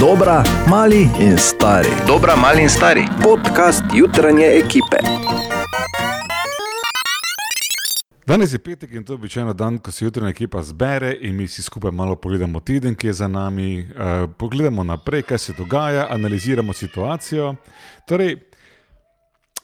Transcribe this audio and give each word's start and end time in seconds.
Dobra, 0.00 0.44
mali 0.68 1.10
in 1.20 1.38
stari. 1.38 1.88
Dobra, 2.06 2.36
mali 2.36 2.62
in 2.62 2.68
stari. 2.68 3.02
Podcast 3.22 3.82
jutranje 3.94 4.46
ekipe. 4.46 4.96
Danes 8.26 8.52
je 8.52 8.58
petek 8.58 8.92
in 8.92 9.04
to 9.04 9.12
je 9.12 9.14
običajno 9.14 9.52
dan, 9.52 9.78
ko 9.78 9.90
se 9.92 10.04
jutrajna 10.04 10.30
ekipa 10.30 10.62
zbere 10.62 11.16
in 11.20 11.36
mi 11.36 11.46
vsi 11.46 11.62
skupaj 11.62 11.90
malo 11.90 12.16
pogledamo 12.16 12.60
teden, 12.60 12.94
ki 12.94 13.06
je 13.06 13.12
za 13.12 13.28
nami, 13.28 13.80
uh, 13.80 14.30
pogledamo 14.38 14.84
naprej, 14.84 15.22
kaj 15.22 15.38
se 15.38 15.52
dogaja, 15.58 16.06
analiziramo 16.10 16.72
situacijo. 16.72 17.54
Torej, 18.06 18.36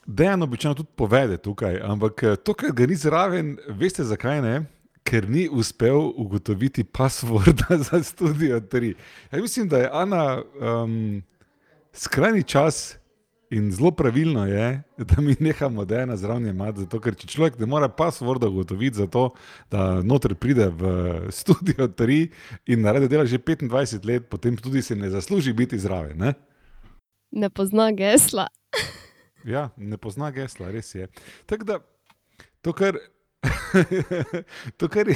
Dejan 0.05 0.43
običajno 0.43 0.75
tudi 0.75 0.89
povede 0.95 1.37
tukaj, 1.37 1.79
ampak 1.83 2.23
eh, 2.23 2.35
to, 2.35 2.53
kar 2.53 2.71
ga 2.71 2.85
ni 2.85 2.95
zraven, 2.95 3.57
veste 3.67 4.03
zakaj 4.03 4.41
ne? 4.41 4.63
Ker 5.05 5.29
ni 5.29 5.45
uspel 5.51 5.97
ugotoviti 6.17 6.83
passworda 6.83 7.77
za 7.91 8.03
studio 8.03 8.59
3. 8.59 8.93
Ja, 9.31 9.41
mislim, 9.41 9.69
da 9.69 9.77
je 9.77 9.89
Ana 9.93 10.41
um, 10.41 11.23
skrajni 11.93 12.43
čas 12.43 12.97
in 13.49 13.71
zelo 13.71 13.91
pravilno 13.91 14.47
je, 14.47 14.81
da 14.97 15.21
mi 15.21 15.35
nehamo 15.39 15.85
Dejana 15.85 16.17
zraven 16.17 16.47
imati, 16.47 16.79
zato 16.79 16.99
ker 16.99 17.15
če 17.15 17.27
človek 17.27 17.59
ne 17.59 17.69
more 17.69 17.89
passworda 17.97 18.49
ugotoviti, 18.49 18.97
zato, 18.97 19.29
da 19.71 20.01
noter 20.03 20.35
pride 20.35 20.67
v 20.73 20.91
studio 21.31 21.87
3 21.87 22.19
in 22.73 22.81
naredi 22.81 23.07
dela 23.07 23.25
že 23.25 23.39
25 23.39 24.05
let, 24.05 24.29
potem 24.29 24.57
tudi 24.57 24.81
se 24.81 24.95
ne 24.95 25.09
zasluži 25.09 25.53
biti 25.53 25.79
zraven. 25.79 26.17
Ne? 26.17 26.33
Ne 27.31 27.49
pozna 27.49 27.91
gesla. 27.91 28.47
Ja, 29.45 29.69
ne 29.77 29.97
pozna 29.97 30.31
gesla, 30.31 30.71
res 30.73 30.95
je. 30.95 31.07
Tako 31.45 31.63
da 31.63 31.79
to, 32.65 32.73
kar, 32.73 32.97
to, 34.77 34.87
kar 34.87 35.07
je. 35.07 35.15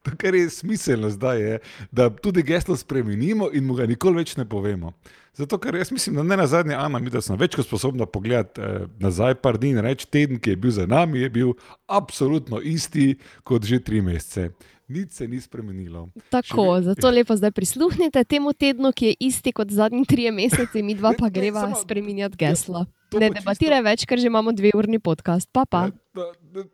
To, 0.00 0.10
kar 0.16 0.32
je 0.32 0.48
smiselno 0.48 1.10
zdaj, 1.10 1.40
je, 1.42 1.58
da 1.92 2.08
tudi 2.10 2.40
geslo 2.42 2.72
spremenimo 2.72 3.50
in 3.52 3.66
mu 3.66 3.74
ga 3.74 3.84
nikoli 3.84 4.16
več 4.16 4.32
ne 4.32 4.46
povemo. 4.46 4.94
Zato, 5.34 5.58
ker 5.58 5.76
jaz 5.76 5.90
mislim, 5.92 6.16
da 6.16 6.22
ne 6.24 6.36
na 6.36 6.46
zadnje, 6.46 6.72
Ana, 6.74 6.96
mi 6.98 7.10
da 7.10 7.20
sem 7.20 7.36
več 7.36 7.52
kot 7.52 7.66
sposobna 7.66 8.06
pogledati 8.06 8.60
eh, 8.60 8.86
nazaj, 8.98 9.34
par 9.36 9.58
dni 9.58 9.70
in 9.70 9.78
reči, 9.78 10.08
teden, 10.08 10.40
ki 10.40 10.50
je 10.50 10.56
bil 10.56 10.72
za 10.72 10.86
nami, 10.86 11.20
je 11.20 11.28
bil 11.30 11.52
absolutno 11.86 12.62
isti 12.62 13.10
kot 13.44 13.60
že 13.62 13.76
tri 13.78 14.00
mesece. 14.00 14.48
Nič 14.88 15.12
se 15.12 15.28
ni 15.28 15.36
spremenilo. 15.38 16.08
Tako, 16.30 16.64
Še 16.72 16.88
zato 16.88 17.12
lepo 17.12 17.36
zdaj 17.36 17.52
prisluhnite 17.52 18.24
temu 18.24 18.50
tednu, 18.52 18.90
ki 18.90 19.06
je 19.06 19.18
isti 19.22 19.52
kot 19.52 19.68
zadnji 19.70 20.02
trije 20.04 20.32
meseci, 20.32 20.80
mi 20.82 20.96
dva 20.96 21.12
Ne, 21.12 21.16
pa 21.18 21.28
ne, 21.28 21.30
greva 21.30 21.60
samo- 21.62 21.76
spremenjati 21.76 22.34
geslo. 22.36 22.86
to 23.06 23.20
Ne 23.20 23.28
pa 23.28 23.34
čisto- 23.34 23.44
debatiraj 23.44 23.82
več, 23.84 24.00
ker 24.04 24.16
že 24.16 24.26
imamo 24.26 24.48
dve 24.50 24.72
urni 24.72 24.96
podcast. 24.98 25.44
Pa 25.52 25.62
pa. 25.62 25.90
Da- 26.10 26.32
da- 26.42 26.64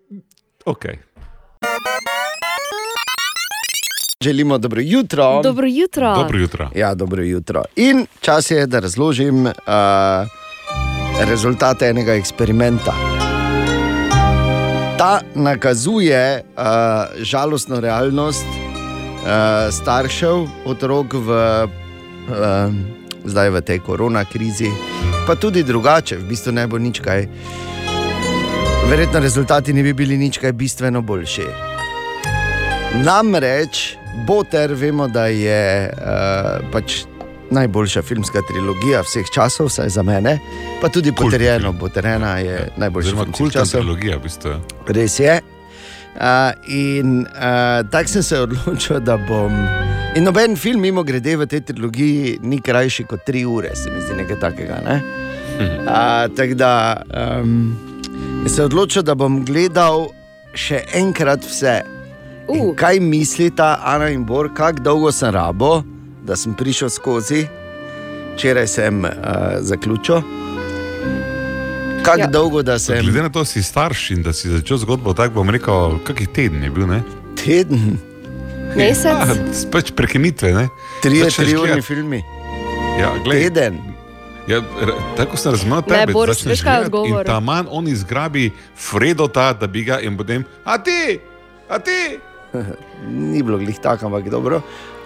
Ok. 0.66 0.84
Želimo 4.20 4.58
dobro 4.58 4.80
jutro. 4.84 5.40
Dobro 5.42 5.66
jutro. 5.66 6.14
Dobro 6.14 6.38
jutro. 6.38 6.70
Ja, 6.74 6.94
dobro 6.94 7.22
jutro. 7.22 7.62
In 7.76 8.06
čas 8.20 8.50
je, 8.50 8.66
da 8.66 8.78
razložim 8.78 9.46
uh, 9.46 9.52
rezultate 11.28 11.86
enega 11.86 12.14
eksperimenta. 12.14 12.92
Ta 14.98 15.20
nakazuje 15.34 16.42
uh, 16.42 16.62
žalostno 17.22 17.80
realnost 17.80 18.46
uh, 18.46 19.26
staršev, 19.70 20.46
otrok 20.64 21.06
v, 21.12 21.30
uh, 21.68 22.74
zdaj 23.24 23.50
v 23.50 23.60
tej 23.60 23.78
korona 23.78 24.24
krizi, 24.24 24.70
pa 25.26 25.34
tudi 25.34 25.62
drugače, 25.62 26.16
v 26.16 26.28
bistvu 26.28 26.52
ne 26.52 26.66
bo 26.66 26.78
nič 26.78 27.00
kaj. 27.00 27.28
Verjetno 28.90 29.18
rezultati 29.20 29.72
ne 29.72 29.82
bi 29.82 29.92
bili 29.92 30.16
nič 30.18 30.38
kaj 30.38 30.52
bistveno 30.52 31.00
boljši. 31.02 31.42
Namreč, 33.04 33.96
Boter, 34.26 34.74
vemo, 34.74 35.08
da 35.08 35.26
je 35.26 35.90
uh, 35.90 36.70
pač 36.72 37.02
najboljša 37.50 38.02
filmska 38.02 38.42
trilogija 38.48 39.00
vseh 39.02 39.26
časov, 39.34 39.66
vsaj 39.66 39.88
za 39.88 40.02
mene, 40.02 40.38
pa 40.80 40.88
tudi 40.88 41.10
Kultna 41.10 41.30
potrjeno, 41.30 41.72
Boterena 41.72 42.38
je 42.38 42.68
najboljša 42.76 43.08
Oziroma, 43.08 43.32
filmska 43.36 43.64
trilogija, 43.64 44.16
v 44.16 44.22
bistvu. 44.22 44.54
Res 44.88 45.18
je. 45.20 45.40
Uh, 46.14 46.22
in 46.68 47.26
uh, 47.26 47.90
tako 47.90 48.08
sem 48.08 48.22
se 48.22 48.40
odločil, 48.46 49.00
da 49.00 49.16
bom. 49.16 49.52
In 50.14 50.24
noben 50.24 50.56
film, 50.56 50.80
mimo 50.80 51.02
grede, 51.02 51.36
v 51.36 51.46
tej 51.46 51.60
trilogiji 51.72 52.38
ni 52.42 52.62
krajši 52.62 53.04
kot 53.04 53.26
tri 53.26 53.44
ure, 53.44 53.74
se 53.76 53.90
mi 53.90 54.00
zdi 54.00 54.22
nekaj 54.22 54.40
takega. 54.40 54.78
Ne? 54.86 55.00
Uh, 55.58 56.30
tako 56.36 56.54
da 56.54 57.02
um, 57.42 57.85
se 58.48 58.64
odločil, 58.64 59.02
da 59.02 59.14
bom 59.14 59.40
gledal 59.44 60.08
še 60.54 60.84
enkrat 60.94 61.44
vse. 61.44 61.80
In 62.46 62.68
Uh, 62.68 62.74
kaj 62.78 63.00
mislita 63.02 63.80
Ana 63.82 64.08
in 64.14 64.22
Bor, 64.26 64.48
kako 64.54 64.82
dolgo 64.82 65.12
sem 65.12 65.32
rabo, 65.34 65.82
da 66.22 66.36
sem 66.36 66.54
prišel 66.54 66.90
skozi, 66.90 67.46
včeraj 68.36 68.68
sem 68.70 69.02
uh, 69.04 69.10
zaključil. 69.60 70.22
Kako 72.06 72.18
Ja. 72.18 72.24
ja. 72.24 72.30
dolgo, 72.30 72.62
da 72.62 72.78
sem 72.78 73.02
Glede 73.02 73.22
na 73.22 73.32
to, 73.34 73.42
da 73.42 73.50
si 73.50 73.62
starš 73.62 74.10
in 74.10 74.22
da 74.22 74.32
si 74.32 74.48
začel 74.48 74.78
zgodbo, 74.78 75.14
tako 75.14 75.40
bom 75.42 75.50
rekel, 75.50 75.98
kakih 76.06 76.28
teden 76.28 76.62
je 76.62 76.70
bil. 76.70 76.86
Ne? 76.86 77.02
teden, 77.46 77.98
mesec. 78.76 79.04
Ja, 79.06 79.34
pač 79.72 79.92
prekinitve. 79.96 80.54
Ne? 80.54 80.68
tri, 81.02 81.22
urni 81.22 81.54
gledat. 81.54 81.84
filmi, 81.84 82.22
Ja, 83.00 83.12
glej, 83.24 83.50
teden. 83.50 83.95
Ja, 84.46 84.60
tako 85.16 85.36
sem 85.36 85.52
razumel 85.52 85.78
Ne, 85.78 85.86
tebe. 85.88 86.12
Boris, 86.12 86.40
veš, 86.40 86.62
kaj 86.62 86.74
je 86.74 86.78
gledat 86.80 86.94
odgovor? 86.94 87.20
In 87.20 87.26
ta 87.26 87.40
manj 87.40 87.66
on 87.70 87.88
izgrabi 87.88 88.50
Fredota, 88.76 89.52
da 89.52 89.66
bi 89.66 89.82
ga 89.82 90.00
in 90.00 90.16
potem, 90.16 90.44
a 90.64 90.78
ti, 90.78 91.18
a 91.68 91.78
ti. 91.78 92.18
Ni 93.26 93.42
bilo 93.42 93.58
glih 93.58 93.78
tako, 93.78 94.06
ampak 94.06 94.28
dobro. 94.28 94.60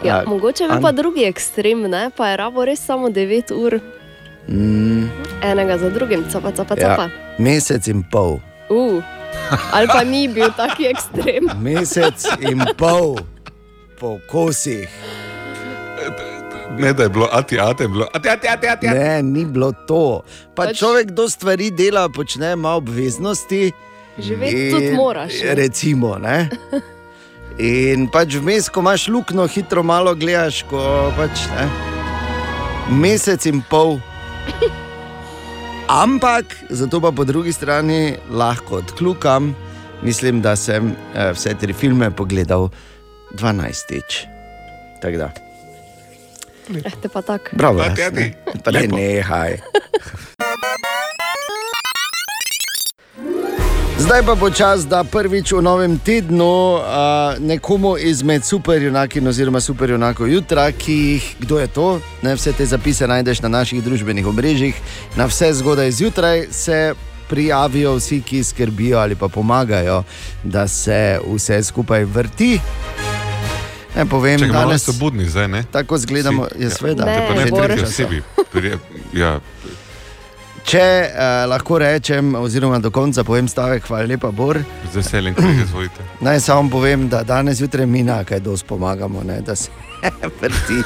Ja, 0.05 0.17
A, 0.17 0.25
mogoče 0.27 0.65
bi 0.65 0.73
An- 0.73 0.83
pa 0.83 0.93
drugi 0.93 1.25
ekstrem, 1.25 1.83
ne? 1.83 2.11
pa 2.11 2.29
je 2.29 2.37
rabo 2.37 2.65
res 2.65 2.81
samo 2.81 3.09
9 3.09 3.53
ur, 3.55 3.81
mm, 4.49 5.09
enega 5.43 5.79
za 5.79 5.91
drugim, 5.91 6.25
capa, 6.33 6.53
capa, 6.53 6.75
Ja. 6.75 6.89
capa. 6.89 7.09
mesec 7.39 7.87
in 7.87 8.03
pol. 8.03 8.39
Uh. 8.71 9.03
Ali 9.73 9.87
pa 9.87 10.05
ni 10.05 10.29
bil 10.29 10.51
taki 10.57 10.87
ekstrem. 10.87 11.49
Mesec 11.57 12.15
in 12.41 12.63
pol 12.77 13.19
po 13.99 14.19
kosih. 14.27 14.89
Ne, 16.79 16.93
da 16.93 17.03
je 17.03 17.09
bilo, 17.09 17.29
a 17.33 17.43
ti, 17.43 17.59
a 17.61 17.75
ti 17.75 17.87
bilo, 17.89 18.07
a 18.15 18.19
ti, 18.19 18.29
a 18.29 18.37
ti, 18.37 18.49
a 18.49 18.57
ti, 18.57 18.69
a 18.69 18.77
ti. 18.77 18.87
Ne, 18.87 19.23
ni 19.23 19.45
bilo 19.45 19.73
to. 19.87 20.23
Pa 20.55 20.67
Pač- 20.71 20.79
človek 20.79 21.11
do 21.11 21.29
stvari 21.29 21.71
dela, 21.71 22.09
počne 22.09 22.53
ima 22.53 22.75
obveznosti. 22.79 23.73
Živeti 24.19 24.71
tudi 24.71 24.93
moraš. 24.95 25.33
ne. 25.43 25.55
Recimo, 25.55 26.19
ne? 26.19 26.49
In 27.59 28.07
pač 28.09 28.35
vmes, 28.39 28.69
ko 28.69 28.81
imaš 28.81 29.09
luknjo, 29.09 29.47
hitro 29.47 29.83
malo 29.83 30.15
gledaš, 30.15 30.63
ko 30.63 30.79
pač 31.17 31.45
ne. 31.51 31.67
Mesec 32.91 33.47
in 33.47 33.63
pol. 33.71 33.99
Ampak, 35.89 36.45
zato 36.71 37.01
pa 37.01 37.11
po 37.13 37.25
drugi 37.25 37.53
strani 37.53 38.15
lahko 38.31 38.77
odkljukam, 38.77 39.55
mislim, 40.03 40.41
da 40.43 40.57
sem 40.57 40.95
eh, 41.15 41.33
vse 41.35 41.55
tri 41.55 41.73
filme 41.73 42.11
pogledal 42.11 42.69
12-tič. 43.35 44.27
Tako 45.03 45.17
da, 45.17 45.31
Eh, 46.69 46.91
te 47.03 47.09
pa 47.09 47.23
tako. 47.23 47.45
bravo. 47.53 47.81
A 47.81 47.95
ti, 47.95 48.03
a 48.03 48.05
jaz, 48.05 48.13
ti. 48.15 48.35
ne. 48.73 48.81
Ne, 48.81 48.87
nehaj. 48.87 49.57
Zdaj 54.01 54.23
pa 54.27 54.35
bo 54.35 54.51
čas, 54.51 54.89
da 54.89 55.05
prvič 55.05 55.53
v 55.53 55.63
novem 55.63 55.99
tednu 55.99 56.81
uh, 56.81 56.83
nekomu 57.39 57.99
izmed 58.01 58.45
superjunakin 58.45 59.29
oziroma 59.29 59.61
superjunakov 59.61 60.29
jutra, 60.29 60.73
ki 60.73 60.95
jih, 60.95 61.27
kdo 61.41 61.61
je 61.61 61.67
to, 61.67 61.89
ne 62.23 62.35
vse 62.35 62.53
te 62.53 62.67
zapise 62.67 63.07
najdeš 63.07 63.43
na 63.45 63.49
naših 63.49 63.85
družbenih 63.85 64.27
omrežjih, 64.27 64.75
na 65.17 65.29
vse 65.29 65.53
zgodaj 65.53 65.93
zjutraj 65.93 66.47
se 66.51 66.95
prijavijo 67.29 67.95
vsi, 68.01 68.23
ki 68.25 68.45
skrbijo 68.45 68.99
ali 68.99 69.15
pa 69.15 69.29
pomagajo, 69.29 70.03
da 70.45 70.69
se 70.69 71.21
vse 71.35 71.63
skupaj 71.63 72.05
vrti. 72.05 72.59
Ne 73.91 74.07
povem, 74.07 74.39
Čakaj, 74.39 74.53
malo 74.53 74.67
danes 74.67 74.83
so 74.83 74.93
budni 74.95 75.25
zdaj, 75.27 75.49
ne? 75.49 75.63
tako 75.65 75.99
zgledamo, 75.99 76.45
Vsi, 76.45 76.59
je 76.59 76.65
ja. 76.65 76.71
sveda. 76.71 77.05
Ne, 77.05 77.27
Pa 77.29 77.35
ne 77.35 77.47
Bor. 77.47 77.65
tretji 77.65 77.85
osebi. 77.85 78.23
Pri- 78.53 78.79
Ja, 79.13 79.41
Če 80.63 80.79
eh, 80.79 81.13
lahko 81.47 81.79
rečem, 81.79 82.35
oziroma 82.37 82.79
do 82.79 82.91
konca 82.91 83.25
povem 83.25 83.49
stavek, 83.49 83.83
hvala 83.83 84.05
lepa, 84.05 84.31
Bor. 84.31 84.61
z 84.93 84.97
veseljem, 84.97 85.35
ko 85.35 85.43
jih 85.43 85.65
izvolite. 85.65 86.01
Naj 86.21 86.41
samo 86.41 86.71
povem, 86.71 87.09
da 87.09 87.23
danes 87.25 87.57
zjutraj 87.57 87.87
mi 87.87 88.03
na 88.03 88.25
kaj 88.25 88.41
dosti 88.41 88.69
pomagamo, 88.69 89.23
ne, 89.23 89.41
da 89.41 89.57
se 89.57 89.71
vrti. 90.41 90.83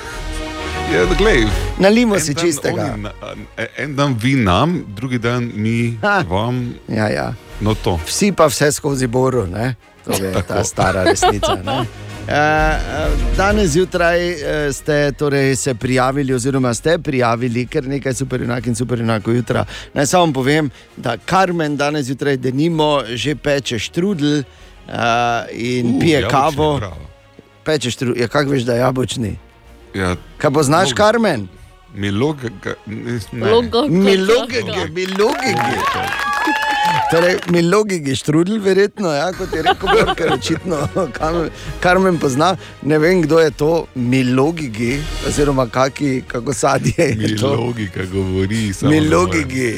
Ja, 0.86 1.04
glej, 1.18 1.44
Nalimo 1.78 2.18
si 2.18 2.34
čistega. 2.34 2.94
oni 3.22 3.44
En 3.76 3.96
dan 3.96 4.14
vi 4.14 4.34
nam, 4.36 4.84
drugi 4.88 5.18
dan 5.18 5.50
mi 5.54 5.98
Ha. 6.02 6.22
vam, 6.22 6.74
Ja, 6.88 7.08
ja. 7.08 7.34
no 7.60 7.74
to. 7.74 7.98
Vsi 8.06 8.32
pa 8.32 8.46
vse 8.46 8.72
skozi 8.72 9.06
boru, 9.08 9.46
ne? 9.46 9.74
to 10.04 10.12
je 10.14 10.32
ta 10.32 10.42
Tako. 10.42 10.64
stara 10.64 11.04
resnica. 11.04 11.54
ne. 11.56 11.84
Eh, 12.28 12.34
eh, 12.34 13.08
Danes 13.36 13.70
zjutraj 13.70 14.30
eh, 14.30 14.72
ste 14.72 15.12
torej 15.12 15.56
se 15.56 15.74
prijavili, 15.74 16.34
oziroma 16.34 16.74
ste 16.74 16.98
prijavili 16.98 17.66
kar 17.66 17.84
nekaj 17.84 18.14
superjunak 18.14 18.66
in 18.66 18.74
superjunakov 18.74 19.34
jutra. 19.34 19.64
Naj 19.94 20.06
samo 20.06 20.32
povem, 20.32 20.70
da 20.96 21.16
Karmen 21.16 21.76
danes 21.76 22.06
zjutraj 22.06 22.36
denimo 22.36 23.02
že 23.08 23.34
peče 23.36 23.78
štrudel 23.78 24.38
uh, 24.38 24.94
in 25.52 25.94
Uh, 25.94 26.00
pije 26.00 26.28
kavo. 26.30 26.80
Peče 27.64 27.90
štrudel, 27.90 28.22
ja, 28.22 28.28
kako 28.28 28.50
veš, 28.50 28.62
da 28.62 28.72
je 28.72 28.78
jabočni? 28.78 29.36
Ja, 29.94 30.16
Kaj 30.38 30.50
poznaš, 30.50 30.88
Mogoče. 30.88 30.94
Karmen? 30.96 31.48
Miloga, 31.94 32.48
ne, 32.86 33.20
ne. 33.32 33.50
Logo, 33.50 33.86
Mi 33.88 34.16
logiki, 34.16 34.90
mi 34.92 35.06
logiki. 35.06 36.33
Torej, 37.10 37.36
mi 37.48 37.62
logiki 37.62 38.16
štrudel, 38.16 38.58
verjetno, 38.58 39.10
ja, 39.10 39.32
kot 39.32 39.52
je 39.52 39.62
rekel 39.62 39.88
Borker, 39.90 40.32
očitno, 40.32 40.76
Kar- 41.12 41.48
Karmen 41.80 42.18
pozna. 42.18 42.52
Ne 42.82 42.98
vem, 42.98 43.22
kdo 43.22 43.38
je 43.38 43.50
to, 43.50 43.70
mi 43.94 44.24
logiki, 44.24 44.96
oziroma 45.28 45.66
kaki, 45.68 46.22
kako 46.26 46.54
sadje 46.54 46.94
je 47.18 47.36
to. 47.36 47.54
Logika 47.54 48.04
govori. 48.04 48.72
samo 48.72 48.90
Mi 48.90 49.00
logiki. 49.00 49.72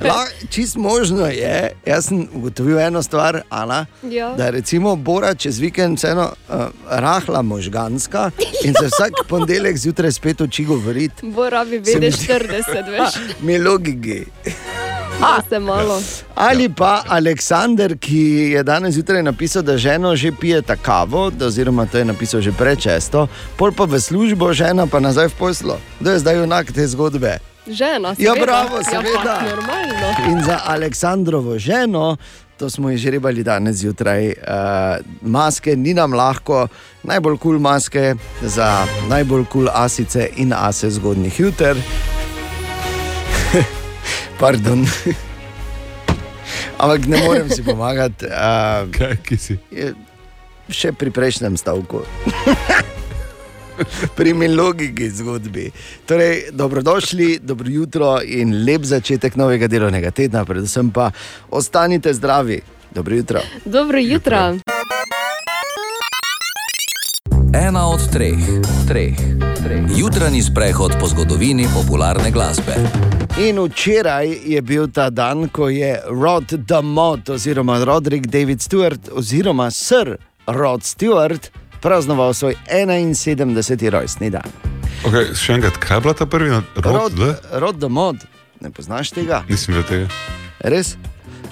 La, 0.00 0.24
čist 0.50 0.76
možno 0.76 1.26
je, 1.26 1.72
jaz 1.86 2.04
sem 2.04 2.28
ugotovil 2.34 2.78
eno 2.80 3.02
stvar, 3.02 3.42
Ana, 3.50 3.86
Ja. 4.02 4.34
da 4.34 4.44
je 4.44 4.50
recimo 4.50 4.96
Bora 4.96 5.34
čez 5.34 5.58
vikend 5.58 5.98
vseeno 5.98 6.22
uh, 6.48 6.54
rahla 6.88 7.42
možganska 7.42 8.30
in 8.64 8.74
se 8.74 8.86
vsak 8.86 9.12
ponedeljek 9.28 9.76
zjutraj 9.76 10.12
spet 10.12 10.40
uči 10.40 10.64
govoriti. 10.64 11.26
Bo 11.26 11.50
rabi 11.50 11.82
Se 11.84 11.90
mi 11.90 12.00
vedeti 12.00 12.16
zdi- 12.18 12.32
40, 12.34 12.90
veš, 12.90 13.14
Mi 13.40 13.58
logiki. 13.58 14.24
se 15.48 15.58
malo. 15.58 16.02
Ali 16.34 16.68
pa 16.68 17.02
Aleksandr, 17.06 17.96
ki 17.96 18.18
je 18.52 18.62
danes 18.62 18.94
zjutraj 18.94 19.22
napisal, 19.22 19.62
da 19.62 19.76
ženo 19.76 20.16
že 20.16 20.32
pije 20.32 20.62
ta 20.62 20.76
kavo, 20.76 21.30
da, 21.30 21.46
oziroma 21.46 21.86
to 21.86 21.98
je 21.98 22.04
napisal 22.04 22.40
že 22.40 22.52
prečesto, 22.52 23.26
pol 23.56 23.72
pa 23.72 23.84
v 23.84 24.00
službo, 24.00 24.52
žena 24.52 24.86
pa 24.86 25.00
nazaj 25.00 25.28
v 25.28 25.34
poslo. 25.34 25.80
Kdo 26.00 26.10
je 26.10 26.18
zdaj 26.18 26.36
junak 26.36 26.72
te 26.72 26.86
zgodbe? 26.86 27.38
Žena, 27.68 28.08
Ja, 28.10 28.32
seveda. 28.32 28.40
bravo, 28.42 28.76
Ja, 28.76 28.82
seveda. 28.84 29.34
fakt, 29.34 29.46
normalno. 29.46 30.30
In 30.30 30.44
za 30.44 30.60
Aleksandrovo 30.64 31.58
ženo, 31.58 32.16
to 32.56 32.70
smo 32.70 32.90
ji 32.90 32.96
že 32.96 33.10
rebali 33.10 33.42
danes 33.42 33.76
zjutraj, 33.76 34.28
uh, 34.28 34.34
maske 35.22 35.76
ni 35.76 35.94
nam 35.94 36.12
lahko, 36.12 36.68
najbolj 37.02 37.32
kul 37.32 37.50
cool 37.50 37.58
maske 37.60 38.14
za 38.42 38.68
najbolj 39.08 39.44
kul 39.44 39.64
cool 39.64 39.68
asice 39.74 40.30
in 40.36 40.52
ase 40.52 40.90
zgodnjih 40.90 41.40
juter. 41.40 41.76
Pardon. 44.40 44.86
Ampak 46.78 47.06
ne 47.06 47.18
morem 47.18 47.50
si 47.50 47.62
pomagati, 47.62 48.26
uh, 48.26 48.86
Kaj, 48.90 49.16
si? 49.38 49.58
še 50.68 50.92
pri 50.92 51.10
prejšnjem 51.10 51.56
stavku. 51.56 52.02
Pri 54.16 54.34
milogiki 54.34 55.10
zgodbi. 55.10 55.70
Torej, 56.06 56.42
dobrodošli, 56.52 57.38
dobro 57.42 57.68
jutro 57.70 58.18
in 58.24 58.64
lep 58.64 58.82
začetek 58.82 59.36
novega 59.36 59.66
delovnega 59.66 60.10
tedna, 60.10 60.44
predvsem 60.44 60.90
pa 60.90 61.10
ostanite 61.50 62.14
zdravi. 62.14 62.60
Dobro 62.94 63.14
jutro. 63.14 63.40
Dobro 63.64 63.98
jutro. 63.98 64.58
Ena 67.54 67.88
od 67.88 68.00
treh, 68.12 68.38
treh, 68.88 69.16
treh. 69.64 69.82
Jutranji 69.96 70.42
sprehod 70.42 70.92
po 71.00 71.06
zgodovini 71.06 71.66
popularne 71.74 72.30
glasbe. 72.30 72.74
In 73.38 73.58
včeraj 73.58 74.36
je 74.44 74.62
bil 74.62 74.88
ta 74.92 75.10
dan, 75.10 75.48
ko 75.48 75.68
je 75.68 76.00
Rod 76.10 76.52
Damot 76.52 77.28
oziroma 77.28 77.84
Roderick 77.84 78.26
David 78.26 78.58
Stewart 78.58 79.08
oziroma 79.12 79.70
Sir 79.70 80.16
Rod 80.46 80.80
Stewart 80.80 81.50
praznoval 81.80 82.34
svoj 82.34 82.56
71. 82.70 83.90
rojstni 83.90 84.30
dan. 84.30 84.48
Okay, 85.06 85.30
še 85.38 85.58
enkrat, 85.58 85.78
kaj 85.78 85.96
je 85.96 86.04
bila 86.06 86.14
ta 86.18 86.26
prvi 86.26 86.50
na 86.50 86.62
Rod, 86.76 87.14
rodu? 87.14 87.34
Rod 87.62 87.78
Damot, 87.78 88.24
ne 88.60 88.70
poznaš 88.74 89.12
tega? 89.14 89.44
Nisem 89.48 89.76
videl 89.76 89.86
tega. 89.86 90.08
Res? 90.66 90.96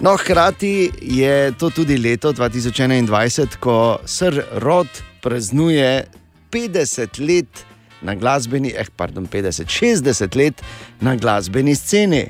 No, 0.01 0.17
hkrati 0.19 0.91
je 1.01 1.53
to 1.57 1.71
tudi 1.71 1.97
leto 1.97 2.33
2021, 2.33 3.57
ko 3.63 3.99
Sir 4.05 4.43
Rod 4.61 4.91
praznuje 5.23 6.05
50 6.51 7.21
let 7.23 7.65
na 8.03 8.15
glasbeni, 8.15 8.75
eh, 8.77 8.87
pardon, 8.97 9.27
50, 9.27 9.71
60 9.71 10.37
let 10.37 10.63
na 11.01 11.17
glasbeni 11.17 11.75
sceni. 11.75 12.27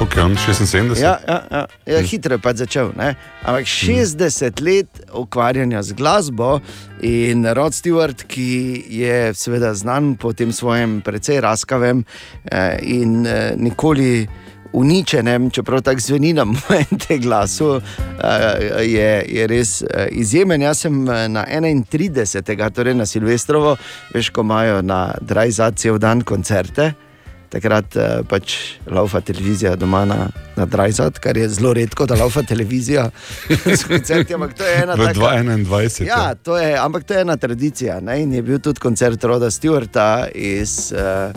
Koliko 0.00 0.20
je 0.20 0.24
on? 0.24 0.36
76? 0.36 1.02
Ja, 1.02 1.18
ja, 1.28 1.42
ja, 1.50 1.66
ja 1.86 1.98
hitro 2.00 2.34
je 2.34 2.38
pa 2.38 2.54
začel. 2.56 2.88
Ne? 2.96 3.14
Ampak 3.44 3.66
60 3.68 4.62
let 4.64 5.00
ukvarjanja 5.12 5.82
z 5.82 5.92
glasbo 5.92 6.60
in 7.02 7.44
Rod 7.44 7.76
Stewart, 7.76 8.24
ki 8.24 8.84
je 8.88 9.34
seveda 9.36 9.74
znan 9.74 10.14
po 10.16 10.32
tem 10.32 10.52
svojem 10.56 11.02
precej 11.04 11.40
raskavem 11.44 12.00
eh, 12.48 12.78
in 12.80 13.26
eh, 13.26 13.52
nikoli 13.60 14.24
uničenem, 14.72 15.50
čeprav 15.50 15.82
tako 15.84 16.00
zveni 16.00 16.32
na 16.32 16.44
momente 16.44 17.18
glasu, 17.24 17.76
eh, 17.76 18.82
je, 18.82 19.24
je 19.28 19.46
res 19.46 19.82
eh, 19.82 20.08
izjemen. 20.10 20.62
Jaz 20.62 20.80
sem 20.80 21.08
eh, 21.08 21.28
na 21.28 21.44
31. 21.44 22.70
torej 22.72 22.94
na 22.94 23.06
Silvestrovo, 23.06 23.76
veš, 24.14 24.32
ko 24.32 24.40
imajo 24.40 24.82
na 24.82 25.12
Drajzacijo 25.20 25.98
dan 25.98 26.24
koncerte. 26.24 27.09
Takrat 27.50 27.96
uh, 27.98 28.20
pač 28.30 28.54
laufa 28.86 29.20
televizija 29.26 29.74
doma 29.76 30.04
na, 30.06 30.18
na 30.56 30.66
Drajzat, 30.70 31.18
kar 31.22 31.36
je 31.36 31.48
zelo 31.50 31.72
redko, 31.74 32.06
da 32.06 32.18
laufa 32.20 32.44
televizija 32.46 33.08
s 33.78 33.84
koncerti. 33.88 34.34
Ampak 34.34 34.54
to 34.54 34.66
je 34.66 34.76
ena 34.82 34.94
V 34.94 35.10
taka. 35.10 35.20
2021. 35.20 36.06
Ja, 36.06 36.34
to 36.34 36.58
je, 36.58 36.76
ampak 36.78 37.04
to 37.04 37.14
je 37.14 37.26
ena 37.26 37.36
tradicija. 37.36 38.00
Ne? 38.00 38.20
In 38.22 38.32
je 38.32 38.42
bil 38.42 38.62
tudi 38.62 38.80
koncert 38.80 39.24
Roda 39.24 39.50
Stewarta 39.50 40.28
iz, 40.34 40.92
uh, 40.94 41.34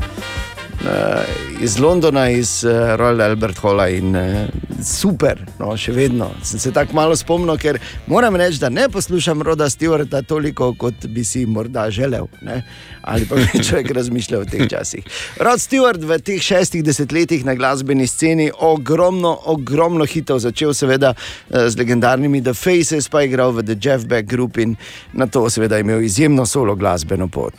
uh, 0.85 1.61
iz 1.61 1.79
Londona, 1.79 2.29
iz 2.29 2.61
uh, 2.63 2.93
Royal 2.99 3.21
Albert 3.29 3.57
Halla 3.65 3.89
in 3.89 4.15
uh, 4.15 4.45
super, 4.83 5.39
no, 5.59 5.73
še 5.79 5.95
vedno. 5.95 6.29
Sem 6.45 6.61
se 6.61 6.73
tako 6.75 6.97
malo 6.97 7.15
spomnil, 7.17 7.57
ker 7.61 7.79
moram 8.11 8.35
reči, 8.39 8.59
da 8.61 8.69
ne 8.69 8.87
poslušam 8.91 9.41
Roda 9.45 9.69
Stewarta 9.71 10.21
toliko, 10.27 10.73
kot 10.77 11.07
bi 11.09 11.23
si 11.27 11.45
morda 11.49 11.89
želel. 11.93 12.27
Ne? 12.45 12.61
Ali 13.03 13.25
pa 13.25 13.35
bi 13.35 13.63
človek 13.63 13.91
razmišljal 13.91 14.41
v 14.41 14.47
teh 14.47 14.69
časih. 14.71 15.03
Rod 15.43 15.59
Stewart 15.59 15.99
v 15.99 16.19
teh 16.23 16.39
šestih 16.41 16.83
desetletjih 16.83 17.43
na 17.45 17.55
glasbeni 17.55 18.07
sceni 18.07 18.47
ogromno, 18.59 19.35
ogromno 19.45 20.07
hitov 20.07 20.39
začel, 20.39 20.73
seveda 20.73 21.13
eh, 21.13 21.69
z 21.69 21.77
legendarnimi 21.77 22.41
The 22.41 22.53
Faces, 22.55 23.09
pa 23.11 23.21
je 23.21 23.33
igral 23.33 23.51
v 23.51 23.67
The 23.67 23.75
Jeff 23.75 24.07
Beck 24.07 24.27
Group 24.29 24.57
in 24.57 24.75
na 25.13 25.27
to 25.27 25.49
seveda 25.49 25.79
imel 25.79 26.01
izjemno 26.01 26.45
solo 26.45 26.75
glasbeno 26.75 27.27
pot. 27.27 27.53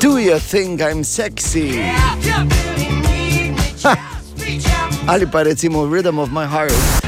Do 0.00 0.18
you 0.18 0.38
think 0.38 0.80
I'm 0.80 1.04
sexy? 1.04 1.80
Ali 5.06 5.26
pa 5.26 5.42
recimo 5.42 5.86
Rhythm 5.86 6.18
of 6.18 6.30
My 6.34 6.44
Heart. 6.44 7.05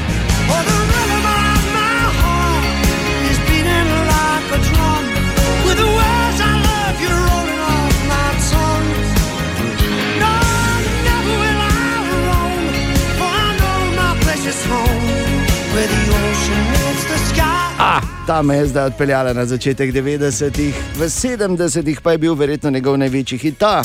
Ta 18.29 18.41
me 18.41 18.55
je 18.55 18.65
zdaj 18.67 18.85
odpeljala 18.85 19.33
na 19.33 19.45
začetek 19.45 19.89
90-ih, 19.93 20.75
v 20.95 21.01
70-ih 21.01 22.01
pa 22.01 22.11
je 22.11 22.17
bil 22.17 22.35
verjetno 22.37 22.69
njegov 22.69 22.97
največji 22.97 23.37
hit. 23.37 23.57
Ta. 23.57 23.81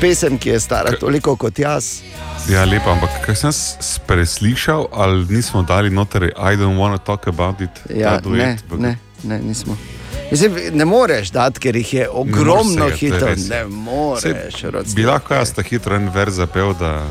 Pesem, 0.00 0.38
ki 0.38 0.48
je 0.48 0.60
stara 0.60 0.96
toliko 0.98 1.36
kot 1.36 1.58
jaz. 1.58 2.00
Ja, 2.50 2.64
lepo, 2.64 2.90
ampak 2.90 3.10
kaj 3.22 3.36
sem 3.36 3.54
preslišal, 4.06 4.88
ali 4.92 5.22
nismo 5.30 5.62
dali 5.62 5.90
noter, 5.90 6.32
I 6.34 6.58
don't 6.58 6.78
want 6.82 6.98
to 6.98 7.04
talk 7.06 7.28
about 7.28 7.60
it. 7.60 7.70
Ja, 7.94 8.18
duet 8.18 8.66
ne, 8.70 8.78
ne, 8.78 8.98
ne, 9.22 9.38
nismo. 9.38 9.78
Mislim, 10.30 10.56
ne 10.72 10.84
moreš 10.84 11.30
dati, 11.30 11.60
ker 11.60 11.76
jih 11.76 11.94
je 11.94 12.08
ogromno 12.08 12.86
je 12.86 12.96
hitov. 12.96 13.28
res. 13.28 13.48
Ne 13.48 13.64
moreš. 13.64 14.62
Rod 14.62 14.86
Bi 14.94 15.06
lahko 15.06 15.34
jaz 15.34 15.54
ta 15.54 15.62
hitro 15.62 15.96
en 15.96 16.10
verz 16.14 16.34
zapel, 16.36 16.74
da 16.80 17.06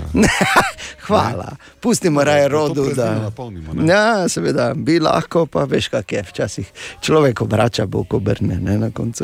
Hvala, 1.07 1.55
pustimo 1.79 2.23
raje 2.23 2.41
da 2.41 2.47
rodu. 2.47 2.89
Da... 2.95 3.15
napolnimo, 3.15 3.73
ne? 3.73 3.93
Ja, 3.93 4.29
seveda, 4.29 4.73
bi 4.75 4.99
lahko, 4.99 5.45
pa 5.45 5.63
veš, 5.63 5.87
kak 5.87 6.11
je 6.11 6.23
včasih. 6.23 6.71
Človek 7.01 7.41
obrača, 7.41 7.85
bo 7.85 8.05
obrne 8.09 8.59
ne, 8.61 8.77
na 8.77 8.91
koncu. 8.91 9.23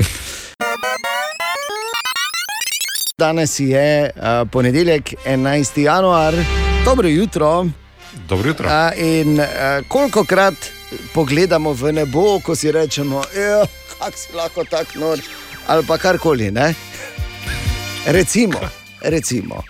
Danes 3.17 3.59
je 3.59 4.09
uh, 4.15 4.49
ponedeljek, 4.51 5.13
11. 5.25 5.79
januar, 5.79 6.33
dobro 6.85 7.07
jutro. 7.07 7.65
Dobro 8.29 8.47
jutro. 8.47 8.65
Uh, 8.65 9.03
in 9.03 9.39
uh, 9.39 9.45
kolikokrat 9.87 10.55
pogledamo 11.13 11.73
v 11.73 11.91
nebo, 11.91 12.39
ko 12.39 12.55
si 12.55 12.71
rečemo, 12.71 13.21
kako 14.03 14.17
si 14.17 14.33
lahko 14.35 14.63
tako 14.63 14.99
nor, 14.99 15.19
ali 15.67 15.85
pa 15.85 15.97
karkoli. 15.97 16.51
Ne? 16.51 16.73
Recimo, 18.05 18.59
recimo 19.01 19.63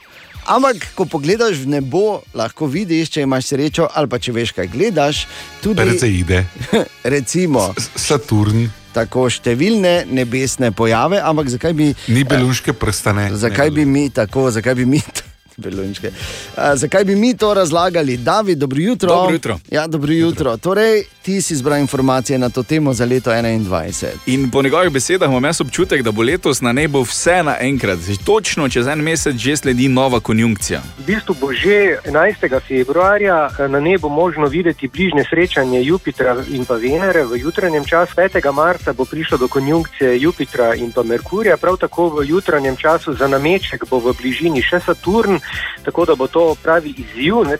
Ampak, 0.43 0.91
ko 0.95 1.05
pogledaš 1.07 1.63
v 1.63 1.79
nebo, 1.79 2.19
lahko 2.35 2.67
vidiš, 2.67 3.07
če 3.09 3.21
imaš 3.23 3.45
srečo, 3.47 3.87
ali 3.87 4.09
pa 4.11 4.19
če 4.19 4.33
veš, 4.35 4.51
kaj 4.51 4.67
gledaš. 4.67 5.23
Tudi, 5.63 5.79
Perceide, 5.79 6.43
recimo, 7.15 7.71
S- 7.79 7.87
Saturn, 7.95 8.67
tako 8.91 9.29
številne 9.31 10.03
nebesne 10.11 10.73
pojave, 10.75 11.21
ampak 11.23 11.47
zakaj 11.47 11.71
bi, 11.73 11.93
ni 12.11 12.25
belunške 12.27 12.75
prstane. 12.75 13.29
zakaj 13.31 13.71
bi 13.71 13.85
mi 13.85 14.09
tako, 14.11 14.51
zakaj 14.51 14.75
bi 14.75 14.85
mi. 14.85 14.99
Belunčke. 15.57 16.11
A, 16.55 16.75
zakaj 16.75 17.03
bi 17.03 17.15
mi 17.15 17.37
to 17.37 17.53
razlagali? 17.53 18.17
David, 18.17 18.57
dobro 18.57 18.79
jutro. 18.79 19.09
Dobro 19.09 19.33
jutro. 19.33 19.59
Ja, 19.71 19.87
dobro 19.87 20.11
jutro. 20.13 20.57
Torej, 20.57 21.03
ti 21.21 21.41
si 21.41 21.55
zbral 21.55 21.79
informacije 21.79 22.39
na 22.39 22.49
to 22.49 22.63
temo 22.63 22.93
za 22.93 23.05
leto 23.05 23.31
2021. 23.31 24.05
In 24.25 24.51
po 24.51 24.61
njegovih 24.61 24.91
besedah 24.91 25.29
imam 25.29 25.43
jaz 25.43 25.61
občutek, 25.61 26.01
da 26.01 26.11
bo 26.11 26.21
letos 26.21 26.61
na 26.61 26.71
nebu 26.71 27.01
vse 27.01 27.43
naenkrat. 27.43 27.99
Točno 28.25 28.69
čez 28.69 28.87
en 28.87 28.99
mesec 29.01 29.35
že 29.35 29.57
sledi 29.57 29.87
nova 29.87 30.19
konjunkcija. 30.19 30.81
V 30.99 31.05
bistvu 31.05 31.35
bo 31.41 31.53
že 31.53 31.97
11. 32.05 32.59
februarja 32.67 33.49
eh, 33.59 33.67
na 33.67 33.79
nebu 33.79 34.09
možno 34.09 34.47
videti 34.47 34.87
bližnje 34.87 35.23
srečanje 35.29 35.83
Jupitra 35.83 36.37
in 36.49 36.65
pa 36.65 36.73
Venere 36.73 37.23
v 37.23 37.37
jutranjem 37.37 37.85
času. 37.85 38.13
5. 38.15 38.53
marca 38.53 38.93
bo 38.93 39.05
prišlo 39.05 39.37
do 39.37 39.47
konjunkcije 39.47 40.21
Jupitra 40.21 40.75
in 40.75 40.91
pa 40.91 41.03
Merkurja, 41.03 41.57
prav 41.57 41.77
tako 41.77 42.09
v 42.09 42.27
jutranjem 42.29 42.75
času 42.75 43.13
za 43.13 43.27
nameček 43.27 43.85
bo 43.89 43.99
v 43.99 44.13
bližini 44.21 44.61
še 44.61 44.79
Saturn, 44.79 45.39
tako 45.83 46.05
da 46.05 46.15
bo 46.15 46.27
to 46.27 46.55
pravi 46.63 46.93
izziv. 46.97 47.43
Ne. 47.47 47.57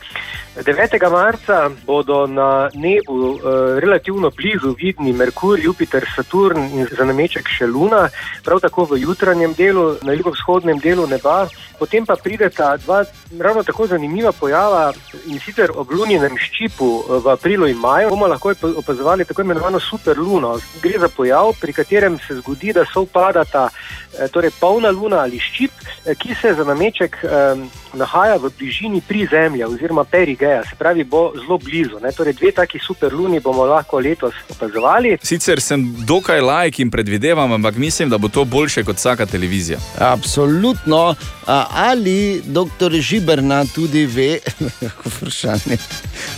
9. 0.56 1.10
marca 1.10 1.70
bodo 1.86 2.26
na 2.26 2.70
nebu 2.74 3.34
eh, 3.34 3.80
relativno 3.80 4.30
blizu 4.30 4.74
vidni 4.78 5.12
Merkur, 5.12 5.58
Jupiter, 5.60 6.06
Saturn 6.16 6.58
in 6.58 6.86
za 6.86 7.04
nameček 7.04 7.48
še 7.48 7.66
Luna, 7.66 8.08
prav 8.44 8.60
tako 8.60 8.84
v 8.84 9.00
jutranjem 9.02 9.54
delu, 9.58 9.96
na 10.02 10.12
jugovzhodnem 10.12 10.78
delu 10.78 11.06
neba. 11.06 11.48
Potem 11.84 12.06
pa 12.06 12.16
prideta 12.16 12.76
dva 12.76 13.04
ravno 13.38 13.62
tako 13.62 13.86
zanimiva 13.86 14.32
pojava 14.32 14.92
in 15.26 15.36
sicer 15.40 15.68
ob 15.76 15.90
luninem 15.92 16.38
ščipu 16.40 16.88
eh, 16.88 17.18
v 17.20 17.32
aprilu 17.34 17.68
in 17.68 17.76
maju 17.76 18.08
bomo 18.14 18.26
lahko 18.26 18.54
opa- 18.54 18.72
opazovali 18.80 19.24
tako 19.28 19.42
imenovano 19.42 19.80
superluno. 19.80 20.56
Gre 20.82 20.98
za 20.98 21.08
pojav, 21.08 21.52
pri 21.60 21.72
katerem 21.72 22.16
se 22.26 22.38
zgodi, 22.40 22.72
da 22.72 22.86
so 22.88 23.02
upadata 23.04 23.68
eh, 23.68 24.28
torej 24.32 24.54
polna 24.60 24.90
luna 24.90 25.20
ali 25.26 25.36
ščip, 25.38 25.70
eh, 26.06 26.14
ki 26.14 26.34
se 26.40 26.54
za 26.54 26.64
nameček 26.64 27.20
eh, 27.24 27.66
nahaja 27.94 28.38
v 28.40 28.50
bližini 28.58 29.02
pri 29.04 29.26
Zemlji 29.30 29.64
oziroma 29.64 30.04
perigeja, 30.04 30.62
se 30.64 30.76
pravi, 30.78 31.04
bo 31.04 31.32
zelo 31.36 31.58
blizu. 31.58 32.00
Ne? 32.00 32.12
Torej, 32.16 32.32
dve 32.40 32.52
taki 32.52 32.80
superluni 32.80 33.40
bomo 33.40 33.68
lahko 33.68 34.00
letos 34.00 34.34
opazovali. 34.56 35.18
Sicer 35.22 35.60
sem 35.60 35.84
dokaj 36.06 36.40
lajk 36.40 36.80
in 36.80 36.90
predvidevam, 36.90 37.52
ampak 37.52 37.76
mislim, 37.76 38.08
da 38.08 38.18
bo 38.18 38.28
to 38.28 38.44
boljše 38.44 38.84
kot 38.84 38.96
vsaka 38.96 39.26
televizija. 39.26 39.78
Absolutno. 39.98 41.14
A, 41.46 41.66
ali 41.70 42.42
doktor 42.44 42.92
Žiberna 42.92 43.64
tudi 43.64 44.06
ve, 44.06 44.38
kako 44.80 45.08
vprašanje. 45.16 45.76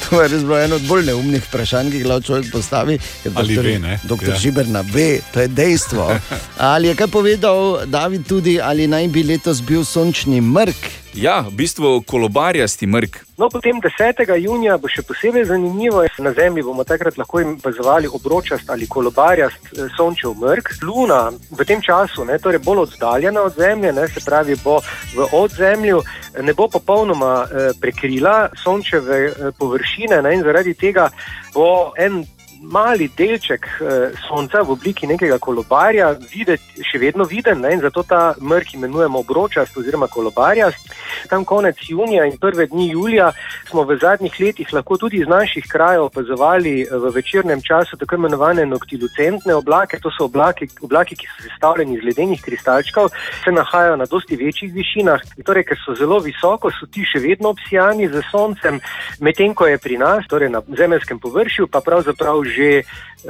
To 0.02 0.22
je 0.22 0.28
res 0.28 0.42
bilo 0.42 0.58
eno 0.58 0.76
od 0.76 0.82
bolj 0.82 1.06
neumnih 1.06 1.44
vprašanj, 1.44 1.90
ki 1.90 1.96
jih 1.96 2.06
lahko 2.06 2.26
človek 2.26 2.50
postavi. 2.52 2.98
ker 3.22 3.32
Ali 3.34 3.54
doktor- 3.54 3.64
ve, 3.64 3.78
ne? 3.78 4.00
Doktor 4.04 4.28
ja. 4.28 4.36
Žiberna 4.36 4.80
ve, 4.82 5.20
to 5.32 5.40
je 5.40 5.48
dejstvo. 5.48 6.10
Ali 6.72 6.88
je 6.88 6.94
kaj 6.94 7.06
povedal 7.08 7.86
David 7.86 8.26
tudi, 8.26 8.60
ali 8.60 8.86
naj 8.86 9.08
bi 9.08 9.22
letos 9.22 9.62
bil 9.62 9.84
sončni 9.84 10.40
mrk? 10.40 11.05
Ja, 11.16 11.40
v 11.40 11.54
bistvu 11.56 12.02
kolobarjasti 12.04 12.86
mrk. 12.86 13.16
No, 13.40 13.48
potem 13.48 13.80
10. 13.80 14.20
junija 14.36 14.76
bo 14.76 14.88
še 14.88 15.00
posebej 15.00 15.46
zanimivo. 15.48 16.02
Na 16.20 16.32
Zemlji 16.36 16.64
bomo 16.66 16.84
takrat 16.84 17.16
lahko 17.16 17.40
opazovali 17.40 18.10
obročast 18.12 18.68
ali 18.68 18.84
kolobarjast 18.84 19.72
eh, 19.72 19.88
sončev 19.96 20.36
mrk. 20.36 20.76
Luna 20.84 21.30
v 21.32 21.64
tem 21.64 21.80
času, 21.80 22.28
ne, 22.28 22.36
torej 22.36 22.60
bolj 22.60 22.84
oddaljena 22.84 23.46
od 23.48 23.56
Zemlje, 23.56 23.94
ne, 23.96 24.04
se 24.12 24.20
pravi, 24.26 24.58
bo 24.60 24.76
v 25.16 25.28
odzemlju, 25.32 26.02
eh, 26.04 26.42
ne 26.44 26.52
bo 26.52 26.68
popolnoma 26.68 27.34
eh, 27.48 27.72
prekrila 27.80 28.50
sončeve 28.60 29.20
eh, 29.24 29.52
površine 29.56 30.20
ne, 30.20 30.36
in 30.36 30.44
zaradi 30.44 30.76
tega 30.76 31.08
bo 31.56 31.94
en. 31.96 32.26
Mali 32.66 33.08
delček 33.16 33.66
eh, 33.66 34.10
sonca 34.26 34.62
v 34.62 34.74
obliki 34.74 35.06
nekega 35.06 35.38
kolobarja, 35.38 36.10
videti, 36.18 36.82
še 36.82 36.98
vedno 36.98 37.24
viden, 37.24 37.60
ne, 37.62 37.76
in 37.76 37.82
zato 37.84 38.02
ta 38.02 38.34
mrk 38.40 38.74
imenujemo 38.74 39.22
obročast 39.22 39.76
oziroma 39.78 40.08
kolobarjast. 40.10 40.90
Tam 41.30 41.44
konec 41.44 41.78
junija 41.88 42.24
in 42.26 42.36
prve 42.42 42.66
dni 42.66 42.88
julija 42.90 43.30
smo 43.70 43.84
v 43.86 43.98
zadnjih 44.02 44.34
letih 44.40 44.72
lahko 44.72 44.98
tudi 44.98 45.20
iz 45.22 45.28
naših 45.28 45.66
krajev 45.70 46.08
opazovali 46.08 46.82
eh, 46.82 46.90
v 46.90 47.12
večernem 47.14 47.62
času 47.62 47.96
tako 47.96 48.18
imenovane 48.18 48.66
noktilucentne 48.66 49.54
oblake. 49.54 50.00
To 50.02 50.10
so 50.10 50.26
oblaki, 50.26 50.68
oblaki 50.82 51.16
ki 51.16 51.30
so 51.30 51.46
sestavljeni 51.46 51.96
iz 51.96 52.04
ledenih 52.04 52.42
kristalčkov, 52.42 53.12
se 53.44 53.52
nahajajo 53.52 53.96
na 53.96 54.06
dosti 54.10 54.36
večjih 54.36 54.74
višinah. 54.74 55.22
In 55.36 55.46
Torej, 55.46 55.68
ker 55.68 55.78
so 55.78 55.94
zelo 55.94 56.18
visoko, 56.24 56.70
so 56.74 56.88
ti 56.90 57.04
še 57.06 57.20
vedno 57.22 57.52
obsijani 57.54 58.08
z 58.10 58.22
soncem, 58.30 58.80
medtem 59.20 59.54
ko 59.54 59.68
je 59.70 59.78
pri 59.78 59.98
nas, 60.00 60.26
torej 60.28 60.50
na 60.50 60.62
zemeljskem 60.66 61.20
površju, 61.22 61.68
pa 61.70 61.80
pravzaprav 61.80 62.42
že, 62.44 62.55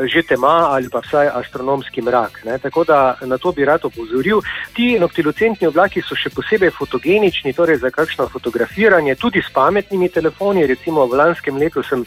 že 0.04 0.23
tema 0.23 0.68
ali 0.76 0.88
pa 0.92 1.00
vsaj 1.00 1.28
astronomski 1.33 2.02
mrak. 2.02 2.45
Ne? 2.45 2.59
Tako 2.59 2.85
da 2.85 3.16
na 3.23 3.38
to 3.38 3.52
bi 3.52 3.64
rad 3.64 3.85
opozoril. 3.85 4.40
Ti 4.73 4.99
noktilucentni 5.00 5.66
oblaki 5.66 6.02
so 6.04 6.16
še 6.16 6.30
posebej 6.30 6.71
fotogenični, 6.76 7.54
torej 7.56 7.80
za 7.80 7.90
kakšno 7.90 8.28
fotografiranje, 8.28 9.14
tudi 9.16 9.40
s 9.40 9.52
pametnimi 9.52 10.09
telefoni. 10.09 10.66
Recimo 10.66 11.06
v 11.06 11.16
lanskem 11.16 11.56
letu 11.56 11.83
sem 11.83 12.04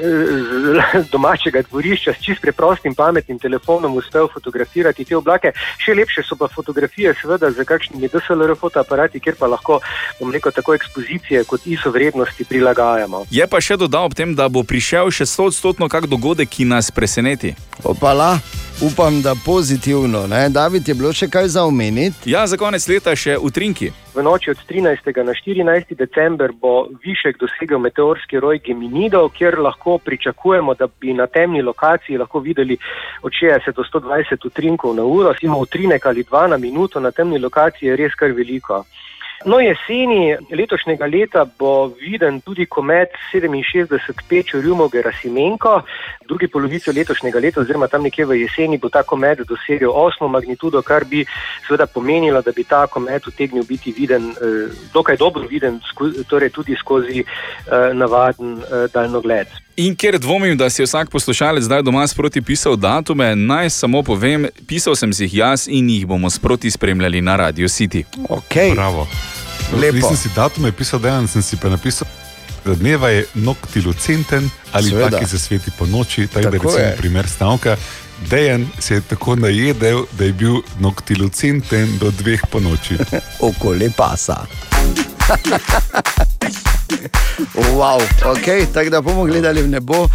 z 0.00 1.04
domačega 1.12 1.62
dvorišča 1.68 2.14
s 2.14 2.24
čist 2.24 2.40
preprostim 2.40 2.94
pametnim 2.94 3.38
telefonom 3.38 3.96
uspel 3.96 4.28
fotografirati 4.32 5.04
te 5.04 5.16
oblake. 5.16 5.52
Še 5.82 5.94
lepše 5.94 6.24
so 6.24 6.38
pa 6.40 6.48
fotografije, 6.48 7.12
seveda, 7.20 7.50
z 7.52 7.64
kakšnimi 7.64 8.08
DSLR 8.08 8.56
fotoaparati, 8.56 9.20
kjer 9.20 9.36
pa 9.36 9.50
lahko, 9.50 9.80
bom 10.20 10.32
rekel, 10.32 10.52
tako 10.52 10.74
ekspozicije 10.78 11.44
kot 11.44 11.66
ISO 11.66 11.92
vrednosti 11.92 12.44
prilagajamo. 12.48 13.26
Je 13.30 13.44
pa 13.50 13.60
še 13.60 13.76
dodal 13.76 14.08
ob 14.08 14.16
tem, 14.16 14.32
da 14.38 14.48
bo 14.48 14.64
prišel 14.64 15.12
še 15.12 15.28
100-odstotno 15.28 15.90
kak 15.92 16.08
dogodek, 16.08 16.29
ki 16.46 16.64
nas 16.64 16.90
preseneti. 16.90 17.54
Opala, 17.84 18.38
upam, 18.82 19.22
da 19.22 19.34
pozitivno. 19.44 20.26
Ne? 20.26 20.48
David 20.48 20.88
je 20.88 20.94
bilo 20.94 21.12
še 21.12 21.28
kaj 21.28 21.48
za 21.48 21.64
omeniti. 21.64 22.30
Ja, 22.30 22.46
za 22.46 22.56
konec 22.56 22.88
leta 22.88 23.16
še 23.16 23.36
utrinki. 23.38 23.90
V 24.14 24.22
noči 24.22 24.50
od 24.50 24.58
13. 24.68 25.10
na 25.24 25.34
14. 25.34 25.94
december 25.94 26.52
bo 26.52 26.88
višek 27.04 27.38
dosegel 27.38 27.78
meteorski 27.78 28.40
roj 28.40 28.58
Geminidov, 28.64 29.30
kjer 29.36 29.58
lahko 29.58 29.98
pričakujemo, 29.98 30.74
da 30.74 30.86
bi 31.00 31.14
na 31.14 31.26
temni 31.26 31.62
lokaciji 31.62 32.18
lahko 32.18 32.40
videli 32.40 32.78
od 33.22 33.32
60 33.32 33.76
do 33.76 33.82
120 33.82 34.46
utrinkov 34.46 34.96
na 34.96 35.04
uro. 35.04 35.34
Simo 35.40 35.58
utrinek 35.58 36.06
ali 36.06 36.24
dva 36.24 36.46
na 36.46 36.56
minuto 36.56 37.00
na 37.00 37.10
temni 37.10 37.38
lokaciji 37.38 37.88
je 37.88 37.96
res 37.96 38.14
kar 38.14 38.32
veliko. 38.32 38.84
No, 39.44 39.56
jeseni 39.60 40.36
letošnjega 40.52 41.06
leta 41.08 41.46
bo 41.58 41.86
viden 41.96 42.42
tudi 42.44 42.66
komet 42.66 43.14
67 43.32 44.20
Pečo 44.28 44.60
Rjumo 44.60 44.88
Gerasimenko. 44.88 45.78
V 46.20 46.28
drugi 46.28 46.48
polovici 46.48 46.92
letošnjega 46.92 47.40
leta, 47.40 47.60
oziroma 47.60 47.88
tam 47.88 48.04
nekje 48.04 48.26
v 48.26 48.36
jeseni, 48.42 48.76
bo 48.78 48.90
ta 48.92 49.02
komet 49.02 49.40
dosegel 49.48 49.96
osmo 49.96 50.28
magnitudo, 50.28 50.82
kar 50.82 51.08
bi 51.08 51.24
seveda 51.66 51.86
pomenilo, 51.86 52.42
da 52.42 52.52
bi 52.52 52.64
ta 52.68 52.84
komet 52.86 53.26
utegnil 53.26 53.64
biti 53.64 53.94
viden, 53.96 54.28
eh, 54.30 54.76
dokaj 54.92 55.16
dobro 55.16 55.48
viden, 55.48 55.80
torej 56.28 56.52
tudi 56.52 56.76
skozi 56.76 57.24
eh, 57.24 57.94
navaden 57.94 58.58
eh, 58.60 58.86
daljnogled. 58.92 59.69
In 59.80 59.94
ker 59.96 60.18
dvomim, 60.18 60.56
da 60.56 60.70
si 60.70 60.82
je 60.82 60.84
vsak 60.84 61.10
poslušalec 61.10 61.64
zdaj 61.64 61.82
doma 61.82 62.06
sproti 62.06 62.42
pisal 62.42 62.76
datume, 62.76 63.36
naj 63.36 63.70
samo 63.70 64.02
povem, 64.02 64.46
pisal 64.66 64.96
sem 64.96 65.12
si 65.12 65.24
jih 65.24 65.34
jaz 65.34 65.68
in 65.68 65.88
jih 65.88 66.06
bomo 66.06 66.30
sproti 66.30 66.70
spremljali 66.70 67.20
na 67.20 67.36
Radio 67.36 67.68
City. 67.68 68.04
Okay. 68.28 68.74
Bravo. 68.74 69.08
Lepo. 69.80 69.96
Nisem 69.96 70.16
si 70.16 70.28
datume 70.36 70.72
pisal, 70.72 71.00
dejan 71.00 71.28
sem 71.28 71.42
si 71.42 71.56
pa 71.56 71.68
napisal. 71.72 72.08
Da 72.64 72.74
dneva 72.74 73.08
je 73.08 73.24
noktilucenten 73.34 74.50
ali 74.72 74.90
Seveda. 74.90 75.10
pa 75.10 75.18
ki 75.18 75.30
se 75.30 75.38
sveti 75.38 75.70
po 75.78 75.86
noči, 75.86 76.26
tako 76.26 76.44
da 76.44 76.50
recimo 76.50 76.72
je. 76.72 76.96
primer 76.96 77.28
stavka. 77.28 77.76
Dejan 78.30 78.66
se 78.78 78.94
je 78.94 79.00
tako 79.00 79.36
najedel, 79.36 80.04
da 80.18 80.24
je 80.24 80.32
bil 80.32 80.54
noktilucenten 80.80 81.98
do 81.98 82.10
dveh 82.10 82.40
po 82.50 82.60
noči. 82.60 82.94
Okoli 83.48 83.92
pasa. 83.96 84.44
wow, 87.54 88.00
okay, 88.24 88.66
tako 88.74 88.90
da 88.90 89.00
bomo 89.00 89.24
gledali 89.24 89.62
v 89.62 89.68
nebo 89.68 90.06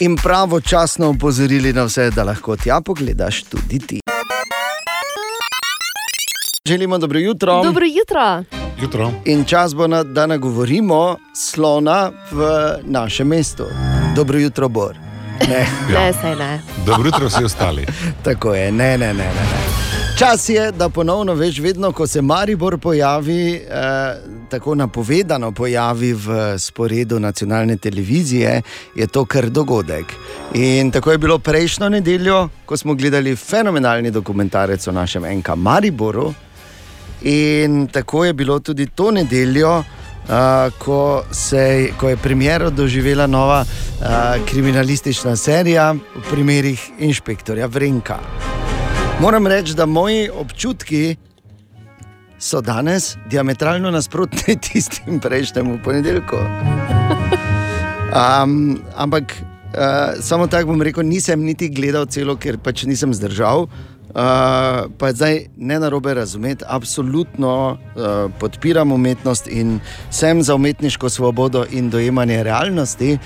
in 0.00 0.16
pravočasno 0.16 1.08
opozorili 1.08 1.72
na 1.72 1.84
vse, 1.84 2.10
da 2.10 2.24
lahko 2.24 2.56
tja 2.56 2.80
pogledaš 2.80 3.42
tudi 3.42 3.78
ti. 3.78 4.00
Želimo 6.66 6.98
dobro 6.98 7.18
jutro. 7.18 7.62
Dobro 7.62 7.86
jutro. 7.86 8.42
Jutro. 8.82 9.12
In 9.24 9.44
čas 9.44 9.74
bo, 9.74 9.86
na, 9.86 10.02
da 10.02 10.26
nagovorimo 10.26 11.16
slona 11.34 12.10
v 12.30 12.46
našem 12.82 13.28
mestu. 13.28 13.64
Dobro 14.16 14.38
jutro, 14.38 14.68
Bor. 14.68 14.96
Ne, 15.48 15.66
Ne, 15.92 16.12
saj 16.12 16.36
ne. 16.36 16.60
Dobro 16.86 17.08
jutro 17.08 17.26
vsi 17.26 17.44
ostali. 17.44 17.86
tako 18.24 18.54
je, 18.54 18.72
ne, 18.72 18.98
ne, 18.98 19.14
ne. 19.14 19.24
ne. 19.24 20.05
Čas 20.18 20.48
je, 20.48 20.72
da 20.72 20.88
ponovno 20.88 21.34
veš, 21.34 21.58
vedno 21.58 21.92
ko 21.92 22.06
se 22.06 22.22
Maribor 22.22 22.78
pojavi, 22.78 23.54
eh, 23.54 24.14
tako 24.48 24.74
napovedano 24.74 25.52
pojavi 25.52 26.12
v 26.12 26.58
sporedu 26.58 27.20
nacionalne 27.20 27.76
televizije, 27.76 28.62
je 28.94 29.06
to 29.06 29.24
kar 29.24 29.50
dogodek. 29.50 30.06
In 30.54 30.90
tako 30.90 31.12
je 31.12 31.18
bilo 31.18 31.38
prejšnjo 31.38 31.88
nedeljo, 31.88 32.48
ko 32.66 32.76
smo 32.76 32.94
gledali 32.94 33.36
fenomenalni 33.36 34.10
dokumentarec 34.10 34.88
o 34.88 34.92
našem 34.92 35.24
enka 35.24 35.54
Mariboru. 35.54 36.34
In 37.22 37.86
tako 37.86 38.24
je 38.24 38.32
bilo 38.32 38.58
tudi 38.58 38.86
to 38.86 39.10
nedeljo, 39.10 39.78
uh, 39.78 39.84
ko, 40.78 41.24
se, 41.32 41.88
ko 42.00 42.08
je 42.08 42.16
premjero 42.16 42.70
doživela 42.70 43.26
nova 43.26 43.64
uh, 43.64 44.06
kriminalistična 44.48 45.36
serija 45.36 45.92
v 45.92 46.30
primerih 46.30 46.90
inšpektorja 46.98 47.66
Vrenka. 47.66 48.18
Moram 49.20 49.46
reči, 49.46 49.74
da 49.74 49.86
moji 49.86 50.28
občutki 50.30 51.16
so 52.38 52.60
danes 52.60 53.16
diametralno 53.30 53.90
nasprotni 53.90 54.56
tistim 54.70 55.20
prejšnjemu 55.20 55.78
ponedeljku. 55.84 56.36
Um, 58.12 58.78
ampak 58.96 59.32
uh, 59.32 60.20
samo 60.20 60.46
tako 60.46 60.66
bom 60.66 60.82
rekel, 60.82 61.02
nisem 61.04 61.40
niti 61.40 61.68
gledal 61.68 62.04
celo, 62.06 62.36
ker 62.36 62.58
pač 62.58 62.84
nisem 62.84 63.14
zdržal. 63.14 63.66
Uh, 64.16 64.22
pa 64.98 65.08
je 65.08 65.14
zdaj 65.14 65.34
ne 65.56 65.76
na 65.80 65.88
robe 65.88 66.14
razumeti, 66.14 66.64
absolutno 66.68 67.76
uh, 67.76 68.32
podpiram 68.40 68.92
umetnost 68.92 69.48
in 69.48 69.80
sem 70.10 70.42
za 70.42 70.54
umetniško 70.54 71.08
svobodo 71.08 71.66
in 71.70 71.90
dojemanje 71.90 72.42
realnosti. 72.42 73.18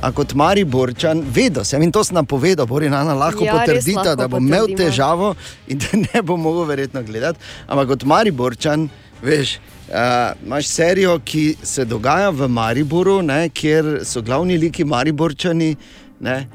A 0.00 0.12
kot 0.12 0.32
Mari 0.34 0.64
Borčan, 0.64 1.20
vedel 1.34 1.64
sem 1.64 1.82
in 1.82 1.92
to 1.92 2.04
sem 2.04 2.14
napovedal, 2.14 2.66
Borinana 2.66 3.12
lahko 3.14 3.44
Ja, 3.44 3.58
potrdita, 3.58 4.00
lahko 4.00 4.16
da 4.16 4.28
bom 4.28 4.46
imel 4.46 4.70
potrdimo. 4.70 4.88
težavo 4.88 5.34
in 5.68 5.78
da 5.84 6.00
ne 6.14 6.22
bom 6.22 6.40
mogel 6.40 6.64
verjetno 6.64 7.02
gledati. 7.02 7.38
Ampak 7.66 7.88
kot 7.88 8.04
Mari 8.04 8.30
Borčan, 8.30 8.88
veš. 9.22 9.58
Uh, 9.88 10.32
imaš 10.46 10.66
serijo, 10.66 11.18
ki 11.24 11.56
se 11.62 11.84
dogaja 11.84 12.30
v 12.30 12.48
Mariboru, 12.48 13.22
ne, 13.22 13.48
kjer 13.48 14.00
so 14.04 14.22
glavni 14.22 14.56
liki 14.58 14.84
Mariborčani 14.84 15.76
ne, 16.20 16.46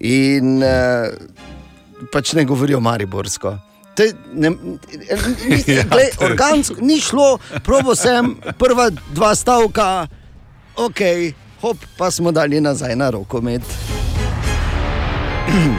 in 0.00 0.62
uh, 0.62 1.08
pač 2.08 2.32
ne 2.32 2.44
govorijo 2.44 2.80
mariborsko. 2.80 3.58
To 3.94 4.02
je- 4.02 4.14
Ne, 4.32 4.50
ni, 4.50 5.64
Ja, 5.68 5.84
glej, 5.84 6.10
to 6.10 6.18
je- 6.18 6.24
organsko 6.24 6.80
ni 6.80 6.96
šlo, 6.96 7.38
probo 7.60 7.94
sem, 7.94 8.40
prva 8.56 8.88
dva 9.10 9.34
stavka, 9.34 10.08
ok, 10.74 11.00
hop, 11.60 11.76
pa 11.96 12.10
smo 12.10 12.32
dali 12.32 12.58
nazaj 12.58 12.96
na 12.96 13.10
rokomet. 13.10 13.60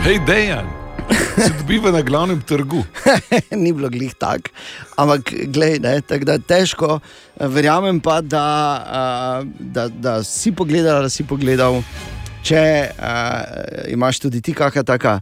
Hej, 0.06 0.20
Dejan, 0.28 0.70
se 1.36 1.50
dobiva 1.52 1.92
na 1.92 2.02
glavnem 2.02 2.42
trgu. 2.42 2.84
ni 3.56 3.74
bilo 3.74 3.90
glih 3.90 4.14
tak, 4.14 4.50
ampak 4.96 5.34
glej, 5.48 5.80
ne, 5.80 6.02
tako 6.02 6.26
da 6.26 6.38
težko. 6.38 7.00
Verjamem 7.40 8.00
pa, 8.00 8.22
da, 8.22 9.44
da, 9.60 9.88
da 9.88 10.24
si 10.24 10.52
pogledal, 10.52 11.02
da 11.02 11.10
si 11.10 11.24
pogledal, 11.24 11.82
če 12.44 12.92
a, 12.94 13.44
imaš 13.88 14.20
tudi 14.20 14.42
ti 14.42 14.54
kakšna 14.54 14.86
taka. 14.86 15.20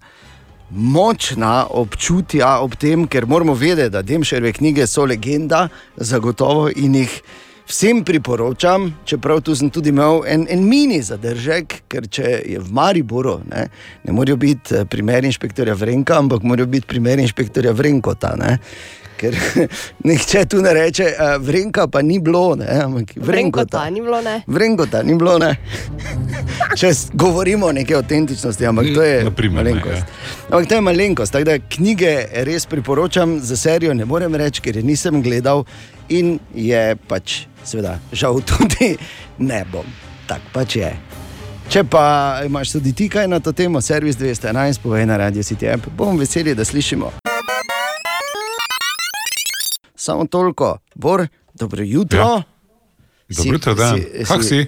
Močna 0.71 1.65
občutja 1.67 2.59
ob 2.63 2.75
tem, 2.79 3.03
ker 3.07 3.25
moramo 3.27 3.53
vedeti, 3.53 3.91
da 3.91 4.01
Demšerve 4.01 4.53
knjige 4.55 4.87
so 4.87 5.05
legenda, 5.05 5.67
zagotovo 5.97 6.69
in 6.75 6.95
jih 6.95 7.17
vsem 7.67 8.03
priporočam, 8.03 8.89
čeprav 9.05 9.41
tu 9.41 9.55
sem 9.55 9.69
tudi 9.69 9.89
imel 9.89 10.23
en, 10.27 10.45
en 10.49 10.63
mini 10.67 11.01
zadržek, 11.03 11.81
ker 11.91 12.07
če 12.07 12.31
je 12.53 12.59
v 12.59 12.73
Mariboru, 12.75 13.37
ne, 13.51 13.67
ne 14.03 14.15
morajo 14.15 14.39
biti 14.39 14.75
eh, 14.75 14.87
primeri 14.87 15.27
inšpektorja 15.31 15.75
Vrenka, 15.79 16.17
ampak 16.19 16.43
morajo 16.43 16.67
biti 16.71 16.87
primeri 16.87 17.27
inšpektorja 17.27 17.71
Vrenkota. 17.75 18.33
Ne. 18.39 18.57
Ker 19.21 19.35
nihče 20.07 20.45
tu 20.49 20.61
ne 20.61 20.73
reče, 20.73 21.11
uh, 21.13 21.35
Vrenka 21.45 21.87
pa 21.87 22.01
ni 22.01 22.19
bilo, 22.19 22.55
ne, 22.55 22.65
ampak 22.83 23.13
Vrenko 23.15 23.27
Vrenkota. 23.31 23.77
ta 23.77 23.89
ni 23.89 24.01
bilo, 24.01 24.21
ne. 24.21 24.41
Vrenkota 24.47 25.03
ni 25.03 25.15
bilo, 25.15 25.37
ne. 25.37 25.55
Če 26.79 26.91
govorimo 27.13 27.67
o 27.67 27.71
neki 27.71 27.95
avtentičnosti, 27.95 28.65
ampak 28.65 28.89
to 28.95 29.03
je 29.03 29.23
Na 29.23 29.31
primer, 29.31 29.65
ne, 29.65 29.73
malenkost. 29.73 30.03
Ampak 30.49 30.67
to 30.69 30.75
je 30.75 30.81
malenkost, 30.81 31.31
tako 31.31 31.45
da 31.45 31.59
knjige 31.59 32.15
res 32.47 32.65
priporočam 32.65 33.39
za 33.39 33.57
serijo, 33.57 33.93
ne 33.93 34.05
morem 34.05 34.35
reči, 34.35 34.61
ker 34.61 34.81
je 34.81 34.83
nisem 34.83 35.21
gledal 35.21 35.65
in 36.09 36.39
je 36.55 36.95
pač, 37.07 37.43
seveda, 37.63 37.99
žal 38.13 38.41
tudi 38.49 38.95
ne 39.37 39.65
bom. 39.71 39.85
Tak 40.27 40.49
pač 40.53 40.75
je. 40.81 40.95
Če 41.71 41.85
pa 41.87 42.41
imaš 42.45 42.73
tudi 42.73 42.91
ti 42.97 43.05
kaj 43.09 43.29
na 43.31 43.39
to 43.39 43.53
temo, 43.55 43.81
servis 43.81 44.17
211, 44.19 44.81
povej 44.83 45.05
na 45.05 45.21
radio 45.21 45.43
City 45.43 45.69
App, 45.71 45.87
bom 45.95 46.17
vesel, 46.19 46.55
da 46.55 46.65
slišimo. 46.65 47.30
Samo 50.01 50.25
toliko, 50.25 50.77
Bor, 50.95 51.27
dobro 51.53 51.83
jutro. 51.83 52.19
Ja. 52.19 52.43
Dobro 53.29 53.53
jutro, 53.53 53.73
da. 53.75 53.95
Kak 54.27 54.43
si? 54.43 54.65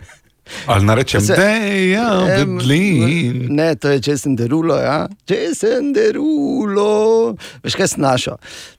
Ali 0.66 0.84
narečem, 0.84 1.20
Se- 1.20 1.36
Dejan, 1.36 2.30
Em, 2.30 2.56
Bedlin. 2.56 3.46
Ne, 3.50 3.74
to 3.74 3.88
je 3.88 4.02
česen 4.02 4.36
derulo, 4.36 4.76
ja. 4.76 5.08
česen 5.24 5.92
derulo. 5.92 7.34
Veš 7.62 7.74
kaj 7.74 7.88
snašo? 7.88 8.36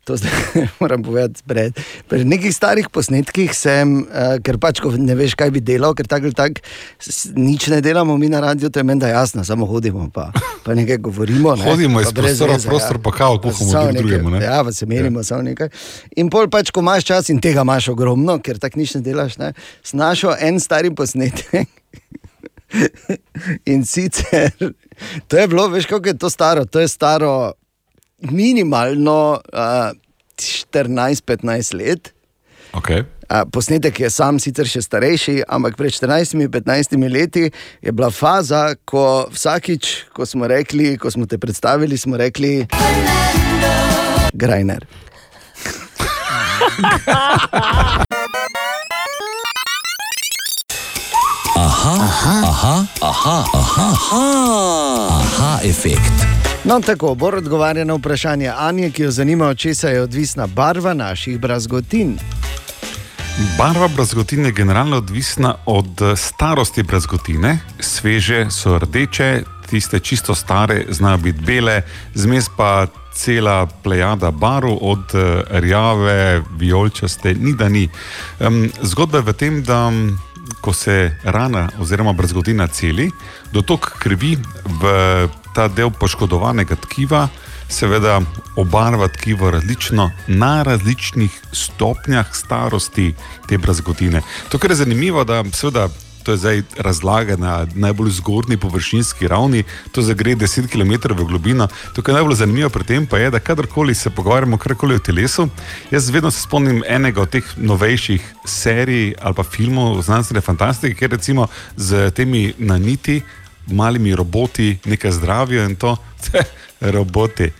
To 0.08 0.17
zdaj 0.17 0.32
moram 0.80 1.04
povedati. 1.04 1.43
Pred, 1.48 1.80
pred 2.08 2.28
nekih 2.28 2.56
starih 2.56 2.88
posnetkih 2.89 3.52
sem, 3.52 4.08
uh, 4.08 4.38
ker 4.39 4.56
pač 4.56 4.80
ne 4.96 5.15
veš, 5.20 5.36
kaj 5.36 5.52
bi 5.52 5.60
delal, 5.60 5.91
ker 5.98 6.08
tako 6.08 6.32
ali 6.32 6.38
tako 6.38 6.63
nič 7.36 7.67
ne 7.67 7.82
delamo, 7.84 8.15
mi 8.17 8.30
na 8.32 8.39
radiju, 8.39 8.72
to 8.72 8.80
je 8.80 8.88
meni 8.88 9.04
da 9.04 9.12
jasno, 9.12 9.43
samo 9.43 9.67
hodimo 9.67 10.08
pa, 10.13 10.32
pa 10.63 10.76
nekaj 10.76 11.02
govorimo. 11.04 11.56
Ne, 11.56 11.67
Hodimo 11.67 12.02
iz 12.02 12.13
prostora 12.15 12.56
v 12.56 12.56
veze, 12.56 12.70
prostor, 12.70 13.02
pa 13.04 13.12
kavo 13.12 13.41
Pa 13.43 13.52
kuhamo 13.52 13.72
samo 13.72 13.91
drug 13.91 13.98
drugemu, 13.98 14.30
ne? 14.30 14.46
Ja, 14.46 14.63
pa 14.63 14.72
se 14.72 14.86
merimo 14.86 15.20
ja. 15.20 15.24
samo 15.24 15.41
nekaj. 15.41 15.70
In 16.15 16.32
pol 16.32 16.48
pač, 16.48 16.72
ko 16.72 16.80
imaš 16.80 17.12
čas 17.12 17.30
in 17.30 17.43
tega 17.43 17.67
imaš 17.67 17.91
ogromno, 17.91 18.39
ker 18.39 18.63
tako 18.63 18.80
nič 18.80 18.96
ne 18.96 19.04
delaš, 19.04 19.38
ne, 19.43 19.52
snašel 19.84 20.39
en 20.39 20.63
stari 20.63 20.96
posnetek. 20.96 21.67
In 23.72 23.86
sicer, 23.88 24.52
to 25.28 25.38
je 25.38 25.48
bilo, 25.48 25.70
veš, 25.72 25.86
kako 25.88 26.12
je 26.12 26.17
to 26.20 26.30
staro. 26.30 26.65
To 26.65 26.84
je 26.84 26.88
staro 26.88 27.54
minimalno 28.22 29.40
uh, 29.54 29.92
14-15 30.38 31.76
let. 31.76 32.14
Okay. 32.74 33.04
Uh, 33.30 33.44
posnetek 33.52 34.00
je 34.00 34.10
sam 34.10 34.40
sicer 34.40 34.68
še 34.70 34.82
starejši, 34.86 35.42
ampak 35.52 35.76
pred 35.80 35.92
14-15 35.92 36.96
leti 37.12 37.50
je 37.82 37.92
bila 37.92 38.12
faza, 38.12 38.76
ko 38.86 39.28
vsakič, 39.34 40.14
ko 40.16 40.26
smo 40.26 40.48
rekli, 40.48 40.96
ko 40.98 41.12
smo 41.12 41.26
te 41.26 41.38
predstavili, 41.38 41.98
smo 41.98 42.18
rekli: 42.18 42.68
Grajner. 44.34 44.88
Aha, 51.58 51.96
aha, 52.48 52.76
aha, 53.02 53.38
aha, 53.54 53.88
aha, 55.10 55.52
efekt. 55.64 56.37
No, 56.68 56.82
tako, 56.82 57.16
Bor 57.16 57.36
odgovarja 57.36 57.86
na 57.86 57.94
vprašanje 57.94 58.52
Anje, 58.58 58.90
ki 58.92 59.04
jo 59.04 59.12
zanima, 59.12 59.48
od 59.48 59.58
česa 59.58 59.90
je 59.90 60.02
odvisna 60.02 60.48
barva 60.48 60.94
naših 60.94 61.40
brazgotin. 61.40 62.18
Barva 63.58 63.88
brazgotine 63.88 64.50
je 64.50 64.52
generalno 64.52 64.98
odvisna 64.98 65.56
od 65.66 66.02
eh, 66.02 66.16
starosti 66.16 66.84
brazgotine. 66.84 67.60
Sveže 67.80 68.48
so 68.52 68.80
rdeče, 68.80 69.44
tiste 69.70 70.00
čisto 70.00 70.36
stare 70.36 70.86
znajo 70.90 71.18
biti 71.18 71.42
bele, 71.42 71.82
zmes 72.14 72.46
pa 72.58 72.88
cela 73.14 73.68
plejada 73.84 74.32
barv, 74.32 74.78
od 74.82 75.16
eh, 75.16 75.44
rjave, 75.50 76.44
vijolčaste, 76.58 77.34
ni 77.34 77.56
da 77.56 77.70
ni. 77.70 77.90
Um, 78.40 78.70
zgodba 78.82 79.18
je 79.18 79.24
v 79.24 79.34
tem, 79.34 79.64
da 79.64 79.92
ko 80.62 80.74
se 80.74 81.16
rana 81.24 81.70
oziroma 81.80 82.14
brazgotina 82.14 82.68
celi, 82.68 83.12
dotok 83.52 83.92
krvi 84.00 84.38
v 84.66 85.28
ta 85.58 85.65
del 85.67 85.89
poškodovanega 85.89 86.76
tkiva 86.86 87.28
seveda 87.70 88.20
obarva 88.56 89.08
tkivo 89.08 89.50
različno 89.52 90.12
na 90.28 90.63
različnih 90.63 91.41
stopnjah 91.52 92.28
starosti 92.34 93.13
te 93.50 93.58
brazgotine. 93.58 94.22
To, 94.50 94.60
kar 94.62 94.72
je 94.72 94.84
zanimivo, 94.84 95.24
da 95.24 95.43
seveda. 95.54 95.89
To 96.28 96.34
je 96.36 96.38
zdaj 96.38 96.62
razlaga 96.78 97.38
na 97.39 97.67
najbolj 97.76 98.10
zgornji 98.12 98.58
površinski 98.58 99.28
ravni, 99.28 99.63
to 99.91 100.02
zdaj 100.02 100.15
gre 100.15 100.34
10 100.36 100.67
km 100.67 101.13
v 101.15 101.24
globino. 101.24 101.70
To, 101.96 102.02
kar 102.02 102.12
je 102.12 102.17
najbolj 102.17 102.36
zanimivo 102.36 102.70
pri 102.70 102.84
tem, 102.84 103.06
pa 103.08 103.17
je, 103.17 103.30
da 103.32 103.39
kadarkoli 103.39 103.96
se 103.96 104.10
pogovarjamo 104.10 104.58
karkoli 104.58 104.96
o 104.96 105.00
telesu, 105.00 105.48
jaz 105.91 106.10
vedno 106.10 106.32
se 106.32 106.41
spomnim 106.41 106.84
enega 106.88 107.22
od 107.22 107.30
teh 107.30 107.54
novejših 107.58 108.34
serij 108.46 109.13
ali 109.22 109.36
pa 109.36 109.43
filmov 109.43 110.02
znanstvene 110.02 110.41
fantastike, 110.41 111.00
kjer 111.00 111.12
recimo 111.12 111.48
z 111.78 112.12
temi 112.12 112.54
naniti, 112.58 113.22
malimi 113.68 114.16
roboti 114.16 114.78
nekaj 114.86 115.12
zdravijo 115.12 115.66
in 115.66 115.76
to, 115.76 115.96
roboti, 116.96 117.52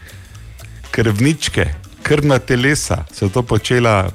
krvničke, 0.92 1.74
krvna 2.04 2.40
telesa 2.40 3.06
so 3.14 3.30
to 3.30 3.44
počela 3.44 4.10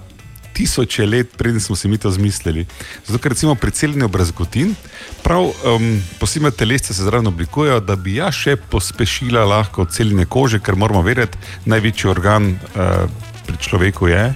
tisoče 0.53 1.07
let, 1.07 1.37
preden 1.37 1.61
smo 1.61 1.77
si 1.77 1.89
mi 1.89 1.99
to 1.99 2.11
zmislili. 2.11 2.67
Zato, 3.07 3.19
ker 3.19 3.33
recimo 3.33 3.55
pri 3.55 3.71
celjenju 3.71 4.09
brazgotin, 4.09 4.75
prav 5.23 5.43
um, 5.43 6.03
posebne 6.21 6.51
telesce 6.51 6.95
se 6.95 7.05
zraven 7.05 7.27
oblikujejo, 7.27 7.81
da 7.81 7.97
bi 7.97 8.17
ja 8.17 8.33
še 8.33 8.57
pospešila 8.57 9.45
lahko 9.45 9.85
celjenje 9.85 10.27
kože, 10.27 10.61
ker 10.61 10.77
moramo 10.77 11.03
vedeti, 11.03 11.39
največji 11.65 12.11
organ 12.11 12.53
uh, 12.53 13.09
pri 13.47 13.57
človeku 13.57 14.09
je. 14.09 14.27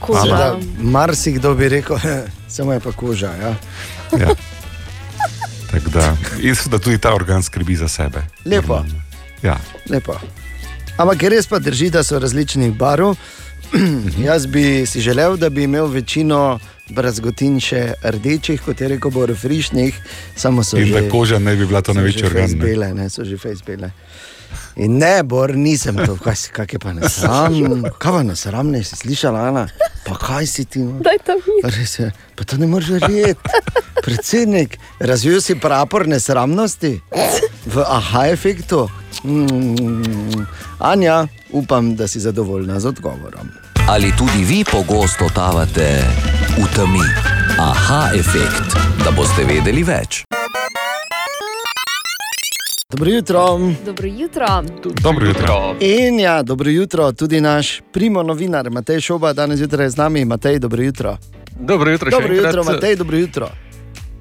Koža. 0.00 0.22
Seveda, 0.22 0.54
marsikdo 0.78 1.54
bi 1.54 1.68
rekel, 1.68 1.98
samo 2.54 2.72
je 2.72 2.80
pa 2.80 2.92
koža. 2.92 3.34
Ja. 3.42 3.54
Ja. 4.18 4.34
Tako 5.70 5.90
da, 5.90 6.16
in 6.42 6.54
seveda 6.54 6.78
tudi 6.78 6.98
ta 6.98 7.14
organ 7.14 7.42
skrbi 7.42 7.76
za 7.76 7.88
sebe. 7.88 8.22
Lepo. 8.44 8.84
Ja. 9.42 9.58
Lepo. 9.90 10.18
Ampak 10.98 11.22
res 11.22 11.46
pa 11.46 11.58
drži, 11.58 11.90
da 11.90 12.02
so 12.02 12.18
različnih 12.18 12.74
barv. 12.76 13.14
Jaz 14.28 14.46
bi 14.46 14.86
si 14.86 15.00
želel, 15.00 15.36
da 15.36 15.50
bi 15.50 15.62
imel 15.64 15.86
večino 15.86 16.58
brazgotin 16.90 17.60
še 17.62 17.92
rdečih, 18.02 18.60
kot 18.64 18.80
je 18.80 18.88
rekel 18.88 19.10
Bor 19.14 19.30
Frišnih, 19.36 19.94
samo 20.36 20.64
so 20.66 20.78
In 20.78 20.86
že. 20.90 21.00
da 21.00 21.10
koža 21.10 21.38
ne 21.38 21.54
bi 21.56 21.66
bila 21.66 21.82
to 21.82 21.94
največji 21.94 22.26
organ. 22.26 22.58
Bele, 22.58 22.94
ne, 22.94 23.08
so 23.10 23.24
že 23.24 23.38
face 23.38 23.62
bele. 23.66 23.92
In 24.80 24.96
ne, 24.96 25.20
Bor, 25.22 25.52
nisem 25.52 25.96
to, 25.98 26.16
kaj, 26.16 26.36
si- 26.36 26.50
kak 26.50 26.72
je 26.72 26.78
pa 26.78 26.92
nasram, 26.92 27.52
kaj 27.94 28.12
pa 28.12 28.22
nasram, 28.22 28.70
ne 28.70 28.80
si 28.80 28.96
slišala, 28.96 29.48
Ana, 29.48 29.66
pa 30.06 30.16
kaj 30.16 30.46
si 30.46 30.64
ti? 30.64 30.80
no? 30.80 30.96
Daj 30.98 31.18
to 31.20 31.36
mi. 31.36 31.60
Res 31.66 31.98
je, 31.98 32.08
pa 32.32 32.44
to 32.44 32.56
ne 32.56 32.64
moreš 32.66 32.96
verjeti. 32.96 33.36
Predsednik, 34.00 34.78
razvil 34.98 35.40
si 35.40 35.54
prapor 35.54 36.08
nesramnosti 36.08 36.96
v 37.66 37.76
aha 37.78 38.26
efektu. 38.28 38.88
Mm, 39.20 40.48
Anja, 40.80 41.26
upam, 41.52 41.92
da 41.92 42.08
si 42.08 42.20
zadovoljna 42.20 42.80
z 42.80 42.86
odgovorom. 42.86 43.52
Ali 43.84 44.16
tudi 44.16 44.44
vi 44.44 44.64
pogosto 44.64 45.28
totavate 45.28 46.00
v 46.56 46.64
temi? 46.72 47.04
Aha, 47.58 48.10
efekt, 48.14 48.72
da 49.04 49.10
boste 49.10 49.44
vedeli 49.44 49.84
več. 49.84 50.24
Dobro 52.90 53.10
jutro. 53.10 53.58
Dobro 53.86 54.06
jutro. 54.08 54.46
Dobro 55.02 55.26
jutro. 55.26 55.74
In 55.80 56.20
ja, 56.20 56.42
dobro 56.42 56.70
jutro, 56.70 57.12
tudi 57.12 57.40
naš 57.40 57.80
primo 57.92 58.22
novinar 58.22 58.70
Matej 58.70 59.00
Šoba, 59.00 59.32
danes 59.32 59.58
zjutraj 59.58 59.88
z 59.88 59.96
nami. 59.96 60.24
Matej, 60.24 60.58
dobro 60.58 60.82
jutro. 60.82 61.16
Dobro 61.60 61.90
jutro, 61.90 62.10
Dobro 62.10 62.34
jutro, 62.34 62.64
Matej, 62.64 62.96
dobro 62.96 63.16
jutro. 63.18 63.48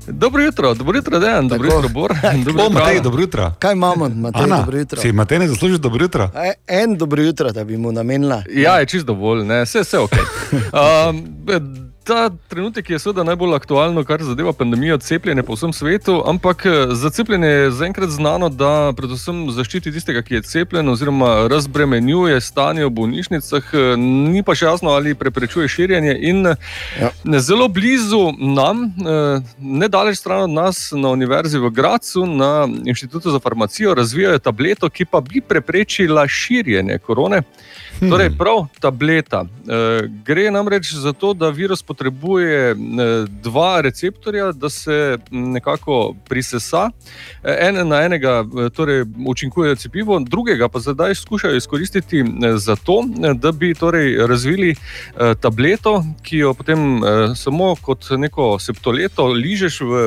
Dobro 0.07 0.43
jutro, 0.43 0.73
dobro 0.73 0.97
jutro, 0.97 1.19
Dejan, 1.19 1.47
dobro 1.47 1.69
Tako. 1.69 1.77
jutro, 1.77 1.89
Bor. 1.93 2.11
Dobro 2.45 2.63
jutro, 2.63 2.79
Matej, 2.79 3.01
dobro 3.01 3.21
jutro. 3.21 3.53
Kaj 3.59 3.73
imamo, 3.73 4.09
Matej, 4.09 4.43
Ana, 4.43 4.57
dobro 4.57 4.77
jutro? 4.77 5.01
si 5.01 5.11
Matej 5.11 5.39
ne 5.39 5.47
zaslužiš 5.47 5.77
dobro 5.77 6.03
jutro? 6.03 6.29
E, 6.35 6.53
En 6.67 6.97
dobro 6.97 7.21
jutro, 7.23 7.51
da 7.51 7.63
bi 7.63 7.77
mu 7.77 7.91
namenila. 7.91 8.43
Ja, 8.53 8.79
je 8.79 8.85
čisto 8.85 9.05
dovolj, 9.05 9.43
ne, 9.43 9.63
vse, 9.63 9.79
vse 9.79 9.99
ok. 9.99 10.11
Um, 10.51 11.88
ta 12.03 12.29
trenutek 12.47 12.89
je 12.89 12.99
seveda 12.99 13.23
najbolj 13.23 13.55
aktualno, 13.55 14.03
kar 14.03 14.23
zadeva 14.23 14.53
pandemijo, 14.53 14.97
cepljenje 14.97 15.43
po 15.43 15.53
vsem 15.53 15.73
svetu, 15.73 16.23
ampak 16.25 16.65
eh, 16.65 16.71
za 16.91 17.09
cepljenje 17.09 17.47
je 17.47 17.71
zaenkrat 17.71 18.09
znano, 18.09 18.49
da 18.49 18.93
predvsem 18.97 19.51
zaščiti 19.51 19.91
tistega, 19.91 20.21
ki 20.21 20.39
je 20.39 20.41
cepljen, 20.41 20.89
oziroma 20.89 21.47
razbremenjuje 21.51 22.41
stanje 22.41 22.85
v 22.85 22.89
bolnišnicah, 22.89 23.73
eh, 23.73 23.97
ni 23.97 24.43
pa 24.43 24.55
še 24.55 24.65
jasno, 24.65 24.93
ali 24.97 25.15
preprečuje 25.15 25.67
širjenje. 25.67 26.17
In 26.21 26.47
Ja. 26.99 27.11
zelo 27.39 27.67
blizu 27.67 28.31
nam, 28.37 28.83
eh, 28.85 29.41
nedaleč 29.59 30.17
stran 30.17 30.41
od 30.41 30.49
nas, 30.49 30.91
na 30.91 31.09
Univerzi 31.09 31.59
v 31.59 31.69
Gracu, 31.69 32.25
na 32.25 32.67
Inštitutu 32.85 33.31
za 33.31 33.39
farmacijo, 33.39 33.93
razvijajo 33.93 34.39
tableto, 34.39 34.89
ki 34.89 35.05
pa 35.05 35.21
bi 35.21 35.41
preprečila 35.41 36.27
širjenje 36.27 36.97
korone. 36.99 37.41
Hmm. 37.99 38.09
Torej, 38.09 38.29
prav 38.37 38.67
tableta. 38.79 39.43
Gre 40.23 40.51
namreč 40.51 40.93
za 40.93 41.13
to, 41.13 41.33
da 41.33 41.49
virus 41.49 41.83
potrebuje 41.89 42.71
e, 42.71 42.75
dva 43.43 43.81
receptorja, 43.81 44.51
da 44.51 44.69
se 44.69 45.17
m, 45.17 45.51
nekako 45.57 46.13
prisesa. 46.29 46.89
E, 47.43 47.55
en 47.67 47.81
na 47.89 48.03
enega 48.05 48.43
e, 48.45 48.69
torej, 48.69 49.05
učinkuje 49.27 49.75
cepivo, 49.75 50.19
drugega 50.19 50.69
pa 50.69 50.79
zdaj 50.79 51.15
skušajo 51.15 51.57
izkoristiti 51.57 52.23
za 52.55 52.75
to, 52.75 53.01
da 53.33 53.51
bi 53.51 53.73
torej, 53.73 54.27
razvili 54.27 54.75
tableto, 55.41 56.03
ki 56.23 56.37
jo 56.37 56.53
potem 56.53 57.01
samo 57.35 57.73
kot 57.81 58.05
neko 58.17 58.59
septoleto 58.59 59.27
ližeš 59.33 59.79
v 59.81 60.03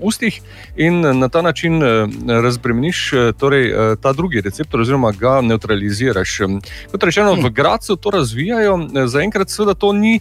ustih 0.00 0.38
in 0.76 1.00
na 1.18 1.28
ta 1.28 1.42
način 1.42 1.82
razbremeniš 2.28 3.10
torej, 3.38 3.72
ta 4.02 4.12
drugi 4.12 4.40
receptor, 4.40 4.80
oziroma 4.80 5.12
ga 5.12 5.40
neutraliziraš. 5.40 6.38
Kot 6.92 7.02
rečeno, 7.02 7.34
v 7.34 7.50
Gracu 7.50 7.96
to 7.96 8.10
razvijajo, 8.10 8.78
zaenkrat 9.06 9.50
seveda 9.50 9.74
to 9.74 9.92
ni 9.92 10.20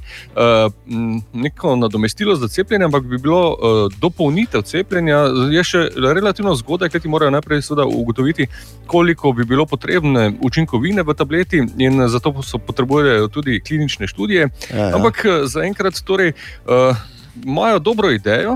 neko 1.33 1.75
nadomestilo 1.75 2.35
za 2.35 2.47
cepljenje, 2.47 2.85
ampak 2.85 3.03
bi 3.03 3.17
bilo 3.17 3.41
uh, 3.49 3.93
dopolnitev 4.01 4.61
cepljenja. 4.61 5.25
Je 5.51 5.63
še 5.63 5.87
relativno 5.95 6.55
zgodaj, 6.55 6.89
ker 6.89 7.01
ti 7.01 7.11
morajo 7.11 7.33
najprej 7.35 7.61
ugotoviti, 7.85 8.47
koliko 8.87 9.31
bi 9.31 9.45
bilo 9.45 9.65
potrebne 9.65 10.33
učinkovine 10.41 11.03
v 11.03 11.13
tableti, 11.13 11.63
in 11.77 12.07
zato 12.07 12.33
so 12.43 12.57
potrebujejo 12.57 13.27
tudi 13.27 13.59
klinične 13.59 14.07
študije. 14.07 14.49
Ja, 14.71 14.77
ja. 14.77 14.95
Ampak 14.95 15.25
eh, 15.25 15.43
zaenkrat 15.47 16.01
torej. 16.05 16.33
Uh, 16.65 16.95
Imajo 17.35 17.79
dobro 17.83 18.11
idejo, 18.15 18.53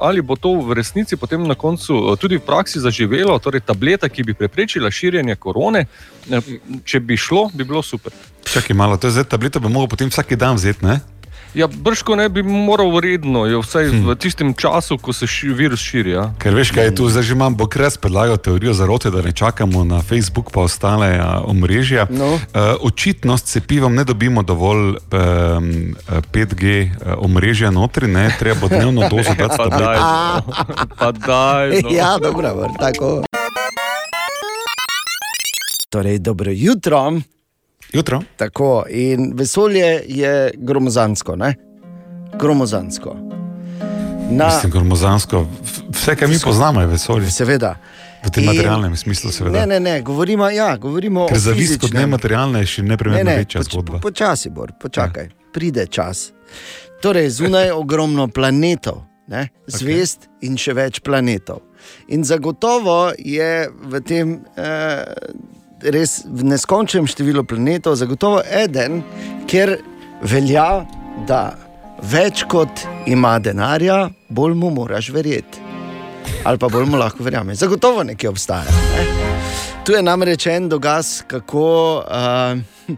ali 0.00 0.22
bo 0.22 0.36
to 0.36 0.52
v 0.60 0.74
resnici 0.76 1.16
potem 1.16 1.48
na 1.48 1.54
koncu 1.54 2.16
tudi 2.20 2.36
v 2.36 2.44
praksi 2.44 2.80
zaživelo, 2.80 3.38
torej 3.38 3.64
tableta, 3.64 4.08
ki 4.08 4.22
bi 4.22 4.34
preprečila 4.34 4.90
širjenje 4.90 5.36
korone. 5.40 5.86
Če 6.84 7.00
bi 7.00 7.16
šlo, 7.16 7.48
bi 7.54 7.64
bilo 7.64 7.82
super. 7.82 8.12
Čakaj 8.44 8.76
malo, 8.76 8.96
to 9.00 9.08
je 9.08 9.16
zdaj 9.16 9.30
tableta, 9.32 9.64
bi 9.64 9.72
mogel 9.72 9.88
potem 9.88 10.12
vsak 10.12 10.36
dan 10.36 10.60
vzeti, 10.60 10.84
ne? 10.84 11.00
Ja, 11.54 11.66
brško 11.66 12.16
ne 12.16 12.28
bi 12.28 12.42
moral 12.42 13.00
redno, 13.00 13.46
jo, 13.46 13.60
vsaj 13.64 13.88
hm. 13.88 14.04
v 14.08 14.14
tistem 14.20 14.54
času, 14.54 14.98
ko 14.98 15.12
se 15.12 15.26
ši, 15.26 15.48
virus 15.48 15.80
širi. 15.80 16.10
Ja. 16.10 16.28
Ker 16.38 16.54
veš, 16.54 16.72
kaj 16.76 16.90
je 16.90 16.94
tu 17.00 17.08
zdaj 17.08 17.22
že 17.22 17.34
imam, 17.34 17.56
bo 17.56 17.66
kres 17.66 17.96
predlagal 17.96 18.36
teorijo 18.36 18.74
zarote, 18.76 19.10
da 19.10 19.22
ne 19.22 19.32
čakamo 19.32 19.84
na 19.84 20.02
Facebook 20.02 20.52
pa 20.52 20.60
ostale 20.68 21.16
a, 21.16 21.40
omrežja. 21.44 22.06
No. 22.10 22.34
Uh, 22.34 22.40
očitno 22.80 23.38
s 23.38 23.42
cepivom 23.42 23.94
ne 23.94 24.04
dobimo 24.04 24.42
dovolj 24.42 24.96
um, 24.96 25.96
5G 26.32 26.64
uh, 26.84 27.16
omrežja 27.24 27.70
notri, 27.70 28.08
ne, 28.08 28.28
treba 28.38 28.60
bo 28.60 28.68
dnevno 28.68 29.08
dozo 29.12 29.34
dati 29.38 29.56
tablet. 29.56 30.00
no. 30.00 30.42
pa 30.98 31.12
daj. 31.12 31.82
No. 31.82 31.88
Ja, 31.98 32.18
dobro, 32.22 32.68
tako. 32.78 33.24
Torej, 35.90 36.18
dobro 36.18 36.52
jutro. 36.54 37.12
Jutro. 37.92 38.22
Tako, 38.36 38.84
in 38.90 39.32
vesolje 39.34 40.02
je 40.06 40.32
gromozansko, 40.56 41.36
ne? 41.36 41.54
Gromozansko. 42.34 43.16
Na, 44.30 44.46
Mislim, 44.46 44.72
gromozansko. 44.72 45.46
Vse, 45.90 46.16
kar 46.16 46.28
mi 46.28 46.36
poznamo, 46.38 46.80
je 46.80 46.86
vesolje. 46.86 47.30
seveda. 47.30 47.76
V 48.20 48.30
tem 48.30 48.44
In- 48.44 48.46
materialnem 48.46 48.96
smislu, 48.96 49.30
seveda. 49.30 49.58
Ne, 49.58 49.66
ne, 49.68 49.80
ne, 49.82 50.02
govorimo, 50.02 50.50
ja, 50.50 50.76
govorimo 50.76 51.26
Ker 51.26 51.36
o 51.36 51.40
zavist 51.40 51.72
od 51.72 51.80
fizičnem. 51.80 52.02
nematerialne 52.02 52.60
je 52.60 52.66
še 52.66 52.82
neprimerno 52.82 53.30
večja 53.32 53.60
poč- 53.60 53.64
zgodba. 53.64 53.98
Počasi, 53.98 54.50
Bor, 54.50 54.72
počakaj, 54.72 55.24
ja. 55.24 55.30
pride 55.52 55.86
čas. 55.86 56.32
Torej, 57.00 57.30
zunaj 57.30 57.64
je 57.64 57.72
ogromno 57.82 58.28
planetov, 58.28 59.00
ne? 59.26 59.48
zvest 59.66 60.20
okay. 60.22 60.46
in 60.48 60.56
še 60.56 60.74
več 60.74 61.00
planetov. 61.00 61.60
In 62.08 62.24
zagotovo 62.24 63.12
je 63.16 63.50
v 63.82 64.00
tem 64.00 64.40
eh, 64.56 65.04
res 65.82 66.22
v 66.26 66.46
neskončnem 66.48 67.06
številu 67.08 67.44
planetov, 67.46 67.98
zagotovo 68.00 68.42
eden, 68.44 69.02
kjer 69.50 69.78
velja, 70.22 70.84
da 71.28 71.54
več 72.02 72.44
kot 72.50 72.84
ima 73.10 73.38
denarja, 73.42 74.08
bolj 74.28 74.56
mu 74.58 74.70
moraš 74.74 75.10
verjeti. 75.14 75.64
Ali 76.46 76.60
pa 76.60 76.68
bolj 76.70 76.86
mu 76.90 76.98
lahko 77.00 77.24
verjameš. 77.24 77.62
Zagotovo 77.64 78.04
nekaj 78.06 78.30
obstaja. 78.30 78.74
Ne? 78.94 79.06
Tu 79.86 79.96
je 79.96 80.02
namreč 80.04 80.46
en 80.52 80.68
dokaz, 80.68 81.22
kako, 81.26 81.68
uh, 82.04 82.96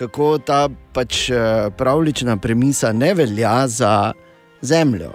kako 0.00 0.30
ta 0.42 0.64
pač, 0.94 1.28
uh, 1.30 1.68
pravlična 1.76 2.36
premisa 2.40 2.92
ne 2.92 3.12
velja 3.14 3.68
za 3.68 4.12
Zemljo. 4.62 5.12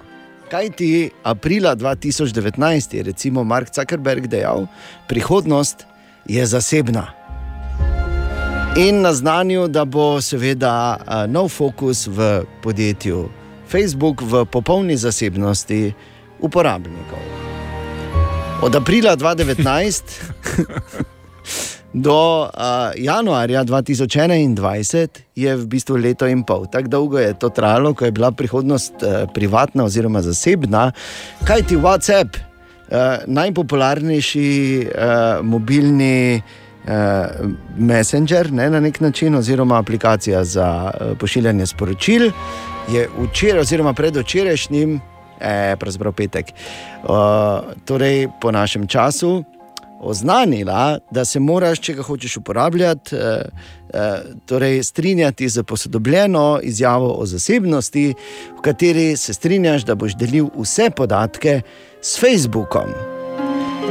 Kaj 0.49 0.69
ti 0.77 1.09
aprila 1.25 1.75
2019 1.75 2.95
je 2.95 3.03
recimo 3.03 3.43
Mark 3.43 3.73
Zuckerberg 3.73 4.27
dejal, 4.29 4.67
prihodnost 5.09 5.85
je 6.25 6.45
zasebna. 6.45 7.07
In 8.77 9.01
naznanil, 9.01 9.67
da 9.67 9.85
bo 9.85 10.21
seveda 10.21 10.97
nov 11.27 11.49
fokus 11.49 12.07
v 12.07 12.43
podjetju 12.63 13.29
Facebook 13.67 14.21
v 14.21 14.45
popolni 14.45 14.97
zasebnosti 14.97 15.93
uporabnikov. 16.39 17.23
Od 18.61 18.75
aprila 18.75 19.15
2019 19.15 20.03
do 22.05 22.41
uh, 22.43 22.49
januarja 22.95 23.63
2021 23.63 25.07
je 25.35 25.55
v 25.55 25.65
bistvu 25.67 25.95
leto 25.95 26.27
in 26.27 26.43
pol. 26.43 26.67
Tako 26.67 26.87
dolgo 26.87 27.19
je 27.19 27.33
to 27.39 27.49
trajalo, 27.49 27.93
ko 27.93 28.05
je 28.05 28.11
bila 28.11 28.31
prihodnost 28.31 28.93
uh, 28.99 29.23
privatna 29.33 29.83
oziroma 29.87 30.21
zasebna. 30.21 30.91
Kaj 31.47 31.71
ti 31.71 31.75
WhatsApp, 31.79 32.35
najpopularnejši 33.27 34.49
uh, 34.85 35.45
mobilni. 35.45 36.41
Uh, 36.85 36.91
messenger, 37.81 38.51
ne, 38.53 38.67
na 38.69 38.77
nek 38.79 38.99
način, 39.01 39.35
oziroma 39.35 39.79
aplikacija 39.79 40.43
za 40.43 40.91
uh, 40.93 41.17
pošiljanje 41.17 41.65
sporočil, 41.65 42.27
je 42.93 43.07
včeraj, 43.17 43.61
oziroma 43.61 43.93
predvčerajšnjim, 43.93 44.99
eh, 45.39 45.75
pravzaprav 45.79 46.13
petek, 46.13 46.53
uh, 47.03 47.73
torej 47.85 48.27
po 48.41 48.51
našem 48.51 48.87
času, 48.87 49.43
oznanila, 50.05 50.99
da 51.11 51.25
se 51.25 51.39
moraš, 51.39 51.79
če 51.79 51.93
ga 51.93 52.03
hočeš 52.03 52.37
uporabljati, 52.37 53.15
eh, 53.15 53.19
eh, 53.93 54.21
torej 54.45 54.83
strinjati 54.83 55.49
z 55.49 55.63
posodobljeno 55.63 56.59
izjavo 56.63 57.13
o 57.13 57.25
zasebnosti, 57.25 58.13
v 58.57 58.61
kateri 58.61 59.17
se 59.17 59.33
strinjaš, 59.33 59.85
da 59.85 59.95
boš 59.95 60.15
delil 60.15 60.49
vse 60.57 60.89
podatke 60.89 61.61
s 62.01 62.19
Facebookom. 62.19 62.89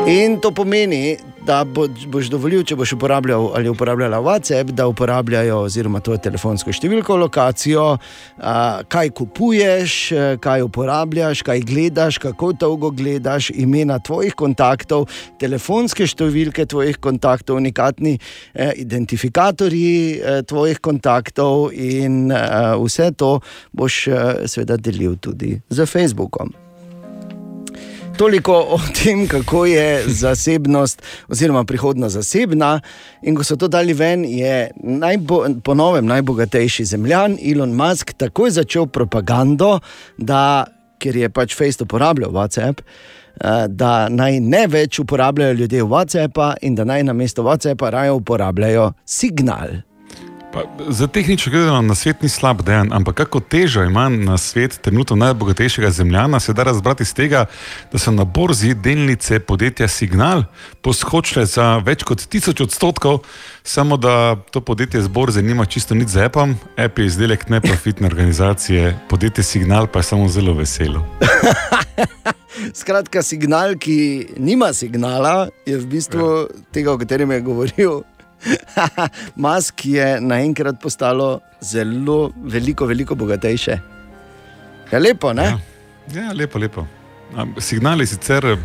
In 0.07 0.41
to 0.41 0.51
pomeni, 0.51 1.17
da 1.47 1.65
bo, 1.65 1.85
boš 2.09 2.31
dovolil, 2.33 2.63
če 2.65 2.77
boš 2.79 2.95
uporabljal 2.97 3.51
ali 3.57 3.69
uporabljala 3.69 4.21
WhatsApp, 4.25 4.73
da 4.73 4.87
uporabljajo 4.89 5.59
oziroma 5.67 6.01
to 6.05 6.17
telefonsko 6.17 6.73
številko, 6.73 7.19
lokacijo, 7.21 7.85
a, 8.39 8.55
kaj 8.89 9.13
kupuješ, 9.19 9.97
eh, 10.13 10.25
kaj 10.41 10.65
uporabljaš, 10.65 11.45
kaj 11.45 11.65
gledaš, 11.69 12.19
kako 12.23 12.53
dolgo 12.57 12.91
gledaš, 12.97 13.51
imena 13.51 13.99
tvojih 14.01 14.37
kontaktov, 14.39 15.09
telefonske 15.41 16.09
številke 16.09 16.67
tvojih 16.71 16.99
kontaktov, 17.05 17.61
unikatni 17.61 18.17
eh, 18.17 18.73
identifikatorji 18.81 19.95
eh, 20.17 20.43
tvojih 20.49 20.81
kontaktov 20.81 21.71
in 21.77 22.33
eh, 22.33 22.75
vse 22.81 23.13
to 23.21 23.37
boš 23.77 24.05
eh, 24.09 24.45
seveda 24.49 24.81
delil 24.81 25.21
tudi 25.21 25.59
z 25.69 25.89
Facebookom. 25.89 26.64
Toliko 28.17 28.53
o 28.53 28.79
tem, 29.03 29.29
kako 29.29 29.67
je 29.67 30.05
zasebnost, 30.07 31.03
oziroma 31.29 31.65
prihodnost 31.65 32.15
zasebna. 32.15 32.81
In 33.23 33.35
ko 33.35 33.45
so 33.45 33.57
to 33.57 33.69
dali 33.69 33.93
ven, 33.93 34.25
je 34.25 34.71
najbo, 34.83 35.45
po 35.65 35.75
novem 35.75 36.07
najbogatejši 36.07 36.85
zemljan 36.85 37.37
Elon 37.43 37.75
Musk 37.75 38.13
takoj 38.17 38.51
začel 38.51 38.87
propagando, 38.87 39.81
da, 40.19 40.65
ker 40.99 41.17
je 41.17 41.29
pač 41.29 41.57
Facebook 41.57 41.91
uporabljal 41.91 42.31
WhatsApp. 42.31 42.81
eh, 43.41 43.67
Da 43.69 44.09
naj 44.09 44.41
ne 44.41 44.67
več 44.67 44.99
uporabljajo 44.99 45.53
ljudje 45.53 45.83
WhatsAppa 45.83 46.55
in 46.63 46.75
da 46.75 46.85
naj 46.85 47.03
na 47.03 47.13
mesto 47.13 47.43
WhatsAppa 47.43 47.91
raje 47.91 48.13
uporabljajo 48.13 48.93
signal. 49.05 49.69
Pa, 50.55 50.63
za 50.89 51.07
tehnično 51.07 51.53
gledano 51.53 51.83
na 51.83 51.95
svet 51.95 52.23
ni 52.23 52.29
slab 52.29 52.63
dejan, 52.63 52.93
ampak 52.93 53.15
kako 53.15 53.41
težo 53.41 53.83
ima 53.83 54.09
na 54.09 54.39
svet 54.39 54.79
trenutno 54.81 55.17
najbogatejšega 55.17 55.91
zemljana, 55.91 56.41
se 56.41 56.53
da 56.53 56.63
razbrati 56.63 57.03
iz 57.03 57.15
tega, 57.15 57.47
da 57.93 57.99
so 57.99 58.11
na 58.11 58.25
borzi 58.25 58.75
delnice 58.75 59.41
podjetja 59.41 59.89
Signal 59.89 60.45
poskočile 60.81 61.47
za 61.47 61.77
več 61.79 62.03
kot 62.03 62.23
tisoč 62.27 62.61
odstotkov, 62.61 63.19
samo 63.65 63.97
da 63.97 64.37
to 64.51 64.61
podjetje 64.61 65.03
z 65.03 65.09
borze 65.09 65.43
nima 65.43 65.67
čisto 65.67 65.95
nič 65.95 66.09
z 66.09 66.25
Appom, 66.25 66.55
App 66.77 66.99
je 66.99 67.07
izdelek 67.07 67.49
neprofitne 67.49 68.07
organizacije, 68.07 68.99
podjetje 69.09 69.45
Signal 69.45 69.87
pa 69.87 69.99
je 69.99 70.03
samo 70.03 70.29
zelo 70.29 70.55
veselo. 70.55 71.07
Skratka, 72.81 73.23
signal, 73.23 73.75
ki 73.75 74.27
nima 74.39 74.73
signala, 74.73 75.49
je 75.67 75.79
v 75.79 75.87
bistvu 75.87 76.49
tega, 76.73 76.93
o 76.93 76.99
katerem 76.99 77.31
je 77.31 77.41
govoril. 77.41 78.03
Mask 79.45 79.85
je 79.85 80.21
naenkrat 80.21 80.81
postalo 80.83 81.41
zelo 81.61 82.33
veliko, 82.37 82.87
veliko 82.87 83.15
bogatejše. 83.15 83.79
Je 84.93 85.01
lepo, 85.01 85.33
ne? 85.33 85.45
Ja, 86.13 86.23
ja 86.23 86.33
lepo, 86.33 86.59
lepo. 86.59 86.87
Am, 87.37 87.55
Signal 87.59 88.01
je 88.01 88.07
sicer 88.07 88.45
uh, 88.45 88.59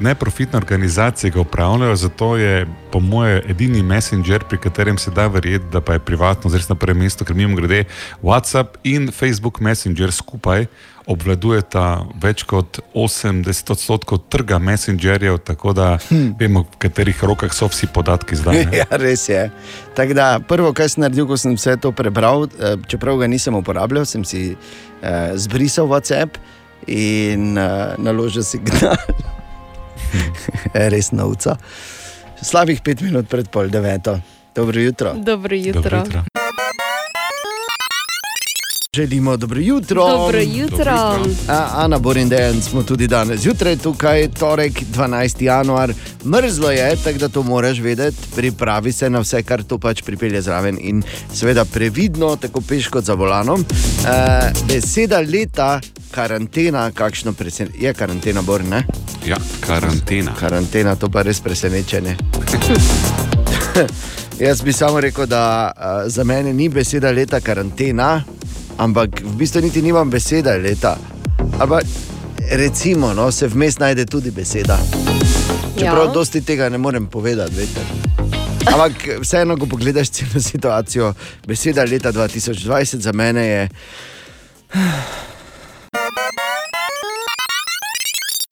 neprofitna 0.00 0.58
organizacija, 0.58 1.30
ki 1.30 1.34
ga 1.34 1.40
upravljajo, 1.40 1.96
zato 1.96 2.36
je 2.36 2.66
po 2.90 3.00
mojem 3.00 3.42
edini 3.48 3.82
messenger, 3.82 4.44
pri 4.48 4.58
katerem 4.58 4.98
se 4.98 5.10
da 5.10 5.26
verjeti, 5.26 5.64
da 5.72 5.80
pa 5.80 5.92
je 5.92 5.98
privatno, 5.98 6.50
zelo 6.50 6.64
na 6.68 6.74
prvem 6.74 6.98
mestu, 6.98 7.24
ker 7.24 7.36
mimo 7.36 7.56
grede 7.56 7.84
WhatsApp 8.22 8.80
in 8.84 9.10
Facebook 9.12 9.60
Messenger 9.60 10.12
skupaj 10.12 10.66
obvladujeta 11.10 11.84
več 12.22 12.44
kot 12.48 12.80
80 12.94 13.72
odstotkov 13.74 14.22
trga 14.30 14.60
messengerjev, 14.62 15.40
tako 15.46 15.74
da 15.76 15.88
hm. 16.08 16.34
vemo, 16.40 16.64
v 16.70 16.80
katerih 16.84 17.24
rokah 17.26 17.52
so 17.54 17.68
vsi 17.70 17.90
podatki 17.92 18.38
zdaj. 18.38 18.64
ne. 18.70 18.78
Ja, 18.80 18.86
res 19.02 19.26
je. 19.28 19.48
Tako 19.96 20.16
da, 20.16 20.28
prvo, 20.40 20.72
kar 20.76 20.88
sem 20.90 21.04
naredil, 21.04 21.26
ko 21.28 21.36
sem 21.40 21.56
vse 21.58 21.76
to 21.82 21.92
prebral, 21.96 22.46
eh, 22.46 22.76
čeprav 22.88 23.20
ga 23.20 23.28
nisem 23.30 23.56
uporabljal, 23.58 24.06
sem 24.08 24.24
si 24.24 24.54
eh, 24.54 25.32
zbrisal 25.36 25.90
WhatsApp 25.90 26.38
in 26.86 27.58
eh, 27.58 27.96
naložil 27.98 28.46
signal. 28.46 28.96
res 30.94 31.12
novca. 31.12 31.58
Slabih 32.40 32.80
pet 32.86 33.02
minut 33.04 33.28
pred 33.28 33.50
pol 33.52 33.68
deveto. 33.68 34.20
Dobro 34.56 34.80
jutro. 34.80 35.14
Dobro 35.14 35.56
jutro. 35.56 35.82
Dobro 35.82 35.98
jutro. 36.06 36.39
Želimo 38.96 39.36
dobro 39.36 39.60
jutro. 39.60 40.08
Dobro 40.08 40.40
jutro. 40.40 40.92
A, 41.48 41.68
Ana 41.74 41.98
Borindejan 41.98 42.62
smo 42.62 42.82
tudi 42.82 43.06
danes 43.06 43.40
zjutraj 43.40 43.76
tukaj, 43.76 44.28
torek 44.28 44.72
12. 44.96 45.42
januar. 45.42 45.92
Mrzlo 46.24 46.70
je, 46.70 46.96
tako 47.04 47.18
da 47.18 47.28
to 47.28 47.42
moraš 47.42 47.78
vedeti, 47.78 48.16
pripravi 48.36 48.92
se 48.92 49.10
na 49.10 49.18
vse, 49.18 49.42
kar 49.42 49.62
to 49.62 49.78
pač 49.78 50.02
pripelje 50.02 50.42
zraven 50.42 50.78
in 50.80 51.02
seveda 51.34 51.64
previdno, 51.64 52.36
tako 52.36 52.60
peš 52.60 52.88
kot 52.88 53.04
za 53.04 53.14
volanom. 53.14 53.60
E, 53.60 54.50
beseda 54.68 55.20
leta, 55.20 55.80
karantena, 56.10 56.90
kakšno 56.90 57.32
presenečenje. 57.32 57.86
Je 57.86 57.94
karantena, 57.94 58.42
Bor, 58.42 58.64
ne? 58.64 58.84
Ja, 59.26 59.36
karantena. 59.60 60.34
Karantena, 60.40 60.96
to 60.96 61.08
pa 61.08 61.22
res 61.22 61.40
presenečenje. 61.40 62.16
Jaz 64.46 64.62
bi 64.62 64.72
samo 64.72 65.00
rekel, 65.00 65.26
da 65.26 65.72
uh, 65.76 66.10
za 66.10 66.24
mene 66.24 66.52
ni 66.52 66.68
beseda 66.68 67.10
leta 67.10 67.40
karantena, 67.40 68.22
ampak 68.80 69.20
v 69.20 69.36
bistvu 69.36 69.60
niti 69.60 69.82
nimam 69.82 70.10
besede 70.10 70.56
leta. 70.58 70.96
Ampak 71.60 71.84
recimo, 72.56 73.12
no, 73.14 73.30
se 73.32 73.48
vmes 73.48 73.78
najde 73.78 74.06
tudi 74.06 74.30
beseda. 74.30 74.78
Čeprav 75.78 76.06
Ja. 76.06 76.12
dosti 76.12 76.40
tega 76.40 76.68
ne 76.68 76.78
morem 76.78 77.06
povedati, 77.06 77.54
veste. 77.54 77.80
Ampak 78.72 78.92
vseeno, 79.20 79.56
ko 79.56 79.66
pogledaš 79.66 80.10
celo 80.10 80.40
situacijo, 80.40 81.14
beseda 81.46 81.84
leta 81.84 82.12
2020 82.12 83.00
za 83.00 83.12
mene 83.12 83.46
je. 83.46 83.68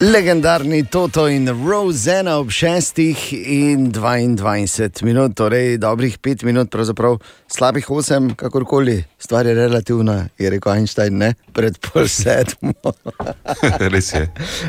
Legendarni 0.01 0.85
Toto 0.87 1.27
in 1.27 1.49
Rosena 1.67 2.39
ob 2.39 2.51
6 2.51 2.99
in 3.47 3.91
22 3.93 5.03
minut, 5.03 5.35
torej 5.35 5.79
dobrih 5.79 6.19
5 6.19 6.45
minut, 6.45 6.71
pravzaprav 6.71 7.19
slabih 7.49 7.91
8, 7.91 8.35
kakorkoli, 8.39 9.05
stvar 9.19 9.47
je 9.47 9.55
relativna, 9.55 10.29
je 10.39 10.51
rekel 10.51 10.73
Einstein, 10.73 11.19
ne 11.19 11.35
pred 11.53 11.75
pol 11.83 12.07
sedmo. 12.07 12.93
Res 13.93 14.13
je. 14.15 14.23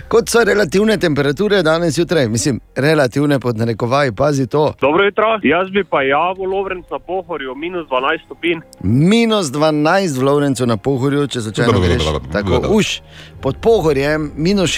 Kot 0.10 0.34
so 0.34 0.42
relativne 0.42 0.98
temperature 0.98 1.62
danes 1.64 1.94
zjutraj, 1.94 2.26
mislim, 2.28 2.58
relativne 2.76 3.40
pod 3.40 3.58
narekovaji, 3.58 4.16
pazi 4.18 4.48
to. 4.48 4.74
Dobro 4.82 5.06
jutro, 5.06 5.38
jaz 5.44 5.70
bi 5.70 5.84
pa 5.84 6.02
javil 6.02 6.50
Lovrenc 6.50 6.90
na 6.90 7.00
pohorju, 7.00 7.56
minus 7.56 7.86
12 7.88 8.26
stopinj. 8.26 8.66
Minus 8.82 9.54
12 9.54 10.18
v 10.18 10.24
Lovrencu 10.24 10.66
na 10.66 10.78
Pohorju, 10.78 11.28
če 11.28 11.40
začnemo. 11.40 12.20
Tako, 12.34 12.64
už 12.74 13.02
pod 13.42 13.62
Pohorjem, 13.62 14.32
minus 14.36 14.72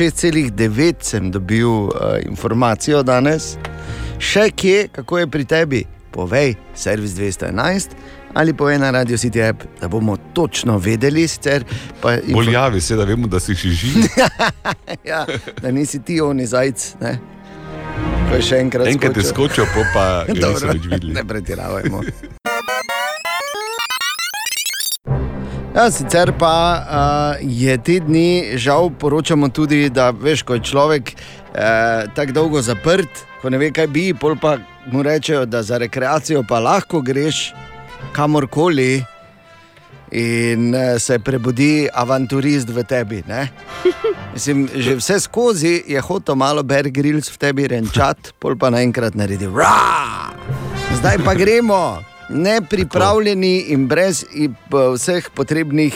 6,9 0.50 0.96
sem 1.02 1.32
dobil 1.32 1.68
uh, 1.68 1.92
informacijo 2.26 3.04
danes. 3.04 3.58
Še 4.20 4.50
kje, 4.56 4.88
kako 4.92 5.20
je 5.20 5.28
pri 5.28 5.46
tebi? 5.46 5.84
Povej, 6.12 6.56
servis 6.76 7.14
211 7.16 7.96
ali 8.34 8.54
povej 8.54 8.80
na 8.80 8.92
Radio 8.92 9.18
City 9.18 9.44
app, 9.44 9.64
da 9.82 9.88
bomo 9.88 10.18
točno 10.34 10.78
vedeli, 10.78 11.28
pa 12.02 12.16
Bolj 12.32 12.52
javi 12.54 12.82
se, 12.82 12.96
da 12.96 13.04
vemo, 13.04 13.28
da 13.28 13.40
si 13.40 13.54
živi. 13.54 14.08
ja, 15.12 15.26
da 15.62 15.72
nisi 15.72 16.00
ti 16.00 16.22
oni 16.22 16.46
zajc. 16.46 16.96
Ne? 17.02 17.20
Ko 18.30 18.36
je 18.36 18.42
še 18.42 18.62
enkrat 18.64 18.88
Enkrat 18.88 19.20
skočil, 19.26 19.66
pol 19.76 19.84
pa 19.94 20.06
ga 20.28 20.34
niso 20.34 20.48
Dobro, 20.48 20.72
več 20.72 20.88
videli. 20.88 21.14
Ne 21.14 21.28
pretiravajmo. 21.28 22.04
Ja, 25.72 25.86
sicer 25.88 26.34
pa 26.36 26.56
uh, 26.84 27.40
je 27.40 27.78
te 27.80 27.94
dni, 28.04 28.58
žal, 28.60 28.90
poročamo 29.00 29.48
tudi, 29.56 29.86
da 29.90 30.10
veš, 30.12 30.44
ko 30.44 30.58
je 30.58 30.66
človek 30.68 31.14
uh, 31.16 32.12
tako 32.12 32.36
dolgo 32.36 32.60
zaprt, 32.62 33.22
ko 33.40 33.48
ne 33.50 33.56
ve, 33.62 33.70
kaj 33.72 33.88
bi, 33.88 34.10
pol 34.12 34.36
pa 34.36 34.58
mu 34.92 35.00
rečejo, 35.00 35.46
da 35.48 35.64
za 35.64 35.80
rekreacijo 35.80 36.44
pa 36.44 36.60
lahko 36.60 37.00
greš 37.00 37.54
kamorkoli. 38.12 39.00
In 40.12 40.76
uh, 40.76 41.00
se 41.00 41.22
prebudi 41.24 41.88
avanturist 41.88 42.68
v 42.70 42.84
tebi. 42.84 43.24
Ne? 43.28 43.48
Mislim, 44.36 44.68
že 44.76 44.98
vse 45.00 45.22
skozi 45.24 45.78
je 45.88 46.02
hotel 46.04 46.36
malo 46.36 46.68
Bear 46.68 46.92
Grylls 46.92 47.32
v 47.32 47.40
tebi 47.40 47.72
renčati, 47.72 48.36
pol 48.44 48.60
pa 48.60 48.76
naenkrat 48.76 49.16
naredi. 49.16 49.48
Ra! 49.48 50.36
Zdaj 51.00 51.24
pa 51.24 51.32
gremo, 51.32 52.04
nepripravljeni 52.34 53.58
in 53.60 53.88
brez 53.88 54.24
vseh 54.96 55.30
potrebnih 55.34 55.94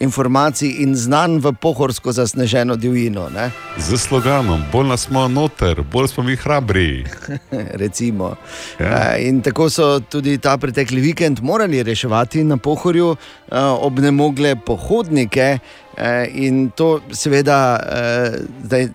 informacij 0.00 0.82
in 0.82 0.94
znanj 0.96 1.38
v 1.38 1.52
pohorsko 1.60 2.12
zasneženo 2.12 2.76
divjino. 2.76 3.28
Ne? 3.28 3.50
Z 3.78 3.98
sloganom, 3.98 4.62
bolj 4.72 4.88
nas 4.88 5.06
smo 5.06 5.28
noter, 5.28 5.82
bolj 5.82 6.08
smo 6.08 6.22
mi 6.22 6.36
hrabri. 6.36 7.04
Recimo. 7.82 8.36
Ja. 8.80 9.14
Eh, 9.14 9.28
In 9.28 9.42
tako 9.42 9.70
so 9.70 10.00
tudi 10.00 10.38
ta 10.38 10.56
pretekli 10.58 11.00
vikend 11.00 11.40
morali 11.42 11.82
reševati 11.82 12.44
na 12.44 12.56
pohorju 12.56 13.16
eh, 13.16 13.56
obnemogle 13.58 14.56
pohodnike. 14.56 15.58
Eh, 16.00 16.28
in 16.32 16.70
to 16.70 17.00
seveda 17.12 17.80
eh, 17.82 18.30
zdaj, 18.64 18.88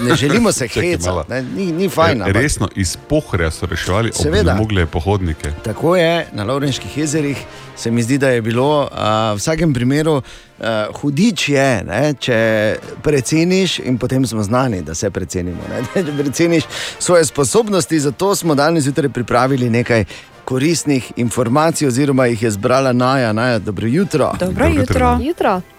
ne 0.00 0.14
želimo 0.14 0.52
se 0.52 0.68
hecati, 0.74 1.08
ni, 1.56 1.72
ni 1.72 1.88
fajn. 1.88 2.18
ampak- 2.18 2.32
Resno, 2.32 2.68
iz 2.74 2.96
pohorja 2.98 3.50
so 3.50 3.66
reševali 3.66 4.10
obnemogle 4.18 4.86
pohodnike. 4.86 5.50
Tako 5.62 5.96
je, 5.96 6.26
na 6.32 6.44
Lovrenških 6.44 6.98
jezerih 6.98 7.36
se 7.76 7.90
mi 7.90 8.02
zdi, 8.02 8.18
da 8.18 8.28
je 8.28 8.42
bilo 8.42 8.88
a, 8.92 9.32
v 9.32 9.38
vsakem 9.38 9.74
primeru 9.74 10.22
a, 10.60 10.86
hudič 10.92 11.48
je, 11.48 11.84
ne, 11.84 12.14
če 12.14 12.76
preceniš 13.02 13.78
in 13.78 13.98
potem 13.98 14.26
smo 14.26 14.42
znani, 14.42 14.82
da 14.82 14.94
se 14.94 15.10
precenimo. 15.10 15.62
Ne, 15.70 15.82
če 16.04 16.12
preceniš 16.14 16.64
svoje 16.98 17.24
sposobnosti, 17.24 18.00
zato 18.00 18.34
smo 18.34 18.54
danes 18.54 18.84
zjutraj 18.84 19.08
pripravili 19.08 19.70
nekaj. 19.70 20.04
Koristnih 20.44 21.12
informacij, 21.16 21.88
oziroma 21.88 22.26
jih 22.26 22.42
je 22.42 22.50
zbrala 22.50 22.92
Naja, 22.92 23.32
Naja, 23.32 23.58
dobro 23.58 23.86
jutro. 23.86 24.32
Dobro 24.40 24.66
jutro. 24.66 25.18
Jutro. 25.22 25.50
Na 25.50 25.77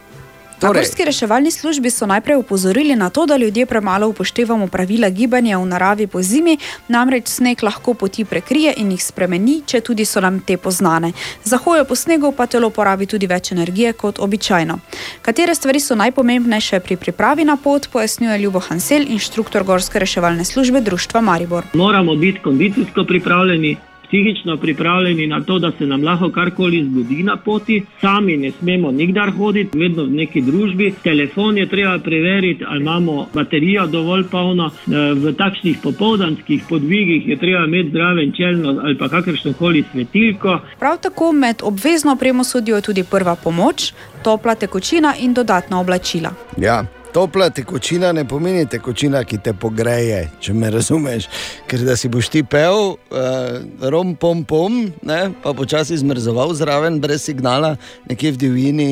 Torej. 0.60 0.82
gorski 0.82 1.06
reševalni 1.06 1.52
službi 1.52 1.90
so 1.90 2.06
najprej 2.06 2.38
upozorili 2.38 2.96
na 2.96 3.10
to, 3.10 3.26
da 3.26 3.38
ljudje 3.38 3.66
premalo 3.66 4.08
upoštevamo 4.08 4.68
pravila 4.68 5.10
gibanja 5.10 5.58
v 5.58 5.66
naravi 5.66 6.08
po 6.08 6.22
zimi, 6.22 6.58
namreč 6.88 7.28
sneg 7.28 7.64
lahko 7.64 7.94
poti 7.94 8.26
prekrije 8.26 8.74
in 8.78 8.92
jih 8.92 9.04
spremeni, 9.04 9.62
če 9.66 9.82
tudi 9.82 10.06
so 10.06 10.20
nam 10.22 10.40
te 10.40 10.58
poznane. 10.58 11.14
Za 11.44 11.58
hojo 11.58 11.86
po 11.86 11.96
snegu 11.96 12.32
pa 12.32 12.46
telo 12.46 12.70
porabi 12.70 13.06
tudi 13.06 13.28
več 13.28 13.52
energije 13.52 13.94
kot 13.94 14.20
običajno. 14.20 14.80
Katere 15.22 15.56
stvari 15.56 15.80
so 15.80 15.96
najpomembnejše 15.96 16.80
pri 16.80 16.96
pripravi 16.96 17.46
na 17.46 17.56
pot, 17.56 17.88
pojasnjuje 17.88 18.38
Ljubo 18.40 18.60
Hansel, 18.60 19.08
inštruktor 19.08 19.64
gorske 19.64 20.00
reševalne 20.00 20.46
službe 20.46 20.82
Društva 20.82 21.22
Maribor. 21.22 21.72
Moramo 21.74 22.16
biti 22.16 22.40
kondicijsko 22.44 23.04
pripravljeni, 23.04 23.78
psihično 24.10 24.58
pripravljeni 24.58 25.28
na 25.28 25.42
to, 25.42 25.60
da 25.60 25.72
se 25.78 25.86
nam 25.86 26.04
lahko 26.04 26.30
karkoli 26.30 26.84
zgodi 26.84 27.24
na 27.24 27.38
poti. 27.38 27.84
Sami 28.02 28.38
ne 28.38 28.52
smemo 28.52 28.92
nikdar 28.92 29.32
hoditi, 29.32 29.78
vedno 29.78 30.04
v 30.04 30.10
neki 30.10 30.42
družbi. 30.42 30.94
Telefon 31.04 31.58
je 31.58 31.66
treba 31.70 32.00
preveriti, 32.00 32.64
ali 32.68 32.82
imamo 32.82 33.28
baterijo 33.34 33.88
dovolj 33.88 34.24
polno. 34.32 34.72
Eh, 34.88 35.20
V 35.20 35.34
takšnih 35.34 35.78
popoldanskih 35.84 36.64
podvigih 36.70 37.28
je 37.28 37.38
treba 37.38 37.66
imeti 37.66 37.90
zraven 37.92 38.32
čelno 38.38 38.82
ali 38.84 38.98
pa 38.98 39.10
kakršno 39.10 39.54
koli 39.54 39.84
svetilko. 39.92 40.60
Prav 40.80 40.98
tako 41.02 41.32
med 41.32 41.56
obvezno 41.64 42.12
opremo 42.12 42.44
sodijo 42.44 42.82
tudi 42.82 43.04
prva 43.12 43.36
pomoč, 43.36 43.94
topla 44.24 44.56
tekočina 44.56 45.14
in 45.20 45.34
dodatna 45.34 45.80
oblačila. 45.80 46.30
Ja, 46.58 46.86
topla 47.14 47.50
tekočina 47.50 48.12
ne 48.12 48.26
pomeni 48.28 48.66
tekočina, 48.70 49.24
ki 49.24 49.40
te 49.44 49.54
pogreje, 49.54 50.28
če 50.42 50.54
me 50.54 50.70
razumeš. 50.74 51.28
Ker 51.70 51.84
da 51.88 51.96
si 51.98 52.10
boš 52.12 52.30
ti 52.34 52.44
pel, 52.44 52.94
uh, 52.94 53.90
rom 53.92 54.16
pom 54.20 54.44
pom, 54.48 54.80
ne, 55.06 55.20
pa 55.44 55.54
počasi 55.58 55.98
zmrzoval 55.98 56.54
zraven, 56.58 57.00
brez 57.02 57.26
signala, 57.26 57.76
nekje 58.10 58.34
v 58.36 58.42
divjini, 58.44 58.92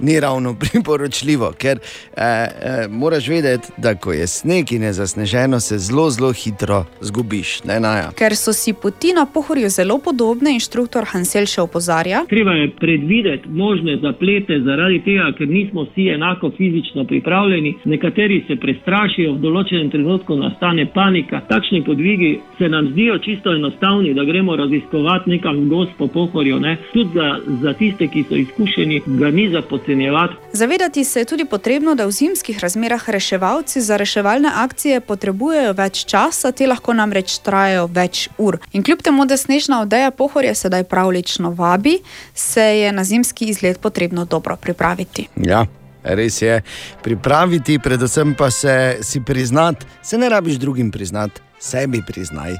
ni 0.00 0.18
ravno 0.20 0.54
priporočljivo. 0.62 1.52
Ker 1.58 1.78
uh, 1.78 2.18
uh, 2.18 2.90
moraš 2.90 3.28
vedeti, 3.28 3.72
da 3.76 3.94
ko 3.94 4.12
je 4.12 4.26
sneg 4.26 4.72
in 4.72 4.88
je 4.88 4.92
zasneženo, 5.00 5.60
se 5.60 5.78
zelo, 5.78 6.08
zelo 6.10 6.32
hitro 6.32 6.84
zgubiš. 7.00 7.62
Ne, 7.64 7.78
naja. 7.80 8.10
Ker 8.18 8.36
so 8.36 8.52
si 8.52 8.72
poti 8.72 9.14
na 9.14 9.26
pohorju 9.26 9.70
zelo 9.70 9.98
podobne, 10.02 10.56
inštruktor 10.58 11.06
Hansel 11.12 11.46
še 11.50 11.62
opozarja. 11.62 12.24
Treba 12.30 12.56
je 12.58 12.70
predvideti 12.80 13.48
možne 13.48 13.98
zaplete, 14.02 14.58
zaradi 14.66 15.00
tega, 15.06 15.30
ker 15.38 15.48
nismo 15.48 15.86
vsi 15.90 16.10
enako 16.16 16.50
fizično 16.58 17.06
pripravljeni. 17.08 17.43
Nekateri 17.84 18.44
se 18.48 18.56
prestrašijo, 18.56 19.34
v 19.34 19.42
določenem 19.42 19.90
trenutku 19.90 20.36
nastane 20.36 20.86
panika. 20.94 21.42
Takšni 21.48 21.82
podvigi 21.84 22.30
se 22.58 22.68
nam 22.68 22.88
zdijo 22.92 23.18
čisto 23.18 23.52
enostavni, 23.54 24.14
da 24.14 24.24
gremo 24.24 24.56
raziskovati 24.56 25.30
nekam 25.30 25.60
v 25.64 25.68
gost 25.68 25.92
po 25.98 26.08
pohorju. 26.08 26.60
Ne? 26.60 26.76
Tudi 26.92 27.10
za, 27.14 27.28
za 27.62 27.72
tiste, 27.78 28.08
ki 28.08 28.24
so 28.28 28.38
izkušeni, 28.40 29.02
ga 29.20 29.30
ni 29.30 29.48
za 29.50 29.62
podcenjevati. 29.62 30.34
Zavedati 30.52 31.04
se 31.04 31.20
je 31.20 31.24
tudi 31.24 31.44
potrebno, 31.44 31.94
da 31.94 32.06
v 32.06 32.16
zimskih 32.16 32.58
razmerah 32.60 33.08
reševalci 33.10 33.80
za 33.80 33.96
reševalne 33.96 34.50
akcije 34.64 35.00
potrebujejo 35.00 35.72
več 35.76 36.04
časa, 36.10 36.52
te 36.52 36.66
lahko 36.66 36.94
namreč 36.94 37.38
trajajo 37.44 37.86
več 37.92 38.28
ur. 38.38 38.58
In 38.72 38.82
kljub 38.82 39.02
temu, 39.04 39.26
da 39.26 39.36
snežna 39.36 39.82
odeja 39.82 40.10
pohorja 40.10 40.54
sedaj 40.54 40.84
pravlično 40.88 41.50
vabi, 41.50 41.98
se 42.34 42.60
je 42.80 42.92
na 42.92 43.04
zimski 43.04 43.52
izlet 43.52 43.80
potrebno 43.80 44.24
dobro 44.24 44.56
pripraviti. 44.56 45.28
Ja. 45.36 45.66
Res 46.04 46.42
je, 46.42 46.60
pripraviti, 47.02 47.78
predvsem 47.78 48.34
pa 48.34 48.50
se 48.50 48.98
si 49.02 49.20
priznati, 49.20 49.86
se 50.02 50.18
ne 50.18 50.28
rabiš 50.28 50.54
drugim 50.54 50.90
priznati, 50.90 51.40
sebi 51.60 52.02
priznaj. 52.06 52.56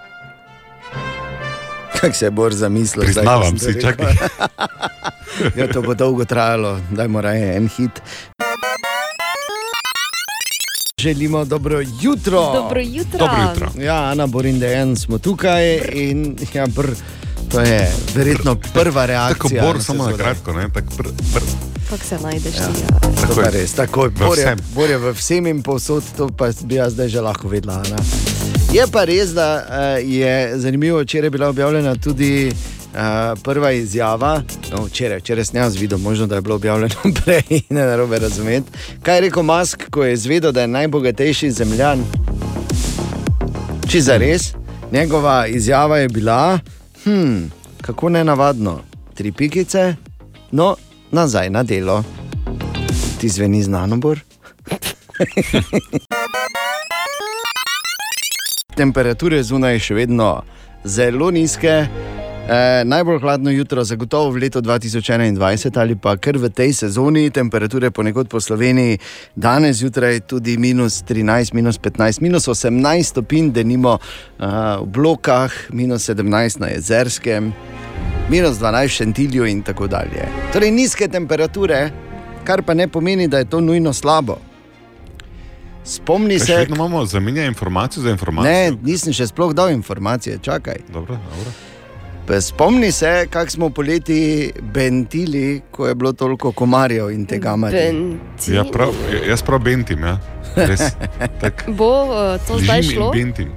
Kako 2.00 2.14
se 2.14 2.30
boš 2.30 2.52
zamislil? 2.52 3.04
Priznavam 3.04 3.58
si, 3.58 3.80
čakaj. 3.80 4.12
ja, 5.58 5.68
to 5.72 5.82
bo 5.82 5.94
dolgo 5.94 6.24
trajalo, 6.24 6.80
dajmo 6.90 7.20
raje 7.20 7.56
en 7.56 7.68
hit. 7.68 8.02
Želimo 11.00 11.44
dobro 11.44 11.80
jutro. 12.00 12.52
Dobro 12.52 12.80
jutro. 12.80 13.18
Dobro 13.18 13.36
jutro. 13.42 13.82
Ja, 13.82 14.04
Ana 14.04 14.26
Borin, 14.26 14.60
da 14.60 14.66
en 14.66 14.96
smo 14.96 15.18
tukaj 15.18 15.80
in 15.92 16.36
ja, 16.54 16.66
br, 16.66 16.86
to 17.44 17.60
je 17.60 17.80
verjetno 18.14 18.56
prva 18.74 19.06
reakcija. 19.06 19.34
Tako 19.34 19.66
bor, 19.66 19.76
na 19.76 19.82
samo 19.82 20.06
na 20.06 20.16
kratko. 20.16 20.52
Ne, 20.52 20.68
tak 20.70 20.84
pr, 20.96 21.02
pr, 21.34 21.42
Kako 21.90 22.04
se 22.04 22.18
najdeš 22.18 22.54
Ja. 22.54 22.66
ti? 22.68 22.80
Ja. 22.82 22.98
To 23.00 23.20
Takoj. 23.20 23.44
pa 23.44 23.50
res, 23.50 23.72
tako 23.72 24.04
je. 24.04 24.08
V 24.08 24.18
Bor 24.18 24.38
je, 24.38 24.44
vsem. 24.44 24.58
bor 24.74 24.90
je 24.90 24.98
v 24.98 25.12
vsem 25.12 25.46
in 25.46 25.62
povsod, 25.62 26.02
to 26.16 26.28
pa 26.28 26.48
bi 26.62 26.74
jaz 26.74 26.92
zdaj 26.92 27.08
že 27.08 27.20
lahko 27.20 27.48
vedela. 27.48 27.82
Ne? 27.82 27.96
Je 28.72 28.86
pa 28.88 29.04
res, 29.04 29.30
da 29.30 29.48
uh, 29.58 29.64
je 30.02 30.32
zanimivo, 30.56 31.00
včeraj 31.00 31.26
je 31.26 31.30
bila 31.30 31.48
objavljena 31.48 31.94
tudi 31.94 32.48
uh, 32.48 32.98
prva 33.38 33.70
izjava. 33.72 34.42
No, 34.72 34.84
včeraj, 34.84 35.18
včeraj 35.18 35.44
sem 35.44 35.56
jaz 35.56 35.76
videl, 35.76 35.98
možno 35.98 36.26
da 36.26 36.34
je 36.34 36.40
bilo 36.40 36.54
objavljeno 36.54 36.94
prej, 37.20 37.42
ne 37.70 37.82
narobe 37.82 38.18
razumeti. 38.18 38.70
Kaj 39.02 39.16
je 39.16 39.20
rekel 39.20 39.42
Musk, 39.44 39.82
ko 39.90 40.04
je 40.04 40.12
izvedel, 40.12 40.52
da 40.52 40.60
je 40.60 40.68
najbogatejši 40.68 41.50
zemljan? 41.52 42.02
Če 43.86 44.00
za 44.00 44.16
res, 44.16 44.52
njegova 44.92 45.46
izjava 45.46 45.98
je 45.98 46.08
bila, 46.08 46.58
hm, 47.04 47.44
kako 47.82 48.08
ne 48.08 48.24
navadno, 48.24 48.80
tri 49.14 49.32
pikice, 49.32 49.94
no, 50.50 50.76
nazaj 51.10 51.50
na 51.50 51.62
delo. 51.62 52.04
Ti 53.20 53.28
zveni 53.28 53.62
znano, 53.62 53.96
Bor? 53.96 54.20
Temperature 58.76 59.42
zunaj 59.42 59.78
še 59.78 59.94
vedno 59.94 60.42
zelo 60.84 61.30
nizke. 61.30 61.86
E, 62.48 62.84
najbolj 62.84 63.20
hladno 63.20 63.50
jutro, 63.50 63.84
zagotovo 63.84 64.30
v 64.30 64.36
letu 64.36 64.60
2021 64.60 65.78
ali 65.80 65.96
pa 65.96 66.16
kar 66.16 66.36
v 66.36 66.50
tej 66.52 66.72
sezoni, 66.72 67.30
temperature 67.30 67.90
ponekod 67.90 68.28
po 68.28 68.40
Sloveniji, 68.40 68.98
danes 69.36 69.76
zjutraj 69.76 70.20
tudi 70.20 70.58
minus 70.58 71.00
13, 71.08 71.54
minus 71.54 71.80
15, 71.80 72.20
minus 72.20 72.48
18 72.48 73.02
stopinj, 73.02 73.48
da 73.52 73.62
nimo 73.62 73.96
uh, 73.96 74.46
v 74.84 74.86
blokah, 74.86 75.52
minus 75.72 76.04
17 76.10 76.60
na 76.60 76.68
jezerskem, 76.76 77.52
minus 78.28 78.60
12 78.60 78.84
v 78.84 78.88
šentilju 78.88 79.46
in 79.46 79.62
tako 79.62 79.86
dalje. 79.86 80.28
Torej 80.52 80.70
nizke 80.70 81.08
temperature, 81.08 81.90
kar 82.44 82.62
pa 82.62 82.74
ne 82.74 82.88
pomeni, 82.88 83.28
da 83.28 83.38
je 83.40 83.48
to 83.48 83.60
nujno 83.60 83.92
slabo. 83.92 84.36
Spomni 85.84 86.38
se, 86.38 86.56
vedno 86.56 86.76
imamo 86.76 87.06
zamenjanje 87.06 87.48
informacij 87.48 88.02
za 88.02 88.10
informacije. 88.10 88.52
Ne, 88.52 88.76
nisem 88.82 89.12
še 89.12 89.32
sploh 89.32 89.52
dal 89.56 89.72
informacije, 89.72 90.38
čakaj. 90.44 90.84
Dobro, 90.92 91.16
dobro. 91.16 91.73
Spomni 92.40 92.92
se, 92.92 93.26
kako 93.30 93.50
smo 93.50 93.70
poleti 93.70 94.52
bentili, 94.62 95.60
ko 95.70 95.86
je 95.86 95.94
bilo 95.94 96.12
toliko 96.12 96.52
komarjev 96.52 97.10
in 97.10 97.26
tega 97.26 97.56
marja. 97.56 97.92
Ja, 98.48 98.64
prav, 98.64 98.88
jaz 99.28 99.42
prav 99.42 99.58
bentim. 99.60 100.04
Ja. 100.04 100.18
Res, 100.56 100.80
tak, 101.40 101.64
Bo 101.68 102.04
uh, 102.04 102.40
to 102.48 102.58
zdaj 102.58 102.82
šlo? 102.82 103.10
bentim. 103.12 103.52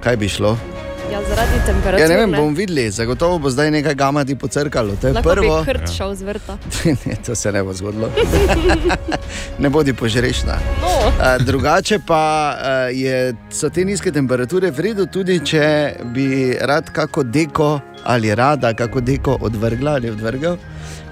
Kaj 0.00 0.16
bi 0.16 0.28
šlo? 0.28 0.56
Ja, 1.12 1.20
zaradi 1.28 1.58
temperature. 1.66 2.02
Ja, 2.02 2.08
ne 2.08 2.16
vem, 2.16 2.32
bomo 2.32 2.50
videli, 2.50 2.90
zagotovo 2.90 3.38
bo 3.38 3.50
zdaj 3.50 3.70
nekaj 3.70 3.94
gamati 3.94 4.34
pocrkalo. 4.36 4.96
To 5.00 5.06
je 5.06 5.12
Lahko 5.12 5.30
prvo. 5.30 5.58
bi 5.62 5.70
hrt 5.70 5.92
šel 5.96 6.14
z 6.14 6.22
vrta. 6.22 6.58
ne, 7.06 7.16
to 7.26 7.34
se 7.34 7.52
ne 7.52 7.62
bo 7.62 7.72
zgodilo. 7.72 8.10
ne 9.62 9.70
bodi 9.70 9.92
požrešna. 9.92 10.58
No. 10.82 11.12
A, 11.20 11.38
drugače 11.38 11.98
pa 12.06 12.16
a, 12.16 12.70
je, 12.90 13.34
so 13.50 13.70
te 13.70 13.84
nizke 13.84 14.12
temperature 14.12 14.70
v 14.70 14.80
redu, 14.80 15.06
tudi 15.06 15.38
če 15.44 15.94
bi 16.14 16.56
rad 16.60 16.90
kako 16.90 17.22
deko 17.22 17.80
ali 18.04 18.34
rada 18.34 18.74
kako 18.74 19.00
deko 19.00 19.38
odvrgla 19.40 19.92
ali 20.00 20.10
odvrgel, 20.10 20.58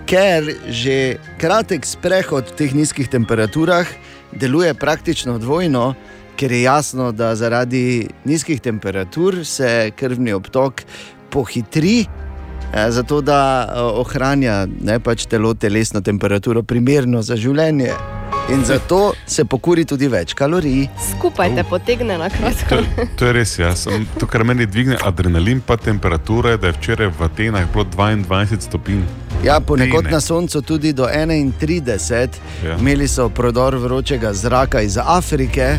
ker 0.06 0.50
že 0.68 1.16
kratek 1.38 1.86
sprehod 1.86 2.50
v 2.50 2.58
teh 2.58 2.74
nizkih 2.74 3.08
temperaturah 3.08 3.86
deluje 4.32 4.74
praktično 4.74 5.38
dvojno. 5.38 5.94
Ker 6.36 6.52
je 6.52 6.62
jasno, 6.62 7.12
da 7.12 7.34
zaradi 7.36 8.08
nizkih 8.24 8.60
temperatur 8.60 9.44
se 9.46 9.90
krvni 9.96 10.32
obtok 10.32 10.82
pohitri, 11.30 12.06
eh, 12.74 12.90
zato 12.90 13.20
da 13.20 13.68
eh, 13.68 13.80
ohranja 13.80 14.66
ne, 14.66 14.98
pač 15.00 15.26
telo 15.26 15.54
telesno 15.54 16.00
temperaturo 16.00 16.62
primerno 16.62 17.22
za 17.22 17.36
življenje. 17.36 17.92
In 18.52 18.64
zato 18.64 19.14
se 19.26 19.44
pokuri 19.48 19.86
tudi 19.88 20.08
več 20.12 20.34
kalorij. 20.36 20.84
Skupaj 21.14 21.54
te 21.56 21.64
potegne 21.64 22.18
na 22.20 22.28
kratko. 22.28 22.82
To 23.16 23.30
je 23.30 23.32
res, 23.32 23.54
ja. 23.58 23.72
Sem, 23.78 24.04
to, 24.20 24.28
kar 24.28 24.44
meni 24.44 24.66
dvigne 24.68 24.98
adrenalin, 25.00 25.62
pa 25.64 25.78
temperatura, 25.80 26.52
je, 26.52 26.60
da 26.60 26.68
je 26.68 26.76
včeraj 26.76 27.14
v 27.16 27.28
Atenah 27.30 27.70
bilo 27.72 27.86
22 27.96 28.60
stopinj. 28.68 29.06
Ja, 29.44 29.60
ponekod 29.60 30.04
na 30.06 30.20
soncu 30.20 30.62
tudi 30.62 30.92
do 30.92 31.04
31, 31.06 31.90
Ja. 32.10 32.18
ja. 32.64 32.76
imeli 32.78 33.08
so 33.08 33.28
prodor 33.28 33.76
vročega 33.76 34.32
zraka 34.32 34.80
iz 34.80 34.98
Afrike, 34.98 35.78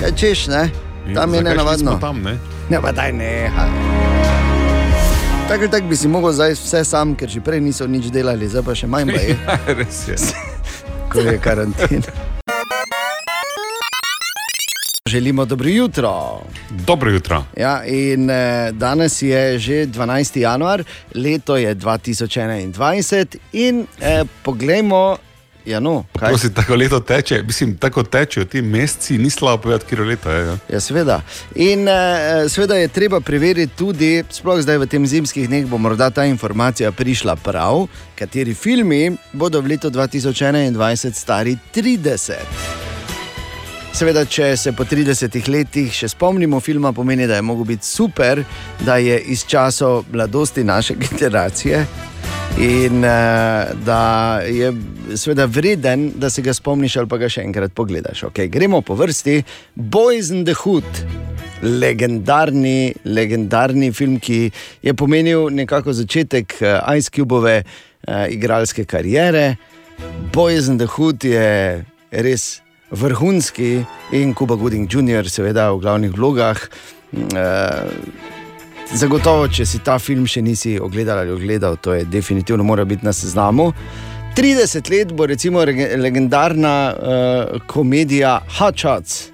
kaj 0.00 0.12
češ, 0.12 0.46
ne? 0.46 0.70
In 1.08 1.14
Tam 1.14 1.34
je 1.34 1.42
nenavadno. 1.42 1.90
nismo 1.90 1.98
Tam, 2.00 2.22
ne? 2.22 2.38
Ne, 2.70 2.80
pa 2.80 2.92
daj 2.92 3.12
ne. 3.12 3.50
Tako 5.48 5.68
tako 5.68 5.86
bi 5.86 5.96
si 5.96 6.08
mogel 6.08 6.32
zdaj 6.32 6.52
vse 6.52 6.84
sam, 6.84 7.14
ker 7.14 7.28
že 7.28 7.40
prej 7.40 7.60
niso 7.60 7.86
nič 7.86 8.06
delali, 8.06 8.48
zdaj 8.48 8.62
pa 8.62 8.74
še 8.74 8.86
manj 8.86 9.10
baje, 9.12 9.34
Res 9.68 10.08
je. 10.08 10.16
ko 11.10 11.18
je 11.20 11.38
karanten. 11.38 12.02
Želimo 15.12 15.44
dobro 15.44 15.68
jutro. 15.68 16.40
Dobro 16.70 17.10
jutro. 17.10 17.44
Ja, 17.56 17.84
in 17.84 18.30
eh, 18.30 18.72
danes 18.72 19.22
je 19.22 19.58
že 19.58 19.72
12. 19.72 20.38
januar, 20.40 20.84
leto 21.14 21.56
je 21.56 21.74
2021 21.76 23.36
in 23.52 23.86
eh, 24.00 24.24
poglejmo, 24.42 25.16
ja, 25.64 25.80
no, 25.80 26.04
kaj 26.18 26.32
Ko 26.32 26.38
si 26.38 26.54
tako 26.54 26.74
leto 26.74 27.00
teče, 27.00 27.42
mislim, 27.42 27.76
tako 27.76 28.02
tečejo 28.02 28.44
ti 28.44 28.62
meseci, 28.62 29.18
ni 29.18 29.30
slabo 29.30 29.62
povedati, 29.62 29.84
kje 29.86 30.04
leto 30.04 30.30
je. 30.30 30.46
Ja. 30.46 30.56
Ja, 30.68 30.80
seveda. 30.80 31.20
In 31.54 31.80
uh, 31.88 32.50
seveda 32.50 32.74
je 32.74 32.88
treba 32.88 33.20
preveriti 33.20 33.76
tudi, 33.76 34.24
sploh 34.30 34.62
zdaj 34.62 34.78
v 34.78 34.86
tem 34.86 35.06
zimskih 35.06 35.48
dneh, 35.48 35.66
bo 35.66 35.78
morda 35.78 36.10
ta 36.10 36.24
informacija 36.24 36.92
prišla 36.92 37.36
prav, 37.36 37.86
kateri 38.18 38.54
filmi 38.54 39.12
bodo 39.32 39.60
v 39.60 39.76
letu 39.76 39.90
2021 39.90 41.12
stari 41.12 41.58
30. 41.74 42.91
Seveda, 43.92 44.22
če 44.24 44.54
se 44.56 44.70
po 44.72 44.86
30 44.88 45.34
letih 45.52 45.90
še 45.92 46.08
spomnimo 46.14 46.62
filma, 46.64 46.94
pomeni, 46.96 47.26
da 47.28 47.36
je 47.36 47.44
mogel 47.44 47.66
biti 47.74 47.84
super, 47.84 48.40
da 48.80 48.96
je 48.96 49.18
iz 49.34 49.42
časov 49.44 50.06
mladosti 50.14 50.64
naše 50.64 50.96
generacije 51.04 51.82
in 52.56 53.04
uh, 53.04 53.68
da 53.84 54.40
je 54.48 54.72
seveda 55.12 55.44
vreden, 55.44 56.08
da 56.16 56.30
se 56.30 56.42
ga 56.42 56.54
spomniš 56.56 56.96
ali 56.96 57.08
pa 57.08 57.20
ga 57.20 57.28
še 57.28 57.44
enkrat 57.44 57.76
pogledaš. 57.76 58.24
Okay, 58.30 58.48
gremo 58.48 58.80
po 58.80 58.96
vrsti. 58.96 59.42
Boys 59.76 60.32
in 60.32 60.46
the 60.48 60.56
Hood. 60.64 61.04
Legendarni, 61.62 62.94
legendarni 63.04 63.92
film, 63.92 64.16
ki 64.24 64.48
je 64.82 64.96
pomenil 64.96 65.50
nekako 65.52 65.92
začetek 66.00 66.56
uh, 66.64 66.80
Ice 66.96 67.12
Cubove 67.12 67.60
uh, 67.60 68.24
igralske 68.32 68.88
kariere. 68.88 69.58
Boys 70.32 70.72
in 70.72 70.80
the 70.80 70.88
Hood 70.96 71.28
je 71.28 71.84
res 72.10 72.61
vrhunski 72.92 73.84
in 74.12 74.34
Kuba 74.34 74.54
Gooding 74.54 74.88
Jr., 74.92 75.28
seveda 75.28 75.70
v 75.72 75.80
glavnih 75.80 76.12
vlogah. 76.12 76.68
Uh, 77.12 77.90
Zagotovo, 78.92 79.46
če 79.48 79.64
si 79.64 79.78
ta 79.80 79.96
film 79.98 80.26
še 80.28 80.42
nisi 80.44 80.74
ogledal 80.80 81.22
ali 81.22 81.32
ogledal, 81.32 81.78
to 81.80 81.94
je 81.96 82.04
definitivno 82.04 82.64
mora 82.64 82.84
biti 82.84 83.06
na 83.06 83.12
seznamu. 83.16 83.72
30 84.36 84.90
let 84.92 85.12
bo 85.12 85.26
recimo 85.26 85.64
legendarna 85.64 86.74
uh, 86.92 87.60
komedija 87.66 88.40
Shots. 88.48 89.28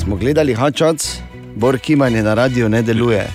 Smo 0.00 0.16
gledali 0.16 0.56
Shots, 0.56 1.18
Bor 1.56 1.78
Kimanje 1.78 2.22
na 2.22 2.34
radiju 2.34 2.68
ne 2.68 2.82
deluje. 2.82 3.26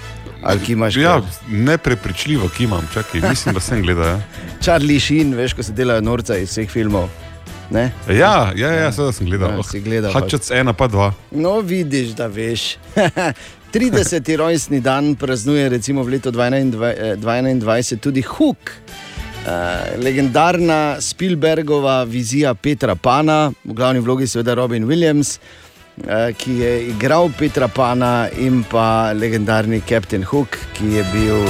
Ja, 0.98 1.22
neprepričljivo 1.50 2.50
kimam, 2.58 2.88
čakaj, 2.94 3.22
mislim, 3.30 3.54
da 3.54 3.62
sem 3.62 3.82
gledal. 3.82 4.06
Ja, 4.06 4.22
Charlie 4.64 5.00
Sheen, 5.00 5.36
veš, 5.38 5.54
ko 5.54 5.64
se 5.64 5.74
delajo 5.74 6.02
norca 6.02 6.38
iz 6.38 6.50
vseh 6.50 6.70
filmov. 6.70 7.10
Ne? 7.72 7.92
ja, 8.12 8.52
ja, 8.56 8.72
ja 8.76 8.92
seveda 8.92 9.16
sem 9.16 9.30
gledal. 9.30 9.56
Ja, 9.56 9.80
gledal, 9.84 10.12
Hačac 10.12 10.52
ena 10.52 10.74
pa 10.76 10.90
dva. 10.92 11.14
No, 11.32 11.60
vidiš, 11.64 12.12
da 12.20 12.28
veš. 12.28 12.76
30. 13.72 14.36
rojstni 14.36 14.82
dan 14.84 15.16
praznuje 15.16 15.70
recimo 15.70 16.04
v 16.04 16.20
letu 16.20 16.32
2021 16.32 18.00
tudi 18.00 18.22
Hook. 18.22 18.58
Uh, 19.42 20.04
legendarna 20.04 21.02
Spielbergova 21.02 22.04
vizija 22.04 22.54
Petra 22.54 22.96
Pana, 22.96 23.52
v 23.66 23.74
glavni 23.74 24.00
vlogi 24.00 24.28
seveda 24.28 24.54
Robin 24.54 24.84
Williams, 24.86 25.40
uh, 25.40 26.30
ki 26.38 26.60
je 26.60 26.74
igral 26.92 27.32
Petra 27.40 27.68
Pana 27.68 28.28
in 28.38 28.62
pa 28.64 29.16
legendarni 29.18 29.82
Captain 29.88 30.24
Hook, 30.24 30.60
ki 30.78 30.94
je 31.00 31.06
bil 31.16 31.48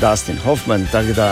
Dustin 0.00 0.38
Hoffman. 0.46 0.86
Tako 0.92 1.12
da 1.18 1.28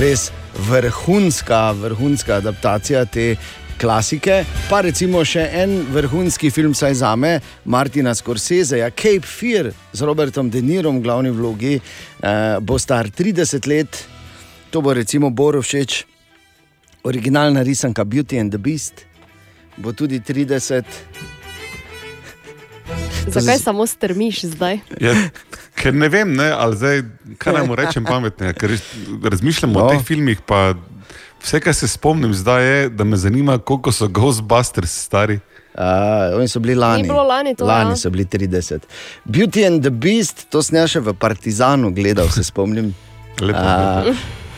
res 0.00 0.32
vrhunska, 0.58 1.72
vrhunska 1.72 2.34
adaptacija 2.34 3.04
te 3.04 3.36
klasike. 3.80 4.44
Pa 4.70 4.80
recimo 4.80 5.24
še 5.24 5.44
en 5.52 5.78
vrhunski 5.92 6.50
film, 6.50 6.74
saj 6.74 6.94
za 7.02 7.12
me, 7.16 7.38
Martina 7.64 8.14
Scorseseja, 8.14 8.90
Cape 8.90 9.26
Fear 9.26 9.70
z 9.92 10.00
Robertom 10.02 10.50
De 10.50 10.62
Nirom 10.62 11.00
v 11.00 11.04
glavni 11.04 11.30
vlogi, 11.30 11.76
eh, 11.76 12.58
bo 12.60 12.78
star 12.78 13.10
30 13.10 13.66
let. 13.66 14.04
To 14.70 14.80
bo 14.82 14.92
recimo 14.92 15.30
Boru 15.30 15.62
všeč, 15.62 16.04
originalna 17.04 17.62
risanka 17.62 18.04
Beauty 18.04 18.40
and 18.40 18.50
the 18.50 18.58
Beast, 18.58 19.06
bo 19.76 19.92
tudi 19.92 20.20
30. 20.20 20.84
Zakaj 23.26 23.58
samo 23.58 23.86
strmiš 23.86 24.44
zdaj? 24.44 24.78
Ja, 25.00 25.14
ker 25.76 25.94
ne 25.94 26.08
vem, 26.12 26.32
ne, 26.36 26.50
ali 26.52 26.76
zdaj, 26.76 27.02
kaj 27.38 27.58
naj 27.58 27.66
mu 27.68 27.76
rečem 27.78 28.06
pametne. 28.12 28.52
Ker 28.56 28.76
razmišljam 29.22 29.76
no. 29.76 29.84
o 29.84 29.90
teh 29.92 30.02
filmih, 30.04 30.40
pa 30.46 30.72
vse, 31.42 31.60
kar 31.60 31.76
se 31.76 31.88
spomnim 31.88 32.34
zdaj, 32.34 32.64
je, 32.64 32.88
da 32.88 33.04
me 33.04 33.16
zanima, 33.16 33.58
koliko 33.58 33.92
so 33.92 34.08
Ghostbusters 34.08 34.96
stari. 35.06 35.38
Uh, 35.76 36.38
oni 36.38 36.48
so 36.48 36.60
bili 36.60 36.74
lani. 36.74 37.02
Ni 37.02 37.08
bilo 37.08 37.22
lani 37.22 37.54
to, 37.54 37.66
lani 37.68 37.92
ja. 37.92 37.96
so 37.96 38.10
bili 38.10 38.24
30. 38.24 38.88
Beauty 39.24 39.66
and 39.66 39.82
the 39.82 39.90
Beast, 39.90 40.46
to 40.50 40.62
sem 40.64 40.78
jaz 40.80 40.94
še 40.96 41.02
v 41.04 41.12
Partizanu 41.20 41.92
gledal, 41.92 42.30
se 42.32 42.46
spomnim. 42.48 42.94
Lepo, 43.44 43.60
A, 43.60 44.14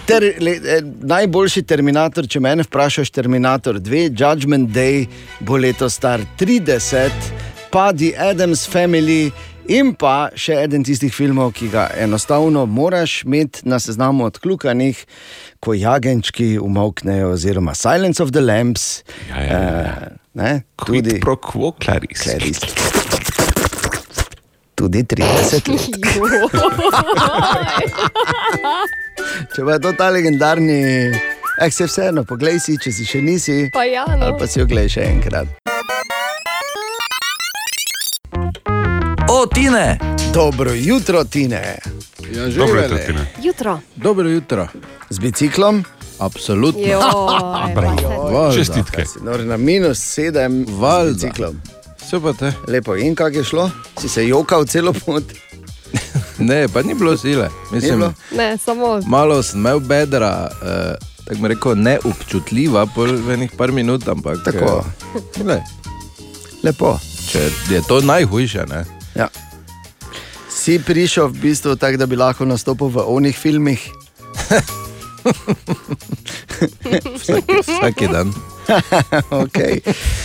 ter, 0.06 0.22
le, 0.38 0.54
eh, 0.62 0.84
najboljši 1.10 1.64
Terminator, 1.66 2.28
če 2.30 2.40
me 2.40 2.54
vprašaš, 2.62 3.10
Terminator 3.10 3.80
2, 3.82 4.04
Judgment 4.14 4.70
Day 4.70 5.08
bo 5.40 5.58
leto 5.58 5.90
star 5.90 6.22
30, 6.38 7.10
pa 7.74 7.90
The 7.92 8.14
Adams 8.30 8.68
Family. 8.70 9.32
In 9.68 9.92
pa 10.00 10.30
še 10.32 10.62
eden 10.64 10.80
tistih 10.86 11.12
filmov, 11.12 11.52
ki 11.58 11.68
ga 11.68 11.90
enostavno 12.00 12.62
moraš 12.66 13.22
imeti 13.26 13.68
na 13.68 13.76
seznamu 13.76 14.24
odkljukanih, 14.30 15.02
ko 15.60 15.74
jagenčki 15.76 16.54
umoknejo, 16.58 17.34
oziroma 17.36 17.74
Silence 17.76 18.22
of 18.22 18.32
the 18.32 18.40
Lambs. 18.40 19.04
Ja, 19.28 19.42
ja, 19.44 19.58
ja. 19.60 20.08
Ne, 20.38 20.62
Quid 20.80 21.04
tudi, 21.04 21.20
pro 21.20 21.36
quo 21.36 21.74
claris. 21.76 22.22
Clarice. 22.24 22.66
tudi 24.78 25.02
30 25.02 25.68
let. 25.68 25.90
Če 29.54 29.64
pa 29.66 29.72
je 29.74 29.80
to 29.82 29.92
ta 29.98 30.08
legendarni, 30.14 30.78
eh, 31.58 31.70
se 31.74 31.88
vseeno, 31.90 32.22
poglej 32.24 32.60
si, 32.62 32.78
če 32.78 32.92
si 32.94 33.04
še 33.04 33.20
nisi, 33.20 33.58
Pa 33.74 33.84
ja, 33.84 34.06
no. 34.14 34.30
ali 34.30 34.38
pa 34.38 34.46
si 34.46 34.62
oglej 34.62 34.88
še 34.94 35.02
enkrat. 35.10 35.50
O, 39.38 39.46
Tine! 39.46 39.98
Dobro 40.34 40.72
jutro, 40.72 41.24
Tine. 41.24 41.78
Ja, 42.32 42.46
Dobro 42.48 42.82
jutro. 42.82 42.98
Tine. 42.98 43.32
Jutro. 43.42 43.80
Dobro 43.96 44.28
jutro. 44.28 44.68
Z 45.10 45.18
biciklom, 45.18 45.84
Absolutno. 46.18 46.80
Joj, 46.80 47.00
Bravo. 47.74 48.52
Čestitke. 48.54 49.04
nor 49.22 49.40
na 49.40 49.56
minus 49.56 49.98
7, 49.98 50.66
Valjda. 50.70 51.12
z 51.12 51.14
biciklom. 51.14 51.60
Super 52.10 52.34
te. 52.34 52.52
Lepo, 52.68 52.96
in 52.96 53.14
kako 53.14 53.36
je 53.36 53.44
šlo? 53.44 53.70
Si 54.00 54.08
se 54.08 54.28
jokal 54.28 54.66
celo 54.66 54.92
pot? 54.92 55.24
Ne, 56.38 56.68
pa 56.68 56.82
ni 56.82 56.94
bilo 56.94 57.16
sile. 57.16 57.48
Mislim, 57.72 57.98
bilo? 57.98 58.12
Ne, 58.32 58.56
samo 58.56 59.00
malo 59.06 59.42
sem 59.42 59.60
imel 59.60 59.80
bedra, 59.80 60.48
eh, 60.62 60.94
tako 61.24 61.40
bi 61.40 61.48
rekel, 61.48 61.74
neobčutljiva, 61.74 62.86
pol 62.86 63.06
v 63.16 63.30
enih 63.30 63.50
par 63.56 63.72
minut, 63.72 64.08
ampak. 64.08 64.38
Tako. 64.44 64.84
Eh, 65.36 65.42
le, 65.44 65.62
Lepo. 66.62 66.98
če 67.28 67.38
je 67.70 67.82
to 67.88 68.00
najhujše, 68.00 68.66
ne? 68.68 68.97
Ja. 69.14 69.28
Si 70.48 70.78
prišel 70.82 71.28
v 71.28 71.38
bistvu 71.48 71.76
tako, 71.76 71.96
da 71.96 72.06
bi 72.06 72.16
lahko 72.16 72.44
nastopil 72.44 72.90
v 72.92 73.04
onih 73.06 73.36
filmih? 73.36 73.80
Vsak, 77.18 77.44
vsaki 77.62 78.08
dan. 78.08 78.32
okay. 79.44 79.80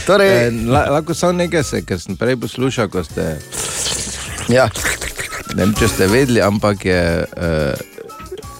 torej, 0.05 0.47
Eh, 0.47 0.51
la, 0.67 0.89
lahko 0.89 1.13
samo 1.13 1.31
nekaj 1.31 1.63
se, 1.63 1.81
ker 1.87 1.99
sem 1.99 2.17
prej 2.19 2.35
poslušal, 2.39 2.89
ko 2.91 3.03
ste. 3.03 3.39
ja. 4.51 4.67
Ne 5.53 5.65
vem, 5.65 5.73
če 5.77 5.87
ste 5.87 6.07
vedeli, 6.09 6.41
ampak 6.41 6.85
je 6.87 7.03
uh, 7.23 7.75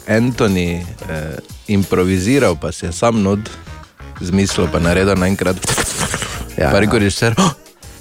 Anthony 0.08 0.84
uh, 0.84 1.36
improviziral, 1.68 2.56
pa 2.60 2.72
si 2.72 2.86
je 2.86 2.94
sam 2.94 3.24
nod 3.24 3.50
zmislil, 4.22 4.70
pa 4.70 4.80
naredil 4.80 5.18
naenkrat. 5.18 5.58
Ja. 6.54 6.70
Pa 6.70 6.84
rekel, 6.84 7.02
režiser, 7.02 7.34
oh, 7.42 7.52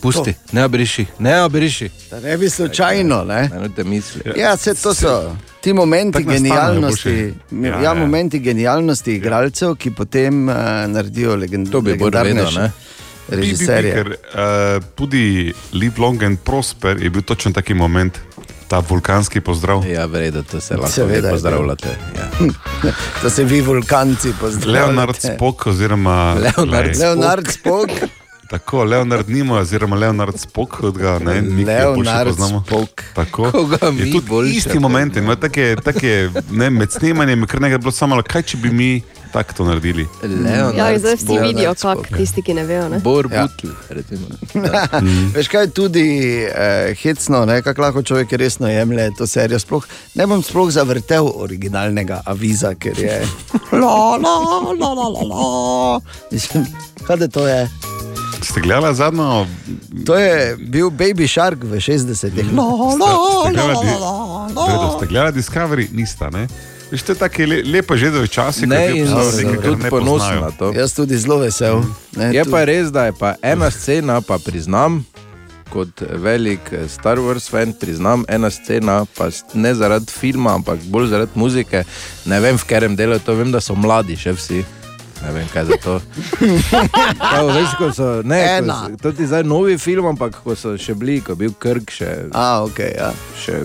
pusti, 0.03 0.35
ne 0.53 0.65
obriši, 0.65 1.07
ne 1.19 1.43
obriši. 1.43 1.91
Da 2.11 2.21
ne 2.21 2.37
bi 2.39 2.51
slučajno. 2.51 3.25
Ne? 3.25 3.51
Ne, 3.53 3.85
ne. 3.85 4.01
Ja, 4.37 4.55
vse 4.55 4.75
to 4.75 4.95
so 4.95 5.37
ti 5.61 5.73
momenti 5.73 6.25
genialnosti. 6.25 7.35
Ja, 7.51 7.69
Ja, 7.69 7.83
ja, 7.83 7.95
momenti 7.95 8.39
genialnosti 8.39 9.15
igralcev, 9.15 9.75
ki 9.75 9.91
potem 9.91 10.49
uh, 10.49 10.55
naredijo 10.89 11.37
legend 11.37 11.71
To 11.71 11.81
bi 11.81 11.95
Bor 11.95 12.15
legendarne 12.15 12.43
vedel, 12.43 12.63
ne? 12.63 12.71
Bi, 13.29 13.37
bi, 13.37 13.37
bi, 13.37 13.43
režiserje. 13.43 13.93
ker, 13.95 14.09
uh, 14.35 14.85
tudi 14.95 15.53
Live 15.73 16.03
Long 16.03 16.23
and 16.23 16.39
Prosper 16.45 17.03
je 17.03 17.11
bil 17.11 17.23
točno 17.23 17.53
taki 17.53 17.75
moment. 17.75 18.19
ta 18.73 18.79
vulkanski 18.89 19.41
pozdrav. 19.41 19.85
Ja, 19.85 20.07
vredno, 20.07 20.43
to 20.43 20.61
se 20.61 20.77
lahko 20.77 20.93
Seveda 20.93 21.29
je 21.29 21.33
pozdravljate. 21.33 21.89
Ja. 22.17 22.49
Da 23.23 23.31
se 23.31 23.45
vi 23.45 23.61
vulkanci 23.61 24.33
pozdravljate. 24.41 24.87
Leonard 24.87 25.17
Spok, 25.19 25.67
oziroma 25.67 26.35
Leonard. 26.35 26.97
Leonard 26.97 27.51
Spok. 27.51 27.91
Tako, 28.53 28.85
Leonard 28.85 29.29
Nimo, 29.29 29.55
oziroma 29.55 29.97
Leonard 29.97 30.39
Spok, 30.39 30.77
kot 30.81 30.97
ga 30.99 31.19
ne, 31.19 31.41
Leonard 31.67 32.29
poznamo. 32.29 32.65
Spok. 32.67 33.03
Tako. 33.15 33.51
Koga 33.51 33.79
Je 33.87 34.13
tudi 34.13 34.27
boljše 34.29 34.57
isti 34.57 34.79
moment, 34.79 35.17
ima 35.17 35.37
take, 35.37 35.77
take, 35.85 36.29
ne, 36.51 36.71
med 36.71 36.93
snemanjem 36.93 37.41
je 37.41 37.47
kar 37.47 37.61
nekaj 37.61 37.79
bilo 37.79 37.93
samo, 37.93 38.23
kaj 38.23 38.43
če 38.43 38.57
bi 38.57 38.71
mi 38.71 39.03
tako 39.33 39.53
to 39.57 39.65
naredili. 39.65 40.07
Ja, 40.77 40.99
zdaj 40.99 41.15
vsi 41.15 41.25
Spock. 41.25 41.43
vidijo, 41.43 41.75
kako 41.75 42.17
tisti, 42.17 42.43
ki 42.43 42.55
ne 42.55 42.65
vejo. 42.65 42.89
Ne? 42.89 42.99
Bor 42.99 43.29
Ja. 43.33 43.47
Butl, 43.49 43.73
recimo. 43.89 44.27
Veš 45.35 45.49
kaj 45.49 45.71
tudi 45.71 46.05
eh, 46.45 46.95
hecno, 47.03 47.45
ne, 47.47 47.63
kako 47.63 47.83
lahko 47.83 48.03
človek 48.03 48.33
resno 48.33 48.69
jemlje 48.69 49.11
to 49.19 49.27
serijo. 49.27 49.59
Sploh, 49.59 49.87
ne 50.15 50.27
bom 50.27 50.43
sploh 50.43 50.71
zavrtel 50.71 51.33
originalnega 51.35 52.21
aviza, 52.27 52.75
ker 52.75 52.99
je. 52.99 53.23
La, 53.73 54.17
la, 54.21 54.35
la, 54.45 54.93
la, 54.93 55.09
la, 55.09 55.23
la. 55.25 56.01
Mislim, 56.31 56.67
Kaj 57.07 57.29
to 57.29 57.49
je? 57.49 57.69
Ste 58.43 58.61
gledali 58.61 58.95
zadnjo? 58.95 59.47
To 60.05 60.15
je 60.15 60.57
bil 60.59 60.91
Baby 60.91 61.29
Shark 61.29 61.59
v 61.61 61.77
60-ih. 61.77 62.53
La, 62.53 62.63
la, 62.63 62.91
Ste 62.91 63.07
la, 63.49 63.51
gledali, 63.51 63.75
la, 63.97 64.13
la, 64.49 64.65
Vredo, 64.67 64.83
la. 64.83 64.93
ste 64.93 65.07
gledali 65.07 65.33
Discovery? 65.33 65.87
Nista, 65.93 66.27
ne? 66.29 66.49
Veš, 66.91 67.03
to 67.03 67.13
je 67.13 67.19
tako 67.19 67.43
le, 67.43 67.63
lepo 67.65 67.97
že 67.97 68.11
do 68.11 68.27
časa, 68.27 68.67
Ne, 68.67 68.93
in 68.95 69.09
tudi 69.09 69.47
ne 69.79 69.89
ponosen 69.89 70.41
na 70.41 70.51
to. 70.51 70.73
Jaz 70.73 70.93
tudi 70.93 71.17
zelo 71.17 71.39
vesel. 71.39 71.81
Ne, 72.13 72.25
Je 72.27 72.43
tudi- 72.43 72.51
pa 72.51 72.65
res, 72.65 72.91
da 72.91 73.07
je 73.07 73.13
pa 73.13 73.35
ena 73.43 73.71
scena, 73.71 74.21
pa 74.21 74.37
priznam, 74.37 75.01
kot 75.71 75.89
velik 76.13 76.61
eh, 76.69 76.85
Star 76.87 77.17
Wars 77.17 77.49
fan, 77.49 77.73
priznam, 77.73 78.25
ena 78.29 78.51
scena, 78.51 79.07
pa 79.09 79.31
ne 79.55 79.73
zaradi 79.73 80.13
filma, 80.13 80.55
ampak 80.55 80.85
bolj 80.85 81.09
zaradi 81.09 81.33
muzike. 81.35 81.85
Ne 82.25 82.41
vem, 82.41 82.57
v 82.57 82.65
katerem 82.65 82.93
delu 82.93 83.17
to, 83.19 83.33
vem, 83.33 83.49
da 83.49 83.61
so 83.61 83.73
mladi 83.75 84.13
še 84.15 84.33
vsi. 84.33 84.61
Ne 85.23 85.33
vem, 85.33 85.47
kaj 85.53 85.65
za 85.65 85.77
to. 85.83 86.01
Kao, 87.19 87.47
veš, 87.47 87.75
ko 87.79 87.93
so, 87.95 88.23
ne, 88.27 88.61
ko 88.61 88.73
so, 88.73 88.97
to 89.03 89.13
ti 89.13 89.27
zdaj 89.27 89.45
novi 89.45 89.79
film, 89.79 90.07
ampak 90.07 90.41
ko 90.45 90.57
so 90.59 90.75
še 90.79 90.95
bili, 90.99 91.21
ko 91.23 91.37
je 91.37 91.43
bil 91.45 91.55
Krk 91.59 91.91
še, 91.95 92.11
A, 92.35 92.63
ok, 92.67 92.79
ja. 92.97 93.13
še 93.39 93.63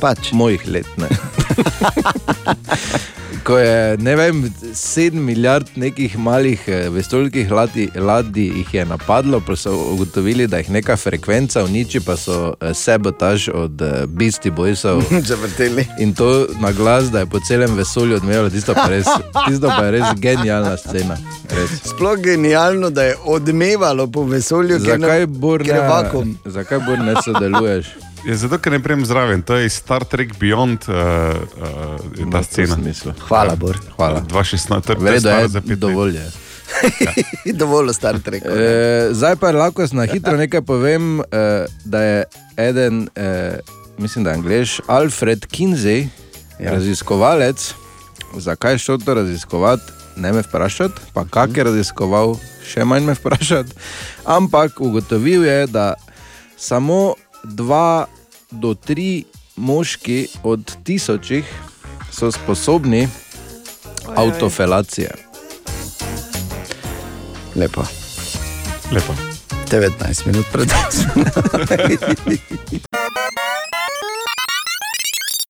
Pač. 0.00 0.32
mojih 0.36 0.66
let. 0.68 0.86
Ko 3.46 3.58
je, 3.58 3.96
ne 4.02 4.16
vem, 4.16 4.40
sedem 4.74 5.22
milijard 5.24 5.68
nekih 5.78 6.18
malih 6.18 6.62
eh, 6.66 6.88
vesoljskih 6.90 7.50
ladij, 7.50 7.88
ladij 7.94 8.48
jih 8.58 8.74
je 8.74 8.84
napadlo, 8.84 9.38
pa 9.46 9.54
so 9.56 9.70
ugotovili, 9.92 10.46
da 10.46 10.58
jih 10.58 10.70
neka 10.70 10.96
frekvenca 10.96 11.62
uniči, 11.64 12.00
pa 12.00 12.16
so 12.16 12.54
eh, 12.60 12.74
sabotaž 12.74 13.48
od 13.54 13.82
eh, 13.82 14.06
Beastie 14.06 14.50
Boysov. 14.50 15.02
Zavrteli. 15.30 15.86
In 15.98 16.14
to 16.14 16.46
na 16.60 16.72
glas, 16.72 17.12
da 17.12 17.22
je 17.22 17.26
po 17.26 17.40
celem 17.40 17.74
vesolju 17.74 18.16
odmevalo, 18.16 18.50
tisto 18.50 18.74
pa 18.74 18.88
res, 18.90 19.06
tisto 19.48 19.68
pa 19.68 19.84
je 19.84 19.90
res 19.90 20.10
genialna 20.18 20.74
scena. 20.76 21.16
Res. 21.50 21.78
Sploh 21.92 22.18
genialno, 22.18 22.90
da 22.90 23.02
je 23.02 23.14
odmevalo 23.24 24.06
po 24.10 24.26
vesolju, 24.26 24.78
Zakaj 24.78 25.26
ker 25.62 25.74
je 25.76 25.80
vakuum. 25.88 26.34
ne, 26.44 26.50
zakaj 26.50 26.82
Bor 26.86 26.98
ne 26.98 27.14
sodeluješ? 27.24 27.94
Je 28.26 28.34
zato, 28.36 28.58
ker 28.58 28.74
ne 28.74 28.80
prejem 28.82 29.04
zraven, 29.06 29.42
to 29.46 29.54
je 29.54 29.68
iz 29.68 29.76
Star 29.78 30.04
Trek 30.04 30.34
Beyond 30.40 30.88
uh, 30.90 30.96
uh, 32.18 32.32
ta 32.32 32.42
scena. 32.42 32.74
Hvala, 33.28 33.54
Bor. 33.54 33.78
Hvala. 33.94 34.20
2016, 34.26 34.82
to 34.82 34.92
je 34.92 34.98
Vredo 34.98 35.30
je, 35.30 35.48
za 35.48 35.60
pet 35.60 35.70
let. 35.70 35.78
dovolj 35.86 36.16
je. 36.16 36.26
Dovolj 37.54 37.92
Star 37.94 38.18
Trek. 38.18 38.42
E, 38.42 39.14
zdaj 39.14 39.36
pa 39.38 39.52
lahko 39.54 39.86
na 39.92 40.08
hitro 40.10 40.34
nekaj 40.36 40.62
povem, 40.66 41.20
e, 41.20 41.24
da 41.84 42.02
je 42.02 42.24
eden, 42.56 43.08
e, 43.14 43.58
mislim, 43.98 44.24
da 44.24 44.30
je 44.30 44.36
angliš, 44.36 44.80
Alfred 44.86 45.46
Kinsey, 45.46 46.08
ja. 46.58 46.74
raziskovalec. 46.74 47.74
Zakaj 48.36 48.74
je 48.74 48.78
šel 48.78 48.98
to 48.98 49.14
raziskovati, 49.14 49.92
ne 50.16 50.32
me 50.32 50.42
vprašati, 50.42 51.14
pa 51.14 51.24
kak 51.30 51.56
je 51.56 51.64
raziskoval, 51.64 52.34
še 52.66 52.84
manj 52.84 53.06
me 53.06 53.14
vprašati. 53.14 53.70
Ampak 54.24 54.80
ugotovil 54.80 55.46
je, 55.46 55.66
da 55.70 55.94
samo 56.58 57.14
dva 57.44 58.06
do 58.50 58.74
tri 58.74 59.24
moški 59.56 60.28
od 60.42 60.76
tisočih 60.84 61.44
so 62.12 62.30
sposobni 62.32 63.08
avtofelacije. 64.16 65.10
Lepo. 67.54 67.82
Lepo. 68.92 69.14
19 69.70 70.26
minut 70.26 70.46
pred 70.52 70.68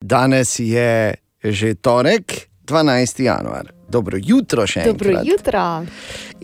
Danes 0.00 0.58
je 0.58 1.14
že 1.44 1.74
torek, 1.74 2.48
12. 2.64 3.22
januar. 3.22 3.75
Dobro 3.88 4.18
jutro 4.22 4.66
še 4.66 4.82
Dobro 4.84 5.10
enkrat. 5.10 5.26
Jutro. 5.26 5.62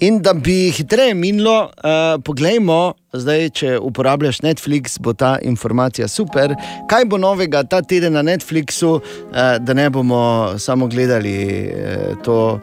In 0.06 0.20
da 0.22 0.32
bi 0.34 0.70
hitreje 0.70 1.14
minilo, 1.14 1.56
uh, 1.66 2.22
poglejmo, 2.24 2.94
zdaj, 3.12 3.48
če 3.58 3.74
uporabljaš 3.82 4.40
Netflix, 4.46 4.96
bo 5.02 5.12
ta 5.12 5.36
informacija 5.42 6.08
super. 6.08 6.54
Kaj 6.90 7.08
bo 7.10 7.18
novega 7.18 7.64
ta 7.66 7.82
teden 7.82 8.14
na 8.14 8.22
Netflixu, 8.22 8.96
uh, 8.98 9.38
da 9.58 9.74
ne 9.74 9.90
bomo 9.90 10.54
samo 10.58 10.86
gledali 10.86 11.36
uh, 11.66 12.18
to. 12.22 12.60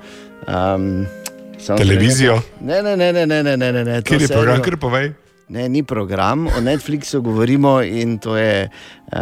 Um, 0.48 1.06
samo 1.60 1.78
Televizijo? 1.78 2.40
Ne, 2.62 2.82
ne, 2.82 2.96
ne, 2.98 3.12
ne, 3.14 3.26
ne, 3.28 3.44
ne. 3.44 3.58
ne, 3.58 3.84
ne 3.84 4.02
Kjer 4.02 4.22
je 4.22 4.28
program, 4.32 4.62
kar 4.64 4.80
povej? 4.80 5.12
Ne, 5.50 5.70
ni 5.70 5.84
program, 5.84 6.48
o 6.48 6.62
Netflixu 6.62 7.22
govorimo 7.22 7.82
in 7.82 8.20
to 8.22 8.38
je 8.38 8.70
uh, 8.70 9.20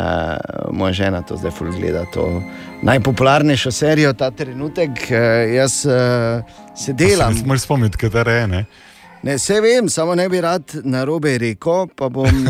moja 0.71 0.93
žena, 0.93 1.21
to 1.21 1.37
zdaj 1.37 1.51
ful 1.55 1.71
gleda. 1.71 2.03
To 2.13 2.41
najpopularnejšo 2.83 3.71
serijo 3.71 4.11
ta 4.13 4.31
trenutek. 4.31 4.89
Uh, 5.07 5.55
jaz 5.55 5.85
uh, 5.85 6.43
se 6.75 6.93
delam. 6.93 7.35
Se 7.35 7.45
moraš 7.45 7.61
spomniti, 7.61 7.97
katera 7.97 8.31
je. 8.31 8.47
Ne? 8.47 8.65
Ne, 9.23 9.35
vse 9.39 9.61
vem, 9.61 9.89
samo 9.89 10.15
ne 10.15 10.29
bi 10.29 10.41
rad 10.41 10.75
na 10.83 11.05
robe 11.07 11.37
rekel, 11.37 11.87
pa 11.95 12.09
bom. 12.09 12.43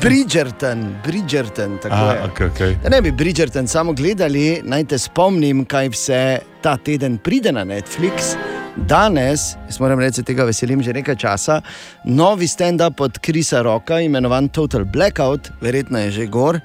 Bridgerton, 0.00 0.94
Bridgerton, 1.04 1.78
tako 1.82 1.94
A, 1.94 2.12
je. 2.12 2.22
okay, 2.22 2.50
okay. 2.50 2.74
Da 2.82 2.88
ne 2.88 3.02
bi 3.02 3.12
Bridgerton 3.12 3.66
samo 3.68 3.92
gledali, 3.92 4.60
naj 4.64 4.84
te 4.84 4.98
spomnim, 4.98 5.64
kaj 5.64 5.88
vse 5.88 6.38
ta 6.62 6.76
teden 6.76 7.18
pride 7.18 7.52
na 7.52 7.64
Netflix. 7.64 8.34
Danes, 8.76 9.40
jaz 9.66 9.80
moram 9.80 10.00
reči, 10.00 10.22
tega 10.22 10.44
veselim 10.48 10.82
že 10.82 10.94
nekaj 10.94 11.16
časa, 11.16 11.60
novi 12.04 12.46
stand-up 12.48 13.02
od 13.02 13.18
Krisa 13.18 13.62
Roka, 13.62 14.00
imenovan 14.00 14.48
Total 14.48 14.84
Blackout, 14.84 15.50
verjetno 15.60 15.98
je 15.98 16.10
že 16.10 16.26
gor. 16.26 16.60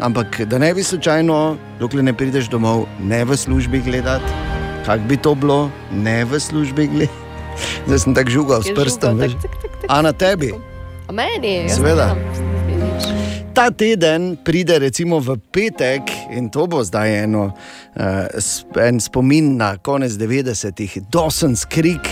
Ampak 0.00 0.40
da 0.44 0.58
ne 0.58 0.74
bi 0.74 0.82
slučajno, 0.82 1.56
dokler 1.80 2.04
ne 2.04 2.12
prideš 2.12 2.50
domov, 2.52 2.84
ne 3.00 3.24
v 3.24 3.36
službi 3.36 3.80
gledati, 3.80 4.32
kako 4.86 5.04
bi 5.08 5.16
to 5.16 5.34
bilo, 5.34 5.70
ne 5.92 6.24
v 6.24 6.40
službi 6.40 6.86
gledati. 6.86 7.25
Zdaj 7.86 7.98
sem 7.98 8.14
tako 8.14 8.30
žugal 8.30 8.60
s 8.62 8.70
Je 8.70 8.74
prstom, 8.74 9.16
žugal, 9.16 9.28
veš. 9.28 9.32
tak, 9.42 9.52
tak, 9.62 9.72
tak, 9.80 9.88
A 9.88 10.02
na 10.02 10.12
tebi. 10.12 10.50
A 11.06 11.12
meni, 11.12 11.66
jaz 11.66 11.78
Seveda. 11.78 12.16
Ta 13.56 13.70
teden 13.72 14.36
pride 14.44 14.78
recimo 14.78 15.16
v 15.16 15.40
petek 15.50 16.02
in 16.28 16.50
to 16.52 16.66
bo 16.68 16.84
zdaj 16.84 17.24
eno, 17.24 17.56
uh, 17.96 18.82
en 18.82 19.00
spomin 19.00 19.56
na 19.56 19.80
konec 19.80 20.12
90-ih, 20.12 21.08
Dawson's 21.08 21.64
Creek 21.64 22.04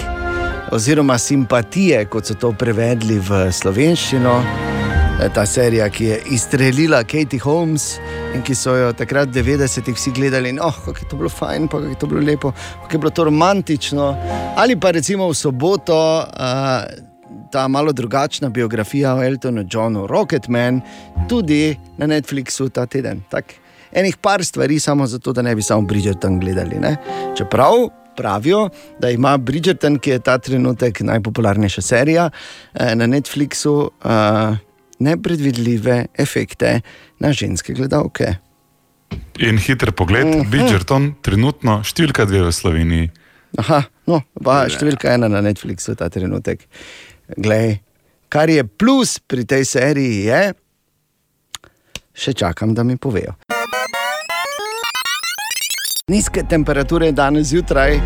oziroma 0.73 1.19
simpatije, 1.19 2.07
kot 2.09 2.27
so 2.27 2.35
to 2.35 2.53
prevedli 2.57 3.21
v 3.21 3.53
slovenščino. 3.53 4.84
Eh, 5.23 5.29
Ta 5.35 5.47
serija, 5.47 5.89
ki 5.89 6.05
je 6.05 6.21
izstrelila 6.35 7.05
Katie 7.05 7.41
Holmes 7.41 7.99
in 8.35 8.43
ki 8.43 8.55
so 8.55 8.75
jo 8.75 8.93
takrat 8.93 9.31
v 9.31 9.43
90-ih 9.43 9.95
vsi 9.95 10.11
gledali, 10.11 10.51
in, 10.51 10.59
oh, 10.59 10.75
kako 10.85 10.99
je 10.99 11.09
to 11.09 11.17
bilo 11.17 11.31
fajn, 11.31 11.69
kako 11.69 11.87
je 11.87 11.99
to 11.99 12.07
bilo 12.11 12.21
lepo, 12.21 12.53
kako 12.83 12.93
je 12.93 12.99
bilo 12.99 13.11
to 13.11 13.25
romantično. 13.25 14.09
Ali 14.57 14.77
pa 14.81 14.91
recimo 14.91 15.29
v 15.29 15.35
soboto. 15.35 15.97
Uh, 16.35 17.13
ta 17.55 17.69
malo 17.69 17.93
drugačna 17.93 18.49
biografija 18.49 19.15
o 19.15 19.23
Eltonu 19.23 19.65
Johnu, 19.71 20.07
Rocketman, 20.07 20.81
tudi 21.29 21.77
na 21.97 22.07
Netflixu 22.07 22.69
ta 22.69 22.87
teden. 22.87 23.23
Tak, 23.31 23.55
enih 23.93 24.17
par 24.17 24.45
stvari, 24.45 24.81
samo 24.81 25.07
zato, 25.07 25.33
da 25.33 25.43
ne 25.43 25.55
bi 25.55 25.63
samo 25.63 25.87
Bridgerton 25.87 26.41
gledali. 26.41 26.81
Ne? 26.81 26.97
Čeprav 27.39 27.89
pravijo, 28.17 28.69
da 28.99 29.11
ima 29.11 29.37
Bridgerton, 29.39 29.99
ki 29.99 30.11
je 30.11 30.19
ta 30.19 30.39
trenutek 30.39 31.01
najpopularnejša 31.01 31.83
serija 31.83 32.31
eh, 32.75 32.95
na 32.95 33.07
Netflixu, 33.07 33.91
eh, 34.05 34.74
nepredvidljive 34.99 36.07
efekte 36.19 36.81
na 37.21 37.33
ženske 37.33 37.75
gledalke. 37.75 38.37
In 39.39 39.59
hiter 39.59 39.93
pogled, 39.93 40.27
Mhm. 40.27 40.51
Bridgerton, 40.51 41.15
trenutno 41.23 41.83
številka 41.85 42.27
dve 42.27 42.43
v 42.43 42.53
Sloveniji. 42.53 43.11
Aha, 43.59 43.85
no, 44.07 44.23
pa 44.43 44.67
številka 44.67 45.15
ena 45.15 45.29
na 45.29 45.41
Netflixu 45.41 45.95
ta 45.95 46.09
trenutek. 46.09 46.67
Glej, 47.39 47.81
kar 48.29 48.51
je 48.51 48.65
plus 48.65 49.19
pri 49.19 49.45
tej 49.45 49.65
seriji, 49.65 50.25
je, 50.27 50.55
še 52.15 52.33
čakam, 52.35 52.75
da 52.75 52.83
mi 52.83 52.97
povejo. 52.97 53.35
Nizke 56.11 56.43
temperature 56.49 57.13
danes 57.13 57.49
zjutraj, 57.49 58.01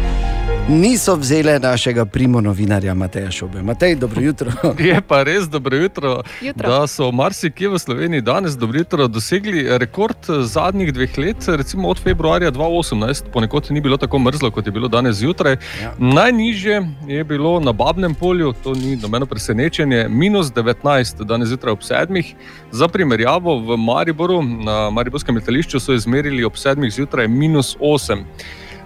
niso 0.68 1.16
vzele 1.16 1.58
našega 1.58 2.04
primo 2.04 2.40
novinarja 2.40 2.94
Mateja 2.94 3.30
Šobe. 3.30 3.62
Matej, 3.62 3.94
dobro 3.94 4.20
jutro. 4.20 4.52
Je 4.78 5.00
pa 5.08 5.22
res 5.22 5.48
dobro 5.48 5.76
jutro, 5.76 6.22
Jutro. 6.42 6.68
da 6.68 6.86
so 6.86 7.10
marsikje 7.12 7.68
v 7.68 7.78
Sloveniji 7.78 8.20
danes 8.20 8.56
dobro 8.56 8.78
jutro 8.78 9.08
dosegli 9.08 9.78
rekord 9.78 10.16
zadnjih 10.40 10.92
dveh 10.92 11.18
let, 11.18 11.36
recimo 11.48 11.88
od 11.88 12.02
februarja 12.02 12.50
2018, 12.52 13.22
ponekod 13.32 13.66
ni 13.70 13.80
bilo 13.80 13.96
tako 13.96 14.18
mrzlo, 14.18 14.50
kot 14.50 14.66
je 14.66 14.72
bilo 14.72 14.88
danes 14.88 15.16
zjutraj. 15.16 15.56
Ja. 15.82 15.94
Najnižje 15.98 16.82
je 17.06 17.24
bilo 17.24 17.60
na 17.60 17.72
Babnem 17.72 18.14
polju, 18.14 18.52
to 18.62 18.74
ni 18.74 18.96
nobeno 18.96 19.26
presenečenje, 19.26 20.06
minus 20.08 20.46
19, 20.52 21.24
danes 21.24 21.48
zjutraj 21.48 21.72
ob 21.72 21.82
sedmih. 21.82 22.34
Za 22.70 22.88
primerjavo 22.88 23.58
v 23.60 23.76
Mariboru, 23.76 24.42
na 24.42 24.90
Mariborskem 24.90 25.36
letališču 25.36 25.80
so 25.80 25.94
izmerili 25.94 26.44
ob 26.44 26.56
sedmih 26.56 26.92
zjutraj 26.92 27.28
minus 27.28 27.76
8. 27.80 28.24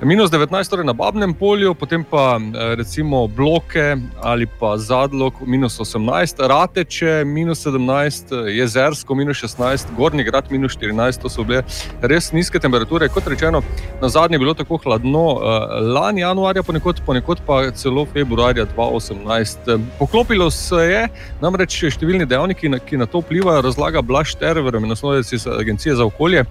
Minus 0.05 0.31
19, 0.31 0.71
torej 0.71 0.83
na 0.83 0.93
Babnem 0.93 1.31
polju, 1.35 1.75
potem 1.79 2.03
pa 2.05 2.35
eh, 2.35 2.75
recimo 2.75 3.29
bloke 3.29 3.97
ali 4.19 4.47
pa 4.61 4.75
zadlog 4.79 5.35
minus 5.47 5.79
18, 5.79 6.43
Rateče 6.43 7.23
minus 7.25 7.63
17, 7.67 8.33
eh, 8.35 8.51
Jezersko 8.51 9.15
minus 9.15 9.39
16, 9.39 9.95
Gornji 9.97 10.25
grad 10.25 10.51
minus 10.51 10.75
14, 10.75 11.23
to 11.23 11.31
so 11.31 11.45
bile 11.47 11.63
res 12.03 12.33
nizke 12.33 12.59
temperature. 12.59 13.07
Kot 13.09 13.29
rečeno, 13.31 13.63
na 14.03 14.09
zadnje 14.09 14.35
je 14.35 14.39
bilo 14.43 14.55
tako 14.55 14.81
hladno 14.83 15.23
eh, 15.39 15.79
lani 15.95 16.27
januarja, 16.27 16.67
ponekod, 16.67 17.05
ponekod 17.07 17.39
pa 17.47 17.71
celo 17.71 18.03
februarja 18.07 18.67
2018. 18.75 19.79
Poklopilo 20.03 20.51
se 20.51 20.83
je, 20.83 21.07
namreč 21.41 21.79
številni 21.95 22.27
dejavniki, 22.27 22.73
ki 22.91 22.99
na 22.99 23.07
to 23.07 23.23
vplivajo, 23.23 23.63
razlaga 23.63 24.03
Blaž 24.03 24.35
Terver, 24.35 24.83
naslovec 24.83 25.31
iz 25.31 25.47
Agencije 25.47 25.95
za 25.95 26.05
okolje, 26.11 26.43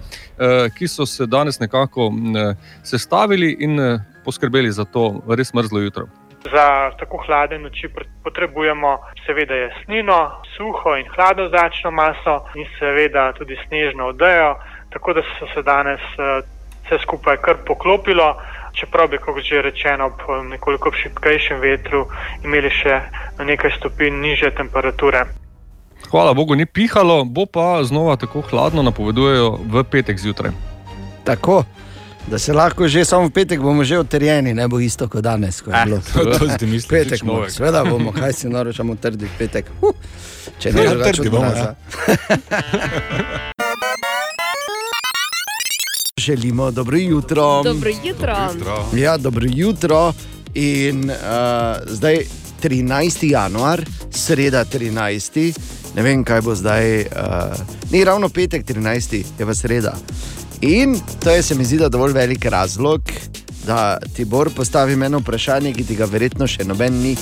ki 0.74 0.88
so 0.88 1.04
se 1.06 1.26
danes 1.28 1.60
nekako 1.60 2.08
m, 2.08 2.56
sestavili 3.42 3.56
in 3.60 3.80
eh, 3.80 4.00
poskrbeli 4.24 4.72
za 4.72 4.84
to 4.84 5.22
res 5.28 5.54
mrzlo 5.54 5.80
jutro. 5.80 6.06
Za 6.42 6.90
tako 6.98 7.22
hladne 7.26 7.58
noči 7.58 7.88
potrebujemo 8.24 8.98
seveda 9.26 9.54
jasnino, 9.54 10.42
suho 10.56 10.96
in 10.96 11.06
hladno 11.14 11.48
zračno 11.48 11.90
maso 11.90 12.44
in 12.54 12.66
seveda 12.78 13.32
tudi 13.32 13.56
snežno 13.68 14.06
odejo, 14.06 14.56
tako 14.90 15.12
da 15.12 15.22
so 15.38 15.46
se 15.54 15.62
danes 15.62 16.00
eh, 16.18 16.42
vse 16.84 16.98
skupaj 17.02 17.36
kar 17.36 17.56
poklopilo, 17.66 18.36
čeprav 18.72 19.08
bi, 19.08 19.18
kot 19.18 19.42
že 19.42 19.62
rečeno, 19.62 20.06
ob 20.06 20.44
nekoliko 20.50 20.90
šipkejšem 20.92 21.60
vetru 21.60 22.06
imeli 22.44 22.70
še 22.70 23.00
na 23.38 23.44
nekaj 23.44 23.70
stopinj 23.78 24.20
niže 24.20 24.50
temperature. 24.50 25.24
Hvala 26.10 26.34
Bogu, 26.34 26.54
ni 26.54 26.66
pihalo, 26.66 27.24
bo 27.24 27.46
pa 27.46 27.84
znova 27.84 28.16
tako 28.16 28.42
hladno, 28.50 28.82
napovedujejo 28.82 29.58
v 29.70 29.84
petek 29.84 30.18
zjutraj. 30.18 30.50
Tako, 31.24 31.62
da 32.26 32.38
se 32.38 32.52
lahko 32.52 32.88
že 32.88 33.04
samo 33.04 33.26
v 33.26 33.32
petek 33.32 33.60
bomo 33.60 33.84
že 33.84 33.98
utrjeni, 33.98 34.54
ne 34.54 34.68
bo 34.68 34.80
isto 34.80 35.08
kot 35.08 35.20
danes. 35.20 35.60
Ko 35.60 35.70
je 35.70 35.76
Eh, 35.76 35.84
bilo. 35.84 35.98
to- 36.04 36.38
to 36.38 36.48
si 36.48 36.58
ti 36.58 36.66
misliš, 36.66 36.88
Petek 36.88 37.12
nič 37.12 37.20
bomo, 37.22 37.32
novega. 37.34 37.52
seveda 37.52 37.84
bomo, 37.84 38.12
kaj 38.12 38.32
si 38.32 38.48
naročamo 38.48 38.94
trdi 38.96 39.26
petek. 39.38 39.66
Uh, 39.80 39.90
če 40.58 40.72
ne 40.72 40.82
Ja, 40.82 40.90
drugače 40.90 41.12
trdi 41.14 41.30
bomo, 41.30 41.42
mraza. 41.44 41.74
Želimo 46.18 46.70
dobro 46.70 46.96
jutro. 46.98 47.62
Dobro 47.62 47.90
jutro. 48.04 48.36
Ja, 48.94 49.16
dobro 49.16 49.46
jutro. 49.48 50.12
In 50.54 51.04
uh, 51.04 51.16
zdaj 51.86 52.18
13. 52.62 52.82
januar, 53.24 53.82
sreda 54.10 54.64
13. 54.66 55.52
Ne 55.94 56.02
vem, 56.02 56.24
kaj 56.24 56.40
bo 56.40 56.54
zdaj. 56.54 57.00
Uh, 57.00 57.06
ni 57.90 58.04
ravno 58.04 58.28
petek 58.28 58.64
13. 58.64 59.24
je 59.38 59.46
pa 59.46 59.54
sreda. 59.54 59.94
In 60.62 61.00
to 61.24 61.30
je, 61.30 61.42
se 61.42 61.54
mi 61.54 61.64
zdi, 61.64 61.78
dovolj 61.88 62.12
velik 62.12 62.44
razlog, 62.44 63.02
da 63.66 63.98
ti 64.16 64.24
Bor 64.24 64.50
postavi 64.50 64.92
eno 64.92 65.18
vprašanje, 65.18 65.72
ki 65.72 65.84
ti 65.84 65.96
ga 65.96 66.04
verjetno 66.04 66.46
še 66.46 66.64
noben 66.64 67.02
ni. 67.02 67.16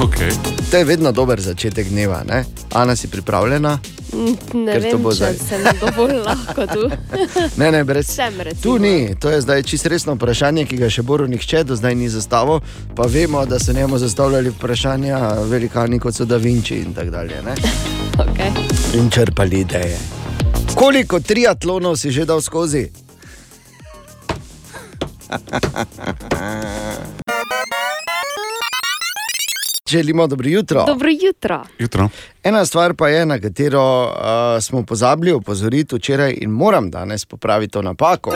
Okay. 0.00 0.30
To 0.70 0.76
je 0.76 0.84
vedno 0.84 1.12
dober 1.12 1.40
začetek 1.40 1.88
dneva. 1.88 2.22
Ne? 2.28 2.44
Ana, 2.74 2.96
si 2.96 3.08
pripravljena? 3.08 3.78
Mm, 4.12 4.64
Ne 4.64 4.72
Ker 4.72 4.82
to 4.82 4.96
vem, 4.96 5.02
bo 5.02 5.10
če 5.10 5.16
zdaj. 5.16 5.38
sem 5.48 5.64
dovolj 5.80 6.18
lahko 6.22 6.66
tu. 6.66 6.90
Ne, 7.60 7.70
ne, 7.72 7.84
brez. 7.84 8.12
Recimo. 8.18 8.62
Tu 8.62 8.78
ni, 8.78 9.14
to 9.20 9.30
je 9.30 9.40
zdaj 9.40 9.62
čisto 9.62 9.88
resno 9.88 10.14
vprašanje, 10.14 10.64
ki 10.64 10.76
ga 10.76 10.90
še 10.90 11.02
Boru 11.02 11.26
nihče 11.26 11.64
do 11.64 11.76
zdaj 11.76 11.94
ni 11.94 12.08
zastavil. 12.08 12.60
Pa 12.94 13.08
vemo, 13.08 13.46
da 13.46 13.58
so 13.58 13.72
njemu 13.72 13.98
zastavljali 13.98 14.50
vprašanja 14.50 15.18
velikani 15.50 15.98
kot 15.98 16.14
so 16.14 16.24
Da 16.24 16.36
Vinci 16.36 16.76
in 16.76 16.94
tako 16.94 17.10
dalje. 17.10 17.42
Ne? 17.42 17.54
Okay. 18.16 18.48
In 18.96 19.10
črpali 19.10 19.60
ideje. 19.60 19.98
Koliko 20.76 21.20
triatlonov 21.20 21.96
si 21.96 22.12
že 22.12 22.28
dal 22.28 22.44
skozi? 22.44 22.92
Želimo 29.88 30.26
dobro 30.26 30.48
jutro. 30.48 30.84
Dobro 30.86 31.08
jutro. 31.08 31.64
Jutro. 31.78 32.08
Ena 32.42 32.66
stvar 32.66 32.94
pa 32.94 33.08
je, 33.08 33.26
na 33.26 33.40
katero 33.40 34.04
uh, 34.04 34.12
smo 34.62 34.82
pozabili 34.82 35.32
opozoriti 35.32 35.96
včeraj 35.96 36.34
in 36.40 36.50
moram 36.50 36.90
danes 36.90 37.24
popraviti 37.24 37.72
to 37.72 37.82
napako. 37.82 38.34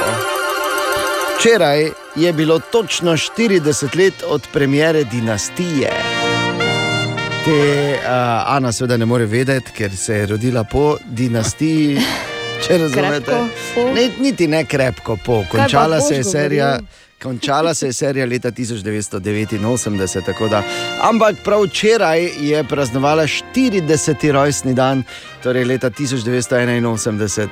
Včeraj 1.39 1.91
je 2.17 2.33
bilo 2.33 2.61
točno 2.73 3.13
40 3.13 4.05
let 4.05 4.15
od 4.29 4.43
premjere 4.53 5.05
dinastije. 5.05 5.91
Te 7.45 8.01
uh, 8.05 8.55
Ana 8.57 8.73
seveda 8.73 8.97
ne 8.97 9.07
more 9.09 9.25
vedeti, 9.27 9.73
ker 9.73 9.97
se 9.97 10.15
je 10.15 10.27
rodila 10.27 10.65
po 10.65 10.97
dinastiji. 11.05 11.97
Če 12.67 12.77
razumete, 12.79 13.37
ne, 13.95 14.11
niti 14.21 14.49
ne 14.49 14.65
krepko 14.69 15.17
po. 15.25 15.45
Končala 15.51 16.01
se 16.01 16.19
je 16.21 16.25
serija. 16.25 16.67
govoril? 16.67 17.07
Končala 17.23 17.75
se 17.75 17.87
je 17.87 17.93
serija 17.93 18.27
leta 18.27 18.51
1989, 18.51 20.25
tako 20.25 20.49
da. 20.49 20.63
Ampak 21.03 21.37
prav 21.45 21.63
včeraj 21.63 22.29
je 22.41 22.65
praznovala 22.65 23.23
40. 23.23 24.31
rojstni 24.33 24.75
dan, 24.75 25.03
torej 25.43 25.65
leta 25.65 25.91
1981. 25.91 27.49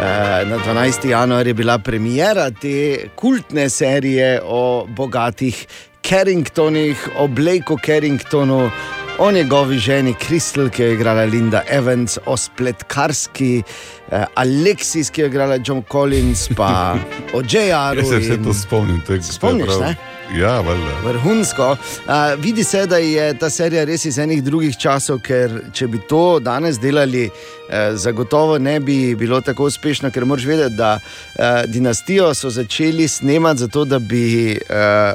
Eh, 0.00 0.44
Na 0.46 0.58
12. 0.58 1.08
januar 1.08 1.46
je 1.46 1.54
bila 1.54 1.78
premjera 1.78 2.50
te 2.50 3.08
kultne 3.14 3.70
serije 3.70 4.40
o 4.44 4.86
bogatih 4.88 5.66
Carringtonih, 6.08 7.08
o 7.18 7.26
Blakeu 7.28 7.78
Carringtonu, 7.86 8.70
o 9.18 9.30
njegovi 9.30 9.78
ženi 9.78 10.14
Kristel, 10.14 10.70
ki 10.70 10.82
jo 10.82 10.88
je 10.88 10.94
igrala 10.94 11.24
Linda 11.24 11.62
Evans, 11.70 12.18
o 12.26 12.36
spletkarski 12.36 13.62
eh, 14.10 14.24
Alexis, 14.34 15.10
ki 15.10 15.20
je 15.20 15.26
igrala 15.26 15.58
John 15.64 15.82
Collins, 15.92 16.48
pa 16.56 16.96
o 17.36 17.42
J.R. 17.42 17.98
Jaz 17.98 18.08
se 18.08 18.18
vse 18.18 18.42
to 18.44 18.54
spomnim. 18.54 19.00
To 19.06 19.12
je, 19.12 19.22
Spomniš, 19.22 19.66
prav- 19.66 19.80
ne? 19.80 19.96
Ja, 20.32 20.60
valjda. 20.60 20.92
Vrhunsko. 21.04 21.70
Uh, 21.70 22.40
vidi 22.42 22.64
se, 22.64 22.86
da 22.86 22.96
je 22.96 23.38
ta 23.38 23.50
serija 23.50 23.84
res 23.84 24.04
iz 24.04 24.18
enih 24.18 24.40
drugih 24.42 24.76
časov, 24.80 25.20
ker 25.20 25.52
če 25.72 25.86
bi 25.86 26.00
to 26.08 26.38
danes 26.40 26.78
delali, 26.80 27.26
eh, 27.68 27.92
zagotovo 27.94 28.58
ne 28.58 28.80
bi 28.80 29.14
bilo 29.14 29.40
tako 29.40 29.68
uspešno, 29.68 30.10
ker 30.10 30.24
moraš 30.24 30.44
vedeti, 30.48 30.74
da 30.78 30.94
eh, 30.98 31.62
dinastijo 31.66 32.32
so 32.34 32.50
začeli 32.50 33.08
snemati 33.08 33.60
zato, 33.60 33.84
da 33.84 33.98
bi 33.98 34.52
eh, 34.52 34.58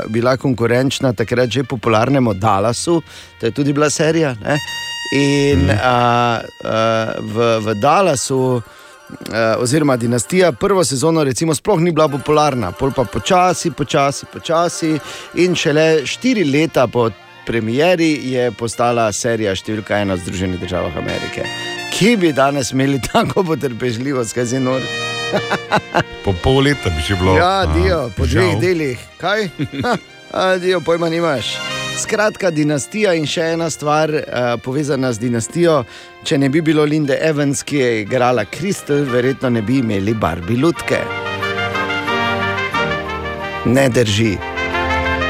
bila 0.07 0.37
konkurenčna 0.37 1.13
takrat 1.13 1.49
že 1.49 1.63
popularnemu 1.63 2.33
Dallasu, 2.33 3.01
to 3.39 3.45
je 3.45 3.51
tudi 3.51 3.73
bila 3.73 3.89
serija. 3.89 4.35
Ne? 4.43 4.57
In 5.17 5.69
uh, 5.69 5.73
uh, 5.73 7.17
v, 7.19 7.57
v 7.65 7.73
Dallasu. 7.81 8.61
Uh, 9.09 9.35
oziroma, 9.57 9.97
dinastija, 9.97 10.51
prvo 10.51 10.83
sezono, 10.85 11.23
recimo, 11.23 11.55
sploh 11.55 11.79
ni 11.81 11.91
bila 11.91 12.07
popularna, 12.07 12.71
pol 12.71 12.91
pa 12.95 13.03
počasi, 13.03 13.71
počasi, 13.71 14.25
počasi. 14.33 14.91
In 15.41 15.55
šele 15.55 16.05
štiri 16.05 16.43
leta 16.45 16.87
po 16.87 17.09
premieri 17.47 18.11
je 18.29 18.51
postala 18.51 19.07
serija 19.11 19.55
številka 19.57 19.97
ena 20.03 20.13
v 20.13 20.21
Združenih 20.21 20.61
državah 20.61 21.01
Amerike. 21.01 21.47
Ki 21.93 22.13
bi 22.21 22.33
danes 22.37 22.69
imeli 22.75 23.01
tako 23.09 23.43
potrpežljivost, 23.49 24.37
kaj 24.37 24.51
zdi 24.53 24.61
nor? 24.61 24.85
Po 26.25 26.33
pol 26.43 26.63
leta 26.65 26.89
bi 26.89 27.01
že 27.05 27.15
bilo. 27.15 27.37
Ja, 27.37 27.65
dio, 27.69 28.09
po 28.17 28.25
dveh 28.25 28.57
delih. 28.61 29.01
Kaj? 29.21 29.49
A, 30.37 30.57
dio, 30.61 30.81
pojma 30.81 31.09
nimaš. 31.09 31.78
Skratka, 31.99 32.47
dinastija 32.51 33.11
in 33.17 33.25
še 33.27 33.43
ena 33.53 33.67
stvar 33.69 34.11
uh, 34.13 34.21
povezana 34.63 35.11
z 35.13 35.19
dinastijo. 35.19 35.81
Če 36.23 36.37
ne 36.39 36.47
bi 36.49 36.61
bilo 36.63 36.85
Linde 36.87 37.17
Evans, 37.21 37.63
ki 37.67 37.81
je 37.81 37.89
igrala 38.05 38.45
Kristel, 38.47 39.03
verjetno 39.09 39.49
ne 39.51 39.61
bi 39.61 39.81
imeli 39.83 40.13
Barbie 40.15 40.61
Lutke. 40.61 41.01
Ne 43.67 43.89
drži. 43.89 44.37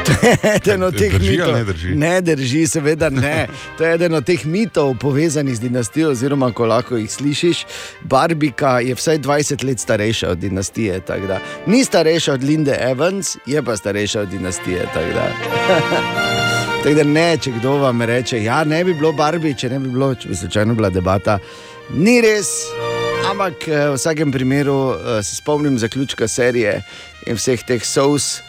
To 0.09 0.25
je 0.25 0.37
eden 0.55 0.83
od 0.83 0.95
teh 0.97 1.13
Drži 1.13 1.31
mitov. 1.31 1.53
ne 1.53 1.63
drži? 1.63 1.95
Ne 1.95 2.21
drži, 2.21 2.67
seveda 2.67 3.09
ne. 3.13 3.47
To 3.77 3.85
je 3.85 3.93
eden 3.93 4.13
od 4.17 4.25
teh 4.25 4.45
mitov 4.45 4.95
povezanih 4.97 5.55
z 5.55 5.61
dinastijo, 5.67 6.09
oziroma 6.15 6.49
ko 6.51 6.65
lahko 6.65 6.97
jih 6.97 7.11
slišiš. 7.11 7.65
Barbika 8.01 8.79
je 8.81 8.97
vsaj 8.97 9.19
20 9.19 9.65
let 9.69 9.79
starejša 9.79 10.31
od 10.33 10.37
dinastije. 10.37 11.01
Ni 11.67 11.85
starejša 11.85 12.33
od 12.33 12.43
Linde 12.43 12.77
Evans, 12.81 13.37
je 13.45 13.61
pa 13.63 13.77
starejša 13.77 14.21
od 14.21 14.29
dinastije. 14.29 14.89
tako 16.89 17.03
da. 17.03 17.03
Ne, 17.03 17.37
če 17.37 17.51
kdo 17.59 17.75
vam 17.83 18.01
reče, 18.01 18.43
ja, 18.43 18.63
ne 18.63 18.83
bi 18.83 18.93
bilo 18.97 19.11
Barbie, 19.13 19.53
če 19.53 19.69
ne 19.69 19.79
bi 19.79 19.91
bilo, 19.93 20.13
če 20.15 20.29
bi 20.29 20.35
slučajno 20.35 20.75
bila 20.75 20.89
debata, 20.89 21.37
ni 21.93 22.19
res. 22.21 22.49
Ampak 23.29 23.67
eh, 23.67 23.89
v 23.91 23.97
vsakem 23.97 24.31
primeru 24.33 24.77
eh, 24.95 25.19
se 25.23 25.37
spomnim 25.37 25.77
zaključka 25.77 26.27
serije 26.27 26.79
in 27.27 27.37
vseh 27.37 27.61
teh 27.67 27.83
sous, 27.85 28.39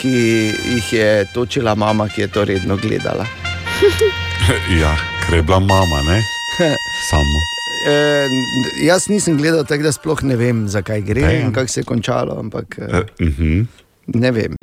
ki 0.00 0.12
jih 0.14 0.92
je 0.96 1.10
točila 1.34 1.74
mama, 1.76 2.08
ki 2.08 2.24
je 2.24 2.30
to 2.32 2.44
redno 2.48 2.78
gledala. 2.80 3.26
ja, 4.80 4.94
ker 5.26 5.40
je 5.40 5.42
bila 5.44 5.60
mama, 5.60 6.00
ne? 6.08 6.22
Samo. 7.10 7.44
E, 7.80 7.96
jaz 8.84 9.08
nisem 9.12 9.36
gledal, 9.40 9.64
tako 9.68 9.88
da 9.88 9.92
sploh 9.92 10.24
ne 10.28 10.36
vem, 10.40 10.66
zakaj 10.68 11.04
gre 11.04 11.24
Ej. 11.34 11.42
in 11.44 11.52
kako 11.52 11.72
se 11.72 11.80
je 11.80 11.88
končalo, 11.88 12.40
ampak 12.40 12.78
e, 12.78 12.88
Uh, 12.90 13.28
uh 13.28 13.38
-huh. 13.38 13.66
ne 14.06 14.30
vem. 14.30 14.59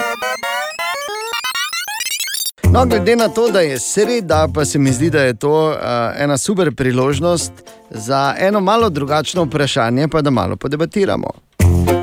No, 2.77 2.85
glede 2.85 3.15
na 3.15 3.29
to, 3.29 3.49
da 3.51 3.59
je 3.59 3.79
sreda, 3.79 4.47
pa 4.53 4.65
se 4.65 4.79
mi 4.79 4.91
zdi, 4.91 5.09
da 5.09 5.21
je 5.21 5.33
to 5.33 5.69
uh, 5.69 5.77
ena 6.17 6.37
super 6.37 6.75
priložnost 6.75 7.51
za 7.89 8.35
eno 8.37 8.59
malo 8.59 8.89
drugačno 8.89 9.43
vprašanje, 9.43 10.07
pa 10.07 10.21
da 10.21 10.29
malo 10.29 10.55
podebatiramo. 10.55 11.27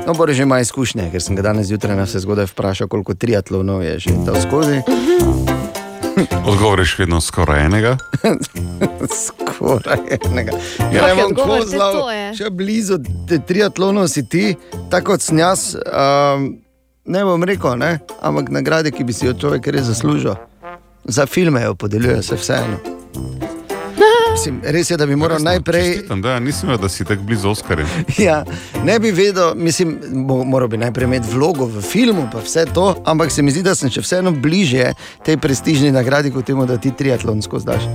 No, 0.07 0.13
Bore 0.13 0.33
že 0.33 0.43
ima 0.43 0.59
izkušnje, 0.59 1.11
ker 1.11 1.21
sem 1.21 1.35
ga 1.35 1.41
danes 1.41 1.67
zjutraj 1.67 1.95
na 1.95 2.03
vse 2.03 2.19
zgodaj 2.19 2.45
vprašal, 2.45 2.87
koliko 2.87 3.13
triatlonov 3.13 3.83
je 3.83 3.99
že 3.99 4.09
dal 4.25 4.35
skozi. 4.41 4.81
Odgovor 6.49 6.79
je 6.79 6.85
še 6.85 7.03
vedno 7.03 7.21
skoraj 7.21 7.65
enega. 7.65 7.97
Skoraj 9.23 10.19
enega. 10.27 10.59
Ja, 10.91 11.07
Ja, 11.07 11.15
bom 11.15 11.31
odgovor, 11.31 11.59
kozlal, 11.59 11.93
to 11.93 12.11
je. 12.11 12.33
še 12.35 12.49
blizu 12.49 12.99
triatlonov 13.47 14.07
si 14.11 14.27
ti, 14.27 14.57
tako 14.91 15.15
kot 15.15 15.23
sem 15.23 15.39
jaz. 15.39 15.71
Um, 15.87 16.57
ne 17.05 17.23
bom 17.23 17.43
rekel, 17.43 17.77
ne, 17.79 17.99
ampak 18.21 18.51
nagrade, 18.51 18.91
ki 18.91 19.03
bi 19.07 19.13
si 19.13 19.25
jo 19.25 19.33
človek 19.33 19.71
res 19.71 19.87
zaslužil. 19.87 20.35
Za 21.05 21.25
filme 21.25 21.61
jo 21.61 21.75
podeljujejo 21.75 22.21
se 22.23 22.35
vseeno. 22.35 22.77
Mislim, 24.31 24.61
res 24.63 24.89
je, 24.89 24.97
da 24.97 25.05
bi 25.05 25.15
moral 25.15 25.39
najprej. 25.39 25.83
Čestitam, 25.83 26.21
da, 26.21 26.39
nisem 26.39 26.69
vedel, 26.69 26.81
da 26.81 26.89
si 26.89 27.05
tako 27.05 27.23
blizu 27.23 27.49
Oskarja. 27.49 27.85
Ja, 28.17 28.43
ne 28.83 28.99
bi 28.99 29.11
vedel, 29.11 29.55
mislim, 29.55 29.99
mo- 30.11 30.43
moral 30.43 30.67
bi 30.67 30.77
najprej 30.77 31.05
imeti 31.05 31.27
vlogo 31.31 31.65
v 31.65 31.81
filmu, 31.81 32.27
pa 32.31 32.39
vse 32.39 32.65
to, 32.65 32.95
ampak 33.05 33.31
se 33.31 33.41
mi 33.41 33.51
zdi, 33.51 33.63
da 33.63 33.75
sem 33.75 33.89
še 33.89 34.01
vseeno 34.01 34.31
bližje 34.31 34.93
tej 35.23 35.37
prestižni 35.37 35.91
nagradi, 35.91 36.31
kot 36.31 36.45
temu, 36.45 36.65
da 36.65 36.77
ti 36.77 36.91
triatlonsko 36.91 37.59
zdaš. 37.59 37.87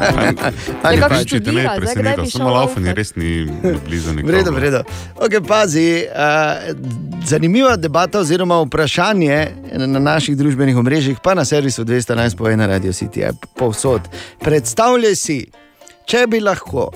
Ali 0.82 1.00
pa- 1.00 1.24
če 1.24 1.40
te 1.40 1.52
ne 1.52 1.62
je 1.62 1.70
presenetilo, 1.76 2.26
samo 2.26 2.50
laufanje 2.50 2.94
res 2.94 3.14
ni 3.16 3.46
blizu 3.86 4.10
V 4.10 4.16
nikogar. 4.16 4.34
redu, 4.34 4.52
v 4.52 4.58
redu. 4.58 4.80
Okay, 5.16 5.40
pazi, 5.40 6.04
uh, 6.04 6.70
zanimiva 7.24 7.76
debata 7.76 8.20
oziroma 8.20 8.60
vprašanje 8.60 9.48
na 9.76 9.98
naših 10.00 10.36
družbenih 10.36 10.76
omrežjih, 10.76 11.18
pa 11.22 11.34
na 11.34 11.44
servisu 11.44 11.84
211 11.84 12.36
povej 12.36 12.56
na 12.56 12.66
Radio 12.66 12.92
City, 12.92 13.24
povsod. 13.54 14.00
Predstavljaj 14.40 15.16
si, 15.16 15.38
če 16.06 16.26
bi 16.26 16.40
lahko 16.40 16.90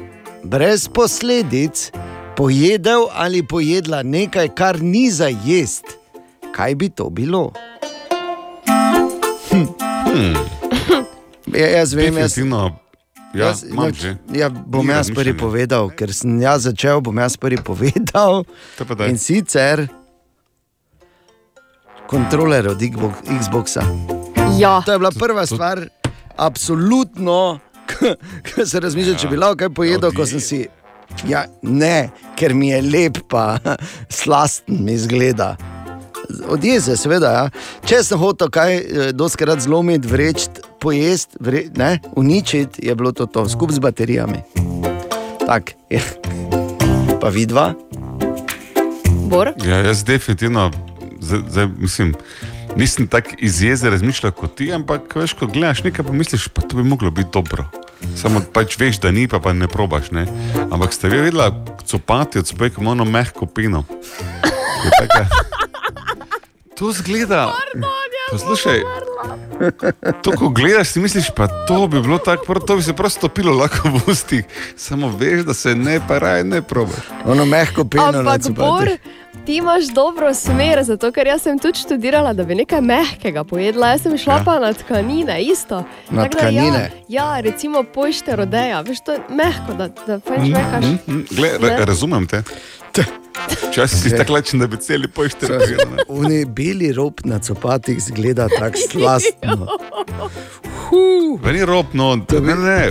brez 0.45 0.89
posledic 0.89 1.91
pojedel 2.37 3.07
ali 3.13 3.43
pojedla 3.43 4.03
nekaj, 4.03 4.49
kar 4.49 4.83
ni 4.83 5.11
za 5.11 5.29
jesti, 5.45 5.95
kaj 6.53 6.75
bi 6.75 6.89
to 6.89 7.11
bilo? 7.11 7.53
Hm. 9.51 9.65
Hmm. 10.07 10.35
Ja, 11.55 11.69
jaz 11.69 11.95
vem, 11.95 12.17
jaz, 12.17 12.35
Definitivno, 12.35 12.79
ja, 13.35 13.47
Jaz- 13.47 13.65
imam 13.65 13.91
nič- 13.91 13.99
že. 13.99 14.11
Ja, 14.33 14.49
bom 14.49 14.87
Ni 14.87 14.93
jaz 14.93 15.11
prvi 15.11 15.35
povedal, 15.35 15.91
ker 15.91 16.13
sem 16.13 16.41
jaz 16.41 16.63
začel, 16.63 17.01
bom 17.01 17.17
jaz 17.17 17.37
prvi 17.37 17.59
povedal. 17.59 18.45
To. 18.79 18.83
In 19.05 19.19
sicer 19.19 19.89
kontroler 22.07 22.69
od 22.69 22.79
Xbox- 22.79 23.25
Xboxa. 23.41 23.83
Ja. 24.55 24.83
To 24.83 24.93
je 24.93 24.99
bila 24.99 25.11
prva 25.11 25.47
stvar, 25.47 25.89
absolutno, 26.37 27.59
ko 28.47 28.67
se 28.67 28.81
razmišljam, 28.81 29.17
če 29.17 29.29
bi 29.29 29.37
lahko 29.37 29.57
kaj 29.57 29.71
pojedel, 29.71 30.13
ko 30.13 30.27
sem 30.27 30.41
si. 30.41 30.67
Ja, 31.25 31.45
ne, 31.63 32.11
ker 32.35 32.55
mi 32.55 32.69
je 32.69 32.83
lep, 32.83 33.19
pa 33.29 33.59
slasten 34.11 34.81
mi 34.81 34.93
izgleda. 34.93 35.57
Od 36.49 36.65
jeze, 36.65 36.97
seveda. 36.97 37.31
Ja. 37.33 37.45
Če 37.85 38.01
sem 38.03 38.19
hotel 38.19 38.49
kaj 38.51 38.73
eh, 38.75 38.85
doskrat 39.13 39.61
zlomiti, 39.61 40.09
vreči, 40.09 40.49
pojesti, 40.85 41.37
vre, 41.41 41.63
ne, 41.77 41.99
uničiti, 42.17 42.85
je 42.85 42.95
bilo 42.95 43.13
to, 43.13 43.25
to 43.27 43.49
skupaj 43.49 43.75
z 43.75 43.81
baterijami. 43.81 44.45
Tak, 45.47 45.73
je. 45.89 46.01
Pa 47.21 47.29
vidva. 47.33 47.73
Bor? 49.29 49.57
Ja, 49.65 49.81
jaz 49.81 50.05
definitivno, 50.05 50.69
zdaj, 51.21 51.41
zdaj, 51.49 51.69
mislim, 51.79 52.13
nisem 52.77 53.09
tako 53.09 53.31
iz 53.39 53.63
jeze 53.63 53.91
razmišljal 53.91 54.33
kot 54.33 54.55
ti, 54.61 54.69
ampak 54.73 55.17
veš, 55.17 55.33
ko 55.33 55.49
gledaš 55.49 55.81
nekaj, 55.85 56.05
pomisliš, 56.05 56.49
pa 56.53 56.63
to 56.63 56.77
bi 56.77 56.85
moglo 56.85 57.11
biti 57.11 57.33
dobro. 57.33 57.65
Samo 58.17 58.43
pač 58.53 58.77
veš, 58.79 59.01
da 59.01 59.11
ni, 59.11 59.25
pa, 59.29 59.41
pa 59.41 59.53
ne 59.57 59.69
probaš. 59.69 60.11
Ne? 60.13 60.27
Ampak 60.69 60.93
ste 60.93 61.09
vi 61.09 61.23
videli, 61.25 61.49
copati 61.87 62.39
od 62.39 62.47
kot 62.47 62.87
ono 62.87 63.05
mehko 63.05 63.47
pino. 63.47 63.85
Taka- 65.01 65.29
To 66.79 66.93
zgleda. 66.93 67.55
Poslušaj, 68.31 68.81
to, 70.23 70.33
ko 70.39 70.49
gledaš, 70.49 70.89
si 70.89 71.01
misliš, 71.01 71.31
pa 71.37 71.47
to 71.69 71.87
bi 71.87 72.01
bilo 72.01 72.19
tako, 72.19 72.61
to 72.61 72.77
bi 72.77 72.83
se 72.83 72.93
prosto 72.93 73.21
topilo 73.29 73.55
lahko 73.57 73.89
v 73.89 74.01
ustih. 74.11 74.45
Samo 74.77 75.09
veš, 75.19 75.45
da 75.45 75.55
se 75.55 75.75
ne, 75.75 76.01
pa 76.09 76.19
raj 76.19 76.45
ne 76.45 76.63
probaš. 76.63 77.05
Ono 77.25 77.45
mehko 77.45 77.85
na 77.95 78.19
Ampak, 78.19 78.49
Bor, 78.51 78.89
ti 79.47 79.57
imaš 79.57 79.85
dobro 79.95 80.35
smer, 80.35 80.83
zato 80.83 81.13
ker 81.13 81.27
jaz 81.27 81.43
sem 81.43 81.59
tudi 81.59 81.79
študirala, 81.79 82.33
da 82.33 82.45
bi 82.45 82.55
nekaj 82.55 82.81
mehkega 82.81 83.45
pojedla. 83.45 83.87
Jaz 83.87 84.03
sem 84.03 84.19
šla 84.19 84.33
Ja. 84.35 84.39
ja. 84.39 84.45
pa 84.45 84.59
na 84.59 84.73
tkanine, 84.73 85.43
isto. 85.43 85.85
Na 86.11 86.23
Tako 86.23 86.35
da 86.35 86.41
tkanine? 86.41 86.91
Ja, 87.09 87.35
ja, 87.35 87.41
recimo 87.41 87.83
pošte 87.83 88.37
rodeja, 88.37 88.81
veš, 88.81 89.01
to 89.05 89.13
je 89.13 89.21
mehko, 89.29 89.75
da, 89.79 89.89
da 90.07 90.19
pač 90.19 90.39
mehkaš. 90.39 90.85
Mm, 90.85 91.13
mm, 91.15 91.27
Gle, 91.31 91.49
ra, 91.61 91.79
Ne? 91.79 91.85
razumem 91.85 92.27
te. 92.27 92.43
Včasih 93.65 93.99
si 94.01 94.17
tako 94.17 94.33
lačen, 94.33 94.61
da 94.61 94.67
bi 94.67 94.77
celi 94.77 95.09
pošter 95.09 95.49
razumel. 95.51 96.05
Oni 96.09 96.45
beli 96.47 96.93
rob 96.93 97.21
na 97.25 97.39
copatih 97.39 98.01
zgleda 98.01 98.49
tako 98.51 98.79
slastno. 98.91 99.67
Ni 101.45 101.65
rob, 101.65 101.87
no, 101.93 102.17
ne, 102.41 102.55
ne, 102.57 102.91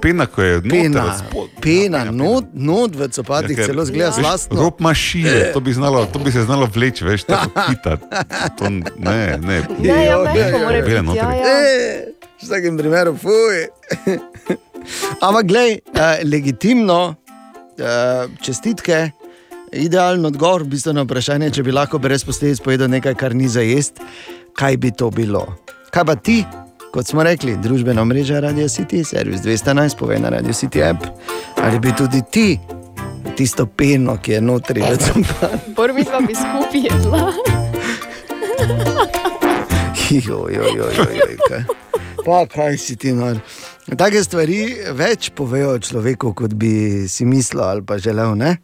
pena, 0.00 0.26
ko 0.26 0.42
je 0.42 0.54
noter, 0.54 0.70
Pena, 0.72 1.04
od 1.04 1.12
spod- 1.14 1.48
pena 1.60 2.04
not, 2.04 2.44
not 2.52 2.96
v 2.96 3.08
copatih 3.08 3.58
Ja, 3.58 3.66
celo 3.66 3.84
zgleda 3.84 4.08
veš, 4.08 4.16
slastno. 4.16 4.60
Rob 4.60 4.74
ima 4.80 4.94
šije, 4.94 5.52
to 5.52 5.60
bi, 5.60 5.72
znalo, 5.72 6.06
to 6.06 6.18
bi 6.18 6.32
se 6.32 6.42
znalo 6.42 6.68
vleči, 6.74 7.04
veš, 7.04 7.24
tako 7.24 7.60
hitati. 7.68 8.04
To 8.58 8.70
Ne, 8.70 8.82
ne. 9.38 9.62
Ne, 9.78 10.04
ja, 10.04 10.18
mehko 10.24 10.58
mora 10.58 10.70
Bele 10.72 10.82
biti. 10.82 11.02
notri. 11.02 11.18
Ja, 11.18 11.32
ja. 11.32 11.58
E, 11.60 12.04
v 12.34 12.42
vsakem 12.42 12.78
primeru, 12.78 13.16
fuj. 13.16 13.56
Ampak, 15.20 15.46
glej, 15.46 15.78
uh, 15.86 16.00
legitimno, 16.24 17.14
uh, 17.78 17.84
čestitke, 18.40 19.10
idealen 19.72 20.24
odgovor 20.26 20.62
v 20.62 20.74
bistvu 20.74 20.92
na 20.96 21.04
vprašanje, 21.04 21.50
če 21.58 21.62
bi 21.66 21.74
lahko 21.74 21.98
brez 21.98 22.24
posledic 22.24 22.62
povedal 22.64 22.90
nekaj, 22.92 23.14
kar 23.18 23.34
ni 23.34 23.48
za 23.48 23.64
jesti, 23.64 24.04
kaj 24.56 24.76
bi 24.76 24.90
to 24.90 25.10
bilo. 25.10 25.44
Kaj 25.94 26.04
pa 26.04 26.16
ti, 26.16 26.44
kot 26.92 27.06
smo 27.06 27.24
rekli, 27.24 27.56
družbeno 27.62 28.04
mrežo 28.04 28.40
Radio 28.40 28.68
City, 28.68 29.04
servis 29.04 29.44
211, 29.44 29.98
povej 29.98 30.22
na 30.24 30.32
Radio 30.34 30.52
City 30.56 30.84
app, 30.84 31.04
ali 31.62 31.78
bi 31.78 31.92
tudi 31.96 32.22
ti 32.30 32.58
tisto 33.36 33.66
peno, 33.66 34.16
ki 34.22 34.32
je 34.32 34.40
notri, 34.40 34.82
recimo. 34.82 35.24
Mi 35.94 36.04
pa 36.04 36.20
bi 36.20 36.34
skupaj 36.34 36.80
jedla. 36.82 37.32
Joj, 40.08 40.54
joj, 40.54 40.72
joj, 40.76 40.94
joj, 40.96 41.36
kaj. 41.48 41.64
Pa 42.24 42.46
kaj 42.48 42.78
si 42.80 42.96
ti 42.96 43.12
nor. 43.12 43.36
Take 43.96 44.22
stvari 44.24 44.56
več 44.96 45.28
povejo 45.36 45.74
človeku, 45.84 46.32
kot 46.32 46.54
bi 46.56 47.04
si 47.08 47.26
mislil 47.28 47.60
ali 47.64 47.84
pa 47.84 47.98
želel. 48.00 48.32
Ne? 48.36 48.56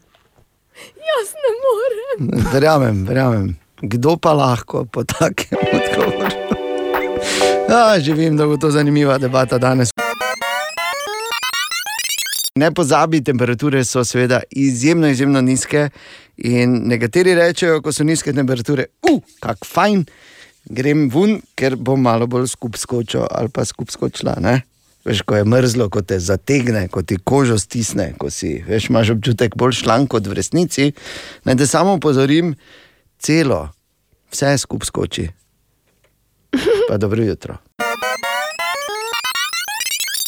Jaz 1.09 1.35
ne 1.43 1.51
morem. 1.65 2.45
Verjamem, 2.53 3.05
verjamem. 3.07 3.57
Kdo 3.83 4.17
pa 4.17 4.33
lahko 4.33 4.85
po 4.85 5.05
takem 5.05 5.59
odgovoru? 5.59 6.45
Ja, 7.69 8.01
že 8.01 8.15
vem, 8.15 8.37
da 8.37 8.47
bo 8.47 8.57
to 8.57 8.71
zanimiva 8.71 9.19
debata 9.19 9.59
danes. 9.59 9.91
Ne 12.55 12.71
pozabi, 12.71 13.23
temperature 13.25 13.85
so 13.85 14.05
seveda 14.05 14.43
izjemno, 14.51 15.09
izjemno 15.09 15.41
nizke. 15.41 15.89
In 16.37 16.77
nekateri 16.91 17.35
rečejo, 17.35 17.81
ko 17.83 17.93
so 17.93 18.05
nizke 18.05 18.33
temperature, 18.33 18.87
uh, 19.11 19.19
kako 19.43 19.67
fajn, 19.67 20.05
grem 20.71 21.09
ven, 21.11 21.41
ker 21.59 21.77
bom 21.77 22.03
malo 22.03 22.27
bolj 22.31 22.51
skup 22.55 22.79
skočil 22.79 23.27
ali 23.31 23.51
pa 23.51 23.65
skup 23.65 23.91
skočila. 23.91 24.37
Ne? 24.43 24.61
Veš, 25.05 25.21
ko 25.29 25.37
je 25.37 25.45
mrzlo, 25.45 25.91
ko 25.93 26.01
te 26.03 26.17
zategne, 26.21 26.87
ko 26.89 27.03
ti 27.05 27.19
kožo 27.21 27.59
stisne, 27.61 28.15
ko 28.19 28.31
si, 28.33 28.57
veš, 28.65 28.89
imaš 28.89 29.13
občutek 29.17 29.57
bolj 29.57 29.83
šlank 29.83 30.09
kot 30.17 30.27
v 30.27 30.39
resnici. 30.39 30.91
Naj 31.45 31.59
te 31.61 31.69
samo 31.69 31.99
opozorim, 31.99 32.55
celo, 33.21 33.69
vse 34.33 34.57
skup 34.65 34.89
skoči. 34.89 35.29
Pa 36.89 36.97
dobro 36.97 37.25
jutro. 37.25 37.59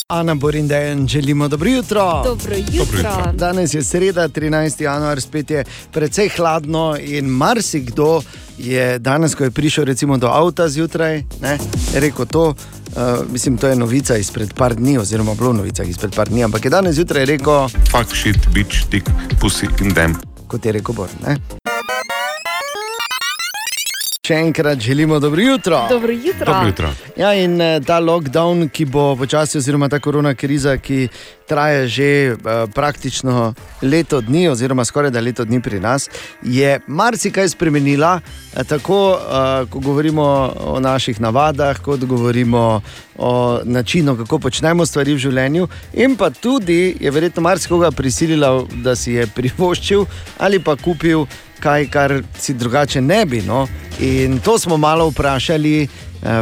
Ana 0.08 0.34
Borindejen, 0.34 1.08
želimo 1.08 1.48
dobro 1.48 1.70
jutro. 1.70 2.22
Dobro 2.24 2.56
jutro. 2.72 3.32
Danes 3.32 3.74
je 3.74 3.82
sreda, 3.82 4.28
13. 4.28 4.82
januar, 4.82 5.20
spet 5.20 5.50
je 5.50 5.64
precej 5.92 6.28
hladno 6.28 6.96
in 7.00 7.26
marsikdo 7.26 8.22
je 8.58 8.98
danes, 8.98 9.34
ko 9.34 9.44
je 9.44 9.50
prišel 9.50 9.84
recimo, 9.84 10.16
do 10.16 10.26
avta 10.26 10.68
zjutraj, 10.68 11.22
ne, 11.42 11.58
je 11.94 12.00
rekel 12.00 12.26
to. 12.26 12.48
Uh, 12.48 13.32
mislim, 13.32 13.56
to 13.56 13.68
je 13.68 13.76
novica 13.76 14.16
izpred 14.16 14.54
par 14.54 14.74
dni, 14.74 14.98
oziroma 14.98 15.34
bilo 15.34 15.52
novica 15.52 15.82
izpred 15.82 16.14
par 16.14 16.28
dni, 16.28 16.44
ampak 16.44 16.64
je 16.64 16.70
danes 16.70 16.94
zjutraj 16.94 17.24
rekel, 17.24 17.68
Fuck 17.68 18.16
shit, 18.16 18.48
bitch, 18.54 18.86
tik, 18.90 19.04
pussy 19.40 19.66
in 19.80 19.94
dem. 19.94 20.14
kot 20.46 20.66
je 20.66 20.72
rekel 20.72 20.94
Bor. 20.94 21.08
Ne? 21.26 21.36
Še 24.26 24.34
enkrat 24.34 24.80
želimo 24.80 25.20
dobro 25.20 25.40
jutro. 25.40 25.86
Dobro 25.90 26.12
jutro. 26.12 26.46
Dobro 26.46 26.66
jutro. 26.66 26.88
Ja, 27.16 27.34
in 27.34 27.60
eh, 27.60 27.80
ta 27.86 28.00
lockdown, 28.02 28.68
ki 28.68 28.84
bo 28.84 29.14
počasi, 29.16 29.58
oziroma 29.58 29.86
ta 29.88 30.00
korona 30.02 30.34
kriza, 30.34 30.76
ki 30.82 31.08
traja 31.46 31.86
že 31.86 32.34
uh, 32.34 32.66
praktično 32.74 33.54
leto 33.82 34.20
dni, 34.20 34.48
oziroma 34.48 34.84
skoraj 34.84 35.10
da 35.14 35.20
leto 35.22 35.44
dni 35.44 35.60
pri 35.62 35.78
nas, 35.80 36.08
je 36.42 36.80
marsikaj 36.86 37.48
spremenila. 37.48 38.20
eh, 38.56 38.64
Tako, 38.64 38.98
uh, 39.14 39.70
ko 39.70 39.78
govorimo 39.78 40.24
o 40.58 40.80
naših 40.80 41.20
navadah, 41.20 41.78
kot 41.78 42.02
govorimo 42.04 42.82
o 43.18 43.60
načinu, 43.64 44.16
kako 44.16 44.38
počnemo 44.38 44.86
stvari 44.86 45.14
v 45.14 45.18
življenju, 45.18 45.68
in 45.94 46.16
pa 46.16 46.30
tudi 46.30 46.96
je 47.00 47.10
verjetno 47.10 47.42
marsikoga 47.42 47.90
prisilila, 47.90 48.64
da 48.82 48.96
si 48.96 49.12
je 49.12 49.26
privoščil 49.26 50.04
ali 50.38 50.58
pa 50.58 50.76
kupil 50.76 51.26
kaj, 51.60 51.88
kar 51.90 52.22
si 52.38 52.54
drugače 52.54 53.00
ne 53.00 53.24
bi. 53.26 53.42
No? 53.42 53.66
In 54.00 54.38
to 54.40 54.58
smo 54.58 54.76
malo 54.76 55.08
vprašali 55.10 55.82
eh, 55.82 55.88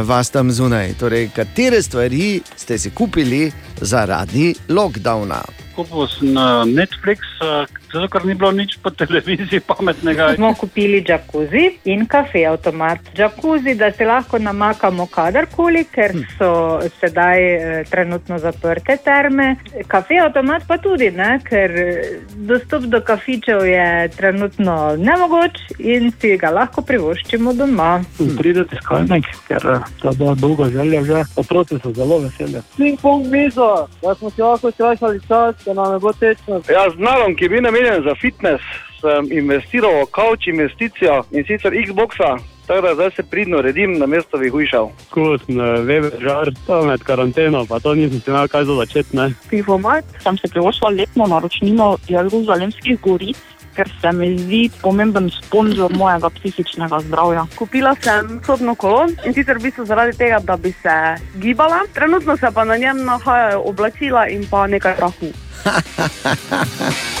vas 0.01 0.29
tam 0.29 0.51
zunaj. 0.51 0.93
Torej, 0.99 1.29
katere 1.35 1.81
stvari 1.81 2.41
ste 2.55 2.77
si 2.77 2.89
kupili 2.89 3.51
zaradi 3.81 4.55
lockdowna? 4.69 5.41
Kupil 5.75 6.07
sem 6.07 6.31
Netflix, 6.71 7.19
uh, 7.43 7.67
zato 7.93 8.07
ker 8.07 8.25
ni 8.25 8.35
bilo 8.35 8.51
nič 8.51 8.77
po 8.83 8.89
televiziji 8.89 9.59
pametnega. 9.59 10.33
Smo 10.35 10.53
kupili 10.53 11.03
jacuzzi 11.07 11.79
in 11.85 12.05
kafe 12.05 12.45
avtomat. 12.45 12.99
Jacuzzi, 13.17 13.75
da 13.75 13.91
se 13.91 14.05
lahko 14.05 14.39
namakamo 14.39 15.05
kadarkoli, 15.05 15.85
ker 15.91 16.15
so 16.37 16.79
sedaj 16.99 17.45
eh, 17.45 17.83
trenutno 17.89 18.39
zaprte 18.39 18.97
terme. 19.03 19.55
Kafe 19.87 20.19
avtomat 20.23 20.67
pa 20.67 20.77
tudi, 20.77 21.11
ne? 21.11 21.39
ker 21.43 21.71
eh, 21.71 22.19
dostop 22.35 22.87
do 22.91 23.01
kafičev 23.01 23.65
je 23.65 24.09
trenutno 24.17 24.95
nemogoč 24.97 25.59
in 25.79 26.11
si 26.21 26.35
ga 26.37 26.51
lahko 26.53 26.81
privoščimo 26.81 27.53
doma. 27.53 27.99
Pride 28.37 28.65
tiskalnik, 28.71 29.27
ker 29.47 29.63
uh, 29.69 29.89
to 30.01 30.11
je 30.11 30.17
bila 30.17 30.35
dolga 30.35 30.69
želja 30.69 31.03
že. 31.03 31.23
Otroci 31.35 31.77
so 31.83 31.91
zelo 31.93 32.19
veseli. 32.19 32.61
Ping-pong 32.77 33.27
mizo, 33.31 33.87
da 34.01 34.15
smo 34.15 34.29
si 34.29 34.41
lahko 34.41 34.71
skrajšali 34.71 35.19
čas, 35.27 35.55
da 35.65 35.73
nam 35.73 35.93
je 35.93 35.99
bilo 35.99 36.13
tečno. 36.13 36.61
Ja, 36.69 36.89
z 36.89 36.99
narom, 36.99 37.35
ki 37.35 37.45
je 37.45 37.49
bil 37.49 37.61
namenjen 37.75 38.03
za 38.03 38.15
fitness, 38.15 38.63
sem 39.01 39.31
investiral 39.31 40.03
v 40.03 40.11
kavč 40.11 40.47
investicijo 40.47 41.23
in 41.31 41.43
sicer 41.43 41.73
Xboxa. 41.87 42.37
Tako 42.67 42.81
da 42.81 42.93
zdaj 42.93 43.11
se 43.15 43.23
pridno 43.23 43.61
redim, 43.61 43.99
na 43.99 44.05
mesto 44.05 44.37
bi 44.37 44.49
hujšal. 44.49 44.89
Sem 45.13 45.59
uh, 45.59 45.65
Weber 45.85 46.15
žar, 46.21 46.49
to 46.65 46.81
med 46.85 47.03
karanteno, 47.03 47.65
pa 47.65 47.79
to 47.79 47.93
nisem 47.93 48.21
si 48.21 48.29
imel 48.31 48.47
kaj 48.47 48.63
za 48.65 48.75
začeti. 48.75 49.17
ne. 49.17 49.33
Pivomat 49.49 50.05
sem 50.23 50.37
se 50.37 50.47
privoščila 50.47 50.89
letno 50.89 51.27
naročnino 51.27 51.97
Jeruzalemskih 52.07 53.01
goric, 53.01 53.37
ker 53.75 53.91
se 54.01 54.11
mi 54.11 54.37
zdi 54.37 54.69
pomemben 54.81 55.29
sponzor 55.29 55.93
mojega 55.93 56.29
psihičnega 56.29 56.99
zdravja. 57.05 57.45
Kupila 57.55 57.95
sem 58.01 58.39
sobno 58.45 58.75
kolo 58.75 59.05
in 59.25 59.33
sicer 59.33 59.59
v 59.59 59.67
bistvu 59.67 59.85
zaradi 59.85 60.17
tega, 60.17 60.39
da 60.39 60.57
bi 60.57 60.71
se 60.71 60.95
gibala. 61.43 61.83
Trenutno 61.93 62.37
se 62.37 62.49
pa 62.53 62.63
na 62.63 62.77
njem 62.77 63.03
nahajajo 63.05 63.61
oblačila 63.65 64.27
in 64.27 64.47
pa 64.49 64.67
nekaj 64.67 64.95
prahu. 64.95 65.29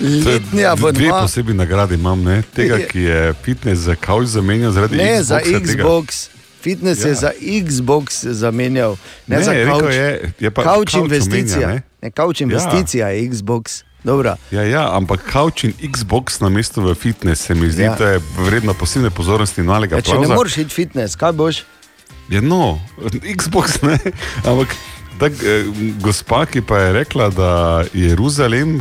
Letni 0.00 0.40
Dve 0.52 0.66
abonma. 0.66 1.20
posebni 1.20 1.54
nagradi 1.54 1.94
imam, 1.94 2.22
ne? 2.22 2.42
tega, 2.44 2.78
ki 2.80 3.00
je 3.00 3.34
fitness 3.34 3.80
za 3.80 3.94
kavč 3.94 4.26
zamenjal 4.28 4.72
zaradi 4.72 4.96
Ne, 4.96 5.22
za 5.22 5.38
Xboxa, 5.38 5.50
tega- 5.52 5.66
Xbox. 5.74 6.28
Fitness 6.62 7.00
ja. 7.00 7.04
je 7.04 7.10
Ja. 7.10 7.14
za 7.16 7.30
Xbox 7.62 8.04
zamenjal, 8.24 8.96
ne, 9.26 9.36
Ne, 9.36 9.42
za 9.42 9.52
kavč. 9.54 9.94
je- 9.94 10.32
je 10.40 10.50
pa 10.50 10.62
Kavč 10.64 10.94
investicija. 10.94 11.56
omenja, 11.58 11.66
ne? 11.68 11.82
ne, 12.02 12.10
kavč 12.10 12.40
investicija 12.40 13.08
je 13.08 13.28
Xbox. 13.28 13.82
Dobra. 14.04 14.36
Ja, 14.50 14.62
ja, 14.62 14.90
ampak 14.92 15.20
kavč 15.24 15.64
in 15.64 15.72
Xbox 15.84 16.40
na 16.40 16.48
mesto 16.48 16.80
v 16.80 16.94
fitness 16.94 17.42
se 17.42 17.54
mi 17.54 17.70
zdi, 17.70 17.82
Ja. 17.82 17.84
ja. 17.84 17.96
da 17.96 18.08
je 18.08 18.20
vredno 18.38 18.74
posebne 18.74 19.10
pozornosti 19.10 19.60
in 19.60 19.66
malega 19.66 19.96
Ja, 19.96 20.02
če 20.02 20.14
ne 20.14 20.26
moreš 20.28 20.56
iti 20.56 20.70
fitness, 20.70 21.16
kaj 21.16 21.32
boš? 21.32 21.62
Ja, 22.28 22.40
no, 22.40 22.78
Xbox 23.32 23.82
ne, 23.82 23.98
ampak 24.44 24.68
tak, 25.18 25.32
eh, 25.42 25.64
gospa, 26.00 26.46
ki 26.46 26.62
pa 26.62 26.78
je 26.78 26.92
rekla, 26.92 27.28
da 27.30 27.50
je 27.92 28.08
Jeruzalem, 28.08 28.80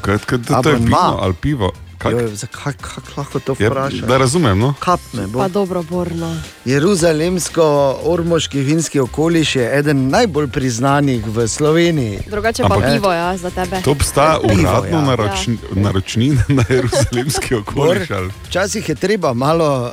kaj, 0.00 0.18
kaj, 0.26 0.38
da 0.38 0.62
to 0.62 0.70
je 0.70 0.76
vino 0.76 1.18
ali 1.20 1.34
pivo. 1.34 1.72
Kak, 2.02 2.12
Jo, 2.12 2.28
zakaj 2.28 2.72
kak 2.74 3.16
lahko 3.16 3.38
to 3.40 3.54
Ja, 3.54 3.68
vprašaš? 3.68 4.00
da 4.00 4.18
razumem, 4.18 4.58
no. 4.58 4.74
Kap 4.78 5.00
me 5.12 5.26
bo. 5.26 5.38
Pa 5.38 5.48
dobro, 5.48 5.82
Borna. 5.84 6.42
Jeruzalemsko-ormoški 6.66 8.58
vinski 8.60 9.00
okoliš 9.00 9.56
je 9.56 9.78
eden 9.78 10.08
najbolj 10.08 10.48
priznanih 10.48 11.22
v 11.26 11.48
Sloveniji. 11.48 12.18
Drugače 12.26 12.62
pa 12.62 12.68
Ampak- 12.68 12.92
pivo, 12.92 13.12
ja, 13.12 13.36
za 13.36 13.50
tebe. 13.50 13.80
To 13.80 13.90
obstaja 13.92 14.38
uradno 14.40 14.66
ja. 14.90 15.00
naroč, 15.02 15.46
naročnina 15.72 16.42
na 16.56 16.64
jeruzalemski 16.68 17.54
okoliš. 17.54 18.10
ali- 18.10 18.30
Včasih 18.44 18.88
je 18.88 18.94
treba 18.96 19.32
malo 19.32 19.82
uh, 19.82 19.88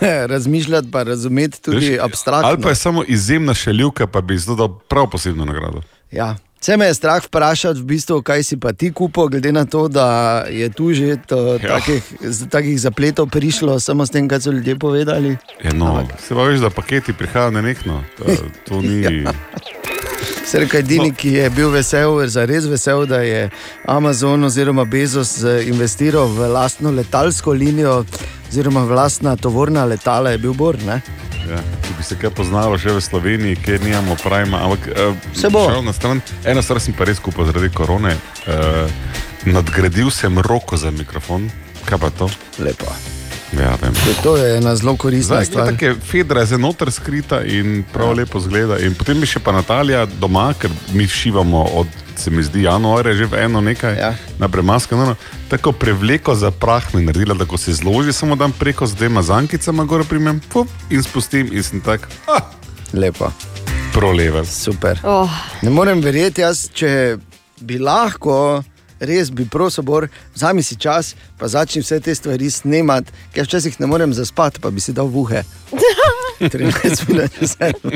razmišljati, 0.26 0.90
pa 0.90 1.02
razumeti 1.02 1.62
tudi 1.62 1.88
Veš, 1.88 1.98
abstraktno. 2.00 2.48
Ali 2.48 2.62
pa 2.62 2.68
je 2.68 2.74
samo 2.76 3.04
izjemna 3.04 3.54
šeljivka, 3.54 4.06
pa 4.06 4.20
bi 4.20 4.34
izdal 4.34 4.56
prav 4.78 5.06
posebno 5.08 5.44
nagrado. 5.44 5.82
Ja. 6.12 6.36
Vse 6.66 6.76
me 6.76 6.86
je 6.86 6.94
strah 6.94 7.22
vprašati, 7.24 7.80
v 7.80 7.84
bistvu, 7.84 8.22
kaj 8.26 8.42
si 8.42 8.56
pa 8.58 8.72
ti 8.72 8.88
kupil, 8.92 9.28
glede 9.28 9.52
na 9.54 9.62
to, 9.64 9.84
da 9.88 10.42
je 10.50 10.66
tu 10.68 10.90
že 10.94 11.14
to, 11.26 11.62
Ja. 11.62 11.78
takih, 11.78 12.02
takih 12.50 12.80
zapletov 12.80 13.30
prišlo, 13.30 13.78
samo 13.80 14.06
s 14.06 14.10
tem, 14.10 14.26
kaj 14.28 14.40
so 14.40 14.50
ljudje 14.50 14.74
povedali. 14.74 15.36
Ja, 15.62 15.70
no, 15.72 16.02
se 16.18 16.34
pa 16.34 16.42
veš, 16.42 16.60
da 16.60 16.70
paketi 16.70 17.12
prihajajo 17.12 17.50
nenehno. 17.50 18.02
To, 18.18 18.24
to 18.66 18.82
ni. 18.82 18.98
Ja. 19.06 19.32
Se 20.46 20.58
reka, 20.58 20.78
edini, 20.78 21.14
ki 21.14 21.32
je 21.32 21.50
bil 21.50 21.70
vesel, 21.70 22.26
zares 22.26 22.66
vesel, 22.66 23.06
da 23.06 23.22
je 23.22 23.50
Amazon 23.86 24.44
oziroma 24.44 24.84
Bezos 24.84 25.44
eh, 25.44 25.68
investiral 25.68 26.26
v 26.26 26.50
lastno 26.50 26.90
letalsko 26.90 27.52
linijo, 27.52 28.04
oziroma 28.50 28.82
v 28.84 28.90
lastna 28.90 29.36
tovorna 29.36 29.84
letala, 29.84 30.30
je 30.34 30.38
bil 30.38 30.54
Bor. 30.54 30.76
Ne? 30.82 31.00
Ja, 31.46 31.60
če 31.86 31.94
bi 31.94 32.04
se 32.06 32.16
kaj 32.18 32.32
poznalo 32.34 32.78
še 32.80 32.96
v 32.96 33.02
Sloveniji, 33.04 33.60
kjer 33.62 33.84
nimamo 33.84 34.16
prajma. 34.18 34.64
Ampak 34.66 34.88
uh, 34.90 35.28
Se 35.36 35.50
bo. 35.52 35.66
Na 35.82 35.94
stran, 35.94 36.22
eno 36.44 36.64
stvar 36.64 36.82
sem 36.82 36.96
pa 36.96 37.06
res 37.06 37.22
kupil 37.22 37.46
zaradi 37.46 37.70
korone. 37.74 38.16
Uh, 38.46 38.90
nadgradil 39.46 40.10
sem 40.10 40.42
roko 40.42 40.78
za 40.80 40.90
mikrofon. 40.90 41.46
Kaj 41.86 42.02
pa 42.02 42.10
to? 42.10 42.26
Lepo. 42.58 42.90
Ja, 43.56 43.76
vem. 43.82 43.94
To 44.22 44.36
je 44.36 44.56
ena 44.56 44.76
zelo 44.76 44.96
koristna 44.96 45.36
Zdaj, 45.36 45.44
stvar. 45.44 45.70
tako 45.70 45.84
je 45.84 45.94
Fedra 45.94 46.40
je 46.40 46.46
znotraj 46.46 46.92
skrita 46.92 47.40
in 47.42 47.84
prav 47.92 48.08
ja. 48.08 48.14
lepo 48.14 48.40
zgleda. 48.40 48.78
In 48.78 48.94
potem 48.94 49.20
je 49.24 49.26
še 49.26 49.40
pa 49.40 49.52
Natalija 49.52 50.06
doma, 50.20 50.50
ker 50.58 50.70
mi 50.92 51.08
šivamo 51.08 51.62
od, 51.80 51.86
se 52.16 52.30
mi 52.30 52.44
zdi, 52.44 52.66
januarja 52.66 53.14
že 53.14 53.26
v 53.26 53.40
eno 53.46 53.60
nekaj, 53.60 53.96
ja. 53.96 54.12
naprej 54.38 54.64
maska. 54.64 54.96
No, 54.96 55.06
no, 55.06 55.16
tako 55.48 55.72
prevleko 55.72 56.34
za 56.34 56.50
prah 56.50 56.84
mi 56.94 57.04
naredila, 57.06 57.34
da 57.34 57.48
ko 57.48 57.56
se 57.56 57.72
zloži, 57.72 58.12
samo 58.12 58.36
dam 58.36 58.52
preko 58.52 58.86
z 58.86 58.94
dvema 58.94 59.22
zankicama, 59.22 59.84
gor 59.84 60.04
primem 60.04 60.40
fup, 60.52 60.68
in 60.90 61.02
spustim 61.02 61.48
in 61.52 61.62
sem 61.62 61.80
tak. 61.80 62.08
Ah, 62.28 62.52
Lepo. 62.92 63.32
Prolever. 63.92 64.46
Super. 64.46 65.00
Oh. 65.04 65.30
Ne 65.62 65.70
morem 65.70 66.00
verjeti, 66.04 66.44
jaz, 66.44 66.68
če 66.74 67.16
bi 67.60 67.78
lahko, 67.80 68.62
res 69.00 69.30
bi 69.30 69.44
prosil, 69.44 69.84
Bor, 69.84 70.08
vzami 70.34 70.62
si 70.62 70.76
čas, 70.76 71.14
pa 71.38 71.48
začni 71.48 71.82
vse 71.82 72.00
te 72.00 72.14
stvari 72.14 72.50
snemati, 72.50 73.12
ker 73.34 73.44
včasih 73.44 73.80
ne 73.80 73.86
morem 73.86 74.14
zaspati, 74.14 74.60
pa 74.60 74.70
bi 74.70 74.80
si 74.80 74.92
dal 74.92 75.08
vuhe. 75.12 75.42
13 76.40 77.04
minut 77.08 77.32
čez 77.38 77.56
sedmo. 77.56 77.90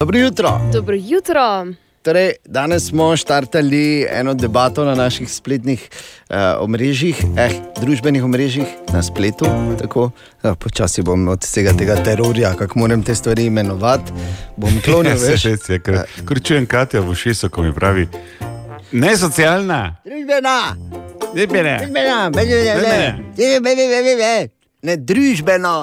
Dobro 0.00 0.18
jutro. 0.18 0.60
Dobro 0.72 0.96
jutro. 0.98 1.66
Torej, 2.02 2.32
danes 2.44 2.88
smo 2.88 3.16
štartali 3.16 4.06
eno 4.10 4.34
debato 4.34 4.84
na 4.84 4.94
naših 4.94 5.32
spletnih 5.32 5.88
uh, 6.30 6.36
omrežjih, 6.60 7.16
eh, 7.38 7.50
družbenih 7.80 8.24
omrežjih, 8.24 8.66
na 8.92 9.02
spletu. 9.02 9.46
Tako, 9.78 10.10
ja, 10.44 10.54
počasi 10.54 11.02
bom 11.02 11.28
od 11.28 11.44
vsega 11.46 11.72
tega 11.78 11.94
terorja, 12.02 12.54
kako 12.58 12.78
moram 12.78 13.02
te 13.02 13.14
stvari 13.14 13.44
imenovati, 13.44 14.12
bom 14.56 14.80
klonil 14.84 15.12
Ja, 15.14 15.18
več. 15.28 15.44
res 15.46 15.68
je, 15.68 15.78
ker, 15.78 16.02
ker 16.26 16.42
čujem 16.42 16.66
Katja 16.66 17.00
v 17.00 17.14
ušesu, 17.14 17.50
ko 17.50 17.62
mi 17.62 17.70
pravi, 17.74 18.08
ne 18.92 19.14
socialna. 19.16 19.96
Družbena! 20.04 20.58
Družbena! 21.34 21.78
Družbena! 21.78 21.78
Ne, 21.86 22.02
ne. 22.02 23.14
Ne, 23.38 23.60
ne, 23.60 23.74
ne, 23.86 24.02
ne, 24.02 24.16
ne. 24.16 24.34
Ne, 24.82 24.96
družbeno! 24.98 25.76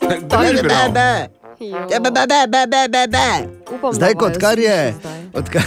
Družbeno. 0.30 1.39
Ja, 1.60 2.00
be, 2.00 2.10
be, 2.10 2.24
be, 2.26 2.66
be, 2.66 2.88
be, 2.88 3.06
be. 3.08 3.48
Upam, 3.74 3.92
Zdaj, 3.92 4.14
da 4.14 4.18
kot 4.18 4.36
kar 4.40 4.58
je, 4.58 4.94
odkar, 5.32 5.62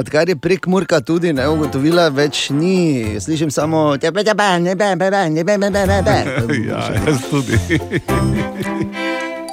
odkar 0.00 0.28
je 0.28 0.36
prek 0.36 0.66
Murka 0.66 1.00
tudi 1.00 1.32
ne 1.32 1.44
ugotovila, 1.48 2.08
več 2.08 2.46
ni. 2.50 3.04
Slišim 3.20 3.50
samo 3.52 3.98
tebe, 4.00 4.24
tebe, 4.24 4.46
ne, 4.64 4.72
be, 4.74 4.86
be, 4.96 5.10
be, 5.12 5.20
ne, 5.34 5.44
be, 5.44 5.58
be, 5.60 5.68
be, 5.70 5.82
be, 5.90 5.98
be. 6.06 6.56
Ja, 6.64 6.80
jaz 7.04 7.20
tudi. 7.28 7.58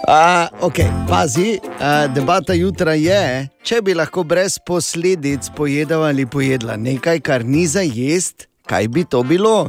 A, 0.08 0.48
ok, 0.64 0.80
pazi, 1.10 1.58
a, 1.80 2.08
debata 2.08 2.56
jutra 2.56 2.94
je, 2.96 3.50
če 3.68 3.82
bi 3.84 3.96
lahko 4.00 4.24
brez 4.24 4.56
posledic 4.64 5.50
pojedla 5.58 6.14
ali 6.14 6.24
pojedla 6.24 6.78
nekaj, 6.80 7.20
kar 7.20 7.44
ni 7.44 7.66
za 7.68 7.84
jesti, 7.84 8.48
kaj 8.72 8.88
bi 8.88 9.04
to 9.04 9.20
bilo? 9.28 9.68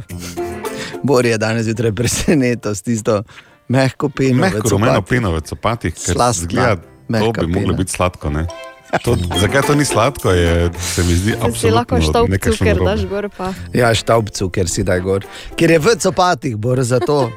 Bor 1.03 1.27
je 1.27 1.35
danes 1.37 1.67
zjutraj 1.67 1.91
presenetil 1.91 2.71
s 2.71 2.87
tisto 2.87 3.19
mehko 3.67 4.09
peno. 4.09 4.41
Mehko 4.41 4.69
rumeno 4.69 5.01
peno 5.01 5.31
v 5.35 5.41
copatih, 5.41 5.93
ker 5.93 6.17
zgleda, 6.33 6.77
to 7.09 7.31
bi 7.41 7.47
moglo 7.47 7.73
biti 7.73 7.91
sladko. 7.91 8.29
Ne? 8.29 8.47
To, 9.03 9.15
zakaj 9.39 9.61
to 9.67 9.75
ni 9.75 9.85
sladko, 9.85 10.31
je, 10.31 10.69
se 10.79 11.03
mi 11.03 11.15
zdi 11.15 11.31
Se 11.31 11.59
si 11.59 11.71
lahko 11.71 11.95
absolutno 11.95 12.37
cuker 12.37 12.67
narobe. 12.67 12.91
daš 12.91 13.05
gor 13.05 13.29
pa. 13.37 13.53
Ja, 13.73 13.91
štavcu, 13.93 14.49
ker 14.49 14.69
si 14.69 14.83
daj 14.83 15.01
gor. 15.03 15.25
Ker 15.57 15.71
je 15.71 15.79
v 15.79 15.95
copatih, 15.99 16.55
bor 16.55 16.79
za 16.83 16.99
to. 16.99 17.27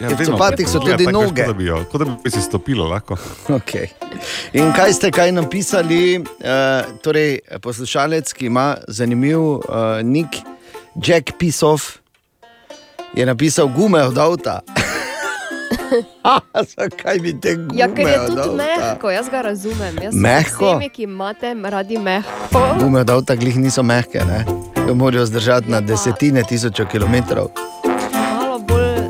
Ja, 0.00 0.08
v 0.08 0.26
copatih 0.26 0.68
so 0.68 0.80
ja, 0.80 0.96
tudi 0.96 1.06
veš, 1.06 1.12
noge. 1.12 1.44
Kot 1.44 1.52
da 1.52 1.56
bi, 1.56 1.64
jo- 1.64 1.84
kot 1.92 2.00
da 2.00 2.16
bi 2.24 2.30
si 2.32 2.42
stopilo 2.42 2.88
lahko. 2.88 3.16
Okay. 3.48 3.88
In 4.52 4.72
kaj 4.76 4.92
ste 4.96 5.10
kaj 5.12 5.32
napisali? 5.32 6.20
Uh, 6.20 6.88
torej, 7.00 7.38
poslušalec, 7.60 8.32
ki 8.32 8.48
ima 8.48 8.76
zanimiv 8.88 9.40
uh, 9.40 10.00
nik, 10.02 10.40
Jack 10.96 11.36
Pisov, 11.38 12.00
je 13.14 13.24
napisal 13.24 13.68
gume 13.68 14.02
od 14.02 14.18
avta. 14.18 14.60
Zakaj 16.76 17.18
bi 17.18 17.34
te 17.40 17.54
gume? 17.56 17.78
Ja, 17.78 17.88
ker 17.94 18.08
je 18.08 18.18
tudi 18.26 18.40
avta? 18.40 18.56
mehko, 18.56 19.10
jaz 19.10 19.30
ga 19.30 19.42
razumem. 19.42 19.98
Jaz 20.02 20.14
Mehko? 20.14 20.74
Vsemi, 20.74 20.88
ki 20.88 21.02
imate 21.02 21.54
radi 21.64 21.98
mehko. 21.98 22.62
Gume 22.78 23.00
od 23.00 23.10
avta 23.10 23.36
glih 23.36 23.56
niso 23.56 23.82
mehke, 23.82 24.22
ne? 24.28 24.44
Jo 24.88 24.94
morajo 24.94 25.26
zdržati 25.26 25.70
na 25.70 25.80
desetine 25.80 26.42
tisočev 26.42 26.86
kilometrov. 26.86 27.50
Malo 28.12 28.58
bolj. 28.58 29.00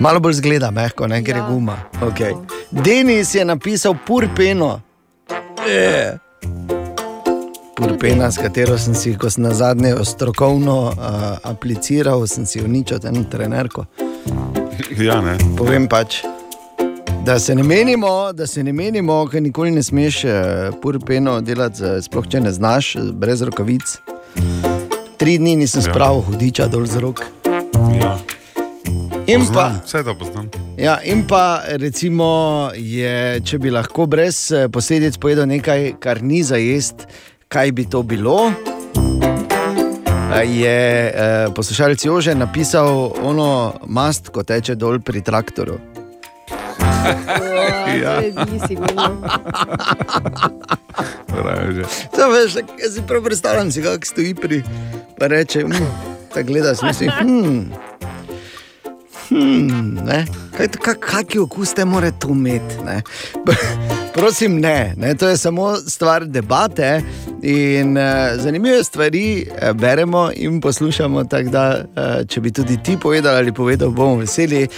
Malo 0.00 0.20
bolj 0.20 0.32
zgleda 0.32 0.70
mehko, 0.70 1.06
ne 1.06 1.22
ker 1.24 1.36
je 1.36 1.42
guma. 1.48 1.78
Okay. 2.02 2.34
Denis 2.70 3.34
je 3.34 3.44
napisal 3.44 3.94
purpeno. 4.06 4.80
E. 5.68 6.18
Purpena, 7.76 8.30
s 8.30 8.38
katero 8.38 8.78
sem 8.78 8.94
si, 8.94 9.16
ko 9.18 9.30
sem 9.30 9.42
na 9.42 9.54
zadnje 9.54 9.96
strokovno 10.04 10.76
uh, 10.82 10.94
apliciral, 11.42 12.26
sem 12.26 12.46
si 12.46 12.62
uničil 12.62 12.98
eno 13.08 13.24
trenerko. 13.30 13.84
Ja, 14.98 15.20
ne. 15.20 15.36
Povem 15.56 15.88
pač, 15.88 16.22
da 17.24 17.38
se 17.38 17.54
ne 17.54 17.62
menimo, 17.62 18.32
da 18.32 18.46
se 18.46 18.62
ne 18.62 18.72
menimo, 18.72 19.26
ker 19.26 19.42
nikoli 19.42 19.70
ne 19.70 19.82
smeš 19.82 20.24
uh, 20.24 20.32
purpeno 20.78 21.40
delati, 21.40 21.76
z- 21.76 22.02
sploh 22.02 22.26
če 22.26 22.40
ne 22.40 22.52
znaš, 22.52 22.96
eh, 22.96 23.10
brez 23.12 23.42
rokavic. 23.42 23.96
Tri 25.16 25.38
dni 25.38 25.56
nisem 25.56 25.80
Ja. 25.80 25.88
spravil 25.88 26.20
hudiča 26.22 26.66
dol 26.66 26.86
z 26.86 26.96
rok. 26.98 27.24
Ja. 27.94 28.18
In 29.26 29.40
pa, 29.42 29.46
Poznam, 29.46 29.80
vse 29.84 30.04
to 30.04 30.14
poznam. 30.14 30.46
Ja, 30.76 30.98
in 31.02 31.24
pa 31.24 31.44
recimo, 31.70 32.28
je, 32.74 33.40
če 33.40 33.58
bi 33.58 33.70
lahko 33.70 34.06
brez 34.06 34.52
eh, 34.52 34.68
posledic 34.68 35.16
povedal 35.16 35.46
nekaj, 35.46 35.94
kar 35.98 36.22
ni 36.22 36.42
za 36.42 36.56
jesti, 36.56 37.08
kaj 37.48 37.72
bi 37.72 37.84
to 37.84 38.02
bilo. 38.02 38.52
Je 40.42 41.12
eh, 41.14 41.46
poslušalec 41.54 42.04
Jože 42.04 42.34
napisal 42.34 43.12
ono 43.22 43.74
mast, 43.86 44.28
ko 44.28 44.42
teče 44.42 44.74
dol 44.74 44.98
pri 44.98 45.22
traktorju. 45.22 45.78
Ja. 47.94 48.18
To 52.16 52.30
veš, 52.30 52.56
jaz 52.82 52.94
si 52.94 53.02
prav 53.06 53.22
predstavljam, 53.22 53.70
si 53.70 53.82
kako 53.82 54.06
stoji 54.06 54.34
pri, 54.34 54.62
pa 55.18 55.26
reče, 55.26 55.60
hm, 55.60 55.86
tako 56.34 56.46
gleda, 56.46 56.74
si 56.74 56.86
misli, 56.86 57.10
hm, 57.20 57.60
hm, 59.28 59.94
ne, 60.04 60.24
kaj, 60.56 60.68
kak, 60.68 60.98
kaki 61.00 61.38
okus 61.38 61.74
te 61.74 61.84
more 61.84 62.10
to 62.20 62.28
imeti, 62.28 62.80
ne. 62.84 63.02
Prosim, 64.14 64.60
ne, 64.60 64.94
ne, 64.96 65.14
to 65.14 65.28
je 65.28 65.36
samo 65.36 65.76
stvar 65.76 66.24
debate 66.24 67.02
in 67.42 67.96
uh, 67.98 68.04
zanimive 68.36 68.84
stvari 68.84 69.46
uh, 69.46 69.72
beremo 69.72 70.30
in 70.34 70.60
poslušamo, 70.60 71.24
da, 71.24 71.84
uh, 71.84 72.26
če 72.28 72.40
bi 72.40 72.52
tudi 72.52 72.78
ti 72.82 72.96
povedal 72.96 73.36
ali 73.36 73.52
povedal, 73.52 73.90
bomo 73.90 74.22
veseli. 74.22 74.68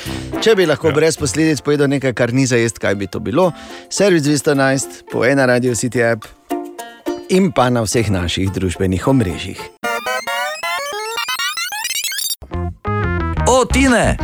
Če 0.42 0.56
bi 0.56 0.66
lahko 0.66 0.88
ja. 0.88 0.94
brez 0.94 1.20
posledic 1.20 1.60
povedal 1.60 1.88
nekaj, 1.88 2.14
kar 2.16 2.32
ni 2.32 2.46
za 2.46 2.56
jesti, 2.56 2.80
kaj 2.80 2.94
bi 2.94 3.06
to 3.06 3.20
bilo. 3.20 3.52
Servis 3.90 4.22
211, 4.22 5.02
po 5.12 5.24
ena 5.24 5.46
radio 5.46 5.74
City 5.74 6.02
app 6.02 6.24
in 7.28 7.52
pa 7.52 7.68
na 7.70 7.82
vseh 7.84 8.10
naših 8.10 8.52
družbenih 8.54 9.08
omrežjih. 9.08 9.75
O, 13.48 13.64
Tine! 13.64 14.16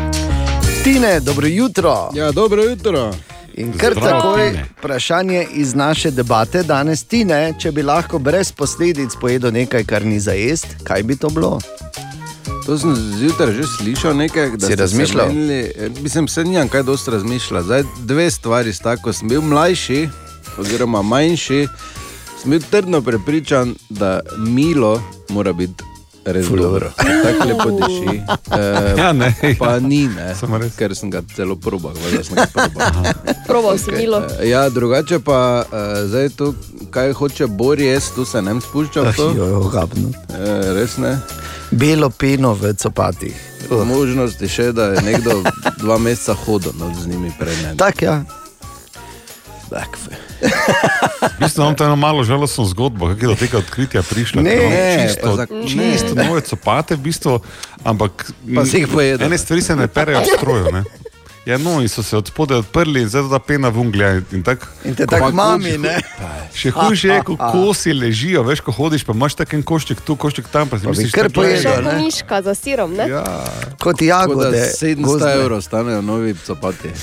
Tine, 0.84 1.20
dobro 1.20 1.46
jutro. 1.46 2.10
Ja, 2.14 2.32
dobro 2.32 2.62
jutro. 2.62 3.14
In 3.54 3.72
kar 3.72 3.92
Zdravo, 3.92 4.20
takoj 4.20 4.50
Tine. 4.50 4.64
vprašanje 4.78 5.46
iz 5.52 5.74
naše 5.74 6.10
debate 6.10 6.62
danes, 6.62 7.04
Tine, 7.04 7.54
če 7.58 7.72
bi 7.72 7.82
lahko 7.82 8.18
brez 8.18 8.52
posledic 8.52 9.10
pojedel 9.20 9.52
nekaj, 9.52 9.84
kar 9.84 10.04
ni 10.06 10.20
za 10.20 10.32
jesti, 10.32 10.76
kaj 10.84 11.02
bi 11.02 11.16
to 11.16 11.28
bilo? 11.28 11.60
To 12.66 12.78
sem 12.78 12.94
zjutraj 12.96 13.52
že 13.52 13.62
slišal 13.78 14.16
nekaj, 14.16 14.50
da 14.50 14.66
Si 14.66 14.66
ste 14.66 14.76
se 14.76 14.82
razmišljal? 14.82 15.26
Menili, 15.26 15.72
eh, 15.76 15.90
mislim, 16.00 16.28
se 16.28 16.44
nimam 16.44 16.68
kaj 16.68 16.82
dosti 16.82 17.10
razmišljati. 17.10 17.64
Zdaj, 17.64 17.82
dve 17.98 18.30
stvari 18.30 18.72
sta, 18.72 18.96
ko 18.96 19.12
sem 19.12 19.28
bil 19.28 19.40
mlajši, 19.42 20.08
oziroma 20.58 21.02
manjši, 21.02 21.66
sem 22.42 22.50
bil 22.50 22.60
trdno 22.70 23.00
prepričan, 23.02 23.74
da 23.88 24.20
milo 24.38 25.02
mora 25.28 25.52
biti 25.52 25.84
res 26.24 26.46
Ful 26.46 26.58
dobro. 26.58 26.90
Tako 26.96 27.48
lepo 27.48 27.70
diši. 27.70 28.20
E, 28.52 28.94
Ja, 28.98 29.12
ne, 29.12 29.34
pa 29.58 29.78
ni, 29.78 30.08
ne, 30.08 30.34
ker 30.76 30.94
sem 30.94 31.10
ga 31.10 31.22
celo 31.36 31.56
probal. 31.56 31.92
valjda 32.04 32.24
sem 32.24 32.36
ga 32.36 32.46
probal. 32.52 33.12
Probal 33.46 33.78
si 33.78 33.90
milo. 33.92 34.22
Eh, 34.40 34.48
Ja, 34.48 34.68
drugače 34.68 35.18
pa 35.18 35.64
uh, 35.64 36.08
zdaj 36.08 36.28
to, 36.28 36.54
kaj 36.90 37.12
hoče 37.12 37.46
Bor 37.46 37.80
jesti, 37.80 38.14
tu 38.14 38.24
se 38.24 38.42
ne 38.42 38.52
bom 38.52 38.60
spuščal. 38.60 39.12
to. 39.16 39.28
Ah, 39.30 39.36
jo, 39.36 39.60
ogabno. 39.60 40.08
Eh, 40.30 40.72
res 40.74 40.96
ne. 40.96 41.18
Belo 41.70 42.10
peno 42.10 42.54
v 42.54 42.74
copatih. 42.74 43.34
Možnost 43.70 44.42
je 44.42 44.48
še, 44.48 44.72
da 44.72 44.84
je 44.92 45.00
nekdo 45.02 45.42
dva 45.80 45.98
meseca 45.98 46.34
hodil 46.34 46.72
no, 46.78 46.92
z 47.02 47.06
njimi 47.08 47.32
pred 47.38 47.56
nami. 47.62 47.76
Tak, 47.76 48.02
ja. 48.02 48.24
V 49.72 51.38
bistvu 51.38 51.60
imam 51.62 51.74
to 51.74 51.84
eno 51.84 51.96
malo 51.96 52.24
žalostno 52.24 52.64
zgodbo, 52.64 53.06
kako 53.06 53.20
je 53.20 53.28
do 53.28 53.34
tega 53.34 53.58
odkritja 53.58 54.02
prišlo. 54.02 54.42
Ne, 54.42 54.50
Ker 54.50 54.70
ne, 54.70 55.08
čisto, 55.08 55.36
za- 55.36 55.46
čisto 55.68 56.14
ne. 56.14 56.24
nove 56.24 56.40
copate, 56.40 56.94
v 56.94 57.00
bistvu, 57.00 57.40
ampak 57.84 58.30
Pa 58.54 58.66
si 58.66 58.76
jih 58.76 58.88
pojedel. 58.88 59.26
Ene 59.26 59.38
stvari 59.38 59.62
se 59.62 59.76
ne 59.76 59.88
perejo 59.88 60.20
v 60.20 60.36
stroju. 60.36 60.72
Ne? 60.72 60.84
Ja, 61.42 61.58
no, 61.58 61.80
in 61.82 61.88
so 61.90 62.02
se 62.02 62.16
od 62.16 62.28
spodaj 62.28 62.58
odprli, 62.58 63.02
zdaj 63.02 63.22
ta 63.30 63.38
pena 63.38 63.68
vunglja. 63.68 64.22
In, 64.30 64.42
tak, 64.46 64.62
In 64.84 64.94
te 64.94 65.06
tako 65.06 65.32
mami, 65.32 65.74
ne? 65.74 65.98
Še 66.54 66.70
hujše 66.70 67.08
je, 67.08 67.16
ko 67.26 67.34
kosi 67.34 67.90
ležijo, 67.92 68.44
veš, 68.46 68.62
ko 68.62 68.70
hodiš, 68.70 69.02
pa 69.02 69.10
imaš 69.10 69.34
tak 69.34 69.54
en 69.54 69.62
košček 69.62 70.00
tu, 70.00 70.14
košček 70.14 70.46
tam, 70.46 70.70
pa 70.70 70.78
si 70.78 70.86
misliš, 70.86 71.10
pojedel, 71.34 71.58
Še 71.58 71.82
kot 71.82 71.98
miška 71.98 72.42
za 72.46 72.54
sirom, 72.54 72.94
ne? 72.94 73.08
Ja. 73.10 73.24
Kot 73.74 73.98
da 73.98 74.06
jagode. 74.06 74.62
700 74.70 75.02
gozdne. 75.02 75.32
evrov 75.34 75.66
stanejo 75.66 75.98
novi 75.98 76.36
copati. 76.38 76.94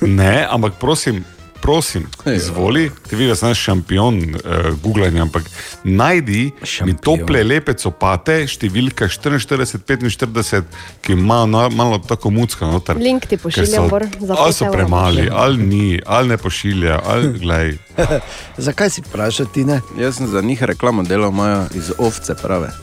Ne, 0.00 0.48
ampak 0.48 0.80
prosim, 0.80 1.20
prosim, 1.64 2.04
izvoli, 2.28 2.90
ti 3.08 3.16
vidiš, 3.16 3.40
da 3.40 3.54
si 3.54 3.60
šampion 3.62 4.18
uh, 4.18 4.40
googlanja, 4.82 5.22
ampak 5.22 5.46
najdi 5.84 6.50
mi 6.84 6.92
tople, 6.96 7.40
lepe 7.44 7.72
copate, 7.80 8.42
številka 8.48 9.08
44-45, 9.08 10.60
ki 11.00 11.16
ima 11.16 11.46
na, 11.48 11.70
malo 11.72 11.98
tako 12.04 12.34
mucka 12.36 12.68
noter. 12.68 13.00
Link 13.00 13.24
ti 13.30 13.40
pošiljam, 13.40 13.86
so- 13.86 13.88
Bor, 13.88 14.04
za 14.20 14.36
Ali 14.38 14.52
so 14.52 14.68
premali, 14.72 15.28
ali 15.32 15.64
ni, 15.64 15.88
ali 16.06 16.34
ne 16.34 16.36
pošilja, 16.36 17.00
ali 17.00 17.32
glej. 17.38 17.78
Zakaj 18.68 18.90
si 18.90 19.06
vprašal, 19.08 19.48
ti 19.54 19.64
ne? 19.64 19.80
Jaz 19.98 20.20
sem 20.20 20.28
za 20.28 20.44
njih 20.44 20.62
reklamo 20.68 21.02
delal, 21.02 21.32
imajo 21.32 21.64
iz 21.74 21.92
ovce 21.98 22.36
prave. 22.42 22.74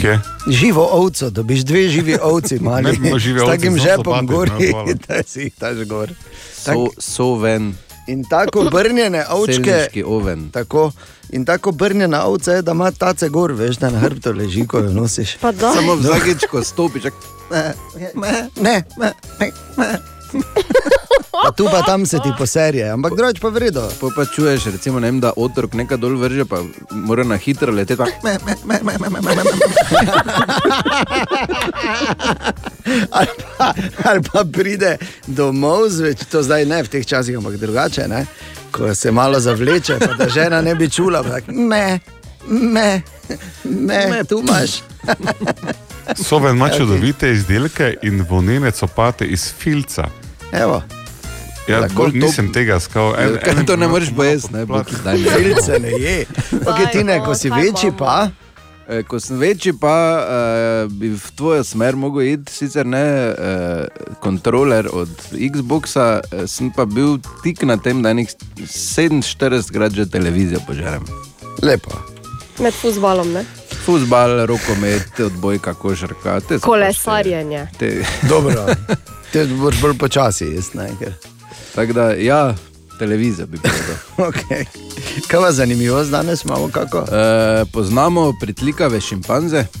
Kje? 0.00 0.20
Živo 0.46 0.88
ovco, 0.92 1.30
dobiš 1.30 1.64
dve 1.64 1.88
živi 1.88 2.18
ovci, 2.22 2.58
mali. 2.58 2.98
Ne, 2.98 3.10
no, 3.10 3.18
žive 3.18 3.40
S 3.40 3.42
ovce, 3.42 3.56
takim 3.56 3.78
žepom 3.78 4.26
gori, 4.26 4.72
da 5.08 5.22
si 5.26 5.40
jih 5.40 5.52
daš 5.60 5.86
gor. 5.88 6.10
So, 6.56 6.86
so 6.98 7.34
ven. 7.34 7.74
In 8.06 8.24
tako 8.24 8.66
obrnjene 8.66 9.26
ovčke. 9.30 9.62
Selniški 9.64 10.02
oven. 10.02 10.50
Tako, 10.50 10.90
in 11.30 11.44
tako 11.44 11.70
obrnjena 11.70 12.24
ovca 12.24 12.52
je, 12.52 12.62
da 12.62 12.72
ima 12.72 12.90
tace 12.90 13.28
gor, 13.28 13.52
veš, 13.52 13.76
da 13.76 13.90
na 13.90 13.98
hrbtu 13.98 14.32
leži, 14.32 14.66
ko 14.66 14.78
jo 14.78 14.90
nosiš. 14.92 15.38
Da. 15.42 15.72
Samo 15.74 15.94
vsakič, 15.94 16.48
ko 16.50 16.64
stopiš, 16.64 17.02
čak, 17.02 17.14
Ne, 17.52 17.74
ne, 18.56 18.84
ne, 18.98 19.12
ne. 19.76 19.98
Pa 21.32 21.50
tu 21.52 21.64
pa 21.64 21.82
tam 21.82 22.06
se 22.06 22.18
ti 22.18 22.30
poserje, 22.38 22.90
ampak 22.90 23.12
drugače 23.16 23.40
pa 23.40 23.48
vredno. 23.48 23.88
Pa, 24.00 24.06
pa 24.16 24.24
čuješ, 24.24 24.64
recimo, 24.64 25.00
ne 25.00 25.06
vem, 25.10 25.20
da 25.20 25.32
otrok 25.36 25.74
nekaj 25.74 25.98
dol 25.98 26.16
vrže, 26.20 26.44
pa 26.44 26.60
mora 26.90 27.24
na 27.24 27.36
hitro 27.36 27.72
leteti. 27.72 27.98
Pa... 27.98 28.04
ali, 33.10 33.26
pa, 33.58 33.74
ali 34.04 34.22
pa 34.32 34.44
pride 34.52 34.96
domov 35.26 35.88
zvečer, 35.88 36.26
to 36.30 36.42
zdaj 36.42 36.64
ne 36.68 36.82
v 36.82 36.88
teh 36.88 37.06
časih, 37.06 37.36
ampak 37.36 37.56
drugače, 37.56 38.08
ne? 38.08 38.26
ko 38.72 38.94
se 38.94 39.10
malo 39.12 39.40
zavleče, 39.40 39.98
pa 39.98 40.14
da 40.14 40.28
žena 40.28 40.60
ne 40.60 40.74
bi 40.74 40.90
čula. 40.90 41.22
Tak, 41.22 41.44
ne, 41.48 42.00
ne, 42.48 43.02
ne, 43.64 44.06
ne, 44.10 44.24
tu 44.24 44.40
imaš. 44.40 44.70
Soben 46.24 46.56
ima 46.56 46.68
čudovite 46.76 47.32
izdelke 47.32 47.94
in 48.02 48.26
volnene 48.30 48.70
copate 48.70 49.24
iz 49.26 49.52
filca 49.58 50.21
Evo. 50.52 50.82
Ja, 51.68 51.78
Lahko 51.78 51.94
bolj 51.96 52.12
to- 52.12 52.18
nisem 52.18 52.52
tega 52.52 52.80
skal. 52.80 53.14
Ja, 53.14 53.38
kaj 53.38 53.66
to 53.66 53.76
ne 53.76 53.88
moreš 53.88 54.10
pojesti, 54.10 54.52
ne, 54.52 54.64
Bog, 54.66 54.86
daj 55.04 55.14
mi. 55.14 55.24
Filce 55.26 55.78
ne 55.78 55.90
je. 55.90 56.26
Okay, 56.52 56.92
tine, 56.92 57.20
ko 57.20 57.34
si 57.34 57.50
večji, 57.50 57.92
pa 57.92 58.28
Eh, 58.88 59.02
Ko 59.02 59.20
sem 59.20 59.38
večji, 59.38 59.72
pa 59.72 59.94
uh, 60.18 60.92
bi 60.92 61.08
v 61.08 61.30
tvojo 61.36 61.64
smer 61.64 61.96
mogel 61.96 62.22
iti, 62.24 62.52
sicer 62.52 62.86
ne 62.86 63.04
uh, 63.28 63.86
kontroler 64.18 64.88
od 64.92 65.08
Xboxa, 65.30 66.20
uh, 66.20 66.42
sem 66.46 66.66
pa 66.68 66.84
bil 66.84 67.14
tik 67.42 67.62
na 67.62 67.76
tem, 67.76 68.02
da 68.02 68.10
enih 68.10 68.28
47 68.58 69.70
krat 69.70 69.92
že 69.92 70.06
televizijo 70.06 70.60
požarem. 70.66 71.06
Lepo. 71.62 71.94
Med 72.58 72.74
fuzbalom, 72.74 73.32
ne? 73.32 73.44
Fusbal, 73.84 74.46
rokomet, 74.46 75.14
odbojka, 75.20 75.74
košarka. 75.74 76.40
Kolesarjenje. 76.60 77.68
te- 77.78 78.02
Dobro. 78.28 78.66
Te 79.32 79.46
boš 79.46 79.80
bolj 79.80 79.98
počasi, 79.98 80.44
jaz 80.54 80.74
ne. 80.74 80.90
ker- 81.00 81.12
Tako 81.74 81.92
da, 81.92 82.12
ja, 82.12 82.54
televizija 82.98 83.46
bi 83.46 83.58
povedal. 83.58 83.96
Okay. 84.32 84.64
Kaj 85.28 85.40
vas 85.40 85.54
zanimivo 85.54 86.04
danes 86.04 86.44
imamo? 86.44 86.68
Kako? 86.68 86.98
E, 86.98 87.64
poznamo 87.64 88.32
pritlikave 88.40 89.00
šimpanze. 89.00 89.64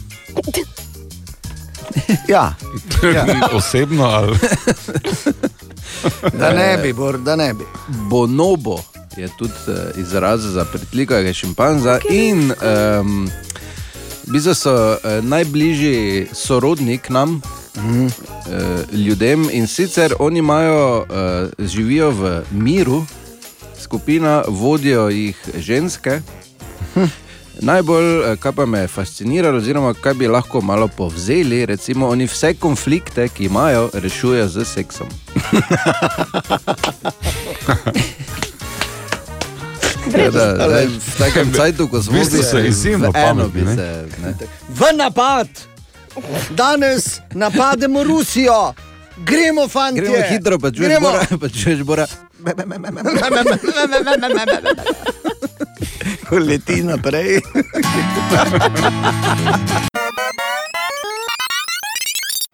Ja. 2.28 2.54
ja. 3.14 3.48
Osebno 3.52 4.04
ali 4.04 4.36
Da 6.32 6.52
ne 6.52 6.78
bi, 6.82 6.92
Bor, 6.92 7.18
da 7.18 7.36
ne 7.36 7.54
bi. 7.54 7.64
Bonobo 7.88 8.78
je 9.16 9.28
tudi 9.38 9.52
uh, 9.66 9.74
izraz 9.96 10.40
za 10.42 10.64
pritlikavega 10.64 11.32
šimpanza 11.32 11.98
okay. 12.02 12.30
in 12.30 12.52
um, 13.00 13.30
v 14.26 14.32
bistvu 14.32 14.54
so 14.54 14.72
uh, 14.92 15.24
najbližji 15.24 16.26
sorodnik 16.32 17.08
nam. 17.08 17.42
Mm. 17.76 18.06
Uh, 18.06 18.12
ljudem 18.92 19.48
in 19.52 19.66
sicer 19.66 20.14
oni 20.18 20.38
imajo, 20.38 20.98
uh, 20.98 21.66
živijo 21.66 22.10
v 22.10 22.42
miru, 22.50 23.04
skupina 23.80 24.44
vodijo 24.48 25.08
jih 25.08 25.36
ženske. 25.58 26.20
Hm. 26.94 27.04
Najbolj, 27.60 28.32
eh, 28.32 28.36
kar 28.36 28.52
pa 28.52 28.66
me 28.66 28.78
je 28.78 28.88
fasciniralo, 28.88 29.58
oziroma 29.58 29.94
kaj 29.94 30.14
bi 30.14 30.28
lahko 30.28 30.60
malo 30.60 30.88
povzeli, 30.88 31.66
recimo, 31.66 32.08
oni 32.08 32.26
vse 32.26 32.54
konflikte, 32.54 33.28
ki 33.28 33.44
imajo, 33.44 33.90
rešujejo 33.92 34.48
z 34.48 34.64
seksom. 34.64 35.06
Ja, 40.12 40.30
da, 40.30 40.54
zdaj, 40.54 40.86
v 40.86 41.18
takem 41.18 41.52
cajtu, 41.56 41.88
ko 41.88 42.02
smo 42.02 42.12
V 42.12 42.18
bistvu 42.18 42.42
so 42.42 42.58
izjemno 42.58 43.10
v 43.10 43.16
eno 43.16 43.48
pametni, 43.48 43.62
bi 43.62 43.76
se. 43.76 44.04
Ne? 44.22 44.34
V 44.68 44.92
napad! 44.96 45.71
Danes 46.50 47.20
napademo 47.34 48.04
Rusijo! 48.04 48.74
Gremo, 49.24 49.68
fanti! 49.68 50.00
Gremo 50.00 50.16
hitro, 50.30 50.58
pa 50.58 50.70
čuješ 50.70 50.88
Gremo. 50.88 51.10
bora. 51.10 51.26
Pa 51.40 51.48
čuješ 51.48 51.82
bora. 51.82 52.06
Ko 56.28 56.38
leti 56.38 56.82
naprej. 56.82 57.40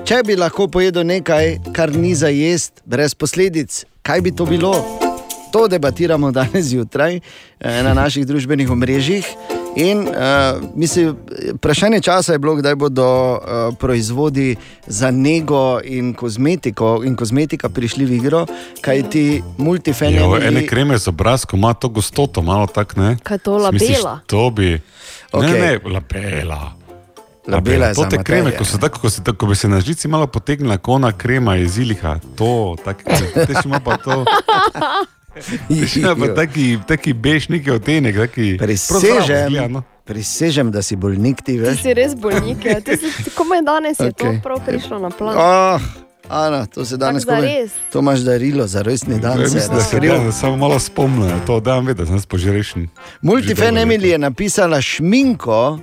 Če 0.09 0.23
bi 0.25 0.37
lahko 0.41 0.69
pojedel 0.73 1.05
nekaj, 1.05 1.59
kar 1.77 1.93
ni 1.93 2.15
za 2.17 2.31
jesti, 2.33 2.81
brez 2.89 3.15
posledic, 3.15 3.85
kaj 4.03 4.21
bi 4.25 4.33
to 4.33 4.47
bilo? 4.49 4.73
To 5.53 5.69
debatiramo 5.69 6.31
danes 6.33 6.71
zjutraj 6.73 7.17
eh, 7.17 7.83
na 7.83 7.95
naših 7.95 8.27
družbenih 8.27 8.71
omrežjih. 8.71 9.27
In 9.77 9.99
uh, 9.99 10.15
mislim, 10.75 11.17
vprašanje 11.55 12.01
časa 12.01 12.33
je 12.33 12.39
bilo, 12.39 12.55
kdaj 12.55 12.75
bodo 12.75 13.33
uh, 13.33 13.41
proizvodi 13.79 14.57
za 14.87 15.11
nego 15.11 15.81
in 15.85 16.15
kozmetiko 16.15 17.03
in 17.05 17.17
kozmetika 17.17 17.69
prišli 17.69 18.05
v 18.05 18.13
igro, 18.13 18.47
kaj 18.81 19.11
ti 19.11 19.25
Jo, 19.29 19.37
ene 19.37 19.55
multifenili. 19.59 20.67
kreme 20.67 20.99
z 20.99 21.09
obrazkom 21.09 21.59
ima 21.61 21.75
to 21.75 21.89
gostoto, 21.89 22.43
malo 22.43 22.67
tak 22.67 22.97
ne. 22.97 23.17
Kaj 23.23 23.39
to 23.39 23.71
Misliš, 23.73 23.91
labela? 23.91 24.21
to 24.27 24.51
bi. 24.51 24.71
Ne, 24.71 24.81
Okej. 25.33 25.61
ne, 25.61 25.79
labela. 25.85 26.73
Labela 27.47 27.87
je 27.87 27.95
to 27.95 28.03
za 28.03 28.09
te 28.09 28.25
kreme, 28.25 28.51
ko, 28.57 28.65
tako, 28.81 29.01
ko, 29.01 29.11
si, 29.11 29.25
tako, 29.25 29.39
ko 29.39 29.47
bi 29.47 29.57
se 29.57 29.69
na 29.69 29.81
žici 29.81 30.09
malo 30.09 30.27
potegnila, 30.27 30.77
kot 30.77 30.95
ona 30.95 31.13
krema 31.13 31.57
iz 31.57 31.79
iliha. 31.79 32.19
To, 32.37 32.77
tako, 32.85 33.03
te 33.35 33.55
še 33.55 33.65
ima 33.65 33.81
pa 33.81 33.97
to. 33.97 34.25
Pa 36.19 36.27
taki, 36.43 36.79
taki 36.89 37.13
bež 37.13 37.49
neki 37.49 37.71
odtenek, 37.71 38.17
taki. 38.17 38.57
prav 38.59 38.71
zdravo 38.71 39.01
Prisežem, 39.01 39.47
izgleda, 39.47 39.69
no. 40.65 40.71
da 40.71 40.83
si 40.83 40.97
bolnik 40.97 41.37
ti 41.37 41.53
Ti 41.53 41.59
veš. 41.59 41.83
si 41.83 41.95
res 41.95 42.15
bolnik. 42.15 42.65
Ja. 42.65 42.81
Ti 42.81 42.97
si- 42.97 43.31
Komaj 43.31 43.63
danes 43.63 44.01
je 44.01 44.09
Okej. 44.09 44.37
to 44.37 44.43
prav 44.43 44.61
prišlo 44.67 44.99
na 44.99 45.11
plan. 45.11 45.37
Oh, 45.37 45.81
Ana, 46.29 46.67
to 46.67 46.85
se 46.85 46.97
danes 46.97 47.25
zares. 47.25 47.71
To 47.93 47.99
imaš 47.99 48.19
darilo 48.21 48.67
za 48.67 48.83
rojstni 48.83 49.21
dan. 49.21 49.41
Ja, 49.41 49.49
se 49.49 49.57
je 49.57 49.61
Mislim, 49.61 49.77
da 49.77 49.83
se 49.83 50.01
da, 50.01 50.33
samo 50.33 50.57
malo 50.57 50.79
spomnim, 50.79 51.41
to 51.47 51.61
da 51.61 51.79
vedeti, 51.79 52.11
da 52.11 52.19
sem 52.19 52.29
požrešen. 52.29 52.89
Multifen 53.23 53.75
Emily 53.75 54.05
je 54.07 54.19
napisala 54.19 54.81
šminko, 54.81 55.79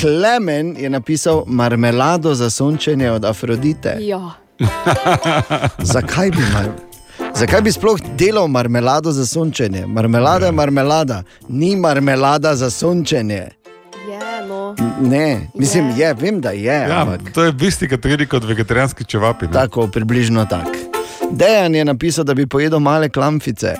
Klemen 0.00 0.76
je 0.78 0.90
napisal 0.90 1.44
marmelado 1.46 2.34
za 2.34 2.50
sončenje 2.50 3.10
od 3.10 3.24
Afrodite. 3.24 3.96
Ja. 4.00 4.30
Zakaj 5.78 6.30
bi, 6.30 6.42
mar... 6.52 6.87
Zakaj 7.38 7.60
bi 7.60 7.72
sploh 7.72 8.00
delal 8.18 8.48
marmelado 8.48 9.12
za 9.12 9.26
sončenje? 9.26 9.86
Marmelada 9.86 10.46
je 10.46 10.52
marmelada, 10.52 11.22
ni 11.48 11.76
marmelada 11.76 12.56
za 12.56 12.70
sončenje. 12.70 13.48
Je, 14.10 14.46
no. 14.48 14.74
Ne, 15.00 15.48
mislim, 15.54 15.92
je, 15.96 16.14
vem, 16.14 16.40
da 16.40 16.50
je. 16.50 16.64
Ja, 16.88 17.02
ampak... 17.02 17.20
to 17.34 17.44
je 17.44 17.52
v 17.52 17.68
isti 17.68 17.88
kategoriji 17.88 18.26
kot 18.26 18.44
vegetarijanski 18.44 19.04
čevapi. 19.04 19.46
ne. 19.46 19.52
Tako, 19.52 19.86
približno 19.86 20.46
tako. 20.50 20.72
Dejan 21.30 21.74
je 21.74 21.84
napisal, 21.84 22.24
da 22.24 22.34
bi 22.34 22.46
pojedel 22.46 22.78
male 22.78 23.08
klamfice. 23.08 23.74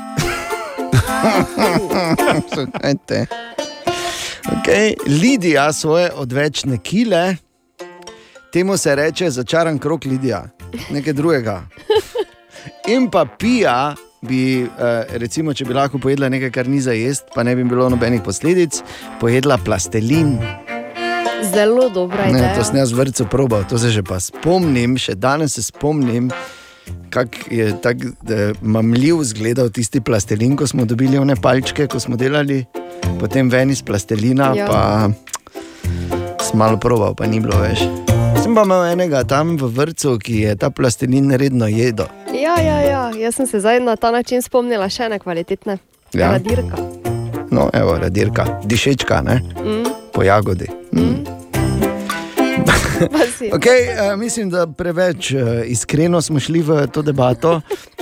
Okay. 4.44 4.94
Lidija 5.06 5.72
svoje 5.72 6.10
odvečne 6.12 6.78
kile, 6.78 7.36
temu 8.52 8.76
se 8.76 8.94
reče 8.94 9.30
začaran 9.30 9.78
krok 9.78 10.04
Lidija, 10.04 10.44
nekaj 10.90 11.12
drugega. 11.12 11.62
In 12.86 13.08
pa 13.08 13.24
pija, 13.26 13.94
bi, 14.20 14.40
eh, 14.62 14.68
recimo, 15.14 15.52
če 15.52 15.64
bi 15.64 15.74
lahko 15.74 15.98
pojedla 15.98 16.28
nekaj, 16.28 16.50
kar 16.50 16.66
ni 16.66 16.80
za 16.80 16.92
jesti, 16.92 17.30
pa 17.34 17.42
ne 17.42 17.54
bi 17.54 17.64
bilo 17.64 17.88
nobenih 17.88 18.22
posledic, 18.22 18.82
pojedla 19.20 19.58
plastelin. 19.58 20.38
Zelo 21.44 21.88
dobra 21.88 22.24
Ne, 22.24 22.30
ideja. 22.32 22.54
to 22.54 22.64
sem 22.64 22.76
jaz 22.76 22.92
v 22.92 22.98
vrtu 22.98 23.24
probal, 23.26 23.62
to 23.64 23.78
se 23.78 23.90
že 23.90 24.02
pa 24.02 24.18
spomnim, 24.18 24.96
še 24.96 25.14
danes 25.14 25.54
se 25.54 25.62
spomnim. 25.62 26.30
Kako 27.10 27.36
je 27.50 27.66
tako 27.78 28.10
mamljiv 28.60 29.22
izgledal 29.22 29.68
tisti 29.70 30.00
plastelin, 30.00 30.56
ko 30.56 30.66
smo 30.66 30.84
dobili 30.84 31.18
one 31.18 31.36
palčke, 31.36 31.86
ko 31.86 32.00
smo 32.00 32.16
delali, 32.16 32.64
potem 33.20 33.48
ven 33.48 33.70
iz 33.70 33.82
plastelina, 33.82 34.50
Ja. 34.50 34.54
ja. 34.56 34.66
pa 34.66 34.80
sem 36.40 36.58
malo 36.58 36.76
proval, 36.76 37.14
pa 37.14 37.26
ni 37.26 37.38
bilo 37.38 37.54
več. 37.58 37.84
Sem 38.58 38.66
pa 38.66 38.74
imel 38.74 38.88
enega 38.90 39.20
tam 39.22 39.52
v 39.54 39.68
vrtu, 39.70 40.16
ki 40.18 40.40
je 40.42 40.52
ta 40.58 40.66
plastelin 40.74 41.30
redno 41.38 41.68
jedel. 41.70 42.08
Ja, 42.34 42.56
ja, 42.58 42.80
ja. 42.82 43.02
Jaz 43.14 43.36
sem 43.38 43.46
se 43.46 43.60
zdaj 43.62 43.78
na 43.86 43.94
ta 43.94 44.10
način 44.10 44.42
spomnila 44.42 44.88
še 44.90 45.04
ene 45.06 45.18
kvalitetne. 45.22 45.76
Ja. 46.10 46.32
Radirka. 46.32 46.80
No, 47.54 47.68
evo, 47.70 47.94
radirka, 48.02 48.48
dišečka, 48.66 49.20
ne? 49.22 49.36
Mm. 49.62 49.86
po 50.10 50.26
jagodi. 50.26 50.66
Mm. 50.90 51.22
Si. 53.38 53.46
Okay, 53.54 53.94
uh, 53.94 54.18
mislim, 54.18 54.50
da 54.50 54.66
preveč 54.66 55.30
uh, 55.30 55.62
iskreno 55.62 56.18
smo 56.22 56.40
šli 56.42 56.62
v 56.66 56.86
to 56.90 57.02
debato. 57.06 57.60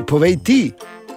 Povej 0.09 0.39
ti, 0.41 0.61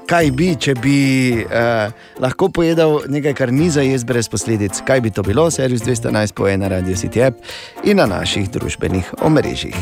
kaj 0.09 0.31
bi, 0.33 0.53
če 0.57 0.73
bi 0.81 0.99
uh, 1.45 1.91
lahko 2.21 2.49
pojedel 2.53 3.03
nekaj, 3.13 3.35
kar 3.37 3.53
ni 3.53 3.69
za 3.69 3.83
jesti 3.85 4.07
brez 4.09 4.29
posledic. 4.29 4.81
Kaj 4.87 5.03
bi 5.05 5.13
to 5.13 5.23
bilo, 5.25 5.45
servis 5.53 5.85
211 5.85 6.33
po 6.33 6.47
ena 6.49 6.67
radio 6.71 6.97
City 6.97 7.21
app 7.27 7.37
in 7.85 8.01
na 8.01 8.07
naših 8.09 8.49
družbenih 8.49 9.13
omrežjih. 9.21 9.77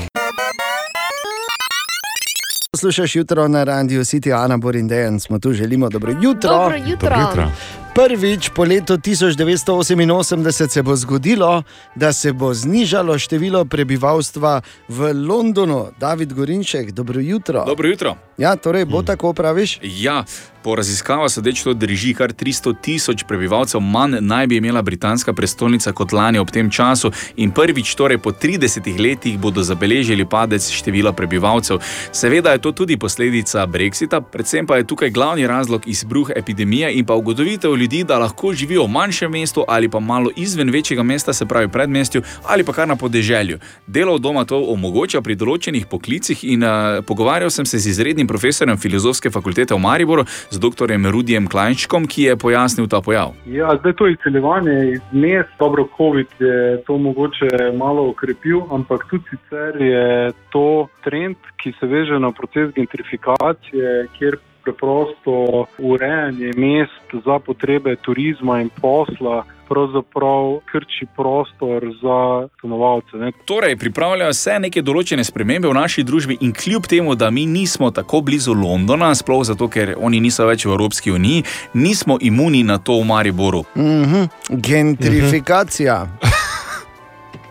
Poslušaš 2.71 3.15
jutro 3.15 3.47
na 3.47 3.63
radiju 3.63 4.03
City, 4.03 4.36
Ana 4.36 4.57
Borin 4.57 4.88
Dejan, 4.88 5.19
smo 5.19 5.39
tu, 5.39 5.53
želimo 5.53 5.89
dobro 5.89 6.11
jutro. 6.11 6.51
Dobro 6.51 6.75
jutro. 6.75 7.09
Dobro 7.09 7.21
jutro. 7.21 7.86
Prvič 7.97 8.49
po 8.53 8.61
letu 8.63 8.93
1988 8.93 10.67
se 10.69 10.83
bo 10.83 10.95
zgodilo, 10.95 11.63
da 11.95 12.13
se 12.13 12.33
bo 12.33 12.53
znižalo 12.53 13.17
število 13.17 13.65
prebivalstva 13.65 14.61
v 14.89 15.13
Londonu. 15.13 15.88
David 15.99 16.34
Gorinšek, 16.34 16.91
dobro 16.91 17.19
jutro. 17.19 17.65
Dobro 17.65 17.89
jutro. 17.89 18.15
Ja, 18.38 18.55
torej 18.55 18.85
bo 18.85 19.01
tako 19.01 19.34
praviš? 19.34 19.80
Ja, 19.81 20.23
po 20.67 20.76
raziskavah 20.76 21.31
sodeč 21.31 21.63
to 21.63 21.73
drži, 21.73 22.11
kar 22.13 22.34
300 22.35 22.76
tisoč 22.81 23.23
prebivalcev 23.23 23.80
manj 23.81 24.17
naj 24.22 24.47
bi 24.47 24.57
imela 24.59 24.81
britanska 24.81 25.34
prestolnica 25.34 25.93
kot 25.95 26.11
lani 26.11 26.39
ob 26.39 26.51
tem 26.51 26.69
času, 26.69 27.11
in 27.39 27.51
prvič, 27.55 27.95
torej 27.95 28.17
po 28.17 28.31
30 28.35 28.99
letih, 28.99 29.39
bodo 29.39 29.63
zabeležili 29.63 30.26
padec 30.27 30.67
števila 30.69 31.13
prebivalcev. 31.15 31.80
Seveda 32.11 32.51
je 32.51 32.61
to 32.61 32.72
tudi 32.72 32.97
posledica 32.97 33.63
Brexita, 33.65 34.19
predvsem 34.22 34.67
pa 34.67 34.77
je 34.77 34.88
tukaj 34.91 35.09
glavni 35.09 35.47
razlog 35.47 35.88
izbruh 35.88 36.30
epidemije 36.35 36.91
in 36.99 37.05
pa 37.05 37.15
ugotovitev 37.15 37.76
ljudi, 37.76 37.86
da 37.88 38.19
lahko 38.19 38.53
živijo 38.53 38.84
v 38.85 38.91
manjšem 38.91 39.31
mestu 39.31 39.64
ali 39.68 39.89
pa 39.89 39.99
malo 39.99 40.30
izven 40.35 40.69
večjega 40.69 41.03
mesta, 41.03 41.34
se 41.34 41.45
pravi 41.45 41.68
predmestju 41.68 42.22
ali 42.47 42.64
pa 42.64 42.73
kar 42.73 42.88
na 42.88 42.95
podeželju. 42.95 43.59
Delo 43.88 44.14
od 44.14 44.22
doma 44.22 44.45
to 44.45 44.59
omogoča 44.73 45.22
pri 45.22 45.35
določenih 45.35 45.85
poklicih 45.89 46.43
in 46.43 46.64
uh, 46.64 47.03
pogovarjal 47.07 47.49
sem 47.49 47.65
se 47.65 47.80
z 47.80 47.89
izrednim 47.93 48.27
profesorjem 48.27 48.77
filozofske 48.77 49.30
fakultete 49.30 49.73
v 49.73 49.80
Mariboru, 49.80 50.26
z 50.49 50.59
dr. 50.59 50.91
Rudijem 51.11 51.47
Klajnčkom, 51.47 52.07
ki 52.07 52.23
je 52.23 52.38
pojasnil 52.38 52.88
ta 52.88 53.01
pojav. 53.01 53.34
Ja, 53.45 53.72
zdaj 53.80 53.93
to 53.93 54.07
izseljevanje 54.07 54.76
iz 54.91 55.01
mest, 55.11 55.53
dobro, 55.59 55.88
COVID 55.97 56.27
je 56.39 56.81
to 56.88 56.97
mogoče 56.97 57.72
malo 57.77 58.09
okrepil, 58.09 58.61
ampak 58.72 59.07
tudi 59.09 59.23
sicer 59.30 59.81
je 59.81 60.31
to 60.51 60.88
trend, 61.03 61.38
ki 61.57 61.73
se 61.80 61.88
veže 61.88 62.19
na 62.19 62.31
proces 62.31 62.73
gentrifikacije, 62.76 64.07
kjer 64.18 64.38
preprosto 64.68 65.65
urejanje 65.77 66.52
mest 66.57 67.26
za 67.26 67.39
potrebe 67.39 67.95
turizma 67.95 68.61
in 68.61 68.69
posla 68.81 69.44
pravzaprav 69.69 70.60
krči 70.72 71.06
prostor 71.15 71.84
za 72.02 72.48
stanovalce. 72.57 73.18
ne. 73.18 73.31
Torej, 73.45 73.76
pripravljajo 73.77 74.34
se 74.34 74.60
neke 74.60 74.81
določene 74.81 75.23
spremembe 75.23 75.68
v 75.68 75.73
naši 75.73 76.03
družbi, 76.03 76.38
in 76.41 76.53
kljub 76.53 76.88
temu, 76.88 77.15
da 77.15 77.30
mi 77.30 77.45
nismo 77.45 77.91
tako 77.91 78.22
blizu 78.22 78.53
Londona, 78.53 79.15
sploh 79.15 79.44
zato, 79.44 79.68
ker 79.68 79.95
oni 79.99 80.19
niso 80.19 80.48
več 80.48 80.65
v 80.65 80.72
Evropski 80.72 81.11
uniji, 81.11 81.44
nismo 81.73 82.18
imuni 82.22 82.64
na 82.64 82.77
to 82.77 82.99
v 83.02 83.06
Mariboru. 83.06 83.64
Mhm. 83.76 84.23
Gentrifikacija. 84.49 86.06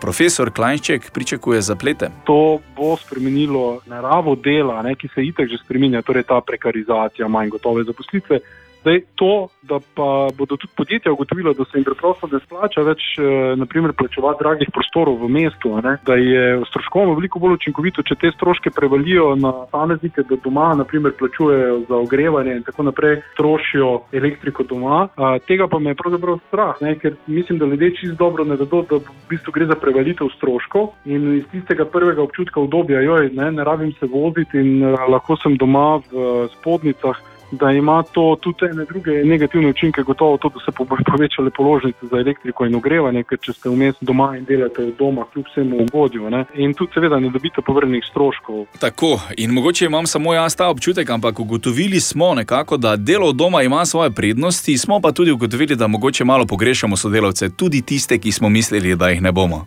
Profesor 0.01 0.51
Klajnček 0.51 1.11
pričakuje 1.11 1.61
zaplete. 1.61 2.09
To 2.25 2.59
bo 2.75 2.97
spremenilo 2.97 3.81
naravo 3.85 4.35
dela, 4.35 4.81
ne, 4.81 4.95
ki 4.95 5.09
se 5.13 5.25
itek 5.25 5.49
že 5.49 5.57
spremenja, 5.63 6.01
torej 6.01 6.23
ta 6.23 6.41
prekarizacija, 6.41 7.27
manj 7.27 7.49
gotove 7.49 7.83
zaposlitve. 7.83 8.39
Zdaj, 8.81 9.01
to, 9.15 9.47
da 9.61 9.79
pa 9.95 10.27
bodo 10.37 10.55
tudi 10.57 10.73
podjetja 10.77 11.11
ugotovila, 11.11 11.53
da 11.53 11.65
se 11.65 11.77
jim 11.77 11.83
preprosto 11.83 12.27
ne 12.31 12.39
splača 12.45 12.81
več 12.87 13.03
eh, 13.19 13.55
naprimer, 13.59 13.93
plačevati 13.97 14.43
dragih 14.43 14.69
prostorov 14.73 15.19
v 15.23 15.29
mestu, 15.33 15.73
a 15.75 15.81
ne, 15.81 15.93
da 16.05 16.15
je 16.15 16.61
stroškovno 16.69 17.15
veliko 17.17 17.41
bolj 17.43 17.57
učinkovito, 17.57 18.05
če 18.07 18.15
te 18.21 18.31
stroške 18.35 18.71
prevalijo 18.75 19.33
na 19.35 19.51
posameznike, 19.51 20.23
da 20.29 20.39
doma 20.43 20.69
naprimer, 20.79 21.15
plačujejo 21.19 21.79
za 21.89 21.99
ogrevanje 21.99 22.57
in 22.59 22.63
tako 22.63 22.87
naprej, 22.89 23.21
trošijo 23.37 23.91
elektriko 24.13 24.63
doma. 24.63 25.07
A, 25.15 25.37
tega 25.47 25.67
pa 25.67 25.79
me 25.79 25.91
je 25.91 25.99
pravzaprav 26.01 26.39
strah, 26.47 26.81
ne, 26.81 26.95
ker 27.01 27.17
mislim, 27.27 27.59
da 27.59 27.65
ljudje 27.65 27.95
čisto 27.99 28.15
dobro 28.19 28.45
ne 28.45 28.55
vedo, 28.55 28.83
da 28.89 29.01
v 29.01 29.15
bistvu 29.29 29.55
gre 29.55 29.67
za 29.67 29.75
prevalitev 29.81 30.29
stroškov 30.37 30.91
in 31.05 31.33
iz 31.37 31.47
tistega 31.51 31.85
prvega 31.85 32.21
občutka 32.23 32.61
obdobja, 32.61 33.01
joj, 33.01 33.31
ne, 33.33 33.51
ne 33.51 33.63
rabim 33.63 33.91
se 33.99 34.07
voziti 34.11 34.61
in 34.61 34.83
eh, 34.83 34.95
lahko 35.09 35.35
sem 35.43 35.57
doma 35.57 35.97
v 36.11 36.47
spodnicah. 36.55 37.19
Da 37.51 37.71
ima 37.71 38.03
to 38.03 38.37
tudi 38.41 38.65
ene 38.65 38.85
druge 38.85 39.11
negativne 39.11 39.69
učinke, 39.69 40.01
gotovo 40.01 40.37
to, 40.37 40.49
da 40.49 40.59
se 40.65 40.71
bo 40.77 40.85
povečale 41.11 41.49
položnice 41.49 41.99
za 42.11 42.17
elektriko 42.17 42.65
in 42.65 42.75
ogrevanje, 42.75 43.23
ker 43.23 43.39
če 43.41 43.53
ste 43.53 43.69
vmes 43.69 43.95
doma 44.01 44.33
in 44.37 44.43
delate 44.45 44.83
od 44.83 44.95
doma, 44.99 45.25
kljub 45.33 45.45
vsemu 45.51 45.77
ugodju. 45.85 46.29
Ne? 46.29 46.43
In 46.55 46.73
tudi, 46.73 46.91
seveda, 46.93 47.19
ne 47.19 47.29
dobite 47.29 47.61
povrnjenih 47.61 48.03
stroškov. 48.09 48.65
Tako, 48.79 49.19
in 49.37 49.51
mogoče 49.51 49.85
imam 49.85 50.07
samo 50.07 50.33
jaz 50.33 50.55
ta 50.55 50.67
občutek, 50.67 51.09
ampak 51.09 51.39
ugotovili 51.39 51.99
smo 51.99 52.33
nekako, 52.33 52.77
da 52.77 52.95
delo 52.95 53.29
od 53.29 53.35
doma 53.35 53.63
ima 53.63 53.85
svoje 53.85 54.11
prednosti, 54.11 54.77
smo 54.77 54.99
pa 54.99 55.11
tudi 55.11 55.31
ugotovili, 55.31 55.75
da 55.75 55.87
mogoče 55.87 56.25
malo 56.25 56.45
pogrešamo 56.45 56.97
sodelavce, 56.97 57.49
tudi 57.49 57.81
tiste, 57.81 58.19
ki 58.19 58.31
smo 58.31 58.49
mislili, 58.49 58.95
da 58.95 59.09
jih 59.09 59.21
ne 59.21 59.31
bomo. 59.31 59.65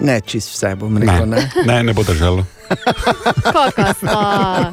Ne, 0.00 0.20
čist 0.20 0.50
vse 0.50 0.74
bom 0.74 0.98
rekel. 0.98 1.28
Ne. 1.28 1.50
ne, 1.66 1.82
ne 1.82 1.92
bo 1.92 2.02
držalo. 2.02 2.44
Kaka 3.52 3.94
sta. 3.94 4.72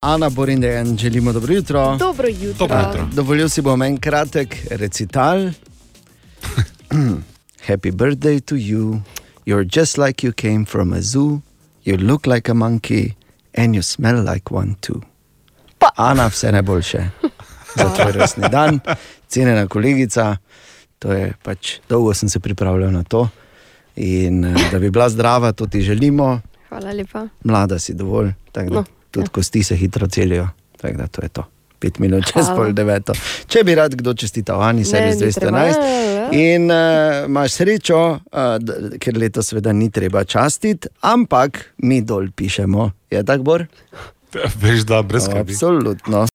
Ana 0.00 0.30
Borindejan, 0.30 0.96
želimo 0.96 1.32
dobro 1.32 1.54
jutro. 1.54 1.96
Dobro 1.96 2.28
jutro. 2.28 2.66
Dobro 2.66 2.78
jutro. 2.78 3.08
Dovolil 3.12 3.48
si 3.48 3.62
bom 3.62 3.82
en 3.82 3.96
kratek 3.96 4.56
recital. 4.70 5.50
Happy 7.68 7.90
birthday 7.90 8.40
to 8.40 8.56
you. 8.56 9.00
You're 9.46 9.68
just 9.80 9.98
like 9.98 10.26
you 10.26 10.32
came 10.32 10.64
from 10.64 10.92
a 10.92 11.02
zoo. 11.02 11.40
You 11.84 11.96
look 11.96 12.26
like 12.26 12.50
a 12.50 12.54
monkey 12.54 13.14
and 13.58 13.74
you 13.74 13.82
smell 13.82 14.24
like 14.32 14.54
one 14.54 14.74
too. 14.80 15.00
Pa. 15.78 15.90
Ana, 15.96 16.26
vse 16.28 16.52
najboljše 16.52 17.10
za 17.76 17.94
tvoj 17.94 18.12
rojstni 18.12 18.48
dan, 18.50 18.80
cenjena 19.28 19.66
kolegica. 19.66 20.36
To 20.98 21.12
je 21.12 21.32
pač 21.42 21.78
dolgo 21.88 22.14
sem 22.14 22.28
se 22.28 22.40
pripravljal 22.40 22.92
na 22.92 23.02
to. 23.02 23.28
In 23.96 24.44
eh, 24.44 24.54
da 24.72 24.78
bi 24.78 24.90
bila 24.90 25.08
zdrava, 25.08 25.52
to 25.52 25.66
ti 25.66 25.80
želimo. 25.80 26.40
Hvala 26.68 26.92
lepa. 26.92 27.28
Mlada 27.44 27.78
si 27.78 27.94
dovolj, 27.94 28.32
No, 28.70 28.84
no, 29.16 29.22
tudi 29.22 29.34
kosti 29.34 29.62
se 29.62 29.76
hitro 29.76 30.06
celijo. 30.06 30.48
Tako 30.80 30.96
da 30.96 31.06
to 31.06 31.22
je 31.22 31.28
to. 31.28 31.44
Pet 31.78 31.98
minut 31.98 32.24
čez 32.24 32.46
Hvala. 32.46 32.56
pol 32.56 32.72
deveto. 32.72 33.12
Če 33.52 33.62
bi 33.64 33.74
rad 33.76 33.94
kdo 33.94 34.14
čestital, 34.16 34.62
Ani, 34.64 34.84
se 34.84 35.00
res 35.00 35.20
ni 35.20 35.32
treba, 35.32 35.66
211. 35.66 35.82
ja, 35.84 36.12
ja. 36.12 36.28
In 36.32 36.70
uh, 36.70 37.26
imaš 37.28 37.58
srečo, 37.60 37.98
uh, 38.16 38.96
ker 39.00 39.18
letos 39.20 39.52
seveda 39.52 39.72
ni 39.76 39.90
treba 39.92 40.24
častiti, 40.24 40.88
ampak 41.04 41.60
mi 41.84 42.00
dol 42.00 42.30
pišemo. 42.32 42.90
Je 43.12 43.22
tako, 43.24 43.42
Bor? 43.42 43.66
Veš, 44.62 44.88
da 44.88 45.02
brez 45.02 45.28
skrbi. 45.28 45.52
Absolutno. 45.52 46.26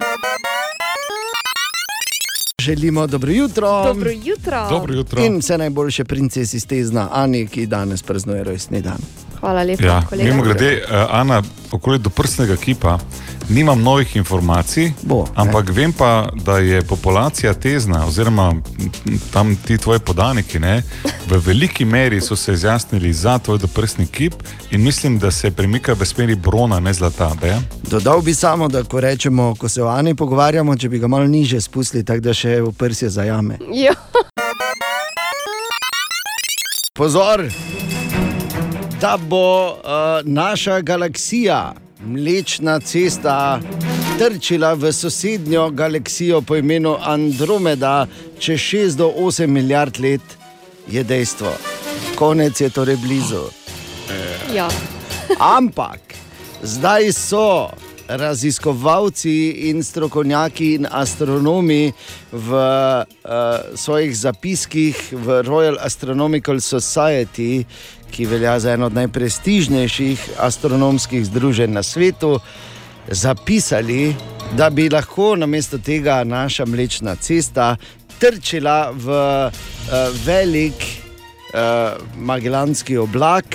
Želimo 2.61 3.07
dobro 3.07 3.31
jutro. 3.31 3.83
Dobro 3.83 4.11
jutro. 4.11 4.67
Dobro 4.69 4.93
jutro. 4.93 5.23
In 5.23 5.37
vse 5.37 5.57
najboljše 5.57 6.03
princesi 6.03 6.59
stezna 6.59 7.09
Ani, 7.13 7.47
ki 7.47 7.65
danes 7.65 8.03
praznuje 8.03 8.43
rojstni 8.43 8.81
dan. 8.81 8.97
Hvala 9.39 9.63
lepa, 9.63 9.83
Ja, 9.83 10.01
kolega. 10.09 10.29
mimo 10.29 10.43
grede, 10.43 10.83
uh, 10.83 10.95
Ana, 11.11 11.41
okoli 11.71 11.99
do 11.99 12.09
prstnega 12.09 12.55
kipa, 12.55 12.99
nimam 13.49 13.81
novih 13.81 14.15
informacij, 14.15 14.91
Bo, 15.01 15.27
ampak 15.35 15.67
ne. 15.67 15.71
vem 15.71 15.93
pa, 15.93 16.29
da 16.45 16.57
je 16.57 16.81
populacija 16.81 17.53
tezna, 17.53 18.05
oziroma 18.07 18.53
tam 19.33 19.55
ti 19.55 19.77
tvoji 19.77 19.99
podaniki, 19.99 20.59
ne, 20.59 20.83
v 21.29 21.37
veliki 21.37 21.85
meri 21.85 22.21
so 22.21 22.35
se 22.35 22.53
izjasnili 22.53 23.13
za 23.13 23.39
tvoj 23.39 23.57
doprstni 23.57 24.07
kip 24.07 24.33
in 24.71 24.81
mislim, 24.83 25.19
da 25.19 25.31
se 25.31 25.51
premika 25.51 25.93
v 25.93 26.05
smeri 26.05 26.35
brona, 26.35 26.79
ne 26.79 26.93
zlata. 26.93 27.31
da 27.41 27.47
je? 27.47 27.61
Dodal 27.89 28.21
bi 28.21 28.33
samo, 28.33 28.67
da 28.67 28.83
ko 28.83 28.99
rečemo, 28.99 29.55
ko 29.55 29.69
se 29.69 29.83
o 29.83 29.87
Ani 29.87 30.15
pogovarjamo, 30.15 30.77
če 30.77 30.89
bi 30.89 30.99
ga 30.99 31.07
malo 31.07 31.27
niže 31.27 31.61
spustili, 31.61 32.05
tako 32.05 32.19
da 32.19 32.33
še 32.33 32.61
v 32.61 32.71
prsje 32.71 33.09
zajame. 33.09 33.57
Ja. 33.73 33.93
Pozor, 36.93 37.43
da 39.01 39.17
bo 39.17 39.67
uh, 39.67 39.73
naša 40.23 40.81
galaksija, 40.81 41.73
Mlečna 42.05 42.79
cesta, 42.79 43.61
trčila 44.17 44.73
v 44.73 44.91
sosednjo 44.93 45.69
galaksijo 45.69 46.41
po 46.41 46.55
imenu 46.55 46.97
Andromeda 47.01 48.07
čez 48.39 48.59
6 48.59 48.97
do 48.97 49.07
8 49.17 49.47
milijard 49.47 49.99
let, 49.99 50.21
je 50.87 51.03
dejstvo. 51.03 51.53
Konec 52.15 52.61
je 52.61 52.69
torej 52.69 52.97
blizu. 52.97 53.49
Ja. 54.53 54.69
Ampak 55.39 55.99
zdaj 56.63 57.13
so 57.13 57.69
raziskovalci 58.17 59.69
in 59.69 59.83
strokovnjaki 59.83 60.73
in 60.75 60.87
astronomi 60.91 61.91
v 62.31 62.49
uh, 62.51 63.07
svojih 63.75 64.17
zapiskih 64.17 65.13
v 65.13 65.41
Royal 65.43 65.77
Astronomical 65.79 66.59
Society, 66.59 67.65
ki 68.11 68.25
velja 68.25 68.59
za 68.59 68.73
eno 68.73 68.85
od 68.85 68.93
najprestižnejših 68.93 70.29
astronomskih 70.39 71.25
združenj 71.25 71.71
na 71.71 71.83
svetu, 71.83 72.39
zapisali, 73.07 74.15
da 74.57 74.69
bi 74.69 74.89
lahko 74.89 75.35
namesto 75.35 75.77
tega 75.77 76.23
naša 76.23 76.65
Mlečna 76.65 77.15
cesta 77.15 77.75
trčila 78.19 78.91
v 78.91 79.07
uh, 79.07 79.51
velik 80.25 80.75
uh, 81.53 81.95
Magellanski 82.17 82.97
oblak. 82.97 83.45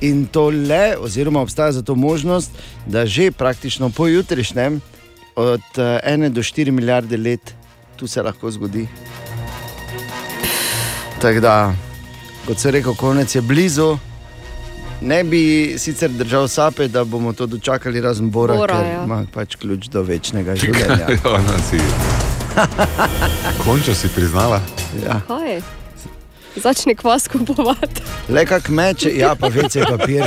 In 0.00 0.26
to 0.26 0.50
le, 0.50 0.96
oziroma 1.00 1.40
obstaja 1.40 1.72
za 1.72 1.82
to 1.82 1.94
možnost, 1.94 2.50
da 2.86 3.06
že 3.06 3.30
praktično 3.30 3.90
po 3.90 4.06
jutrišnjem, 4.06 4.80
od 5.36 5.60
1 5.76 6.28
do 6.28 6.42
4 6.42 6.70
milijarde 6.70 7.16
let, 7.16 7.54
tu 7.96 8.06
se 8.06 8.22
lahko 8.22 8.50
zgodi. 8.50 8.88
Tako 11.20 11.40
da, 11.40 11.74
kot 12.46 12.58
se 12.58 12.70
reče, 12.70 12.88
konec 12.96 13.34
je 13.34 13.40
blizu. 13.40 13.98
Ne 15.00 15.24
bi 15.24 15.74
sicer 15.78 16.10
držal 16.10 16.48
sape, 16.48 16.88
da 16.88 17.04
bomo 17.04 17.32
to 17.32 17.46
dočakali 17.46 18.00
razen 18.00 18.30
Bora, 18.30 18.54
Bora, 18.54 18.74
ker 18.74 18.86
ja. 18.86 19.04
ima 19.04 19.24
pač 19.34 19.54
ključ 19.56 19.86
do 19.86 20.02
večnega 20.02 20.56
življenja. 20.56 21.06
Ona 21.34 21.58
si. 21.70 21.78
Končno 23.64 23.94
si 23.94 24.08
priznala. 24.14 24.60
Ja. 25.04 25.20
Kaj? 25.28 25.60
Začne 26.62 26.94
kvas 26.94 27.28
kupovati. 27.28 28.02
Le 28.28 28.44
kak 28.46 28.68
meče, 28.68 29.12
ja, 29.18 29.34
pa 29.34 29.48
VC 29.48 29.84
papir, 29.88 30.24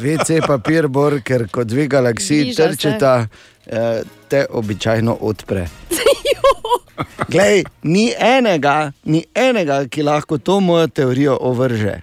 VC 0.00 0.40
papir, 0.46 0.88
bor, 0.88 1.20
ker 1.24 1.46
kot 1.52 1.66
dve 1.66 1.86
galaksiji 1.86 2.44
Bliža 2.44 2.56
se. 2.56 2.76
trčeta, 2.76 3.26
eh, 3.66 4.02
te 4.28 4.46
običajno 4.50 5.18
odpre. 5.20 5.66
Glej, 7.32 7.64
ni 7.82 8.12
enega, 8.18 8.92
ni 9.04 9.24
enega, 9.34 9.84
ki 9.88 10.02
lahko 10.02 10.38
to 10.38 10.60
mojo 10.60 10.86
teorijo 10.88 11.38
ovrže. 11.40 12.00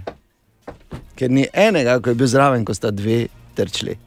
Ker 1.16 1.30
ni 1.32 1.48
enega, 1.54 2.00
ki 2.02 2.10
je 2.14 2.16
bil 2.16 2.28
zraven, 2.28 2.66
ko 2.66 2.74
sta 2.74 2.92
dve 2.92 3.28
trčili. 3.56 3.98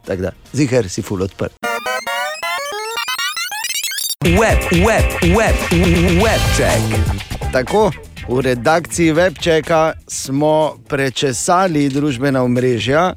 Ziger 0.52 0.88
si 0.90 1.02
ful 1.02 1.22
odprt. 1.22 1.55
Web, 4.26 4.59
web, 4.72 5.05
web, 5.36 5.56
web 6.22 6.40
check. 6.56 6.82
Tako, 7.52 7.90
v 8.28 8.40
redakciji 8.40 9.12
Webčeka 9.12 9.93
smo 10.09 10.77
prečesali 10.89 11.89
družbena 11.89 12.43
omrežja, 12.43 13.15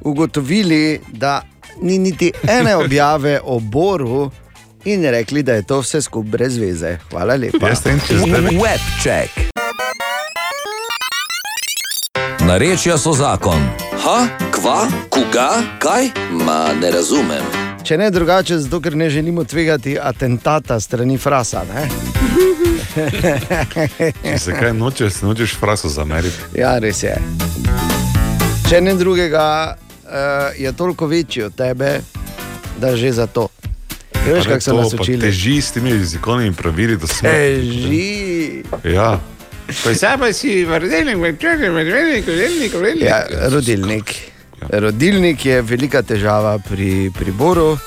ugotovili, 0.00 1.00
da 1.12 1.42
ni 1.82 1.98
niti 1.98 2.32
ene 2.48 2.76
objave 2.76 3.40
o 3.44 3.60
Boru 3.60 4.30
in 4.84 5.04
rekli, 5.04 5.42
da 5.42 5.52
je 5.52 5.62
to 5.62 5.80
vse 5.80 6.02
skupaj 6.02 6.30
brez 6.30 6.58
veze. 6.58 6.98
Hvala 7.10 7.36
lepa. 7.36 7.68
Webček. 8.64 9.52
Narečja 12.40 12.98
so 12.98 13.12
zakon. 13.12 13.60
Ha, 14.04 14.26
kva, 14.50 14.88
koga, 15.08 15.62
kaj? 15.78 16.10
Ma 16.32 16.72
ne 16.80 16.90
razumem. 16.90 17.59
Če 17.82 17.96
ne 17.96 18.10
drugače, 18.10 18.58
zato 18.58 18.80
ker 18.80 18.96
ne 18.96 19.10
želimo 19.10 19.44
tvegati 19.44 19.98
atentata 20.02 20.80
strani 20.80 21.18
Frasa. 21.18 21.62
Ne? 21.74 21.88
Zakaj 24.44 24.74
nočeš, 24.74 25.22
nočeš 25.22 25.56
fraso 25.56 25.88
zameriti? 25.88 26.36
ja, 26.54 26.78
res 26.78 27.02
je. 27.02 27.16
Če 28.68 28.80
ne 28.80 28.94
drugega, 28.94 29.76
uh, 30.04 30.10
je 30.58 30.72
toliko 30.72 31.06
večji 31.06 31.42
od 31.42 31.54
tebe, 31.54 32.00
da 32.80 32.96
že 32.96 33.12
za 33.12 33.26
to. 33.26 33.48
Veš, 34.26 34.46
kako 34.46 34.60
so 34.60 34.76
nas 34.76 34.94
pa 34.96 35.02
učili? 35.02 35.20
Teži 35.20 35.60
s 35.60 35.72
temi 35.72 35.90
jezikovnimi 35.90 36.54
pravili, 36.54 36.96
da 36.96 37.06
smo. 37.06 37.28
Teži. 37.28 38.62
Ja. 38.84 39.20
Posebej 39.84 40.32
si 40.32 40.64
vrdelnik, 40.64 41.16
vrdelnik, 41.16 41.70
vrdelnik, 41.70 42.26
vrdelnik, 42.26 42.74
vrdelnik. 42.74 43.02
Ja, 43.04 43.24
rodilnik. 43.48 44.29
Rodilnik 44.68 45.46
je 45.46 45.62
velika 45.62 46.02
težava 46.02 46.58
pri, 46.58 47.10
pri 47.18 47.32
Boru. 47.32 47.72
Uh, 47.72 47.78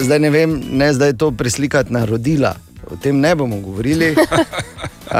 zdaj 0.00 0.18
ne 0.18 0.30
vem, 0.30 0.62
ne 0.70 0.92
zdaj 0.92 1.12
to 1.12 1.30
preslikati 1.30 1.92
na 1.92 2.04
rodila. 2.04 2.54
O 2.90 2.96
tem 2.96 3.20
ne 3.20 3.34
bomo 3.34 3.60
govorili. 3.60 4.14
Uh, 5.10 5.16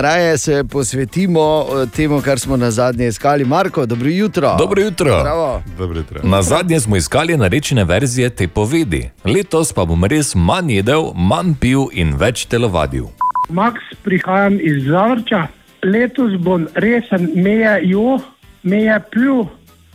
raje 0.00 0.38
se 0.38 0.64
posvetimo 0.64 1.66
temu, 1.96 2.20
kar 2.20 2.38
smo 2.38 2.56
na 2.56 2.70
zadnje 2.70 3.08
iskali. 3.08 3.44
Marko, 3.44 3.86
dobro 3.86 4.08
jutro. 4.08 4.56
Dobro 4.58 4.82
jutro. 4.82 5.22
Bravo. 5.22 5.62
Dobro 5.78 5.98
jutro. 5.98 6.20
Na 6.22 6.42
zadnje 6.42 6.80
smo 6.80 6.96
iskali 6.96 7.36
narečene 7.36 7.84
verzije 7.84 8.30
te 8.30 8.48
povedi. 8.48 9.10
Letos 9.24 9.72
pa 9.72 9.84
bom 9.84 10.04
res 10.04 10.34
manj 10.34 10.72
jedel, 10.72 11.12
manj 11.14 11.54
pil 11.60 11.86
in 11.92 12.16
več 12.16 12.46
telovadil. 12.46 13.04
Max, 13.48 13.74
prihajam 14.02 14.56
iz 14.60 14.84
Zavrča. 14.88 15.46
Letos 15.82 16.40
bom 16.40 16.66
resen 16.74 17.28
meje 17.34 17.80
jo, 17.82 18.18
meje 18.62 19.00
plju, 19.12 19.46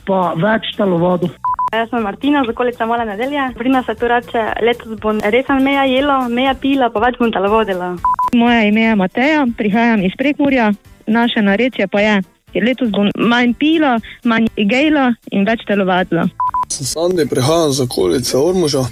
pa 0.07 0.33
več 0.39 0.73
telovadu. 0.77 1.29
Jaz 1.73 1.89
sem 1.89 2.03
Martina, 2.05 2.43
z 2.45 2.53
okolice 2.53 2.85
Mala 2.85 3.05
nedelja. 3.05 3.47
Pri 3.57 3.69
nas 3.73 3.85
se 3.85 3.95
tu 3.97 4.07
reče, 4.07 4.43
letos 4.61 4.99
bom 5.01 5.17
resen 5.23 5.63
meja 5.65 5.87
jela, 5.89 6.19
meja 6.29 6.53
pila, 6.53 6.91
pa 6.93 7.01
več 7.01 7.17
bom 7.17 7.31
telovodila. 7.33 7.95
Moje 8.37 8.67
ime 8.67 8.85
je 8.85 8.95
Mateja, 8.95 9.41
prihajam 9.57 10.05
iz 10.05 10.13
Prekmurja, 10.17 10.71
naše 11.07 11.41
narečje 11.41 11.87
pa 11.87 12.01
je. 12.01 12.21
Letos 12.61 12.91
bom 12.93 13.09
manj 13.17 13.55
pila, 13.57 13.97
manj 14.29 14.51
igela 14.55 15.09
in 15.31 15.47
več 15.49 15.65
telovadila. 15.65 16.27
Sandi, 16.69 17.25
prihajam 17.29 17.73
z 17.73 17.83
okolice 17.87 18.37
Ormuža, 18.37 18.85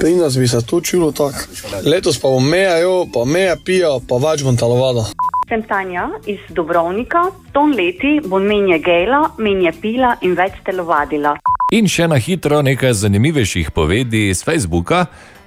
pri 0.00 0.14
nas 0.18 0.38
bi 0.38 0.48
se 0.48 0.62
to 0.66 0.80
čulo 0.80 1.12
tako. 1.12 1.38
Letos 1.84 2.18
pa 2.22 2.28
bom 2.28 2.48
meja 2.48 2.78
jo, 2.78 3.06
pa 3.14 3.24
meja 3.24 3.56
pija, 3.64 3.96
pa 4.08 4.22
več 4.22 4.46
bom 4.46 4.56
telovada. 4.56 5.06
Sem 5.52 5.62
Tanja 5.68 6.06
iz 6.24 6.40
Dobrovnika. 6.48 7.26
Ton 7.52 7.74
leti 7.76 8.14
bom 8.24 8.40
menje 8.40 8.78
gela, 8.80 9.18
menje 9.36 9.72
pila 9.82 10.14
in 10.24 10.32
več 10.32 10.54
telovadila. 10.64 11.34
In 11.76 11.90
še 11.92 12.06
na 12.08 12.16
hitro 12.16 12.62
nekaj 12.64 12.94
zanimivejših 13.02 13.68
povedi 13.76 14.30
iz 14.32 14.40
Facebooka. 14.46 15.02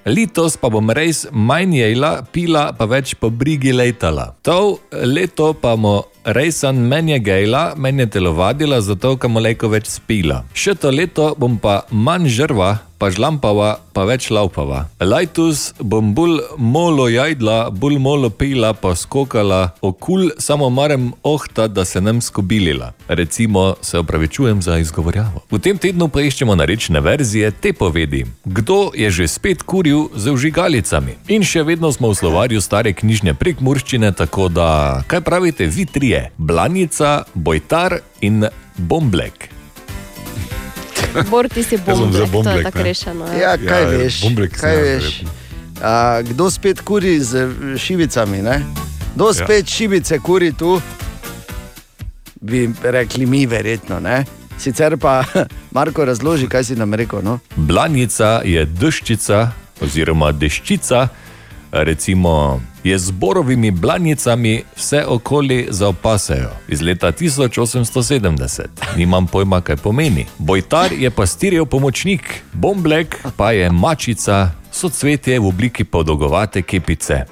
Letos 0.05 0.59
pa 0.61 0.69
bom 0.69 0.93
res 0.93 1.23
manj 1.33 1.79
jela, 1.79 2.11
pila, 2.29 2.67
pa 2.77 2.85
več 2.85 3.15
po 3.17 3.31
brigi 3.33 3.73
letala. 3.73 4.35
To 4.45 4.77
leto 4.93 5.55
pa 5.57 5.73
bomo 5.73 5.95
rejsan 6.37 6.85
menje 6.85 7.17
gejla, 7.25 7.71
menje 7.73 8.05
telovadila, 8.13 8.83
zato 8.85 9.15
kam 9.17 9.41
leko 9.41 9.73
več 9.73 9.89
spila. 9.89 10.43
Še 10.53 10.77
to 10.77 10.93
leto 10.93 11.31
bom 11.33 11.57
pa 11.57 11.79
manj 11.89 12.29
žrva, 12.37 12.75
pa 12.97 13.09
žlampava, 13.11 13.79
pa 13.93 14.05
več 14.07 14.29
laupava. 14.33 14.85
Lajtus 14.99 15.73
bom 15.79 16.13
bolj 16.15 16.39
molo 16.57 17.07
jajdla, 17.11 17.69
bolj 17.71 17.97
molo 18.01 18.29
pila, 18.29 18.73
pa 18.73 18.95
skokala, 18.95 19.75
okul 19.81 20.31
samo 20.39 20.69
marem 20.69 21.11
ohta, 21.23 21.67
da 21.67 21.85
se 21.85 22.01
nem 22.01 22.21
skobilila. 22.21 22.93
Recimo 23.07 23.75
se 23.81 23.99
opravičujem 23.99 24.61
za 24.61 24.77
izgovorjavo. 24.77 25.43
V 25.51 25.59
tem 25.59 25.77
tednu 25.77 26.07
pa 26.07 26.23
iščemo 26.25 26.55
narečne 26.55 26.99
verzije 26.99 27.51
te 27.51 27.73
povedi. 27.73 28.25
Kdo 28.45 28.91
je 28.95 29.11
že 29.11 29.27
spet 29.27 29.63
kuril 29.63 30.09
z 30.15 30.35
vžigalicami? 30.35 31.17
In 31.27 31.43
še 31.43 31.63
vedno 31.63 31.91
smo 31.91 32.11
v 32.11 32.19
slovarju 32.19 32.61
stare 32.61 32.93
knjižne 32.93 33.35
prekmurščine, 33.39 34.11
tako 34.15 34.49
da 34.49 35.01
kaj 35.07 35.21
pravite 35.21 35.67
vi 35.67 35.85
trije? 35.85 36.29
Blanica, 36.37 37.23
Bojtar 37.33 37.99
in 38.21 38.47
Bomblek. 38.77 39.54
Bor 41.23 41.49
ti 41.49 41.63
si 41.63 41.75
Jaz 41.77 41.83
bom 41.85 41.99
bomblek, 41.99 42.11
to 42.13 42.19
je 42.19 42.31
bomblek, 42.31 42.63
tako 42.63 42.83
rešeno. 42.83 43.25
Ja, 43.33 43.57
kaj 43.57 43.81
Ja, 43.81 43.87
veš? 43.89 44.21
bomblek 44.21 44.51
kaj 44.53 44.75
sem 44.75 44.83
veš? 44.83 45.21
A, 45.81 45.93
kdo 46.23 46.49
spet 46.49 46.81
kuri 46.81 47.19
z 47.19 47.47
šibicami? 47.77 48.41
Ne? 48.41 48.61
Kdo 49.15 49.27
Ja. 49.27 49.33
spet 49.35 49.67
šibice 49.67 50.19
kuri 50.19 50.53
tu? 50.53 50.81
Bi 52.41 52.69
rekli 52.83 53.25
mi, 53.25 53.45
verjetno. 53.45 53.99
Ne? 53.99 54.25
Sicer 54.57 54.97
pa 54.97 55.23
Marko 55.71 56.05
razloži, 56.05 56.47
kaj 56.47 56.63
si 56.63 56.75
nam 56.75 56.93
rekel. 56.93 57.19
No? 57.23 57.39
Blanica 57.55 58.41
je 58.45 58.65
deščica 58.65 59.51
oziroma 59.81 60.31
deščica, 60.31 61.07
recimo 61.83 62.61
je 62.83 62.97
z 62.97 63.11
borovimi 63.11 63.71
blanicami 63.71 64.63
vse 64.75 65.05
okoli 65.07 65.67
zaopasajo 65.69 66.49
iz 66.67 66.81
leta 66.81 67.11
1870. 67.11 68.61
Nimam 68.97 69.27
pojma, 69.27 69.61
kaj 69.61 69.75
pomeni. 69.75 70.25
Bojtar 70.37 70.93
je 70.93 71.09
pastirjev 71.09 71.65
pomočnik, 71.65 72.43
bomblek 72.53 73.17
pa 73.37 73.51
je 73.51 73.69
mačica, 73.71 74.51
so 74.71 74.89
cvetje 74.89 75.39
v 75.39 75.47
obliki 75.47 75.83
podolgovate 75.83 76.61
kepice. 76.61 77.25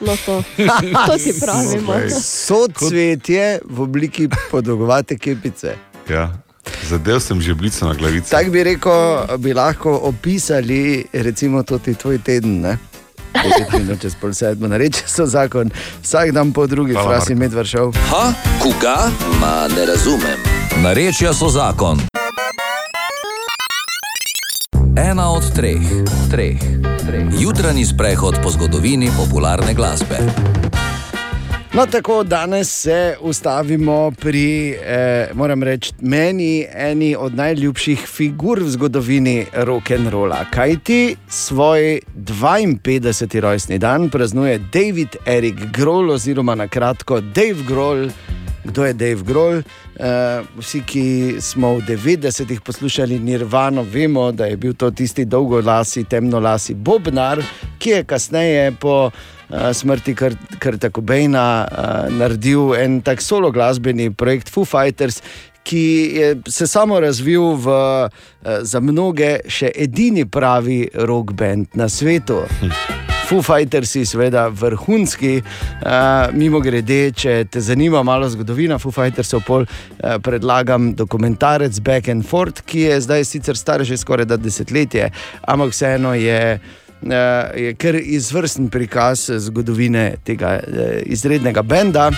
No, 0.00 0.16
to, 0.26 0.42
to 1.06 1.18
ti 1.18 1.32
pravimo. 1.40 1.92
So 2.20 2.68
cvetje 2.88 3.60
v 3.64 3.80
obliki 3.80 4.28
podolgovate 4.50 5.18
kepice. 5.18 5.76
Ja. 6.08 6.32
Zadev 6.88 7.20
sem 7.20 7.40
že 7.40 7.54
blico 7.54 7.86
na 7.86 7.94
glavici. 7.94 8.30
Tako 8.30 8.50
bi 8.50 8.62
rekel, 8.62 9.26
bi 9.38 9.54
lahko 9.54 10.00
opisali, 10.02 11.04
recimo, 11.12 11.62
tudi 11.62 11.94
tvoj 11.94 12.18
teden. 12.18 12.60
Ne? 12.60 12.78
Deset 13.32 13.72
minut 13.72 14.00
čez 14.00 14.14
pol 14.20 14.34
sedmo, 14.34 14.68
nareče 14.68 15.02
so 15.06 15.26
zakon, 15.26 15.70
vsak 16.02 16.32
dan 16.32 16.52
po 16.52 16.66
drugi, 16.66 16.92
Hvala, 16.92 17.08
frasi 17.08 17.34
medvard 17.34 17.68
šel. 17.68 17.92
Ha, 18.10 18.32
koga? 18.62 19.10
Ma 19.40 19.68
ne 19.76 19.86
razumem. 19.86 20.38
Narečja 20.82 21.32
so 21.34 21.48
zakon. 21.48 22.00
Ena 24.96 25.30
od 25.32 25.44
treh, 25.54 25.82
treh, 26.30 26.60
treh. 27.06 27.24
Jutranji 27.40 27.86
sprehod 27.86 28.36
po 28.42 28.50
zgodovini 28.50 29.10
popularne 29.16 29.74
glasbe. 29.74 30.18
No, 31.74 31.86
tako 31.86 32.22
danes 32.22 32.80
se 32.82 33.16
ustavimo 33.20 34.10
pri, 34.10 34.70
eh, 34.70 35.30
moram 35.34 35.62
reči, 35.62 35.92
meni 36.00 36.66
eni 36.74 37.16
od 37.18 37.34
najljubših 37.34 38.00
figur 38.06 38.60
v 38.62 38.68
zgodovini 38.68 39.46
rock'n'rolla. 39.52 40.44
Kaj 40.50 40.76
ti 40.84 41.16
svoj 41.28 42.00
52. 42.14 43.40
rojstni 43.40 43.78
dan 43.78 44.10
praznuje 44.10 44.58
David 44.72 45.16
Erik 45.26 45.54
Grohl, 45.72 46.10
oziroma 46.10 46.54
na 46.54 46.68
kratko 46.68 47.20
Dave 47.20 47.64
Grohl. 47.68 48.08
Kdo 48.64 48.84
je 48.84 48.92
Dave 48.92 49.22
Grohl? 49.22 49.56
Uh, 49.56 50.46
vsi, 50.58 50.82
ki 50.86 51.34
smo 51.40 51.74
v 51.74 51.80
90-ih 51.80 52.60
poslušali 52.60 53.18
Nirvano, 53.18 53.82
vemo, 53.82 54.32
da 54.32 54.44
je 54.44 54.56
bil 54.56 54.74
to 54.74 54.90
tisti 54.90 55.24
dolgolasi, 55.24 56.04
temnolasi 56.04 56.74
Bobnar, 56.74 57.42
ki 57.78 57.90
je 57.90 58.04
kasneje 58.04 58.72
po 58.80 59.10
smrti 59.52 60.14
Krta 60.58 60.90
Kobejna 60.90 61.46
naredil 62.10 62.74
en 62.78 63.00
tak 63.04 63.20
solo 63.22 63.50
glasbeni 63.52 64.10
projekt 64.10 64.50
Foo 64.50 64.64
Fighters. 64.64 65.22
Ki 65.62 66.10
je 66.16 66.30
se 66.50 66.66
samo 66.66 67.00
razvil 67.00 67.54
v 67.54 67.76
za 68.66 68.80
mnoge 68.82 69.36
še 69.46 69.70
edini 69.70 70.24
pravi 70.26 70.88
rock 71.06 71.36
band 71.38 71.78
na 71.78 71.86
svetu. 71.88 72.42
Foo 73.32 73.40
Fightersi, 73.42 74.02
seveda 74.04 74.48
vrhunski. 74.48 75.38
Uh, 75.40 76.28
mimo 76.36 76.60
grede, 76.60 77.14
če 77.16 77.46
te 77.48 77.62
zanima 77.64 78.02
malo 78.04 78.28
zgodovina 78.28 78.76
Foo 78.82 78.92
Fightersov, 78.92 79.40
pol 79.46 79.64
uh, 79.64 80.18
predlagam 80.20 80.90
dokumentarec 80.98 81.80
Back 81.80 82.10
and 82.12 82.26
Forth, 82.28 82.60
ki 82.68 82.84
je 82.90 83.00
zdaj 83.06 83.24
sicer 83.30 83.56
star 83.56 83.86
že 83.88 83.96
skoraj 83.96 84.28
da 84.28 84.36
desetletje, 84.36 85.08
ampak 85.48 85.72
vseeno 85.72 86.12
je. 86.18 86.60
Uh, 87.02 87.10
je 87.58 87.74
kar 87.74 87.94
izvrsten 87.98 88.68
prikaz 88.70 89.26
zgodovine 89.42 90.14
tega 90.24 90.60
uh, 90.62 91.00
izrednega 91.04 91.62
benda. 91.62 92.10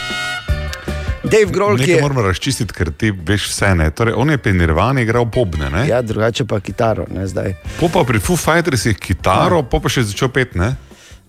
Dave 1.25 1.49
Grohl, 1.49 1.79
ki 1.81 1.91
je. 1.91 2.01
moramo 2.03 2.23
razčistiti, 2.23 2.75
ker 2.77 2.91
ti 2.93 3.09
veš 3.11 3.49
vse. 3.49 3.71
Ne? 3.75 3.91
Torej, 3.91 4.13
on 4.17 4.31
je 4.31 4.39
pri 4.39 4.53
Nirvani 4.53 5.03
igral 5.03 5.25
bobne. 5.25 5.71
Ne? 5.73 5.87
Ja, 5.89 6.03
drugače 6.03 6.45
pa 6.45 6.61
kitaro, 6.61 7.07
ne 7.11 7.25
zdaj. 7.27 7.55
Po 7.81 7.89
pa 7.89 8.05
pri 8.05 8.21
Foo 8.21 8.37
Fightersih 8.37 8.99
kitaro, 9.01 9.63
po 9.63 9.81
pa 9.81 9.89
še 9.89 10.05
začel 10.05 10.29
pet. 10.29 10.53
Ne? 10.55 10.75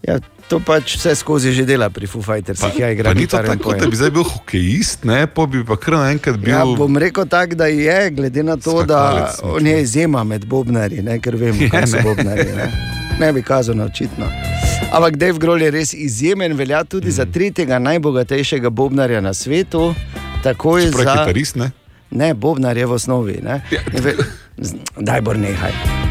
Ja, 0.03 0.19
to 0.51 0.59
pač 0.59 0.97
vse 0.99 1.15
skozi 1.15 1.53
že 1.55 1.63
dela 1.65 1.87
pri 1.89 2.11
Foo 2.11 2.21
Fightersih. 2.21 2.75
Ja, 2.77 2.91
igra 2.91 3.13
Pa 3.13 3.17
ni 3.17 3.23
to 3.23 3.39
tako, 3.39 3.71
poje. 3.71 3.79
da 3.79 3.87
bi 3.87 3.95
zdaj 3.95 4.11
bil 4.17 4.27
hokejist, 4.27 5.07
ne, 5.07 5.23
pa 5.31 5.47
bi 5.47 5.63
pa 5.65 5.79
kar 5.79 5.95
naenkrat 5.95 6.37
bil. 6.43 6.51
Ja, 6.51 6.65
bom 6.67 6.99
rekel 6.99 7.25
tako, 7.31 7.55
da 7.55 7.71
je, 7.71 8.11
glede 8.11 8.43
na 8.43 8.59
to, 8.59 8.83
da 8.83 8.99
Skakalec, 9.31 9.39
on 9.55 9.71
je 9.71 9.79
izjema 9.81 10.27
med 10.27 10.43
bobnarji, 10.45 11.01
ne, 11.07 11.17
ker 11.23 11.39
vemo, 11.39 11.71
kaj 11.71 11.87
so 11.87 12.03
bobnarji. 12.03 12.51
Ne, 12.51 12.67
ne 13.19 13.33
bi 13.33 13.41
kazal, 13.41 13.75
no, 13.75 13.85
očitno. 13.85 14.25
Ampak 14.91 15.15
Dave 15.15 15.33
Grohl 15.33 15.61
je 15.61 15.71
res 15.71 15.93
izjemen, 15.95 16.53
velja 16.53 16.83
tudi 16.83 17.07
Mm. 17.07 17.11
za 17.11 17.25
tretjega 17.25 17.79
najbogatejšega 17.79 18.69
bobnarja 18.69 19.21
na 19.21 19.33
svetu. 19.33 19.93
Čeprav 20.43 20.79
je 20.79 20.91
za... 20.93 21.13
kitarist, 21.15 21.55
ne? 21.55 21.71
Ne, 22.11 22.33
bobnar 22.33 22.77
je 22.77 22.85
v 22.85 22.91
osnovi. 22.91 23.39
Ne? 23.43 23.61
Z- 24.57 24.75
Daj, 24.97 25.21
bor 25.21 25.37
nehaj. 25.37 26.04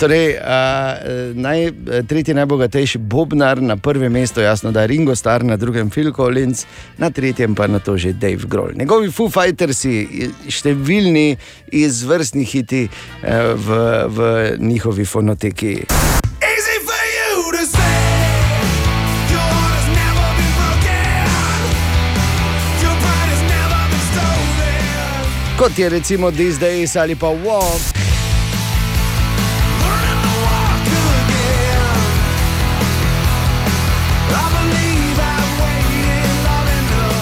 Torej, 0.00 0.36
uh, 0.36 1.34
naj, 1.34 1.72
tretji 2.08 2.34
najbogatejši 2.34 2.98
bobnar, 2.98 3.62
na 3.62 3.76
prvem 3.76 4.12
mestu, 4.12 4.40
jasno, 4.40 4.72
da 4.72 4.80
je 4.80 4.86
Ringo 4.86 5.16
Starr, 5.16 5.44
na 5.44 5.56
drugem 5.56 5.90
Phil 5.90 6.12
Collins, 6.12 6.66
na 6.98 7.10
tretjem 7.10 7.54
pa 7.54 7.66
na 7.66 7.78
to 7.78 7.96
že 7.96 8.12
Dave 8.12 8.44
Grohl. 8.48 8.76
Njegovi 8.76 9.10
Foo 9.10 9.30
Fightersi, 9.30 10.30
številni 10.48 11.36
izvrstni 11.72 12.44
hiti 12.44 12.88
uh, 12.88 13.54
v, 13.54 13.80
v 14.08 14.28
njihovi 14.58 15.04
fonoteki. 15.04 15.74
Kot 25.58 25.78
je 25.78 25.88
recimo 25.88 26.30
These 26.30 26.60
Days 26.62 26.94
ali 26.96 27.18
pa 27.18 27.26
Walk. 27.26 28.07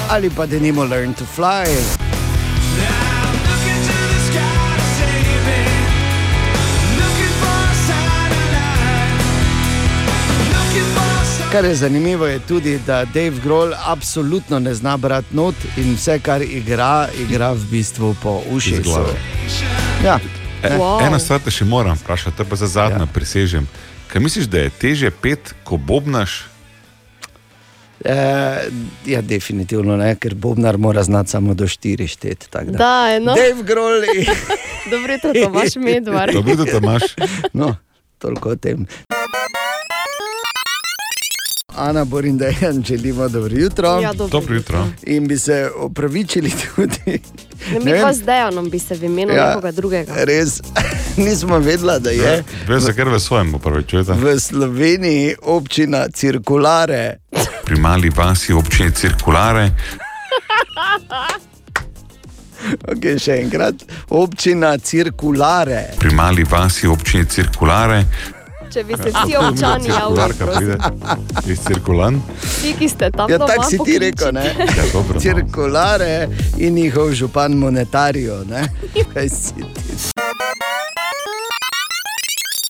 Ali 0.09 0.31
pa 0.31 0.47
denimo 0.47 0.85
Learn 0.85 1.15
to 1.15 1.25
Fly. 1.37 1.67
Kar 11.53 11.65
je 11.65 11.75
zanimivo, 11.75 12.27
je 12.27 12.39
tudi, 12.39 12.79
da 12.87 13.05
Dave 13.05 13.33
Grohl 13.45 13.73
absolutno 13.87 14.59
ne 14.59 14.75
zna 14.75 14.97
brati 14.97 15.37
not 15.37 15.55
in 15.77 15.95
vse, 15.95 16.19
kar 16.19 16.43
igra, 16.43 17.09
igra 17.19 17.53
v 17.53 17.65
bistvu 17.71 18.17
po 18.23 18.43
glave. 18.85 19.15
Ja. 20.05 20.19
E, 20.63 20.77
Wow. 20.79 21.07
Eno 21.07 21.19
stvar 21.19 21.41
te 21.41 21.51
še 21.51 21.65
moram 21.65 21.97
vprašati, 21.97 22.37
to 22.37 22.45
pa 22.45 22.57
za 22.57 22.67
zadnjo 22.67 23.05
ja. 23.05 23.13
prisežem. 23.15 23.69
Kaj 24.09 24.21
misliš, 24.21 24.47
da 24.47 24.59
je 24.59 24.71
teže 24.71 25.11
pet, 25.11 25.55
ko 25.65 25.77
bobnaš? 25.77 26.56
E, 28.05 28.15
ja, 29.07 29.21
definitivno 29.23 29.97
ne, 29.97 30.15
ker 30.15 30.35
Bobnar 30.35 30.79
mora 30.79 31.03
znati 31.03 31.31
samo 31.31 31.55
do 31.55 31.69
štiri 31.69 32.07
šteti. 32.07 32.51
tako 32.51 32.67
Da. 32.67 32.79
Da, 32.79 33.19
no. 33.19 33.35
Dave 33.35 33.63
Grohl. 33.63 34.01
Dobro 34.91 35.13
jutro, 35.13 35.33
Tomaš 35.45 35.77
Medvar. 35.77 36.33
Dobro 36.33 36.51
jutro, 36.51 36.67
Tomaš. 36.81 37.03
No, 37.53 37.77
toliko 38.19 38.49
o 38.49 38.57
tem. 38.57 38.87
Ana 41.77 42.05
Borin, 42.05 42.39
da 42.39 42.47
jim 42.47 42.85
želimo 42.85 43.29
dobro 43.29 43.55
jutro. 43.57 44.01
Ja, 44.01 44.13
dobro 44.13 44.41
Dobro 44.41 44.55
jutro. 44.55 44.87
In 45.03 45.29
bi 45.29 45.39
se 45.39 45.71
opravičili 45.77 46.51
tudi. 46.51 47.21
Ne, 47.73 47.93
mi 47.95 48.01
pa 48.03 48.13
z 48.13 48.23
Dejanom 48.23 48.71
bi 48.71 48.79
se 48.79 48.95
v 48.95 49.05
imenu 49.05 49.33
ja. 49.33 49.47
nekoga 49.49 49.71
drugega. 49.73 50.13
Res, 50.25 50.61
nismo 51.27 51.59
vedela, 51.59 51.99
da 51.99 52.11
je 52.11 52.45
Veš, 52.69 52.83
za 52.83 52.93
kar 52.93 53.09
v 53.09 53.21
svojem 53.21 53.55
upravičujete. 53.55 54.13
v 54.13 54.41
Sloveniji 54.41 55.35
občina 55.43 56.09
cirkulare. 56.09 57.17
Pri 57.65 57.77
mali 57.81 58.11
vasi 58.11 58.53
občine 58.53 58.91
cirkulare. 58.91 59.71
Okay, 62.67 63.15
še 63.19 63.37
enkrat, 63.45 63.75
občina 64.11 64.73
cirkulare. 64.79 65.93
Pri 66.01 66.11
mali 66.15 66.43
vasi 66.45 66.87
občine 66.91 67.25
cirkulare. 67.31 68.01
Če 68.77 68.83
bi 68.85 68.97
se 68.97 69.09
vsi 69.09 69.37
občani 69.37 69.89
javili, 69.89 69.93
Cirkularka 69.93 70.47
pride 70.47 70.77
prosim. 70.77 71.53
iz 71.53 71.61
cirkulan. 71.61 72.21
Vsi, 72.43 72.73
ki 72.79 72.89
ste 72.89 73.11
tam 73.11 73.31
Ja, 73.31 73.39
tako 73.39 73.65
si 73.65 73.79
ti 73.85 73.99
rekel, 73.99 74.33
ne? 74.33 74.45
Ja, 74.59 74.85
dobro, 74.93 75.15
no. 75.15 75.21
Cirkulare 75.21 76.29
in 76.59 76.75
njihov 76.75 77.13
župan 77.13 77.53
monetarijo. 77.53 78.45
ne? 78.45 78.69
Kaj 79.15 79.29
si 79.29 79.55
ti? 79.55 80.16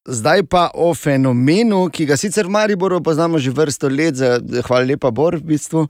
Zdaj 0.08 0.42
pa 0.46 0.70
o 0.74 0.94
fenomenu, 0.94 1.88
ki 1.90 2.06
ga 2.06 2.16
sicer 2.16 2.46
v 2.46 2.50
Mariboru 2.54 3.00
poznamo 3.02 3.38
že 3.38 3.50
vrsto 3.50 3.88
let, 3.90 4.14
za- 4.14 4.38
hvala 4.66 4.84
lepa, 4.86 5.10
Bor. 5.10 5.36
V 5.36 5.42
bistvu. 5.42 5.86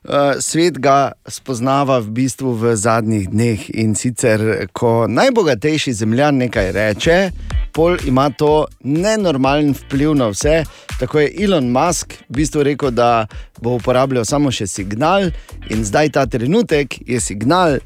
Uh, 0.00 0.40
svet 0.40 0.80
ga 0.80 1.12
spoznava 1.28 2.00
v 2.00 2.10
bistvu 2.10 2.50
v 2.56 2.74
zadnjih 2.76 3.28
dneh 3.30 3.70
in 3.78 3.94
sicer, 3.94 4.66
ko 4.72 5.06
najbogatejši 5.06 5.92
zemljan 5.92 6.40
nekaj 6.40 6.72
reče, 6.72 7.30
pol 7.72 8.00
ima 8.08 8.30
to 8.30 8.66
nenormalen 8.82 9.74
vpliv 9.76 10.14
na 10.16 10.32
vse. 10.32 10.64
Tako 10.98 11.20
je 11.20 11.44
Elon 11.44 11.70
Musk 11.70 12.12
v 12.28 12.40
bistvu 12.40 12.62
rekel, 12.66 12.90
da 12.90 13.26
bo 13.60 13.76
uporabljal 13.76 14.24
samo 14.24 14.50
še 14.50 14.66
signal, 14.66 15.30
in 15.70 15.84
zdaj 15.84 16.10
ta 16.16 16.26
trenutek 16.26 16.96
je 17.06 17.20
signal 17.20 17.78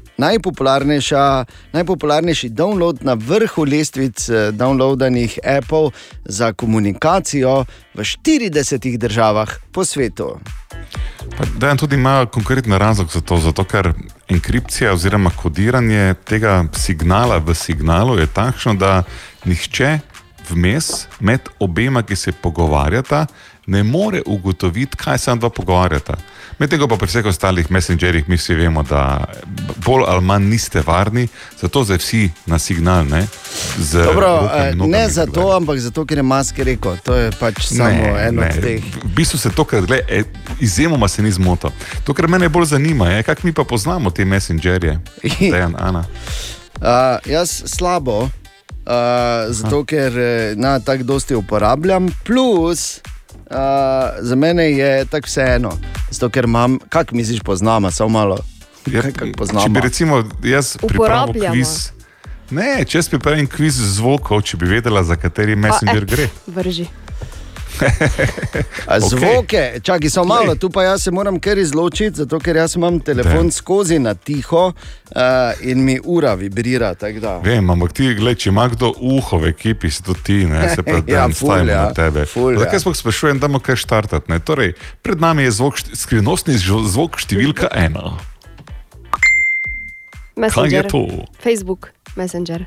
najpopularnejši 1.75 2.49
download 2.49 3.03
na 3.03 3.13
vrhu 3.13 3.65
lestvic 3.67 4.29
eh, 4.29 4.51
downloadanih 4.55 5.39
appov 5.75 5.91
za 6.25 6.53
komunikacijo 6.53 7.65
v 7.93 7.99
40 7.99 8.97
državah 8.97 9.49
po 9.71 9.85
svetu. 9.85 10.39
Da, 11.57 11.75
tudi 11.75 11.95
ima 11.95 12.25
konkreten 12.25 12.73
razlog 12.73 13.11
za 13.11 13.21
to, 13.21 13.37
zato 13.37 13.63
ker 13.63 13.93
enkripcija 14.29 14.93
oziroma 14.93 15.29
kodiranje 15.29 16.13
tega 16.23 16.63
signala 16.73 17.37
v 17.37 17.55
signalu 17.55 18.19
je 18.19 18.27
takšno, 18.27 18.73
da 18.73 19.03
nihče 19.45 19.99
vmes 20.49 21.07
med 21.19 21.41
obema, 21.59 22.03
ki 22.03 22.15
se 22.15 22.31
pogovarjata, 22.31 23.25
ne 23.65 23.83
more 23.83 24.21
ugotoviti, 24.25 24.97
kaj 24.97 25.17
se 25.17 25.35
dva 25.35 25.49
pogovarjata. 25.49 26.13
Medtem 26.59 26.79
pa 26.89 26.95
pri 26.95 27.07
vseh 27.07 27.25
ostalih 27.25 27.71
messengerjih 27.71 28.29
mi 28.29 28.37
vsi 28.37 28.55
vemo, 28.55 28.83
da 28.83 29.25
bolj 29.85 30.03
ali 30.07 30.21
manj 30.21 30.43
niste 30.49 30.83
varni, 30.87 31.27
zato 31.61 31.83
zdaj 31.83 31.97
vsi 31.97 32.29
na 32.45 32.59
signal. 32.59 33.05
Ne, 33.05 33.27
z 33.77 34.05
Dobro, 34.05 34.27
rokami, 34.27 34.67
eh, 34.67 34.75
nogami 34.75 34.91
ne 34.91 35.09
zato, 35.09 35.55
ampak 35.55 35.79
zato, 35.79 36.05
ker 36.05 36.17
je 36.17 36.23
Musk 36.23 36.59
rekel, 36.59 36.97
to 37.03 37.15
je 37.15 37.31
pač 37.39 37.65
samo 37.67 38.17
eno 38.19 38.41
od 38.41 38.61
teh. 38.61 38.83
V 39.03 39.15
bistvu 39.15 39.37
se 39.37 39.49
to, 39.49 39.63
kar 39.63 39.81
gleda, 39.81 40.03
e, 40.07 40.23
izjemoma 40.59 41.07
se 41.07 41.23
ni 41.23 41.31
zmotil. 41.31 41.69
To, 42.03 42.13
kar 42.13 42.27
mene 42.27 42.49
bolj 42.49 42.65
zanima, 42.65 43.09
je, 43.09 43.23
kako 43.23 43.41
mi 43.43 43.53
pa 43.53 43.63
poznamo 43.63 44.11
te 44.11 44.25
messengerje. 44.25 44.99
Dejan, 45.51 45.75
Ana. 45.79 46.05
Uh, 46.75 47.31
jaz 47.31 47.63
slabo, 47.65 48.21
uh, 48.21 48.29
zato 49.49 49.83
ker 49.85 50.19
eh, 50.19 50.53
na 50.55 50.79
tako 50.79 51.03
dosti 51.03 51.35
uporabljam, 51.35 52.07
plus 52.23 53.01
uh, 53.49 53.57
za 54.19 54.35
mene 54.35 54.71
je 54.71 55.05
tako 55.05 55.25
vseeno, 55.25 55.71
zato 56.11 56.29
ker 56.29 56.45
imam, 56.45 56.79
kak 56.89 57.11
misliš, 57.11 57.41
poznamo, 57.41 57.91
samo 57.91 58.09
malo. 58.09 58.37
Ja, 58.85 59.01
če 59.63 59.69
bi 59.69 59.81
recimo 59.81 60.23
jaz 60.43 60.75
Uporabljamo. 60.81 61.53
kviz. 61.53 61.91
Ne, 62.53 62.85
če 62.85 62.99
jaz 62.99 63.09
pripravim 63.09 63.47
kviz 63.49 63.79
zvokov, 63.95 64.43
če 64.45 64.57
bi 64.61 64.69
vedela, 64.69 65.01
za 65.03 65.17
kateri 65.17 65.55
messenger 65.55 66.03
A, 66.03 66.05
eh, 66.05 66.11
gre. 66.11 66.27
Vrži. 66.47 66.85
A 68.91 68.97
Okej. 68.97 69.09
Zvoke, 69.09 69.63
čakaj, 69.83 70.09
samo 70.09 70.25
malo, 70.25 70.55
tu 70.55 70.69
pa 70.69 70.83
jaz 70.83 71.03
se 71.03 71.11
moram 71.11 71.39
kar 71.39 71.57
izločiti, 71.57 72.15
zato 72.15 72.39
ker 72.39 72.55
jaz 72.55 72.75
imam 72.75 72.99
telefon 72.99 73.51
skozi 73.51 73.99
na 73.99 74.13
tiho 74.13 74.67
uh, 74.67 75.21
in 75.61 75.83
mi 75.83 75.99
ura 76.03 76.33
vibrira. 76.33 76.93
Vem, 77.43 77.69
ampak 77.69 77.93
ti, 77.93 78.13
gled, 78.15 78.37
če 78.37 78.49
ima 78.49 78.67
kdo 78.69 78.93
uho 79.01 79.37
v 79.37 79.51
ekipi, 79.53 79.91
si 79.91 80.03
to 80.03 80.13
ti, 80.13 80.45
ne, 80.45 80.69
se 80.75 80.83
pravi, 80.83 81.11
Ja, 81.15 81.27
stavimo 81.33 81.71
ja, 81.71 81.81
na 81.89 81.93
tebe. 81.93 82.25
ful, 82.25 82.53
ja. 82.53 82.59
Zakaj 82.59 82.79
sploh 82.79 82.95
sprašujem, 82.97 83.39
da 83.39 83.47
moramo 83.47 83.63
kaj 83.63 83.75
štartati? 83.75 84.31
ne? 84.31 84.39
Torej, 84.39 84.73
pred 85.01 85.21
nami 85.21 85.43
je 85.43 85.51
zvok, 85.51 85.81
skrivnostni 85.93 86.57
zvok 86.59 87.19
številka 87.19 87.69
ena. 87.73 88.15
Messenger. 90.35 90.85
je 90.85 90.91
to? 90.91 91.07
Facebook, 91.43 91.91
Messenger. 92.15 92.65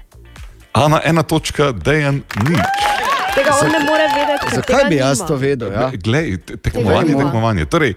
Ana, 0.72 1.00
ena 1.04 1.22
točka, 1.22 1.72
dejan 1.72 2.22
nič. 2.44 3.17
Tega 3.34 3.52
on 3.62 3.70
ne 3.70 3.78
more 3.80 4.06
vedeti. 4.14 4.54
Zakaj 4.54 4.84
bi 4.88 4.96
jaz 4.96 5.20
to 5.26 5.36
vedel? 5.36 5.72
Ja? 5.72 5.90
Glej, 5.94 6.38
te- 6.38 6.56
tekmovanje, 6.56 7.14
tekmovanje. 7.14 7.64
Torej, 7.66 7.94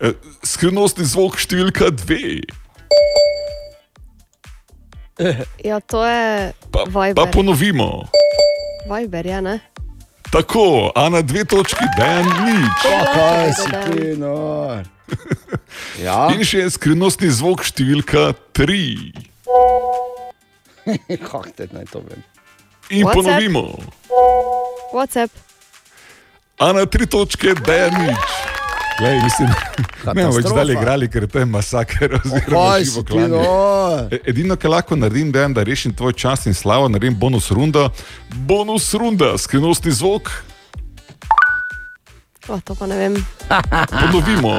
eh, 0.00 0.12
skrivnostni 0.42 1.04
zvok 1.04 1.36
številka 1.36 1.90
dve. 1.92 2.40
Ja, 5.64 5.80
to 5.80 6.06
je 6.06 6.52
Pa 6.70 6.84
Viber. 6.86 7.30
ponovimo. 7.32 8.06
Viber, 8.86 9.26
ja, 9.26 9.40
ne? 9.40 9.58
Tako, 10.30 10.92
Ana, 10.94 11.22
dve 11.22 11.44
točki, 11.44 11.84
dejan 11.98 12.24
nič. 12.24 12.78
Pa 12.84 13.00
kaj 13.14 13.52
si 13.52 13.70
ti, 13.86 14.06
no? 14.16 14.36
Ja. 16.04 16.28
In 16.30 16.44
še 16.44 16.66
skrivnostni 16.70 17.30
zvok 17.32 17.64
številka 17.64 18.34
tri. 18.52 19.12
Kako 21.24 21.48
te 21.56 21.66
naj 21.72 21.88
to 21.90 22.02
vem? 22.04 22.20
In 22.90 23.04
WhatsApp. 23.04 23.14
ponovimo. 23.14 23.78
WhatsApp. 24.92 25.30
A 26.58 26.72
na 26.72 26.86
tri 26.86 27.06
točke, 27.06 27.54
da 27.54 27.72
je 27.74 27.90
nič. 27.90 28.18
Lej, 28.98 29.20
mislim, 29.22 29.48
ne 30.04 30.14
bomo 30.16 30.32
več 30.34 30.46
dalje 30.48 30.74
igrali, 30.74 31.06
ker 31.06 31.28
to 31.30 31.38
je 31.38 31.46
masaker. 31.46 32.16
oziroma 32.18 32.66
Kaj 32.66 32.82
živo 32.82 32.94
si 32.94 33.04
ti, 33.04 33.12
klanje. 33.12 33.28
no? 33.28 34.08
E- 34.10 34.20
Edino, 34.26 34.56
kar 34.56 34.70
lahko 34.72 34.96
naredim, 34.96 35.30
dejan, 35.30 35.54
da 35.54 35.62
rešim 35.62 35.94
tvoj 35.94 36.12
čas 36.12 36.46
in 36.46 36.54
slavo, 36.54 36.88
naredim 36.88 37.14
bonus 37.14 37.50
rundo. 37.50 37.90
Bonus 38.42 38.90
runda, 38.94 39.38
skrivnostni 39.38 39.92
zvok. 39.92 40.32
O, 42.48 42.58
to 42.60 42.74
pa 42.74 42.86
ne 42.86 42.96
vem. 42.96 43.14
Ponovimo. 44.00 44.56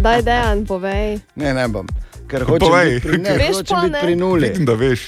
Daj, 0.00 0.22
dejan, 0.22 0.66
povej. 0.66 1.18
Ne, 1.34 1.54
ne 1.54 1.66
bom. 1.68 1.86
Ker 2.32 2.44
Povej. 2.48 2.60
hočem 2.64 2.94
biti 2.94 3.08
pri, 3.08 3.18
ne, 3.18 3.32
Veš 3.36 3.56
hočem 3.56 3.76
biti 3.84 3.98
pri 4.02 4.14
nuli. 4.16 4.48
Vidim, 4.48 4.64
da 4.64 4.72
veš. 4.72 5.00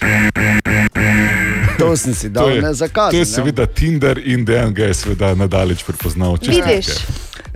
To 1.78 1.96
sem 1.96 2.14
si 2.14 2.28
dal, 2.28 2.44
To 2.44 2.50
je, 2.50 2.62
ne 2.62 2.72
zakaz. 2.74 3.10
to 3.10 3.16
je 3.16 3.24
seveda 3.24 3.66
Tinder 3.66 4.20
in 4.20 4.44
dejan 4.44 4.74
ga 4.74 4.84
je 4.92 4.94
seveda 4.94 5.32
nadaleč 5.34 5.80
prepoznal. 5.88 6.36
Vidiš. 6.36 6.86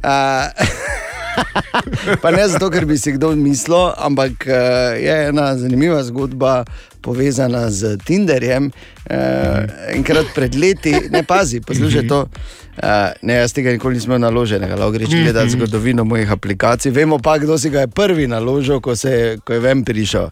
Uh, 0.00 0.48
pa 2.22 2.30
ne 2.30 2.48
zato, 2.48 2.70
ker 2.70 2.86
bi 2.86 2.98
si 2.98 3.12
kdo 3.16 3.32
mislil, 3.36 3.92
ampak 3.96 4.46
uh, 4.46 4.94
je 4.98 5.16
ena 5.28 5.50
zanimiva 5.58 6.02
zgodba 6.02 6.64
povezana 7.00 7.70
z 7.70 7.96
Tinderjem. 8.04 8.70
Uh, 9.10 9.16
enkrat 9.94 10.26
pred 10.34 10.54
leti, 10.54 10.94
ne 11.10 11.22
pazi, 11.22 11.60
poslušaj 11.60 12.08
to. 12.08 12.26
Uh, 12.78 13.10
ne, 13.22 13.34
jaz 13.40 13.52
tega 13.52 13.72
nikoli 13.74 13.98
nisem 13.98 14.12
imel 14.12 14.20
naloženega, 14.22 14.76
lahko 14.78 14.94
greš 14.94 15.08
gledati 15.10 15.50
zgodovino 15.50 16.04
mojih 16.04 16.32
aplikacij. 16.32 16.92
Vemo 16.94 17.18
pa, 17.18 17.38
kdo 17.38 17.58
si 17.58 17.70
ga 17.70 17.80
je 17.80 17.88
prvi 17.88 18.26
naložil, 18.30 18.80
ko, 18.80 18.96
se, 18.96 19.38
ko 19.44 19.56
je 19.56 19.60
ven 19.60 19.82
prišel. 19.84 20.28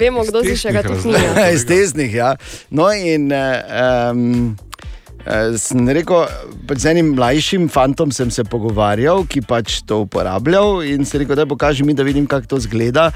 Vemo, 0.00 0.24
kdo 0.26 0.42
si 0.42 0.56
še 0.58 0.72
ga 0.74 0.82
tudi 0.82 1.14
ni. 1.14 1.22
Iz 1.54 1.66
tesnih, 1.68 2.14
ja. 2.14 2.34
No, 2.70 2.90
in 2.92 3.30
um, 3.30 4.56
sem 5.60 5.88
rekel, 5.92 6.24
pač 6.68 6.82
z 6.82 6.92
enim 6.94 7.12
mlajšim 7.16 7.68
fantom 7.72 8.12
sem 8.14 8.30
se 8.32 8.44
pogovarjal, 8.48 9.26
ki 9.28 9.42
pač 9.44 9.80
to 9.86 10.00
uporabljal. 10.06 10.80
In 10.86 11.04
sem 11.04 11.22
rekel, 11.22 11.36
da 11.36 11.46
pokaži 11.48 11.84
mi, 11.84 11.94
da 11.94 12.06
vidim, 12.06 12.26
kako 12.30 12.54
to 12.54 12.60
zgleda. 12.64 13.10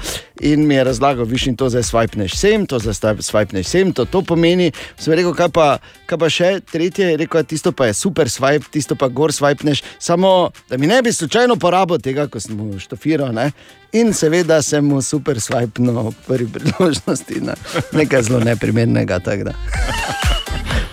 In 0.45 0.67
mi 0.67 0.75
je 0.75 0.83
razlagal, 0.85 1.25
viš 1.25 1.47
in 1.49 1.57
to 1.57 1.69
zdaj 1.69 1.87
swipneš 1.89 2.35
sem, 2.37 2.65
to 2.69 2.79
zdaj 2.79 3.17
swipneš 3.25 3.71
sem, 3.71 3.93
to, 3.95 4.05
to 4.05 4.21
pomeni. 4.21 4.71
Sem 5.01 5.15
rekel, 5.17 5.33
kaj 5.37 5.49
pa, 5.55 5.67
kaj 6.05 6.21
pa 6.21 6.29
še 6.29 6.51
tretje, 6.61 7.09
je 7.13 7.21
rekel, 7.23 7.43
tisto 7.47 7.73
pa 7.73 7.89
je 7.89 7.97
super 7.97 8.29
swipe, 8.29 8.69
tisto 8.71 8.97
pa 8.99 9.09
gor 9.09 9.33
swipneš. 9.33 9.81
Samo 9.99 10.51
da 10.69 10.77
mi 10.77 10.87
ne 10.91 11.01
bi 11.01 11.13
slučajno 11.13 11.57
porabil 11.57 11.99
tega, 12.03 12.27
ko 12.29 12.39
sem 12.39 12.57
mu 12.57 12.77
štofiral. 12.79 13.33
Ne? 13.33 13.49
In 13.95 14.13
seveda 14.13 14.61
sem 14.61 14.85
mu 14.85 15.01
super 15.01 15.41
swipe 15.41 15.81
na 15.81 16.05
prvi 16.27 16.47
priložnosti, 16.51 17.41
na 17.41 17.57
nekaj 17.95 18.29
zelo 18.29 18.43
neprimernega. 18.45 19.23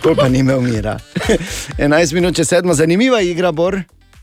Pol 0.02 0.14
pa 0.14 0.28
ni 0.28 0.38
imel 0.38 0.60
mira. 0.60 0.98
11 1.78 2.12
minut 2.12 2.34
čez 2.34 2.48
sedmo, 2.48 2.74
zanimiva 2.74 3.20
igra, 3.20 3.52
Bor. 3.52 3.80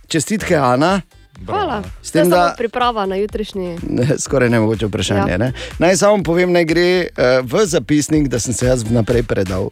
Čestitke, 0.07 0.55
Ana. 0.55 1.01
Hvala. 1.39 1.83
S 2.03 2.11
tem, 2.11 2.27
da- 2.29 2.35
da 2.37 2.55
priprava 2.57 3.05
na 3.05 3.15
jutrišnji. 3.15 3.77
Ne, 3.83 4.07
Skoraj 4.17 4.49
ne 4.49 4.59
mogoče 4.59 4.85
vprašanje. 4.85 5.31
Ja. 5.31 5.37
Ja. 5.39 5.51
Naj 5.79 5.95
samo 5.97 6.23
povem, 6.23 6.51
naj 6.51 6.65
gre 6.65 6.87
uh, 7.05 7.07
v 7.41 7.63
zapisnik, 7.65 8.27
da 8.27 8.39
sem 8.39 8.53
se 8.53 8.65
jaz 8.65 8.83
vnaprej 8.83 9.23
predal. 9.23 9.69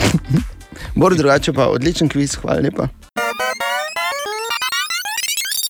Bor 0.96 1.12
drugače 1.12 1.52
pa 1.52 1.66
odličen 1.66 2.08
kviz, 2.08 2.34
hvala 2.34 2.60
lepa. 2.60 2.88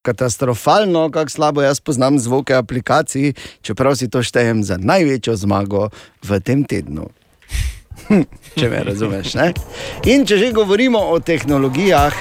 Katastrofalno, 0.05 1.11
kako 1.11 1.31
slabo 1.31 1.63
jaz 1.63 1.81
poznam 1.81 2.19
zvoke 2.19 2.55
aplikacij, 2.55 3.33
čeprav 3.63 3.97
si 3.97 4.07
to 4.07 4.23
štejem 4.23 4.63
za 4.63 4.77
največjo 4.77 5.35
zmago 5.35 5.89
v 6.23 6.41
tem 6.41 6.63
tednu. 6.63 7.09
če 8.59 8.69
me 8.71 8.83
razumeš. 8.85 9.35
Ne? 9.39 9.53
In 10.13 10.27
če 10.27 10.39
že 10.39 10.51
govorimo 10.53 11.01
o 11.13 11.21
tehnologijah, 11.21 12.17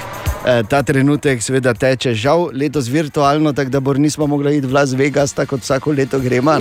eh, 0.46 0.62
ta 0.68 0.82
trenutek 0.82 1.42
seveda 1.42 1.74
teče, 1.74 2.14
žal, 2.14 2.48
letos 2.52 2.88
virtualno, 2.92 3.52
tako 3.52 3.70
da 3.70 3.80
bor 3.80 3.98
nismo 3.98 4.26
mogli 4.26 4.58
iti 4.58 4.66
v 4.66 4.76
Las 4.76 4.92
Vegas, 4.92 5.32
tako 5.32 5.56
kot 5.56 5.66
vsako 5.66 5.92
leto 5.92 6.20
gremo. 6.20 6.58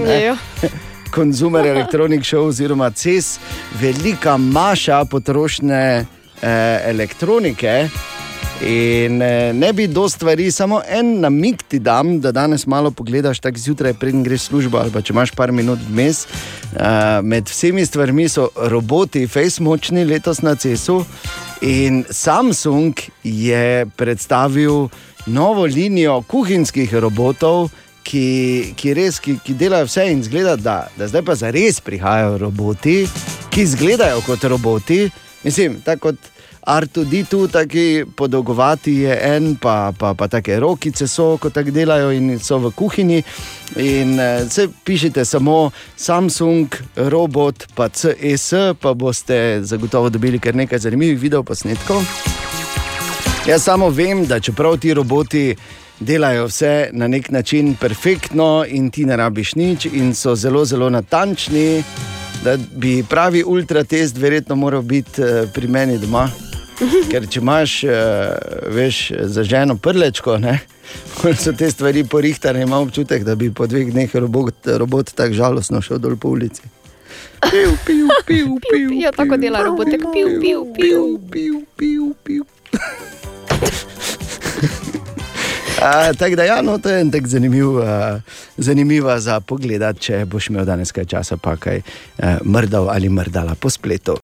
Consumer 1.14 1.66
Electronic 1.76 2.26
Show 2.26 2.50
oziroma 2.50 2.91
CES, 2.91 3.38
velika 3.82 4.38
maša 4.38 5.06
potrošne 5.06 5.84
eh, 6.41 6.90
elektronike. 6.90 7.90
In 8.61 9.21
eh, 9.21 9.51
ne 9.53 9.73
bi 9.73 9.88
do 9.88 10.05
stvari, 10.09 10.51
samo 10.51 10.81
en 10.88 11.19
namig 11.19 11.63
ti 11.67 11.80
dam, 11.80 12.19
da 12.21 12.31
danes 12.31 12.65
malo 12.67 12.91
pogledaš, 12.91 13.39
tako 13.39 13.59
zjutraj, 13.59 13.93
preden 13.93 14.23
greš 14.23 14.45
v 14.45 14.45
službo, 14.45 14.77
ali 14.77 14.91
pa 14.93 15.01
če 15.01 15.13
imaš 15.13 15.34
par 15.35 15.51
minut 15.51 15.80
vmes. 15.89 16.25
Uh, 16.73 17.19
med 17.21 17.49
vsemi 17.49 17.85
stvarmi 17.85 18.27
so 18.30 18.47
roboti, 18.55 19.27
face 19.27 19.61
močni 19.61 20.05
letos 20.05 20.41
na 20.41 20.55
CES-u. 20.55 21.03
In 21.61 22.03
Samsung 22.09 23.01
je 23.23 23.85
predstavil 23.97 24.88
novo 25.25 25.65
linijo 25.65 26.21
kuhinjskih 26.27 26.93
robotov, 26.93 27.69
ki, 28.03 28.73
ki, 28.77 28.93
res, 28.97 29.19
ki, 29.23 29.38
ki 29.43 29.55
delajo 29.57 29.88
vse 29.88 30.07
in 30.11 30.23
zgleda, 30.23 30.55
da, 30.59 30.77
da 30.97 31.07
zdaj 31.07 31.23
pa 31.25 31.35
zares 31.39 31.80
prihajajo 31.84 32.38
roboti, 32.41 33.03
ki 33.51 33.63
izgledajo 33.63 34.21
kot 34.27 34.43
roboti. 34.51 35.05
Mislim, 35.43 35.80
tako 35.85 36.11
kot 36.11 36.32
R2D2, 36.68 37.52
taki 37.52 38.03
podolgovati 38.15 38.94
je 38.94 39.19
en, 39.35 39.56
pa, 39.56 39.94
pa, 39.99 40.14
pa 40.14 40.27
take 40.27 40.60
rokice 40.60 41.07
so, 41.07 41.38
ko 41.38 41.49
tako 41.49 41.72
delajo 41.72 42.11
in 42.11 42.40
so 42.40 42.57
v 42.57 42.72
kuhinji. 42.72 43.23
In 43.76 44.19
eh, 44.19 44.45
se 44.49 44.68
pišete 44.84 45.26
samo 45.26 45.72
Samsung, 45.95 46.76
robot, 46.95 47.68
pa 47.76 47.90
CS, 47.90 48.53
pa 48.80 48.94
boste 48.94 49.60
zagotovo 49.64 50.10
dobili 50.10 50.40
kar 50.40 50.56
nekaj 50.56 50.80
zanimivih 50.80 51.19
videoposnetkov. 51.19 52.03
Jaz 53.48 53.64
samo 53.64 53.90
vem, 53.90 54.26
da 54.26 54.40
čeprav 54.40 54.77
ti 54.77 54.94
roboti 54.94 55.56
delajo 55.99 56.45
vse 56.48 56.90
na 56.91 57.07
nek 57.07 57.30
način 57.31 57.76
perfektno 57.76 58.65
in 58.68 58.91
ti 58.91 59.06
ne 59.06 59.18
rabiš 59.18 59.56
nič 59.56 59.85
in 59.85 60.15
so 60.15 60.35
zelo, 60.35 60.65
zelo 60.65 60.90
natančni, 60.90 61.84
da 62.44 62.57
bi 62.76 63.03
pravi 63.10 63.44
ultratest 63.44 64.18
verjetno 64.18 64.56
moral 64.56 64.81
biti 64.81 65.22
eh, 65.22 65.48
pri 65.53 65.68
meni 65.68 65.98
doma. 65.98 66.30
Ker 67.12 67.28
če 67.30 67.40
imaš, 67.40 67.84
eh, 67.84 68.36
veš, 68.74 69.00
za 69.30 69.44
ženo 69.44 69.78
prlečko, 69.78 70.38
ne, 70.41 70.60
so 71.44 71.54
te 71.54 71.72
stvari 71.72 72.04
porihtane, 72.04 72.62
imam 72.64 72.88
občutek, 72.88 73.24
da 73.24 73.36
bi 73.36 73.52
po 73.54 73.68
dveh 73.68 73.91
dneh 73.94 74.16
robot, 74.16 74.68
robot 74.78 75.14
tako 75.16 75.34
žalostno 75.34 75.82
šel 75.82 76.02
dol 76.02 76.18
po 76.18 76.34
ulici. 76.34 76.62
Piu, 77.52 77.78
piu, 77.86 78.08
piu, 78.26 78.58
piu, 78.72 78.90
Ja, 79.00 79.12
tako 79.12 79.38
dela 79.38 79.64
robotek. 79.64 80.02
Piu, 80.14 80.40
piu, 80.41 80.66
piu. 80.74 81.20
piu, 81.32 81.64
piu, 81.78 82.16
piu. 82.24 82.45
A, 85.84 86.14
Tako 86.14 86.36
da, 86.36 86.44
ja, 86.44 86.62
no, 86.62 86.78
to 86.78 86.90
je 86.90 87.02
en 87.02 87.12
tak 87.12 87.28
zanimiv, 87.28 87.76
uh, 87.76 87.86
zanimiva 88.58 89.18
za 89.20 89.40
pogled, 89.40 89.84
če 90.00 90.24
boš 90.26 90.48
imel 90.54 90.66
danes 90.66 90.95
kaj 90.95 91.06
časa, 91.12 91.36
pa 91.38 91.58
kaj 91.60 91.82
uh, 91.84 92.40
mrdal 92.48 92.88
ali 92.88 93.10
mrdala 93.12 93.56
po 93.60 93.70
spletu. 93.70 94.16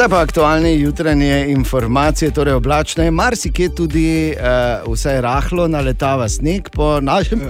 Zdaj 0.00 0.08
pa 0.08 0.20
aktualne 0.20 0.78
jutranje 0.80 1.46
informacije, 1.48 2.30
torej 2.30 2.54
oblačno 2.54 3.04
je, 3.04 3.10
marsikje 3.10 3.74
tudi 3.74 4.34
uh, 4.36 4.92
vsaj 4.92 5.20
rahlo 5.20 5.68
naletava 5.68 6.28
sneg 6.28 6.68
po 6.72 7.00
našem. 7.00 7.40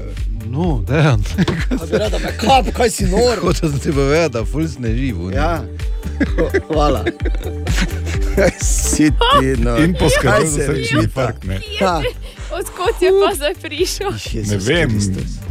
No, 0.47 0.83
dejan. 0.89 1.23
Kaj, 2.41 2.73
kaj 2.73 2.91
si 2.91 3.05
nor? 3.07 3.39
Hoče 3.43 3.61
ti 3.83 3.93
povedati, 3.93 4.33
da 4.33 4.45
ful 4.45 4.69
sneži. 4.69 5.15
Ja, 5.35 5.63
hvala. 6.73 7.05
Kaj 8.35 8.51
si 8.61 9.11
ti, 9.11 9.63
no. 9.63 9.77
In 9.79 9.95
poskrbel 9.95 10.33
Kaj 10.33 10.47
za 10.47 10.57
se 10.57 10.67
srčni 10.67 11.03
infarkt. 11.03 11.45
ne. 11.45 11.61
Ja. 11.81 12.03
Odkot 12.53 13.03
je 13.03 13.11
pa 13.27 13.35
zdaj 13.35 13.55
prišel? 13.63 14.11
Ne 14.51 14.57
vem, 14.57 14.99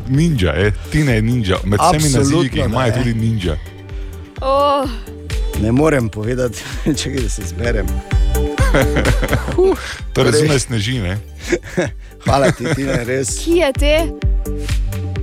ninja, 0.09 0.53
eh? 0.55 0.71
Tina 0.91 1.11
je 1.11 1.21
ninja. 1.21 1.57
Med 1.63 1.79
vsemi 1.79 2.13
nazivi, 2.17 2.49
ki 2.49 2.59
jih 2.59 2.65
ima, 2.65 2.83
je 2.85 2.91
ne. 2.91 2.97
tudi 2.97 3.13
ninja. 3.13 3.55
Oh, 4.41 4.89
Ne 5.61 5.71
morem 5.71 6.09
povedati, 6.09 6.63
če 6.99 7.09
ga 7.09 7.29
se 7.29 7.43
zberem. 7.43 7.87
Torej, 10.13 10.31
zunaj 10.31 10.59
sneži, 10.59 10.99
ne? 10.99 11.17
Hvala 12.25 12.51
ti, 12.51 12.63
ti 12.75 12.83
ne 12.83 13.03
res. 13.03 13.35
kje 13.43 13.55
je 13.55 13.71
te? 13.73 13.95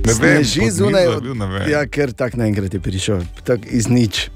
Ne 0.05 0.13
vem, 0.13 0.43
Sneži 0.43 0.71
zunaj. 0.71 1.03
je 1.03 1.35
ne. 1.35 1.71
Ja, 1.71 1.85
ker 1.85 2.13
tako 2.13 2.37
naenkrat 2.37 2.73
je 2.73 2.79
prišel, 2.79 3.23
tako 3.43 3.67
iz 3.69 3.87
nič. 3.87 4.29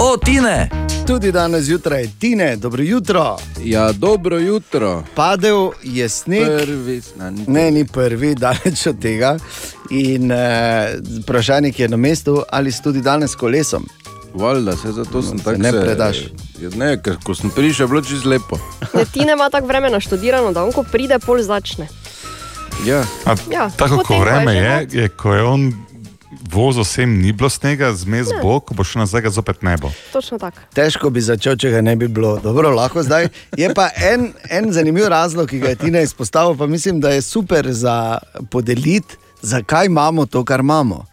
O, 0.00 0.16
Tine! 0.16 0.79
Tudi 1.10 1.32
danes 1.32 1.64
zjutraj, 1.64 2.08
Tine, 2.18 2.56
dobro 2.56 2.82
jutro. 2.82 3.36
Ja, 3.64 3.92
dobro 3.92 4.38
jutro. 4.38 5.04
Padel 5.14 5.70
je 5.82 6.08
sneg. 6.08 6.46
Prvi, 6.46 7.02
na, 7.16 7.32
Ne, 7.46 7.70
ni 7.70 7.84
prvi, 7.84 8.34
daleč 8.44 8.86
od 8.86 9.00
tega. 9.02 9.38
In 9.90 10.32
eh, 10.32 10.94
vprašanje, 11.22 11.72
ki 11.72 11.82
je 11.82 11.88
na 11.88 11.96
mestu, 11.96 12.42
ali 12.50 12.72
si 12.72 12.82
tudi 12.82 13.00
danes 13.00 13.34
kolesom. 13.34 13.86
Valjda, 14.34 14.76
se 14.76 14.92
zato 14.92 15.22
sem 15.22 15.38
se 15.38 15.44
tako 15.44 15.58
ne 15.58 15.72
predaš. 15.72 16.16
Ja, 16.62 16.70
ne, 16.76 17.02
ker 17.02 17.16
ko 17.24 17.34
sem 17.34 17.50
prišel, 17.50 17.84
je 17.84 17.88
bilo 17.88 18.02
čisto 18.02 18.28
lepo. 18.28 18.58
Ne, 18.94 19.04
ti 19.04 19.20
ne 19.20 19.32
ima 19.32 19.50
tako 19.50 19.66
vremena 19.66 20.00
študirano, 20.00 20.52
da 20.52 20.64
on 20.64 20.72
ko 20.72 20.82
pride, 20.82 21.18
pol 21.18 21.42
začne. 21.42 21.88
Ja. 22.86 23.04
A, 23.24 23.34
Ja, 23.50 23.70
tako 23.76 23.96
kot 23.96 24.06
ko 24.06 24.14
je 24.14 24.20
vreme 24.20 24.54
je, 24.54 24.80
noč. 24.80 24.94
je, 24.94 25.08
ko 25.08 25.34
je 25.34 25.42
on 25.42 25.72
vozil 26.30 26.84
sem, 26.84 27.18
ni 27.22 27.32
bilo 27.32 27.50
snega, 27.50 27.92
zmes 27.94 28.30
Ne. 28.30 28.38
bo, 28.42 28.60
ko 28.60 28.74
bo 28.74 28.84
šel 28.84 29.02
nazaj, 29.02 29.30
zopet 29.30 29.62
ne 29.62 29.76
bo. 29.76 29.90
Točno 30.12 30.38
tako. 30.38 30.58
Težko 30.74 31.10
bi 31.10 31.20
začel, 31.20 31.56
če 31.56 31.70
ga 31.70 31.80
ne 31.80 31.96
bi 31.96 32.08
bilo. 32.08 32.38
Dobro, 32.42 32.70
lahko 32.70 33.02
zdaj. 33.02 33.28
Je 33.56 33.74
pa 33.74 33.90
en, 33.96 34.32
en 34.50 34.72
zanimiv 34.72 35.08
razlog, 35.08 35.48
ki 35.48 35.58
ga 35.58 35.68
je 35.68 35.76
Tina 35.76 36.00
izpostavil, 36.00 36.56
pa 36.56 36.66
mislim, 36.66 37.00
da 37.00 37.10
je 37.10 37.22
super 37.22 37.66
za 37.72 38.18
podeliti, 38.50 39.16
zakaj 39.42 39.86
imamo 39.86 40.26
to, 40.26 40.44
kar 40.44 40.60
imamo. 40.60 41.06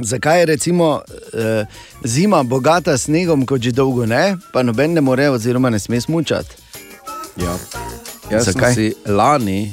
Zakaj 0.00 0.40
je 0.40 0.46
recimo 0.46 1.00
eh, 1.34 1.66
zima 2.04 2.42
bogata 2.42 2.98
s 2.98 3.04
snegom, 3.04 3.46
kot 3.46 3.60
že 3.60 3.72
dolgo 3.72 4.06
ne, 4.06 4.36
pa 4.52 4.62
noben 4.62 4.92
ne 4.92 5.00
more, 5.00 5.28
oziroma 5.28 5.70
ne 5.70 5.78
sme 5.78 6.00
smučati. 6.00 6.56
Ja. 7.36 7.56
Jaz 8.30 8.44
Zakaj? 8.44 8.74
sem 8.74 8.92
si 8.92 9.10
lani, 9.12 9.72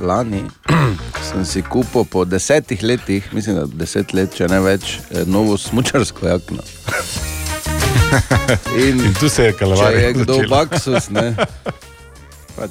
lani 0.00 0.44
sem 1.30 1.44
si 1.44 1.62
kupil 1.62 2.04
po 2.04 2.24
desetih 2.24 2.82
letih, 2.82 3.24
mislim, 3.32 3.56
da 3.56 3.66
deset 3.66 4.12
let, 4.12 4.34
če 4.34 4.48
ne 4.50 4.60
več, 4.60 4.98
eh, 5.10 5.24
novo 5.26 5.56
smočarsko 5.58 6.26
jakno. 6.26 6.62
In, 8.76 9.00
In 9.06 9.14
tu 9.20 9.28
se 9.28 9.44
je 9.44 9.52
če 9.52 9.58
kalavarija 9.58 10.06
je 10.08 10.12
kdo 10.12 10.34
začela. 10.34 10.56
baksus, 10.56 11.10
ne. 11.10 11.34
Pač. 12.56 12.70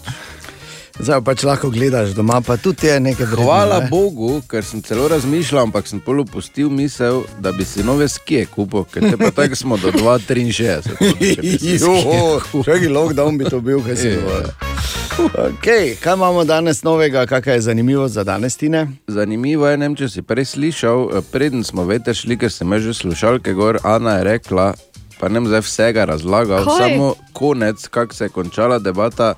Zdaj 1.00 1.22
pač 1.24 1.44
lahko 1.48 1.70
gledaš 1.72 2.12
doma, 2.12 2.42
pa 2.44 2.58
tudi 2.60 2.90
je 2.90 3.00
nekaj 3.00 3.26
vredno. 3.26 3.46
Hvala 3.48 3.80
ne? 3.80 3.88
Bogu, 3.88 4.42
ker 4.52 4.66
sem 4.68 4.82
celo 4.84 5.08
razmišljal, 5.08 5.62
ampak 5.70 5.88
sem 5.88 6.02
pol 6.04 6.20
opustil 6.26 6.68
misel, 6.70 7.24
da 7.40 7.54
bi 7.56 7.64
si 7.64 7.86
nove 7.88 8.10
skije 8.12 8.50
kupil, 8.52 8.84
ker 8.92 9.08
te 9.08 9.16
pa 9.16 9.32
tako 9.40 9.56
smo 9.56 9.78
do 9.80 9.96
2,63. 9.96 11.80
Jo, 11.80 12.42
Čakaj, 12.64 12.92
lockdown 12.92 13.40
bi 13.40 13.48
to 13.48 13.64
bil, 13.64 13.80
kaj 13.86 13.96
si 13.96 14.12
Ja. 14.12 14.99
Okay, 15.20 15.96
kaj 15.96 16.14
imamo 16.14 16.44
danes 16.44 16.84
novega, 16.84 17.26
kakšna 17.26 17.54
je 17.54 17.62
zanimivost 17.62 18.14
za 18.14 18.24
danes, 18.24 18.58
Tine? 18.58 18.88
Zanimivo 19.08 19.68
je, 19.68 19.78
ne 19.78 19.86
vem, 19.86 19.96
če 19.96 20.08
si 20.10 20.22
prej 20.22 20.46
slišal, 20.46 21.10
eh, 21.18 21.22
preden 21.32 21.64
smo 21.64 21.84
veter 21.84 22.16
šli, 22.16 22.38
ker 22.38 22.52
sem 22.52 22.80
že 22.80 22.94
slušalke 22.94 23.54
gor, 23.54 23.80
Ana 23.84 24.18
je 24.18 24.24
rekla, 24.24 24.74
pa 25.20 25.30
ne 25.30 25.42
zdaj 25.46 25.62
vsega 25.62 26.06
razlagal, 26.06 26.66
Kaj? 26.66 26.78
samo 26.80 27.16
konec, 27.34 27.88
kako 27.88 28.14
se 28.14 28.26
je 28.26 28.30
končala 28.30 28.80
debata. 28.80 29.34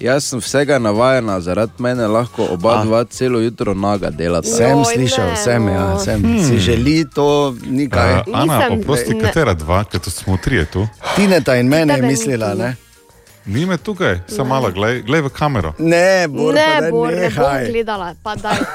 Jaz 0.00 0.24
sem 0.24 0.40
vsega 0.40 0.78
navajena, 0.78 1.40
zaradi 1.40 1.72
mene 1.78 2.06
lahko 2.06 2.48
oba 2.52 2.84
dva 2.84 3.04
celo 3.04 3.40
jutro 3.40 3.74
naga 3.74 4.10
delata. 4.10 4.48
Sem 4.48 4.84
slišal, 4.84 5.36
sem, 5.36 5.68
ja, 5.68 5.98
sem. 5.98 6.20
Hmm. 6.22 6.44
Si 6.44 6.58
želi 6.58 7.04
to, 7.14 7.56
ni 7.66 7.88
kaj. 7.88 8.12
Uh, 8.26 8.40
Ana, 8.40 8.60
oprosti, 8.72 9.18
katera 9.20 9.54
dva, 9.54 9.84
ker 9.84 10.00
to 10.00 10.10
smo 10.10 10.36
trije 10.36 10.64
tu. 10.64 10.88
Tineta 11.16 11.56
in 11.56 11.68
mene 11.68 11.92
je 11.92 11.96
Tebe 11.96 12.08
mislila, 12.08 12.54
ne? 12.54 12.76
Ni 13.46 13.66
me 13.66 13.76
tukaj, 13.76 14.18
samo 14.28 14.48
malo, 14.48 14.70
glej, 14.70 15.02
glej 15.02 15.22
v 15.22 15.28
kamero. 15.30 15.72
Ne, 15.78 16.28
Bor, 16.28 16.54
pa 16.54 16.60
Ne, 16.60 16.80
daj 16.80 16.90
Bor, 16.90 17.12
ne 17.14 17.30
bom 17.30 17.70
gledala, 17.70 18.14
pa 18.22 18.34
daj. 18.34 18.58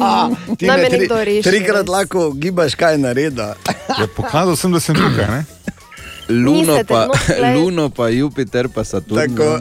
A, 0.00 0.28
Naj 0.28 0.56
Tine, 0.56 0.76
me 0.76 0.88
tri, 0.88 1.42
trikrat 1.42 1.88
lahko 1.88 2.30
gibaš, 2.32 2.74
kaj 2.74 2.98
nareda. 2.98 3.54
Ja, 3.88 4.06
pokazal 4.16 4.56
sem, 4.56 4.72
da 4.72 4.80
sem 4.80 4.94
tukaj. 4.94 5.26
Ne? 5.32 5.57
Luno 6.28 6.72
Niste 6.72 6.84
pa, 6.84 7.08
glej. 7.28 7.56
Luno 7.56 7.90
pa 7.90 8.08
Jupiter, 8.08 8.68
pa 8.68 8.84
Saturn. 8.84 9.36
Tako. 9.36 9.60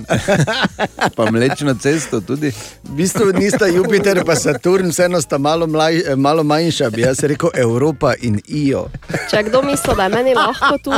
pa 1.17 1.31
mlečno 1.31 1.73
cesto 1.73 2.21
tudi. 2.21 2.51
V 2.83 2.91
bistvu 2.91 3.31
nista 3.33 3.67
Jupiter 3.67 4.25
pa 4.25 4.35
Saturn, 4.35 4.89
vseeno 4.89 5.21
sta 5.21 5.37
malo, 5.37 5.67
mlaj, 5.67 6.15
malo 6.15 6.43
manjša, 6.43 6.89
bi 6.89 7.01
jaz 7.01 7.19
rekel 7.19 7.49
Evropa 7.55 8.13
in 8.21 8.41
Io. 8.47 8.85
Če 9.31 9.43
kdo 9.43 9.61
misli, 9.61 9.93
da 9.95 10.03
je 10.03 10.09
meni 10.09 10.33
lahko 10.33 10.77
tu, 10.77 10.91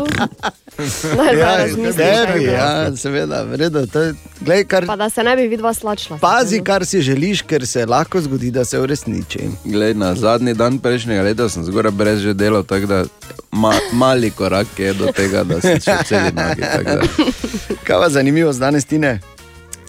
naj 1.18 1.38
Ja, 1.38 1.58
razmisli. 1.58 1.94
tebi, 1.94 2.44
ja, 2.44 2.96
seveda, 2.96 3.44
vredo. 3.44 3.86
To 3.88 4.02
je, 4.02 4.14
glej, 4.42 4.66
kar, 4.66 4.86
Pa 4.86 4.96
da 4.96 5.10
se 5.10 5.24
ne 5.24 5.36
bi 5.36 5.48
vidva 5.48 5.74
slačila. 5.74 6.18
pazi, 6.18 6.64
kar 6.64 6.86
si 6.86 7.02
želiš, 7.02 7.42
ker 7.42 7.68
se 7.68 7.86
lahko 7.86 8.22
zgodi, 8.22 8.52
da 8.52 8.66
se 8.66 8.80
uresniči. 8.80 9.40
Glej, 9.66 9.94
na 9.94 10.16
zadnji 10.16 10.54
dan 10.54 10.80
prejšnjega 10.80 11.22
leta 11.22 11.50
sem 11.50 11.64
zgoraj 11.64 11.92
brez 11.92 12.20
že 12.20 12.34
delal, 12.34 12.64
tako 12.64 12.86
da 12.86 13.04
ma, 13.52 13.74
mali 13.92 14.32
korak 14.32 14.68
je 14.78 14.94
do 14.94 15.12
tega, 15.12 15.44
da 15.44 15.59
si 15.62 15.76
še 15.84 15.96
celi 16.08 16.32
nagi. 16.36 16.62
tako 16.62 16.84
da. 16.84 17.08
Kaj 17.88 18.00
pa 18.04 18.10
zanimivo 18.10 18.54
danes, 18.54 18.86
Tine? 18.86 19.20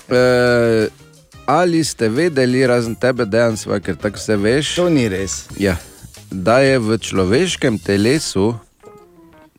E, 0.09 0.89
ali 1.47 1.85
ste 1.85 2.09
vedeli, 2.09 2.67
razen 2.67 2.95
tebe, 2.95 3.25
dejansko, 3.25 3.81
ker 3.85 3.97
tako 3.97 4.19
vse 4.19 4.37
veš? 4.37 4.75
To 4.81 4.89
ni 4.89 5.09
res. 5.09 5.45
Ja, 5.59 5.77
da 6.31 6.61
je 6.65 6.79
v 6.79 6.99
človeškem 6.99 7.79
telesu 7.79 8.55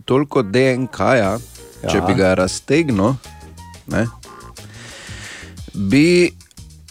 toliko 0.05 0.43
DNK-ja, 0.43 1.38
ja. 1.83 1.89
če 1.89 2.01
bi 2.07 2.15
ga 2.17 2.33
raztegnil, 2.39 3.15
ne, 3.91 4.07
bi 5.73 6.33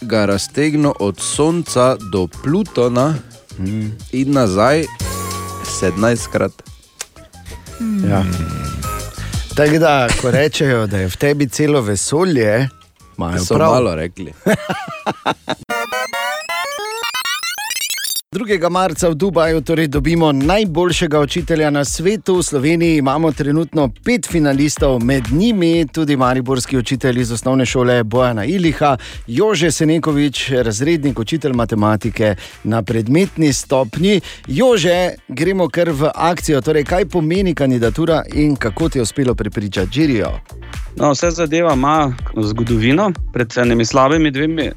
ga 0.01 0.25
raztegnil 0.31 0.95
od 1.01 1.21
Sonca 1.21 1.97
do 2.13 2.27
Plutona 2.29 3.15
Hmm. 3.61 3.93
in 4.13 4.33
nazaj 4.33 4.85
17krat. 5.81 6.53
Ja. 8.09 8.25
Tako 9.61 9.79
da, 9.79 10.09
ko 10.23 10.31
rečejo, 10.31 10.87
da 10.87 10.99
je 10.99 11.07
v 11.07 11.17
tebi 11.17 11.49
celo 11.49 11.81
vesolje, 11.81 12.69
imajo 13.17 13.45
prav. 13.49 13.73
malo 13.73 13.95
rekli. 13.95 14.33
2. 18.31 18.71
marca 18.71 19.09
v 19.09 19.15
Dubaju 19.15 19.61
torej 19.61 19.89
dobimo 19.89 20.33
najboljšega 20.33 21.21
učitelja 21.21 21.71
na 21.71 21.85
svetu. 21.85 22.37
V 22.37 22.43
Sloveniji 22.43 22.97
imamo 22.97 23.33
trenutno 23.33 23.91
pet 24.05 24.27
finalistov, 24.27 25.05
med 25.05 25.25
njimi 25.33 25.87
tudi 25.93 26.17
mariborski 26.17 26.79
učitelj 26.79 27.21
iz 27.21 27.33
osnovne 27.33 27.67
šole 27.67 28.05
Bojana 28.05 28.45
Iliha, 28.45 28.97
Jože 29.27 29.71
Senekovič, 29.71 30.51
razrednik 30.51 31.19
učitelj 31.19 31.53
matematike 31.53 32.37
na 32.65 32.83
predmetni 32.83 33.53
stopnji. 33.53 34.21
Jože, 34.47 35.15
gremo 35.29 35.69
kar 35.69 35.91
v 35.91 36.11
akcijo. 36.15 36.61
Torej, 36.61 36.85
kaj 36.85 37.07
pomeni 37.07 37.55
kandidatura 37.55 38.23
in 38.35 38.57
kako 38.57 38.89
ti 38.89 38.99
je 38.99 39.03
uspelo 39.03 39.35
prepričati 39.35 39.91
žirijo? 39.93 40.31
No, 40.97 41.11
vse 41.11 41.31
zadeva 41.31 41.73
ima 41.73 42.13
zgodovino. 42.37 43.13
Pred 43.33 43.59
enimi 43.59 43.85
slabimi 43.85 44.31
dvemi 44.31 44.63
eh, 44.63 44.73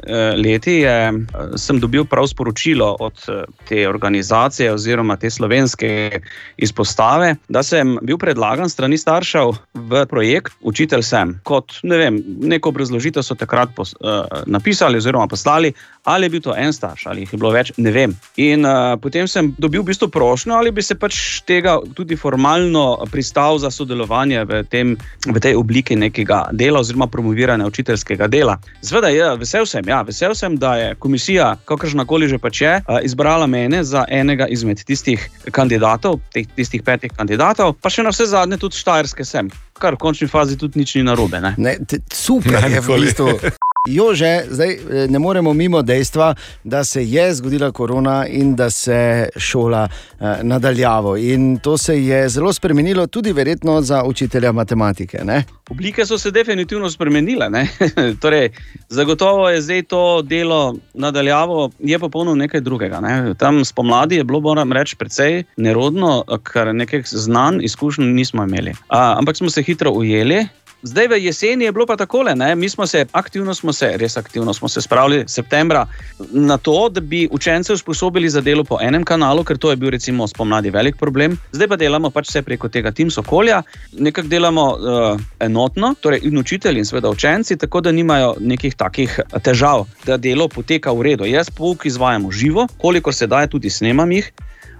leti 0.46 0.74
je, 0.74 1.08
eh, 1.08 1.14
sem 1.58 1.80
dobil 1.80 2.06
prav 2.06 2.28
sporočilo 2.28 2.98
od 3.00 3.14
eh, 3.28 3.43
te 3.68 3.88
organizacije 3.90 4.74
oziroma 4.74 5.18
te 5.18 5.30
slovenske 5.30 6.20
izpostave, 6.58 7.36
da 7.50 7.64
sem 7.64 7.98
bil 8.02 8.18
predlagan 8.18 8.70
strani 8.70 8.98
staršev 8.98 9.56
v 9.74 10.06
projekt 10.10 10.54
Učitelj 10.62 11.04
sem. 11.04 11.36
Kot 11.44 11.80
ne 11.84 11.98
vem, 11.98 12.20
neko 12.40 12.70
obrazložitev 12.74 13.24
so 13.24 13.36
takrat 13.36 13.76
pos, 13.76 13.94
eh, 13.94 14.42
napisali 14.46 14.98
oziroma 14.98 15.28
poslali, 15.28 15.74
ali 16.04 16.26
je 16.26 16.30
bil 16.30 16.42
to 16.42 16.56
en 16.58 16.74
starš 16.74 17.06
ali 17.06 17.22
jih 17.22 17.34
je 17.34 17.38
bilo 17.38 17.52
več, 17.52 17.72
ne 17.78 17.92
vem. 17.92 18.16
In 18.42 18.66
eh, 18.66 18.96
potem 19.02 19.28
sem 19.28 19.54
dobil 19.58 19.82
v 19.82 19.92
bistvu 19.92 20.10
prošnjo, 20.12 20.56
ali 20.58 20.72
bi 20.72 20.84
se 20.84 20.96
pač 21.00 21.42
tega 21.48 21.78
tudi 21.96 22.18
formalno 22.20 23.06
pristal 23.12 23.60
za 23.60 23.72
sodelovanje 23.72 24.44
v, 24.50 24.64
tem, 24.70 24.96
v 25.28 25.44
tej 25.44 25.56
obliki 25.60 25.96
nekega 25.96 26.48
dela 26.52 26.84
oziroma 26.84 27.08
promoviranja 27.08 27.68
učiteljskega 27.68 28.28
dela. 28.28 28.58
Zveda, 28.82 29.12
ja, 29.14 29.34
vesel 29.40 29.68
sem, 29.70 29.88
ja, 29.88 30.02
vesel 30.04 30.36
sem, 30.36 30.58
da 30.60 30.76
je 30.80 30.94
komisija, 31.00 31.54
kakršna 31.66 32.06
koli 32.10 32.28
že 32.28 32.40
pač 32.42 32.62
je, 32.62 32.74
eh, 32.82 33.00
izbrala 33.04 33.48
mene 33.48 33.84
za 33.84 34.06
enega 34.10 34.48
izmed 34.48 34.84
tistih 34.84 35.24
kandidatov, 35.52 36.20
teh, 36.34 36.48
tistih 36.56 36.84
petih 36.84 37.12
kandidatov, 37.16 37.78
pa 37.82 37.90
še 37.90 38.04
na 38.04 38.12
vse 38.14 38.28
zadnje 38.32 38.60
tudi 38.60 38.80
štajerske 38.80 39.26
sem, 39.26 39.52
kar 39.80 39.96
v 39.96 40.04
končni 40.04 40.28
fazi 40.28 40.60
tudi 40.60 40.80
nič 40.84 40.96
ni 40.96 41.08
narobe. 41.08 41.40
Ne? 41.44 41.56
Ne, 41.58 41.78
te, 41.88 42.04
super 42.12 42.64
je 42.68 42.82
v 42.82 43.00
bistvu. 43.04 43.38
Jože, 43.88 44.46
zdaj 44.50 44.72
eh, 44.72 45.08
ne 45.10 45.20
moremo 45.20 45.54
mimo 45.54 45.82
dejstva, 45.82 46.36
da 46.64 46.84
se 46.84 47.04
je 47.06 47.34
zgodila 47.34 47.72
korona 47.72 48.28
in 48.28 48.56
da 48.56 48.70
se 48.70 49.30
šola 49.38 49.88
eh, 50.20 50.38
nadaljavo. 50.44 51.18
In 51.18 51.60
to 51.60 51.78
se 51.78 52.06
je 52.06 52.30
zelo 52.30 52.54
spremenilo, 52.54 53.08
tudi 53.08 53.34
verjetno 53.34 53.82
za 53.82 54.04
učitelja 54.04 54.52
matematike. 54.52 55.20
Ne? 55.24 55.44
Oblike 55.70 56.06
so 56.06 56.18
se 56.18 56.32
definitivno 56.32 56.90
spremenile. 56.90 57.50
torej, 58.22 58.50
zagotovo 58.90 59.50
je 59.50 59.62
zdaj 59.62 59.84
to 59.84 60.22
delo 60.22 60.76
nadaljavo, 60.94 61.70
je 61.80 62.00
popolnoma 62.00 62.38
nekaj 62.38 62.62
drugega. 62.62 63.00
Ne. 63.00 63.34
Tam 63.34 63.66
spomladi 63.66 64.16
je 64.16 64.24
bilo, 64.24 64.40
moram 64.40 64.72
reči, 64.72 64.96
precej 64.96 65.44
nerodno, 65.58 66.24
ker 66.44 66.76
nekih 66.76 67.08
znanj, 67.08 67.60
izkušenj 67.64 68.06
nismo 68.06 68.44
imeli. 68.44 68.74
A, 68.88 69.16
ampak 69.18 69.38
smo 69.38 69.50
se 69.50 69.64
hitro 69.64 69.92
ujeli. 69.92 70.48
Zdaj 70.84 71.08
v 71.08 71.18
jeseni 71.24 71.66
je 71.66 71.72
bilo 71.72 71.86
pa 71.86 71.96
tako, 71.96 72.26
mi 72.56 72.70
smo 72.70 72.88
se 72.88 73.06
aktivno, 73.12 73.54
smo 73.54 73.74
se, 73.74 73.94
res 73.98 74.18
aktivno 74.18 74.54
smo 74.54 74.68
se 74.70 74.82
spravili 74.82 75.24
septembra 75.28 75.88
na 76.32 76.58
to, 76.58 76.90
da 76.90 77.02
bi 77.02 77.28
učence 77.32 77.74
usposobili 77.74 78.30
za 78.30 78.42
delo 78.42 78.64
po 78.64 78.78
enem 78.82 79.04
kanalu, 79.04 79.44
ker 79.44 79.58
to 79.58 79.70
je 79.70 79.76
bil 79.76 79.90
recimo 79.90 80.28
spomladi 80.28 80.70
velik 80.70 80.98
problem. 80.98 81.38
Zdaj 81.52 81.68
pa 81.68 81.76
delamo 81.76 82.10
pač 82.10 82.28
vse 82.30 82.42
preko 82.42 82.70
tega 82.70 82.92
Teams 82.92 83.18
okolja, 83.18 83.62
nekako 83.98 84.28
delamo 84.28 84.66
uh, 84.72 85.22
enotno, 85.40 85.96
torej 86.02 86.20
in 86.24 86.38
učitelji 86.38 86.84
in 86.84 86.86
seveda 86.86 87.10
učenci, 87.10 87.58
tako 87.58 87.82
da 87.82 87.92
nimajo 87.92 88.36
nekih 88.40 88.76
takih 88.76 89.20
težav, 89.44 89.88
da 90.06 90.18
delo 90.18 90.48
poteka 90.48 90.92
v 90.92 91.02
redu. 91.02 91.26
Jaz 91.26 91.50
pouk 91.50 91.86
izvajam 91.86 92.32
živo, 92.32 92.68
kolikor 92.78 93.16
se 93.16 93.28
da, 93.28 93.48
tudi 93.48 93.70
snemam 93.70 94.12
jih. 94.12 94.34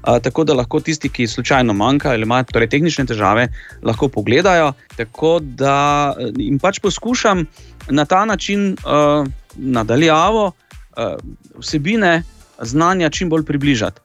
Tako 0.04 0.44
da 0.44 0.54
lahko 0.54 0.80
tisti, 0.80 1.10
ki 1.10 1.28
slučajno 1.28 1.74
manjka 1.74 2.10
ali 2.10 2.22
imajo 2.22 2.44
torej, 2.52 2.70
tehnične 2.70 3.06
težave, 3.06 3.48
lahko 3.84 4.08
pogledajo. 4.08 4.74
Tako 4.98 5.40
da 5.40 6.14
jim 6.36 6.60
pač 6.60 6.80
poskušam 6.80 7.46
na 7.90 8.06
ta 8.06 8.26
način 8.26 8.74
uh, 8.74 9.28
nadaljavo 9.56 10.46
uh, 10.48 11.14
vsebine, 11.60 12.24
znanja 12.62 13.10
čim 13.10 13.30
bolj 13.30 13.46
približati. 13.46 14.02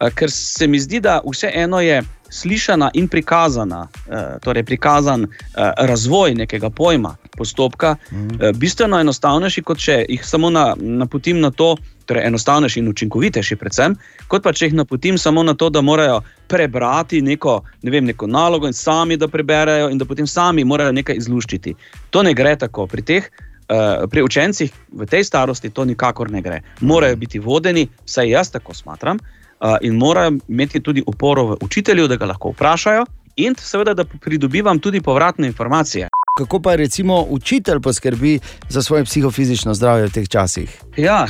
Uh, 0.00 0.08
ker 0.14 0.30
se 0.30 0.66
mi 0.66 0.80
zdi, 0.80 1.00
da 1.00 1.20
vseeno 1.32 1.80
je 1.80 2.02
slišana 2.30 2.90
in 2.94 3.08
prikazana, 3.08 3.88
uh, 3.88 4.40
torej 4.40 4.64
prikazan 4.64 5.22
uh, 5.22 5.28
razvoj 5.76 6.34
nekega 6.34 6.70
pojma, 6.70 7.16
postopka, 7.36 7.96
mm. 8.10 8.52
bistveno 8.60 9.00
enostavnejši, 9.00 9.62
kot 9.62 9.78
če 9.78 9.98
jih 10.08 10.24
samo 10.26 10.50
na, 10.50 10.72
napotim 10.78 11.40
na 11.40 11.50
to, 11.50 11.76
torej 12.06 12.26
enostavnejši 12.26 12.80
in 12.80 12.88
učinkovitejši, 12.88 13.56
predvsem, 13.56 13.94
kot 14.28 14.42
pa 14.44 14.52
če 14.52 14.68
jih 14.68 14.76
napotim 14.82 15.18
samo 15.18 15.42
na 15.42 15.54
to, 15.54 15.70
da 15.70 15.80
morajo 15.80 16.20
prebrati 16.48 17.22
neko, 17.22 17.60
ne 17.82 17.94
vem, 17.94 18.04
neko 18.10 18.26
nalogo 18.26 18.68
in 18.68 18.76
sami 18.76 19.16
da 19.16 19.28
preberejo, 19.28 19.88
in 19.90 19.98
da 19.98 20.08
potem 20.08 20.26
sami 20.26 20.64
morajo 20.64 20.92
nekaj 20.92 21.16
izluščiti. 21.22 21.74
To 22.10 22.22
ne 22.22 22.34
gre 22.34 22.56
tako. 22.58 22.86
Pri 22.90 23.02
teh 23.06 23.30
uh, 23.72 24.08
pri 24.10 24.22
učencih 24.22 24.72
v 24.92 25.06
tej 25.06 25.24
starosti 25.24 25.70
to 25.70 25.84
nikakor 25.84 26.30
ne 26.30 26.42
gre. 26.42 26.60
Morajo 26.80 27.16
biti 27.16 27.38
vodeni, 27.38 27.88
vsaj 28.06 28.30
jaz 28.30 28.50
tako 28.50 28.74
smatram, 28.74 29.18
uh, 29.18 29.76
in 29.80 29.96
morajo 29.96 30.38
imeti 30.48 30.80
tudi 30.80 31.02
oporo 31.06 31.46
v 31.52 31.56
učitelju, 31.60 32.08
da 32.08 32.16
ga 32.16 32.32
lahko 32.34 32.52
vprašajo, 32.52 33.06
in 33.36 33.54
seveda, 33.58 33.94
da 33.94 34.04
pridobivam 34.04 34.78
tudi 34.78 35.00
povratne 35.00 35.46
informacije. 35.46 36.08
Kako 36.34 36.60
pa 36.60 36.74
recimo 36.74 37.26
učitelj 37.28 37.80
poskrbi 37.80 38.38
za 38.68 38.82
svoje 38.82 39.04
psihofizično 39.04 39.74
zdravje 39.74 40.06
v 40.06 40.12
teh 40.12 40.28
časih? 40.28 40.80
Ja, 40.96 41.26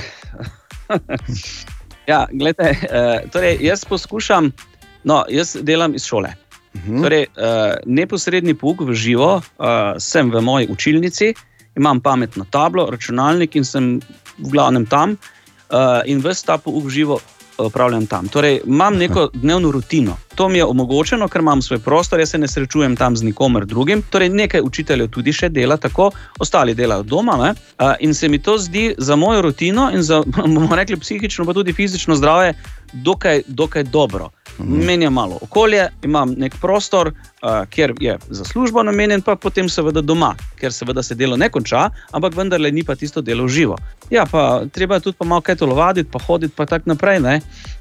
ja 2.13 2.27
gledajte, 2.33 2.87
uh, 2.87 3.31
torej 3.31 3.59
jaz 3.61 3.85
poskušam, 3.85 4.53
no, 5.05 5.25
jaz 5.29 5.57
delam 5.61 5.95
iz 5.95 6.05
šole. 6.05 6.31
Uh 6.75 6.81
-huh. 6.81 7.03
torej, 7.03 7.27
uh, 7.37 7.75
neposredni 7.87 8.55
pouk 8.55 8.81
v 8.81 8.95
živo 8.95 9.35
uh, 9.37 9.43
sem 9.99 10.31
v 10.31 10.41
moji 10.41 10.69
učilnici, 10.71 11.35
imam 11.77 12.01
pametno 12.01 12.45
tablo, 12.51 12.91
računalnik 12.91 13.57
in 13.57 13.65
sem 13.65 14.01
v 14.39 14.51
glavnem 14.51 14.87
tam, 14.87 15.17
in 16.05 16.19
vse 16.19 16.47
ta 16.47 16.59
pouk 16.59 16.85
v 16.85 16.91
živo 16.91 17.21
upravljam 17.59 18.07
tam. 18.07 18.29
Torej, 18.29 18.61
imam 18.67 18.97
neko 18.97 19.31
dnevno 19.43 19.71
rutino. 19.71 20.17
To 20.35 20.49
mi 20.49 20.59
je 20.59 20.65
omogočeno, 20.65 21.29
ker 21.29 21.41
imam 21.41 21.63
svoj 21.63 21.79
prostor, 21.79 22.21
jaz 22.21 22.31
se 22.31 22.39
ne 22.39 22.49
srečujem 22.49 22.97
tam 22.97 23.17
z 23.17 23.23
nikomer 23.23 23.67
drugim. 23.67 24.03
Torej, 24.11 24.29
nekaj 24.29 24.61
učiteljev 24.65 25.11
tudi 25.13 25.33
še 25.33 25.49
dela 25.49 25.77
tako, 25.77 26.11
ostali 26.41 26.75
delajo 26.75 27.03
doma. 27.03 27.37
Ne? 27.37 27.55
In 28.01 28.15
se 28.15 28.29
mi 28.29 28.39
to 28.39 28.57
zdi 28.59 28.95
za 28.99 29.17
mojo 29.17 29.43
rutino 29.43 29.91
in 29.93 30.03
za, 30.03 30.23
bomo 30.55 30.77
rekli, 30.77 30.97
psihično, 30.97 31.45
pa 31.45 31.53
tudi 31.53 31.73
fizično 31.73 32.17
zdravje, 32.17 32.55
dokaj, 32.93 33.43
dokaj 33.47 33.85
dobro. 33.85 34.31
Menjam 34.59 35.13
malo 35.13 35.39
okolje, 35.41 35.89
imam 36.05 36.35
nek 36.37 36.57
prostor, 36.61 37.09
uh, 37.09 37.65
kjer 37.71 37.95
je 38.01 38.19
za 38.29 38.45
službo 38.45 38.83
namenjen, 38.83 39.23
pa 39.23 39.37
potem 39.37 39.69
seveda 39.69 40.01
doma, 40.01 40.35
ker 40.61 40.73
seveda 40.73 41.03
se 41.03 41.15
delo 41.15 41.37
ne 41.37 41.49
konča, 41.49 41.89
ampak 42.13 42.37
vendarle 42.37 42.71
ni 42.71 42.85
pa 42.85 42.95
tisto 42.95 43.21
delo 43.21 43.49
živo. 43.49 43.79
Ja, 44.11 44.27
pa 44.27 44.63
treba 44.73 44.95
je 44.95 45.09
tudi 45.09 45.17
pa 45.19 45.25
malo 45.25 45.41
kaj 45.41 45.57
telovaditi, 45.57 46.11
pa 46.13 46.19
hoditi 46.19 46.55
pa 46.57 46.67
tako 46.67 46.93
naprej. 46.93 47.21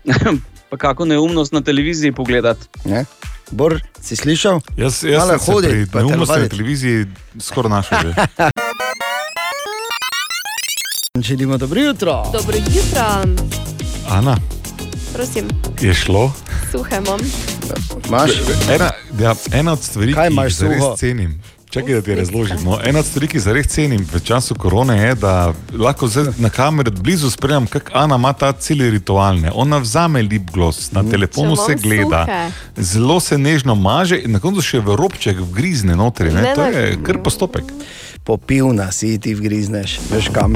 Pa 0.72 0.78
kako 0.78 1.06
neumnost 1.06 1.52
na 1.52 1.62
televiziji 1.62 2.12
pogledati. 2.12 2.68
Ne? 2.86 3.06
Bor, 3.52 3.82
si 4.02 4.16
slišal? 4.16 4.62
Jaz, 4.78 5.04
jaz 5.04 5.20
Malo 5.20 5.30
sem 5.30 5.40
se 5.40 5.52
hoditi, 5.52 5.74
pri 5.74 5.86
pa 5.88 6.00
neumnosti 6.00 6.40
na 6.40 6.48
televiziji 6.48 7.06
skoraj 7.40 7.70
našel. 7.70 7.98
že. 8.02 8.14
Želimo 11.22 11.58
dobro 11.58 11.82
jutro. 11.82 12.24
Dobro 12.34 12.58
jutro, 12.58 13.06
Ana, 14.10 14.38
prosim, 15.14 15.48
je 15.82 15.94
šlo? 15.94 16.34
suhe 16.72 16.98
imam. 16.98 17.20
Imaš? 18.08 18.32
Ena, 18.70 18.92
ja, 19.20 19.36
ena 19.52 19.74
od 19.74 19.84
stvari, 19.84 20.14
Kaj 20.14 20.30
ki 20.30 20.36
jih 20.36 20.56
suho? 20.56 20.96
cenim. 20.98 21.42
Čakaj, 21.72 21.94
da 21.94 22.02
ti 22.02 22.16
razložim. 22.16 22.58
No, 22.64 22.80
ena 22.84 23.00
od 23.00 23.06
stvari, 23.06 23.28
ki 23.28 23.38
jih 23.38 23.44
zares 23.44 23.68
cenim 23.68 24.08
v 24.14 24.20
času 24.20 24.56
korone, 24.56 24.98
je, 24.98 25.16
da 25.16 25.54
lahko 25.74 26.10
na 26.38 26.50
kameri 26.50 26.92
od 26.92 27.00
blizu 27.02 27.30
spremljam, 27.32 27.68
kako 27.68 27.92
Ana 27.94 28.16
ima 28.16 28.34
ta 28.34 28.52
cel 28.52 28.78
ritual. 28.92 29.40
ne. 29.40 29.52
Ona 29.56 29.78
vzame 29.78 30.22
lip 30.22 30.52
gloss, 30.52 30.92
na 30.92 31.04
telefonu 31.04 31.56
Če 31.56 31.62
se 31.66 31.76
gleda, 31.76 32.26
suhe. 32.26 32.84
zelo 32.84 33.20
se 33.20 33.38
nežno 33.38 33.76
maže 33.76 34.20
in 34.20 34.32
na 34.32 34.40
koncu 34.40 34.62
še 34.62 34.80
v 34.80 34.96
robček 34.96 35.40
vgrizne 35.40 35.96
notri. 35.96 36.32
Ne? 36.32 36.52
To 36.56 36.66
je 36.66 36.98
kar 37.04 37.24
postopek. 37.24 37.64
Popivna 38.24 38.92
si 38.92 39.20
ti 39.20 39.34
vgrizneš, 39.36 40.00
veš 40.12 40.30
kam. 40.34 40.54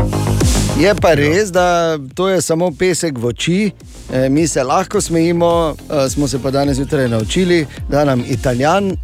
Je 0.80 0.92
pa 1.02 1.14
res, 1.14 1.52
da 1.52 1.98
to 2.16 2.28
je 2.30 2.42
samo 2.42 2.72
pesek 2.72 3.18
v 3.18 3.26
oči, 3.26 3.72
e, 4.12 4.30
mi 4.30 4.48
se 4.48 4.64
lahko 4.64 5.02
smejimo, 5.02 5.76
e, 5.76 6.10
smo 6.10 6.28
se 6.28 6.42
pa 6.44 6.52
danes 6.52 6.78
zjutraj 6.78 7.08
naučili, 7.10 7.66
da 7.90 8.06
nam 8.06 8.24
Italijan 8.28 8.92
e, 8.92 8.96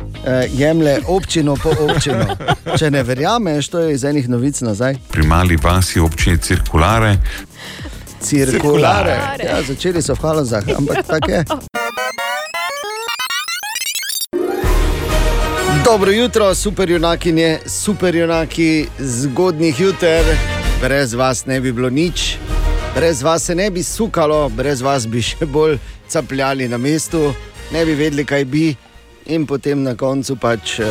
jemlje 0.53 0.99
občino 1.07 1.55
po 1.63 1.69
občino. 1.79 2.25
Če 2.79 2.91
ne 2.91 3.03
verjameš, 3.03 3.67
to 3.67 3.79
je 3.79 3.93
iz 3.93 4.03
enih 4.03 4.29
novic 4.29 4.61
nazaj. 4.61 4.95
Pri 5.11 5.23
mali 5.27 5.57
vasi 5.63 5.99
občini 5.99 6.37
cirkulare. 6.37 7.17
Cirkulare. 8.21 9.17
Ja, 9.45 9.63
začeli 9.67 10.01
so 10.01 10.13
v 10.13 10.21
halozah, 10.21 10.63
ampak 10.77 11.07
tako 11.07 11.31
je. 11.31 11.45
Dobro 15.91 16.11
jutro, 16.11 16.55
super 16.55 16.89
junakinje, 16.89 17.59
super 17.65 18.15
junaki, 18.15 18.87
zgodnih 18.99 19.79
juter. 19.79 20.25
Brez 20.81 21.13
vas 21.13 21.45
ne 21.45 21.61
bi 21.61 21.71
bilo 21.71 21.89
nič, 21.89 22.37
brez 22.95 23.23
vas 23.23 23.43
se 23.43 23.55
ne 23.55 23.69
bi 23.71 23.83
sukalo, 23.83 24.49
brez 24.49 24.81
vas 24.81 25.07
bi 25.07 25.19
še 25.21 25.45
bolj 25.45 25.75
capljali 26.07 26.69
na 26.71 26.77
mestu, 26.77 27.33
ne 27.73 27.83
bi 27.85 27.95
vedeli, 27.99 28.23
kaj 28.25 28.45
bi, 28.45 28.69
in 29.25 29.43
potem 29.45 29.83
na 29.83 29.97
koncu 29.99 30.37
pač 30.39 30.77
uh, 30.79 30.87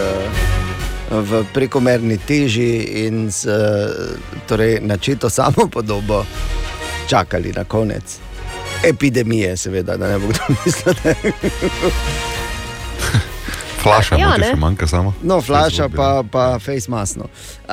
v 1.08 1.44
prekomerni 1.54 2.18
teži 2.18 3.06
in 3.06 3.30
s 3.32 3.48
uh, 3.48 4.12
torej, 4.48 4.82
načeto 4.84 5.30
samo 5.30 5.64
podobo 5.72 6.26
čakali 7.08 7.56
na 7.56 7.64
konec. 7.64 8.18
Epidemije, 8.84 9.56
seveda, 9.56 9.96
da 9.96 10.12
ne 10.12 10.18
bo 10.18 10.28
kdo 10.28 10.60
mislil. 10.60 11.16
Flaša, 13.82 14.16
Ja, 14.16 14.36
ne. 14.36 14.46
še 14.46 14.56
manjka 14.56 14.86
samo. 14.86 15.14
No, 15.22 15.40
flaša 15.40 15.88
pa, 15.88 16.22
pa 16.22 16.58
face 16.58 16.90
masno. 16.90 17.24
Uh, 17.64 17.72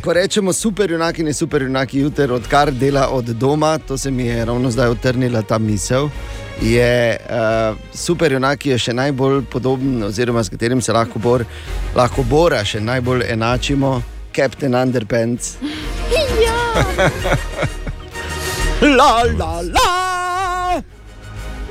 ko 0.00 0.12
rečemo 0.12 0.52
super 0.52 0.90
junaki, 0.90 1.22
ne 1.22 1.32
super 1.32 1.62
junaki, 1.62 1.98
jutri, 1.98 2.30
odkar 2.32 2.70
dela 2.72 3.08
od 3.08 3.24
doma, 3.34 3.78
to 3.78 3.98
se 3.98 4.10
mi 4.10 4.26
je 4.26 4.44
ravno 4.44 4.70
zdaj 4.70 4.90
utrnila 4.90 5.42
ta 5.42 5.58
misel. 5.58 6.08
Je 6.62 7.16
uh, 7.20 7.74
super 7.94 8.32
junaki 8.32 8.70
je 8.70 8.78
še 8.78 8.92
najbolj 8.92 9.42
podoben, 9.50 10.02
oziroma 10.02 10.44
s 10.44 10.48
katerim 10.48 10.80
se 10.82 10.92
lahko, 10.92 11.18
bor, 11.18 11.44
lahko 11.94 12.22
bora 12.22 12.62
še 12.64 12.80
najbolj 12.80 13.26
enačimo, 13.28 13.98
Captain 14.32 14.74
Underpants. 14.74 15.56
Ja, 16.38 16.54
La, 18.98 19.24
la, 19.38 19.60
la! 19.62 20.82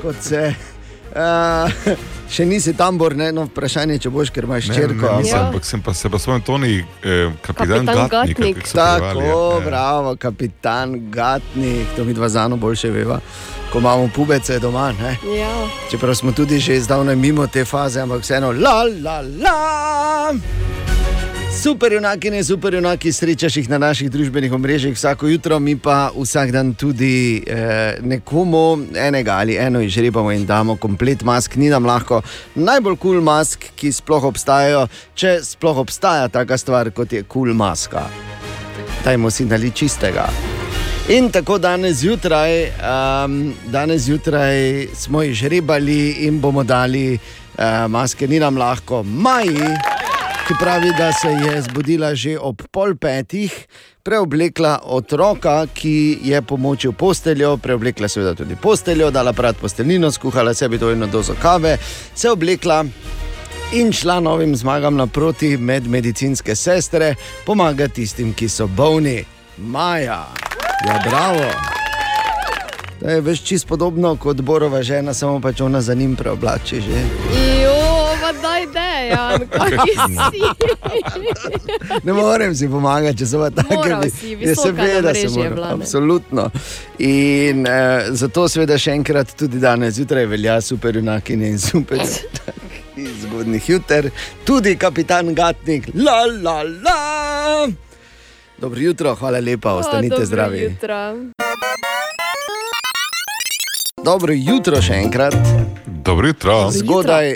Kot 0.02 0.16
se. 0.22 0.42
Uh, 1.18 1.96
še 2.34 2.46
nisi 2.46 2.74
tambor, 2.74 3.16
ne, 3.18 3.32
no, 3.32 3.48
vprašanje, 3.48 3.98
če 4.00 4.10
boš, 4.10 4.30
ker 4.30 4.46
imaš 4.46 4.68
Ne, 4.70 4.76
črko. 4.76 5.08
ne, 5.08 5.24
nisem, 5.24 5.40
ampak 5.40 5.66
sem 5.66 5.82
pa 5.82 5.94
se 5.94 6.10
pa 6.10 6.20
spomnil, 6.20 6.44
Toni, 6.46 6.74
eh, 7.02 7.32
kapitan, 7.42 7.86
Kapitan 7.86 8.10
Gatnik. 8.10 8.38
Gatnik. 8.38 8.56
kako 8.56 8.68
so 8.68 8.76
pevali, 8.76 9.24
Tako, 9.24 9.40
ja. 9.54 9.66
bravo, 9.66 10.16
kapitan 10.16 10.98
Gatnik, 11.10 11.88
to 11.96 12.06
mi 12.06 12.14
dva 12.14 12.30
zano 12.30 12.58
boljše 12.58 12.92
veva, 12.92 13.18
ko 13.72 13.80
imamo 13.80 14.10
pubece 14.10 14.60
doma. 14.60 14.92
Ne? 14.94 15.18
ja. 15.34 15.54
Čeprav 15.90 16.16
smo 16.16 16.32
tudi 16.32 16.60
že 16.60 16.78
zdavnaj 16.80 17.16
mimo 17.16 17.48
te 17.48 17.66
faze, 17.66 18.00
ampak 18.00 18.22
vseeno, 18.22 18.52
la, 18.54 18.84
la, 19.02 19.18
la. 19.22 20.87
Super 21.58 21.94
junaki, 21.94 22.30
ne 22.30 22.44
super 22.44 22.74
junaki, 22.74 23.12
srečaš 23.12 23.56
jih 23.58 23.70
na 23.70 23.80
naših 23.82 24.12
družbenih 24.14 24.52
omrežjih 24.54 24.94
vsako 24.94 25.28
jutro, 25.28 25.58
mi 25.60 25.74
pa 25.76 26.12
vsak 26.14 26.52
dan 26.54 26.74
tudi 26.78 27.42
eh, 27.48 27.98
nekomu 28.02 28.78
enega 28.96 29.40
ali 29.42 29.56
eno 29.58 29.82
izžrebamo 29.82 30.32
in 30.32 30.46
damo 30.46 30.76
komplet 30.78 31.24
mask, 31.24 31.56
ni 31.56 31.70
nam 31.70 31.86
lahko. 31.86 32.22
Najbolj 32.56 32.98
kul 32.98 33.18
cool 33.18 33.26
mask, 33.26 33.66
ki 33.76 33.90
sploh 33.92 34.30
obstajajo, 34.30 34.86
če 35.16 35.40
sploh 35.44 35.82
obstaja 35.82 36.30
taka 36.30 36.58
stvar 36.58 36.92
kot 36.92 37.14
je 37.14 37.24
kul 37.24 37.50
cool 37.50 37.58
maska. 37.58 38.06
Dajmo 39.04 39.34
si 39.34 39.46
nali 39.46 39.72
čistega. 39.72 40.30
In 41.10 41.32
tako 41.34 41.58
danes 41.58 42.04
zjutraj, 42.04 42.70
um, 42.70 43.54
danes 43.66 44.06
zjutraj 44.06 44.88
smo 44.94 45.24
izžrebali 45.24 46.28
in 46.30 46.42
bomo 46.42 46.64
dali 46.64 47.16
uh, 47.18 47.88
maske, 47.90 48.28
ni 48.28 48.40
nam 48.40 48.58
lahko. 48.58 49.04
Maji, 49.04 49.74
ki 50.48 50.54
pravi, 50.60 50.92
da 50.98 51.14
se 51.14 51.28
je 51.28 51.62
zbudila 51.62 52.16
že 52.16 52.38
ob 52.40 52.62
pol 52.72 52.96
petih, 52.96 53.52
preoblekla 54.04 54.80
otroka, 54.84 55.66
ki 55.74 56.20
je 56.24 56.42
pomočil 56.42 56.92
posteljo, 56.92 57.58
preoblekla 57.58 58.08
seveda 58.08 58.34
tudi 58.36 58.56
posteljo, 58.56 59.12
dala 59.12 59.34
prat 59.34 59.58
posteljnino, 59.60 60.12
skuhala 60.12 60.54
sebi 60.54 60.78
dojno 60.78 61.08
dozo 61.08 61.36
kave, 61.42 61.78
se 62.16 62.30
oblekla 62.30 62.86
in 63.74 63.92
šla 63.92 64.20
novim 64.20 64.56
zmagam 64.56 64.96
naproti 64.96 65.58
med 65.58 65.88
medicinske 65.88 66.56
sestre, 66.56 67.16
pomaga 67.46 67.88
tistim, 67.88 68.34
ki 68.34 68.50
so 68.50 68.68
bolni. 68.68 69.24
Maja, 69.58 70.24
ja, 70.88 71.02
bravo. 71.10 71.52
To 73.00 73.10
je 73.10 73.22
več 73.22 73.44
čist 73.44 73.68
podobno 73.68 74.16
kot 74.16 74.42
Borova 74.42 74.84
žena, 74.84 75.14
samo 75.14 75.42
pač 75.42 75.62
ona 75.62 75.82
za 75.82 75.94
njim 75.94 76.16
preoblači 76.16 76.82
že. 76.82 77.06
Jo, 77.36 77.57
pa 78.28 78.42
daj, 78.42 78.66
dej. 78.74 79.10
Jan, 79.10 79.48
kaki 79.54 79.94
si. 80.32 80.42
Ne 82.04 82.14
morem 82.14 82.56
si 82.56 82.68
pomagati, 82.68 83.18
če 83.22 83.26
so 83.30 83.42
pa 83.42 83.50
tako. 83.50 84.02
Si, 84.12 84.36
visoka 84.36 84.84
seveda 84.84 85.14
se 85.16 85.30
moram. 85.36 85.82
Absolutno. 85.82 86.50
In 87.00 87.66
uh, 87.68 88.12
zato, 88.12 88.48
seveda, 88.52 88.78
še 88.82 88.98
enkrat 88.98 89.36
tudi 89.40 89.62
danes 89.64 89.98
zjutraj 90.00 90.26
velja 90.34 90.60
super 90.62 90.96
junakinje 91.00 91.54
in 91.56 91.60
super 91.62 92.04
zgodnih 92.98 93.70
juter, 93.70 94.10
tudi 94.46 94.76
kapitan 94.80 95.34
Gatnik, 95.38 95.92
la 95.96 96.24
la 96.26 96.62
la. 96.64 97.68
Dobro 98.58 98.80
jutro, 98.82 99.14
hvala 99.16 99.40
lepa, 99.40 99.76
ostanite 99.78 100.16
dobro 100.16 100.26
zdravi. 100.26 100.64
Jutro. 100.64 101.67
Dobro 104.08 104.32
jutro 104.32 104.80
še 104.80 105.02
enkrat. 105.04 105.36
Dobro 106.08 106.30
jutro. 106.30 106.54
Zgodaj, 106.72 107.34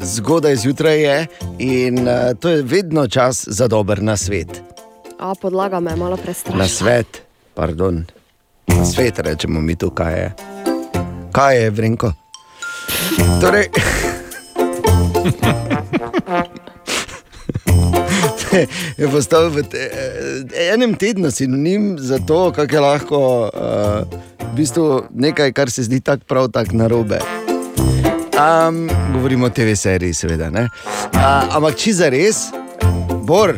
zgodaj 0.00 0.56
zjutraj 0.56 1.02
je 1.02 1.26
in 1.58 2.08
uh, 2.08 2.32
to 2.40 2.48
je 2.48 2.62
vedno 2.62 3.08
čas 3.08 3.44
za 3.48 3.68
dober 3.68 4.02
nasvet. 4.02 4.62
A, 5.20 5.34
podlaga 5.36 5.80
me 5.84 5.90
je 5.92 5.96
malo 6.00 6.16
prestrašila. 6.16 6.62
Na 6.62 6.68
svet, 6.68 7.22
pardon. 7.54 8.06
Na 8.72 8.84
svet 8.88 9.18
rečemo 9.18 9.60
mi 9.60 9.76
tu, 9.76 9.90
kaj 9.90 10.20
je. 10.20 10.32
Kaj 11.32 11.62
je, 11.62 11.70
Vrenko? 11.70 12.12
Torej, 13.40 13.68
je 19.00 19.08
postal 19.12 19.52
v 19.52 19.62
te, 19.68 19.90
eh, 19.92 20.72
enem 20.72 20.94
tednu 20.96 21.30
sinonim 21.30 21.98
za 22.00 22.18
to, 22.18 22.52
kako 22.52 22.74
je 22.74 22.80
lahko 22.80 23.50
uh, 23.52 24.33
v 24.54 24.62
bistvu 24.62 25.02
nekaj, 25.10 25.50
kar 25.52 25.70
se 25.70 25.82
zdi 25.82 25.98
tako 26.00 26.24
prav 26.30 26.48
tako 26.54 26.76
narobe. 26.76 27.18
Um, 28.38 28.88
govorimo 29.12 29.46
o 29.46 29.50
TV 29.50 29.74
seriji, 29.74 30.14
seveda. 30.14 30.50
ne. 30.50 30.68
Uh, 31.14 31.56
ampak 31.56 31.74
če 31.74 31.92
za 31.92 32.08
res, 32.08 32.46
Bor, 33.26 33.56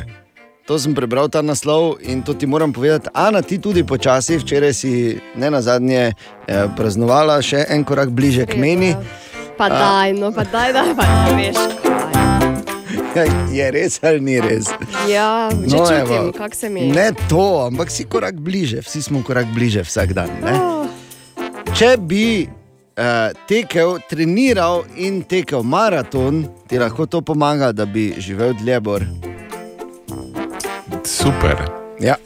to 0.65 0.79
sem 0.79 0.95
prebral 0.95 1.29
ta 1.29 1.43
naslov 1.43 2.01
in 2.01 2.23
to 2.23 2.33
ti 2.33 2.47
moram 2.47 2.73
povedati. 2.73 3.13
Ana, 3.13 3.43
ti 3.43 3.59
tudi 3.61 3.85
počasi, 3.85 4.39
včeraj 4.39 4.73
si 4.73 5.21
ne 5.37 5.51
na 5.51 5.61
zadnje 5.61 6.13
eh, 6.13 6.15
praznovala 6.77 7.43
še 7.43 7.67
en 7.69 7.85
korak 7.85 8.09
bliže 8.15 8.47
k 8.47 8.57
meni. 8.57 8.95
Pa 9.59 9.69
daj, 9.69 10.15
no, 10.17 10.33
pa 10.33 10.47
daj, 10.49 10.73
da 10.73 10.87
pa 10.97 11.05
ne 11.05 11.33
veš. 11.37 11.59
Je 13.57 13.65
res 13.73 13.97
ali 14.05 14.21
ni 14.21 14.37
res? 14.41 14.69
Ja, 15.09 15.49
že 15.51 15.73
No, 15.73 15.87
čutim, 15.89 16.33
kako 16.37 16.55
se 16.55 16.69
mi 16.69 16.81
je. 16.81 16.93
Ne 16.93 17.09
to, 17.29 17.65
ampak 17.67 17.91
si 17.91 18.05
korak 18.05 18.37
bliže, 18.37 18.85
vsi 18.85 19.03
smo 19.03 19.25
korak 19.25 19.49
bliže 19.57 19.83
vsak 19.83 20.13
dan. 20.13 20.29
Ne? 20.45 20.53
Oh, 20.53 20.76
Če 21.77 21.91
bi 22.01 22.41
uh, 22.41 23.35
tekel, 23.45 23.99
treniral 24.09 24.87
in 24.97 25.19
tekel 25.29 25.61
maraton, 25.61 26.39
ti 26.71 26.81
lahko 26.81 27.05
to 27.05 27.21
pomaga, 27.21 27.69
da 27.77 27.85
bi 27.85 28.15
živel 28.17 28.55
dlje. 28.63 28.79
Bor. 28.81 29.05
Super. 31.05 31.61
Ja. 32.01 32.17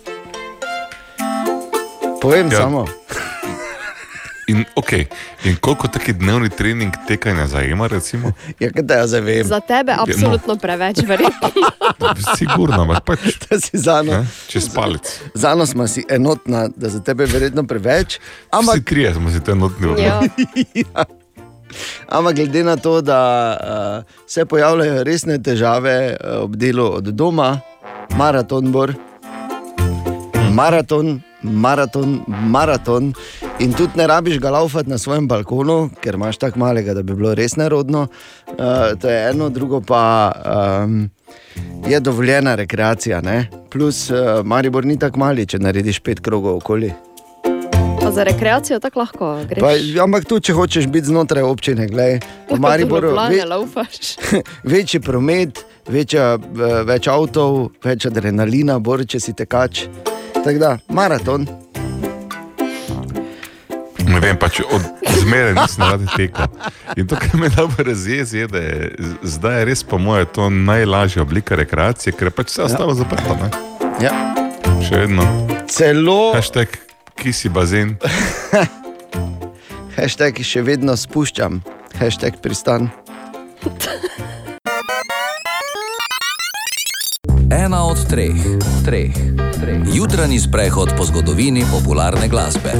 Povem 2.22 2.54
ja. 2.54 2.62
samo. 2.62 2.86
In, 4.50 4.64
okay. 4.74 5.06
in 5.44 5.56
koliko 5.56 5.88
taki 5.88 6.12
dnevni 6.12 6.50
trening 6.50 6.94
tekanja 7.08 7.46
zajema? 7.46 7.86
Recimo? 7.86 8.32
Ja, 8.60 8.70
kaj? 8.70 9.42
Za 9.44 9.60
tebe 9.60 9.94
no. 9.96 10.02
absolutno 10.02 10.56
preveč, 10.56 10.98
verjetno. 11.06 11.50
Sigurno, 12.38 12.82
ampak 12.82 13.04
pač. 13.04 13.18
Da 13.50 13.60
si 13.60 13.78
zano. 13.78 14.12
Ne? 14.12 14.26
Čez 14.48 14.68
palec. 14.74 15.06
Zano 15.34 15.66
smo 15.66 15.86
si 15.86 16.02
enotna, 16.08 16.68
da 16.76 16.88
za 16.88 17.00
tebe 17.00 17.24
je 17.24 17.32
verjetno 17.32 17.62
preveč. 17.62 18.18
Ampak... 18.50 18.74
Vsi 18.74 18.84
trije 18.84 19.14
smo 19.14 19.30
si 19.30 19.40
te 19.44 19.54
notni 19.54 19.94
Ja. 20.02 20.20
ja. 20.82 21.04
Ampak 22.08 22.34
glede 22.34 22.64
na 22.64 22.76
to, 22.76 23.00
da 23.00 23.22
uh, 23.54 24.12
se 24.26 24.44
pojavljajo 24.44 25.04
resne 25.04 25.38
težave 25.42 26.16
uh, 26.16 26.42
ob 26.42 26.56
delu 26.56 26.86
od 26.98 27.04
doma, 27.14 27.60
maraton 28.18 28.72
bor, 28.72 28.94
maraton, 30.50 31.20
maraton, 31.42 32.20
maraton. 32.26 33.12
In 33.58 33.72
tudi 33.72 33.98
ne 34.00 34.06
rabiš 34.06 34.38
ga 34.40 34.50
laufati 34.50 34.90
na 34.90 34.98
svojem 34.98 35.28
balkonu, 35.28 35.90
ker 36.00 36.14
imaš 36.14 36.38
tako 36.38 36.58
malega, 36.58 36.94
da 36.94 37.02
bi 37.02 37.14
bilo 37.14 37.34
res 37.34 37.56
nerodno. 37.56 38.06
Uh, 38.46 38.56
to 39.00 39.08
je 39.08 39.28
eno, 39.30 39.48
drugo 39.48 39.80
pa 39.80 40.32
um, 40.84 41.10
je 41.88 42.00
dovoljena 42.00 42.54
rekreacija. 42.54 43.20
Ne? 43.20 43.46
Plus, 43.70 44.10
uh, 44.10 44.44
Maribor 44.44 44.84
ni 44.84 44.98
tako 44.98 45.18
mali, 45.18 45.46
če 45.46 45.58
narediš 45.58 46.00
pet 46.00 46.20
krogov 46.20 46.56
okoli. 46.56 46.92
Pa 48.00 48.10
za 48.10 48.24
rekreacijo 48.24 48.78
tako 48.80 48.98
lahko 48.98 49.44
greš. 49.48 49.60
Pa, 49.60 50.02
ampak 50.04 50.24
tu, 50.24 50.40
če 50.40 50.52
hočeš 50.56 50.86
biti 50.86 51.10
znotraj 51.12 51.44
občine, 51.44 51.86
gledaj, 51.88 52.20
v 52.50 52.60
Mariboru 52.60 53.12
ve, 53.12 53.44
večji 54.72 55.00
promet, 55.00 55.64
večja, 55.88 56.32
eh, 56.38 56.80
več 56.88 57.08
avtov, 57.12 57.70
več 57.84 58.06
adrenalina, 58.08 58.78
bor, 58.78 59.04
če 59.04 59.20
si 59.20 59.36
tekač. 59.36 59.84
Tako 60.34 60.58
da, 60.58 60.78
maraton. 60.88 61.46
Ne 64.10 64.20
vem, 64.20 64.36
pač 64.38 64.60
od 64.60 64.82
zmeraj 65.20 65.54
nisem 65.54 65.84
rad 65.84 66.04
tekel. 66.16 66.46
In 66.96 67.06
to, 67.06 67.16
kar 67.20 67.36
me 67.38 67.48
najbolj 67.48 67.86
razjezi, 67.86 68.38
je, 68.38 68.46
da 68.50 68.58
je 68.58 68.90
zdaj 69.22 69.58
je 69.58 69.64
res, 69.70 69.84
po 69.84 69.98
mojem, 69.98 70.26
to 70.34 70.50
najlažja 70.50 71.22
oblika 71.22 71.54
rekreacije, 71.54 72.12
ker 72.18 72.30
je 72.30 72.34
pač 72.34 72.50
vse 72.50 72.66
ostalo 72.66 72.94
zaprto. 72.98 73.36
Ne? 73.38 73.50
Ja. 74.02 74.14
Še 74.82 75.04
vedno. 75.04 75.26
Celo. 75.70 76.32
Hashtag 76.34 76.74
kisi 77.20 77.52
bazen. 77.52 77.96
Hashtag 79.98 80.42
še 80.46 80.64
vedno 80.64 80.96
spuščam, 80.96 81.60
hashtag 82.00 82.40
pristan. 82.42 82.90
Ena 87.50 87.84
od 87.84 87.98
treh, 88.08 88.38
treh, 88.84 89.10
treh. 89.60 89.82
Jutranji 89.94 90.38
sprehod 90.38 90.88
po 90.96 91.04
zgodovini 91.04 91.64
popularne 91.70 92.28
glasbe. 92.28 92.70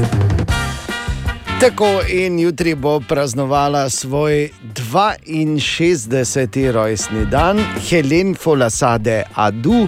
Tako 1.59 2.01
in 2.07 2.39
jutri 2.39 2.75
bo 2.75 2.99
praznovala 2.99 3.89
svoj 3.89 4.49
62. 4.73 6.71
rojstni 6.71 7.25
dan 7.25 7.59
Helen 7.89 8.35
Folasade 8.35 9.23
Adu. 9.35 9.71
Uh, 9.81 9.87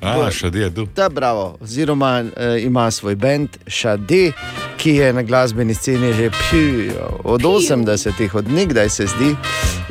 A, 0.00 0.30
Šadi 0.30 0.64
Adu. 0.64 0.86
Da, 0.96 1.08
bravo. 1.08 1.56
Oziroma 1.60 2.24
uh, 2.24 2.30
ima 2.62 2.90
svoj 2.90 3.14
bend 3.14 3.48
Šadi, 3.66 4.32
ki 4.76 4.90
je 4.90 5.12
na 5.12 5.22
glasbeni 5.22 5.74
sceni 5.74 6.12
že 6.12 6.30
pju, 6.30 6.92
od 7.24 7.42
80-ih, 7.42 8.34
od 8.34 8.50
nekdaj 8.52 8.88
se 8.88 9.06
zdi. 9.06 9.36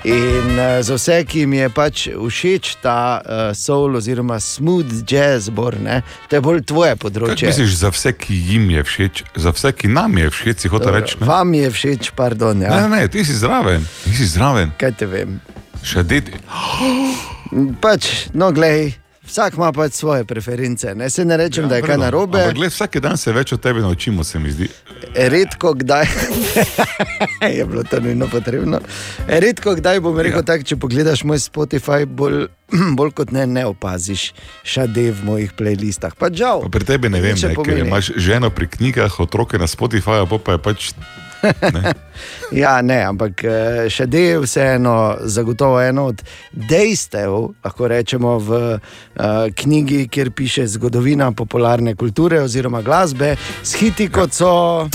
In 0.05 0.59
uh, 0.59 0.81
za 0.85 0.95
vse, 0.95 1.23
ki 1.25 1.39
jim 1.39 1.53
je 1.53 1.69
pač 1.69 2.07
všeč 2.13 2.75
ta 2.81 3.21
uh, 3.21 3.57
soul 3.57 3.95
oziroma 3.97 4.39
smooth 4.39 5.01
jazz, 5.07 5.49
bor, 5.49 5.77
ne, 5.81 6.01
to 6.29 6.37
je 6.37 6.41
bolj 6.45 6.61
tvoje 6.61 6.93
Kaj 6.93 7.01
področje. 7.01 7.49
misliš 7.49 7.77
za 7.81 7.89
vse, 7.89 8.13
ki 8.13 8.37
jim 8.51 8.69
je 8.69 8.83
všeč, 8.85 9.23
za 9.35 9.53
vse, 9.55 9.71
ki 9.73 9.89
nam 9.89 10.17
je 10.17 10.29
všeč, 10.29 10.61
si 10.61 10.69
hotel 10.69 10.93
reči? 10.99 11.17
Ne? 11.21 11.27
Vam 11.27 11.53
je 11.57 11.71
všeč, 11.73 12.11
pardon. 12.15 12.61
Ja. 12.61 12.85
Ne, 12.85 12.89
ne, 12.95 13.07
ti 13.09 13.25
si 13.25 13.33
zraven, 13.33 13.81
ti 14.05 14.13
si 14.13 14.29
zraven. 14.29 14.75
Kaj 14.77 14.93
te 15.01 15.09
vem? 15.09 15.39
Šadi. 15.85 16.21
Pač, 17.81 18.29
no, 18.33 18.51
glej, 18.53 18.93
vsak 19.27 19.53
ima 19.57 19.71
pač 19.71 19.93
svoje 19.93 20.25
preference. 20.25 20.95
Ne 20.95 21.09
se 21.09 21.25
ne 21.25 21.37
rečem, 21.37 21.65
ja, 21.65 21.69
da 21.69 21.75
je 21.75 21.81
kaj 21.81 21.97
narobe. 21.97 22.41
Ampak 22.41 22.55
gled, 22.55 22.71
vsak 22.71 22.97
dan 23.03 23.17
se 23.17 23.33
več 23.33 23.53
o 23.53 23.57
tebi 23.57 23.81
naučimo, 23.81 24.23
se 24.23 24.39
mi 24.39 24.51
zdi. 24.51 24.69
Redko 25.15 25.73
kdaj 25.73 26.05
je 27.57 27.65
bilo 27.65 27.83
to 27.83 27.99
nujno 27.99 28.27
potrebno. 28.27 28.79
Redko 29.27 29.75
kdaj 29.75 29.99
bom 29.99 30.19
rekel 30.19 30.43
ja. 30.43 30.47
tako, 30.51 30.63
če 30.63 30.77
pogledaš 30.79 31.23
moj 31.23 31.41
Spotify, 31.43 32.05
bolj, 32.05 32.47
bolj 32.97 33.11
kot 33.17 33.33
ne, 33.35 33.47
ne 33.47 33.65
opaziš 33.65 34.31
šade 34.63 35.09
v 35.11 35.27
mojih 35.27 35.53
playlistah. 35.57 36.15
Pa 36.17 36.31
žal. 36.33 36.65
Pa 36.67 36.73
pri 36.77 36.87
tebi 36.95 37.11
ne 37.13 37.21
vem, 37.23 37.37
ne 37.37 37.53
ker 37.55 37.83
imaš 37.83 38.13
ženo 38.15 38.49
pri 38.53 38.69
knjigah, 38.71 39.19
otroke 39.19 39.59
na 39.61 39.67
Spotifyju, 39.67 40.29
pa, 40.29 40.39
pa 40.39 40.57
je 40.57 40.65
pač. 40.69 40.91
Ja, 42.51 42.81
ne, 42.81 43.01
ampak 43.03 43.43
eh, 43.43 43.89
še 43.89 44.05
de 44.07 44.21
je 44.21 44.39
vseeno 44.39 45.17
zagotovo 45.25 45.81
eno 45.81 46.05
od 46.13 46.21
dejstev, 46.51 47.33
lahko 47.65 47.87
rečemo 47.91 48.37
v 48.39 48.59
uh, 48.75 48.79
knjigi, 49.55 50.07
kjer 50.07 50.31
piše 50.31 50.67
zgodovina 50.67 51.31
popularne 51.31 51.95
kulture 51.95 52.41
oziroma 52.41 52.81
glasbe, 52.85 53.35
s 53.63 53.75
hiti 53.81 54.09
kot 54.09 54.33
so. 54.33 54.87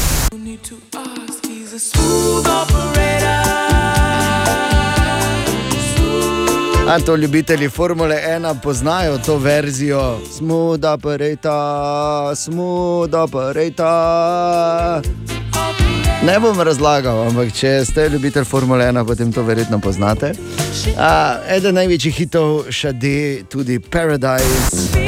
A 6.91 6.99
to 7.07 7.17
ljubitelji 7.17 7.69
Formule 7.69 8.17
1 8.17 8.57
poznajo 8.63 9.19
to 9.19 9.37
verzijo, 9.39 10.19
smooth 10.39 10.85
operator, 10.85 12.37
smooth 12.37 13.15
operator. 13.15 13.81
Ne 16.23 16.41
bom 16.41 16.59
razlagal, 16.61 17.23
ampak 17.31 17.49
če 17.57 17.69
ste 17.89 18.03
ljubitelj 18.13 18.45
Formule 18.45 18.85
1, 18.85 19.07
potem 19.09 19.31
to 19.33 19.41
verjetno 19.43 19.79
poznate. 19.81 20.35
A, 21.01 21.41
eden 21.49 21.79
največjih 21.81 22.19
hitov 22.19 22.69
šade 22.69 23.49
tudi 23.49 23.79
Paradise. 23.81 25.01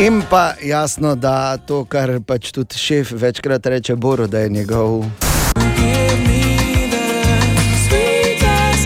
In 0.00 0.22
pa 0.30 0.54
jasno, 0.64 1.12
da 1.14 1.56
to, 1.56 1.84
kar 1.84 2.16
pač 2.26 2.48
tudi 2.56 2.80
šef 2.80 3.12
večkrat 3.12 3.66
reče, 3.66 3.94
Boro, 3.96 4.26
da 4.26 4.38
je 4.38 4.48
njegov. 4.48 5.04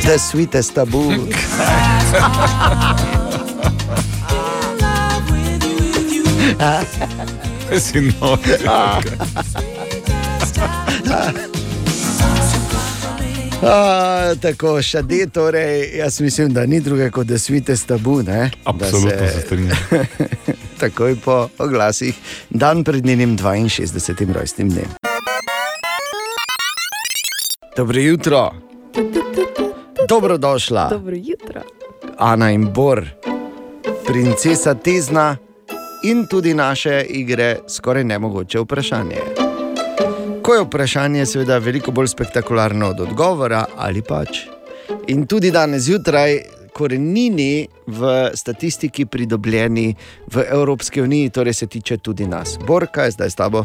The 0.07 0.19
sweetest 0.19 0.75
tabu. 0.75 1.13
Si 7.79 8.01
nor. 8.01 8.39
A, 13.63 14.35
tako, 14.43 14.83
šade, 14.83 15.27
torej, 15.27 15.97
jaz 15.97 16.21
mislim, 16.21 16.53
da 16.53 16.67
ni 16.67 16.81
druge 16.81 17.11
kot 17.11 17.27
da 17.27 17.39
svite 17.39 17.75
tabu. 17.87 18.23
Ne? 18.23 18.51
Absolutno 18.65 19.11
Da 19.11 19.29
se 19.29 19.41
strinjam. 19.41 19.77
Takoj 20.81 21.17
po 21.25 21.49
oglasih, 21.59 22.15
dan 22.51 22.85
pred 22.85 23.07
njenim 23.07 23.39
62. 23.39 24.33
rojstnim 24.33 24.71
dnem. 24.71 24.87
Dobro 27.77 28.01
jutro, 28.01 28.66
dobrodošla, 30.09 30.89
Dobro 30.89 31.17
jutro. 31.17 31.61
Ana 32.19 32.51
in 32.51 32.73
Bor, 32.73 33.07
princesa 34.07 34.75
Tezna 34.75 35.37
in 36.05 36.27
tudi 36.31 36.55
naše 36.55 37.05
igre, 37.09 37.59
skoraj 37.69 38.05
nemogoče 38.05 38.61
vprašanje. 38.61 39.21
Ko 40.43 40.55
je 40.55 40.63
vprašanje, 40.63 41.27
seveda, 41.27 41.59
veliko 41.59 41.91
bolj 41.91 42.07
spektakularno 42.07 42.89
od 42.89 43.01
odgovora, 43.01 43.65
ali 43.77 44.03
pač. 44.03 44.39
In 45.09 45.27
tudi 45.27 45.51
danes 45.51 45.83
zjutraj, 45.83 46.39
korenini 46.73 47.67
v 47.87 48.31
statistiki 48.35 49.07
pridobljeni 49.07 49.95
v 50.33 50.45
Evropski 50.51 51.03
uniji, 51.03 51.31
torej 51.31 51.55
se 51.55 51.67
tiče 51.67 51.99
tudi 51.99 52.27
nas. 52.27 52.59
Bor, 52.67 52.87
kaj 52.93 53.07
je 53.07 53.11
zdaj 53.11 53.31
s 53.31 53.35
tabo? 53.35 53.65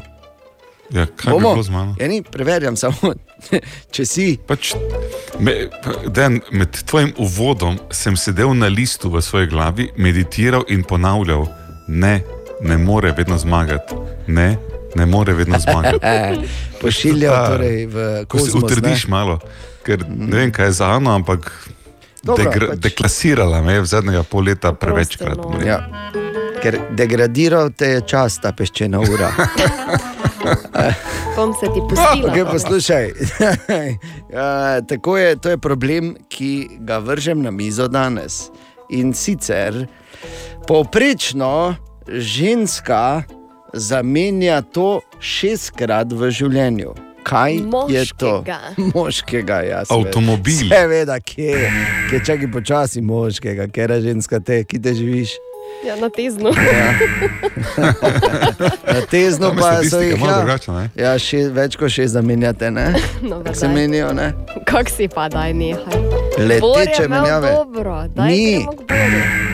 Ja, 0.91 1.05
kaj 1.07 1.33
bi 1.33 1.39
bilo 1.39 1.63
z 1.63 1.69
mano? 1.69 1.95
Ja, 1.97 2.07
ni, 2.07 2.21
preverjam 2.21 2.75
samo, 2.75 3.13
če 3.93 4.05
si. 4.05 4.25
Pač, 4.43 4.73
me, 5.39 5.53
den, 6.07 6.41
med 6.51 6.83
tvojim 6.83 7.13
uvodom 7.17 7.79
sem 7.89 8.15
sedel 8.15 8.51
na 8.53 8.67
listu 8.67 9.09
v 9.09 9.21
svoji 9.21 9.47
glavi, 9.47 9.89
meditiral 9.95 10.65
in 10.67 10.83
ponavljal, 10.83 11.47
ne, 11.87 12.21
ne 12.61 12.77
more 12.77 13.11
vedno 13.11 13.37
zmagati. 13.37 13.95
Ne, 14.27 14.57
ne 14.93 15.05
more 15.05 15.33
vedno 15.33 15.59
zmagati. 15.59 16.03
Pošiljal 16.81 17.33
Ta- 17.33 17.47
torej 17.51 17.85
v 17.85 17.95
Ko 18.25 18.37
se 18.37 18.45
kozmos, 18.45 18.63
utrdiš 18.63 19.05
ne? 19.05 19.11
malo, 19.11 19.39
ker 19.83 20.03
ne 20.05 20.35
vem, 20.37 20.51
kaj 20.51 20.65
je 20.65 20.71
za 20.73 20.91
Ano, 20.91 21.15
ampak 21.15 21.47
Dobro, 22.21 22.43
degra, 22.43 22.67
pač- 22.67 22.79
deklasirala 22.79 23.61
me 23.61 23.73
je 23.73 23.81
v 23.81 23.85
zadnjega 23.87 24.23
pol 24.23 24.43
leta 24.43 24.73
prevečkrat. 24.73 25.37
moram 25.37 25.55
reči. 25.55 25.67
Ja. 25.67 25.79
Ker 26.61 26.77
degradiral 26.91 27.71
te 27.71 27.87
je 27.87 28.01
čas, 28.03 28.37
ta 28.37 28.51
peščena 28.51 28.99
ura. 29.01 29.31
Bom 31.35 31.53
se 31.59 31.65
ti 31.73 31.81
pustila. 31.89 32.33
Okay, 32.33 32.51
poslušaj. 32.51 33.11
tako 34.89 35.17
je, 35.17 35.35
to 35.35 35.49
je 35.49 35.57
problem, 35.57 36.15
ki 36.29 36.67
ga 36.79 36.97
vržem 36.97 37.41
na 37.41 37.51
mizo 37.51 37.87
danes. 37.87 38.49
In 38.89 39.13
sicer 39.13 39.85
povprečno 40.67 41.75
ženska 42.07 43.23
zamenja 43.73 44.61
to 44.61 44.99
šestkrat 45.19 46.11
v 46.13 46.31
življenju. 46.31 46.93
Kaj 47.23 47.53
je 47.89 48.05
to? 48.17 48.31
Moškega. 48.41 48.59
Moškega, 48.95 49.59
ja. 49.61 49.83
seveda. 49.85 50.07
Avtomobil. 50.07 50.67
Seveda, 50.69 51.19
kje, 51.19 51.69
kje 52.09 52.21
čakaj 52.25 52.51
počasi 52.51 53.01
moškega, 53.01 53.69
ker 53.73 53.93
je 53.95 54.01
ženska 54.09 54.41
te, 54.41 54.63
ki 54.65 54.81
te 54.81 54.95
živiš. 54.97 55.37
Ja, 55.87 55.95
na 55.95 56.09
tezno. 56.09 56.51
Na 58.93 59.01
tezno 59.09 59.47
je 59.47 59.55
pa 59.57 59.83
so 59.89 60.01
jih 60.01 60.19
malo 60.19 60.31
ja, 60.31 60.37
drugačna, 60.37 60.73
ne? 60.81 60.89
ja, 60.95 61.13
še, 61.19 61.37
več 61.53 61.75
kot 61.79 61.89
šest 61.89 62.13
zamenjate, 62.13 62.71
ne? 62.71 62.93
No, 63.29 63.41
Kako 63.43 63.55
se 63.57 63.67
menijo, 63.67 64.11
ne? 64.13 64.31
Kak 64.69 64.89
si 64.89 65.07
pa, 65.09 65.25
daj 65.29 65.53
nehaj. 65.53 66.01
Leteče 66.37 67.07
menjave. 67.09 67.51
Dobro, 67.57 68.03
daj 68.13 68.29
Ni. 68.29 68.65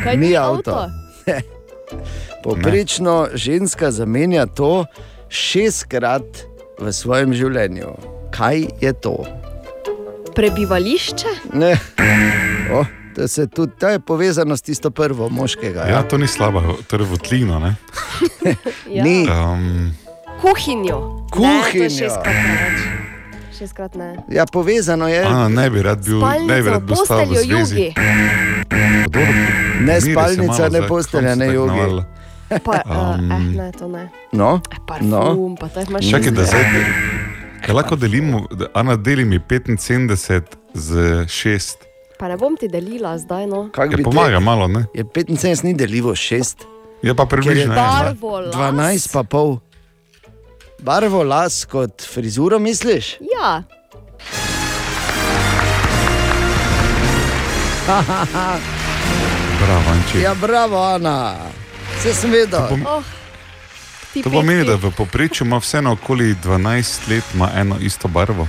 Kaj 0.04 0.18
Ni 0.18 0.28
ni 0.28 0.36
avto. 0.38 0.76
avto? 0.76 0.92
Poprečno 2.44 3.28
ženska 3.34 3.92
zamenja 3.92 4.46
to 4.46 4.86
šestkrat 5.30 6.44
v 6.80 6.94
svojem 6.94 7.34
življenju. 7.34 7.96
Kaj 8.36 8.68
je 8.84 8.94
to? 8.94 9.16
Prebivališče? 10.36 11.32
Ne. 11.58 11.74
O, 12.72 12.84
to, 13.18 13.28
se 13.28 13.48
tudi, 13.48 13.72
to 13.80 13.88
je 13.88 14.00
povezano 14.00 14.58
s 14.58 14.62
tisto 14.62 14.90
prvo 14.92 15.30
moškega. 15.30 15.82
Ja, 15.82 16.04
to 16.04 16.18
ni 16.18 16.28
slaba, 16.28 16.62
to 16.88 16.96
je 16.96 17.06
votlina. 17.06 17.60
Ne? 17.60 17.76
Ja. 18.90 19.04
Ni. 19.04 19.28
Um, 19.30 19.92
Kuhinjo. 20.42 21.00
Ne, 21.00 21.28
to 21.28 21.36
Kuhinjo. 21.36 21.84
je 21.84 21.90
šestkrat 23.58 23.96
ne. 23.96 24.18
Ja, 24.30 24.46
povezano 24.46 25.08
je. 25.08 25.24
Ana, 25.24 25.50
ne 25.50 25.70
bi 25.70 25.82
rad 25.82 26.06
bil, 26.06 26.20
ne 26.20 26.62
bi 26.62 26.70
Spalnica, 26.70 26.72
rad 26.72 26.84
bil 26.84 26.96
s 26.96 27.08
tabo 27.08 27.22
v 27.22 27.36
zvezi. 27.36 27.52
jugi. 27.54 27.94
Ne 29.82 30.02
spalnica, 30.02 30.70
ne 30.70 30.88
postelja, 30.88 31.36
ne 31.36 31.48
jogi. 31.54 32.04
Pa, 32.64 32.82
uh, 32.86 33.20
Um, 33.20 33.32
eh, 33.32 33.40
ne, 33.40 33.72
to 33.72 33.88
ne. 33.88 34.10
No, 34.32 34.62
Parfum, 34.88 35.10
no. 35.10 35.56
pa 35.60 35.68
to 35.68 35.82
imaš 35.82 36.10
Čakaj, 36.10 36.32
da 36.32 36.44
zdaj. 36.44 36.64
Kaj 37.66 37.76
lahko 37.76 37.96
delimo, 37.96 38.46
Ana 38.74 38.96
deli 38.96 39.26
mi 39.26 39.40
75 39.40 40.42
z 40.74 40.94
6. 41.28 41.87
Pa 42.18 42.28
ne 42.28 42.38
bom 42.38 42.58
ti 42.58 42.68
delila 42.68 43.18
zdaj, 43.18 43.48
no. 43.48 43.70
Kak 43.72 43.92
Ja, 43.92 43.98
bi 43.98 44.04
pomaga 44.04 44.40
malo, 44.40 44.68
ne? 44.68 44.86
Je 44.94 45.04
75 45.04 45.64
ni 45.64 45.74
deljivo 45.74 46.16
6. 46.16 46.66
Je 47.02 47.16
pa 47.16 47.26
približno. 47.26 47.76
Barvo 47.76 48.40
las. 48.40 48.56
12 48.56 49.14
pa 49.14 49.24
pol. 49.24 49.58
Barvo 50.80 51.24
las 51.24 51.66
kot 51.66 52.02
frizuro, 52.02 52.60
misliš? 52.60 53.18
Ja, 53.22 53.64
Bravo, 59.62 59.90
Anči. 59.92 60.22
ja, 60.22 60.36
bravo, 60.36 60.78
Ana. 60.84 61.36
Se 62.02 62.14
sem 62.14 62.32
vedel. 62.32 62.62
oh, 62.86 63.04
ti 64.14 64.24
To 64.24 64.30
pomeni, 64.30 64.66
da 64.66 64.76
v 64.76 64.92
povprečju 64.92 65.48
ima 65.48 65.58
vseeno 65.58 65.92
okoli 65.92 66.36
12 66.44 67.10
let 67.10 67.24
eno 67.56 67.76
isto 67.82 68.08
barvo. 68.08 68.48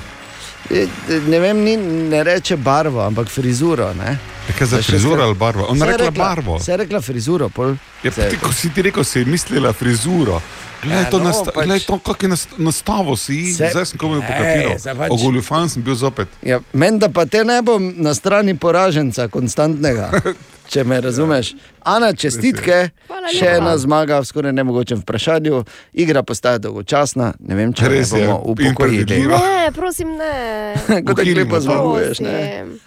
Ne 1.22 1.38
vem, 1.38 1.56
ni, 1.58 1.76
ne 2.08 2.24
reče 2.24 2.56
barvo, 2.58 3.00
ampak 3.00 3.28
frizuro. 3.28 3.94
Ne? 3.94 4.18
Je 4.48 4.54
kaj 4.54 4.66
za 4.68 4.82
frizuro 4.82 5.22
ali 5.22 5.34
barvo? 5.34 5.66
Ona 5.68 5.86
je 5.86 5.92
rekla 5.92 6.06
rekla- 6.06 6.24
barvo. 6.26 6.58
Saj 6.60 6.72
je 6.72 6.78
rekla 6.78 7.00
frizuro, 7.00 7.48
pol. 7.48 7.74
Ja, 8.02 8.10
pa 8.10 8.22
ti, 8.24 8.36
ko 8.38 8.52
si 8.52 8.70
ti 8.70 8.82
rekel, 8.82 9.04
si 9.04 9.24
mislila 9.24 9.72
frizuro. 9.72 10.40
Glej, 10.82 10.94
Ja, 10.96 11.04
to, 11.06 11.18
no, 11.18 11.24
nasta, 11.24 11.50
pač- 11.50 11.64
glej, 11.64 11.80
to 11.80 11.98
kak 11.98 12.22
je 12.22 12.28
nast, 12.28 12.48
nastavo 12.58 13.16
si, 13.16 13.52
Se- 13.52 13.66
zdaj 13.66 13.86
sem 13.86 13.98
komu 13.98 14.14
Ne, 14.14 14.20
pokapiral. 14.22 14.76
pač- 14.96 15.10
Ogoljufan 15.10 15.68
sem 15.68 15.82
bil 15.82 15.94
zopet. 15.96 16.28
Ja, 16.42 16.60
Menda 16.72 17.08
pa 17.08 17.26
te 17.26 17.44
ne 17.44 17.62
bom 17.62 17.92
na 17.96 18.14
strani 18.14 18.54
poraženca, 18.54 19.28
konstantnega. 19.28 20.10
Če 20.68 20.84
me 20.84 21.00
razumeš. 21.00 21.54
Ana, 21.88 22.10
čestitke, 22.12 22.90
še 23.32 23.54
ena 23.56 23.72
zmaga 23.80 24.18
v 24.20 24.26
skoraj 24.28 24.52
nemogočem 24.52 25.00
vprašanju. 25.00 25.62
Igra 25.96 26.20
postaja 26.22 26.60
dolgočasna, 26.60 27.30
ne 27.40 27.56
vem, 27.56 27.72
če 27.72 27.88
Res 27.88 28.12
je, 28.12 28.26
bomo 28.26 28.36
upokojili. 28.52 29.22
Ne, 29.32 29.70
prosim, 29.72 30.12
ne. 30.20 30.34
Kot 31.08 31.22
da 31.22 31.28
lepo 31.40 31.60
zmaguješ. 31.64 32.20
ne. 32.20 32.36
Prosim. 32.36 32.76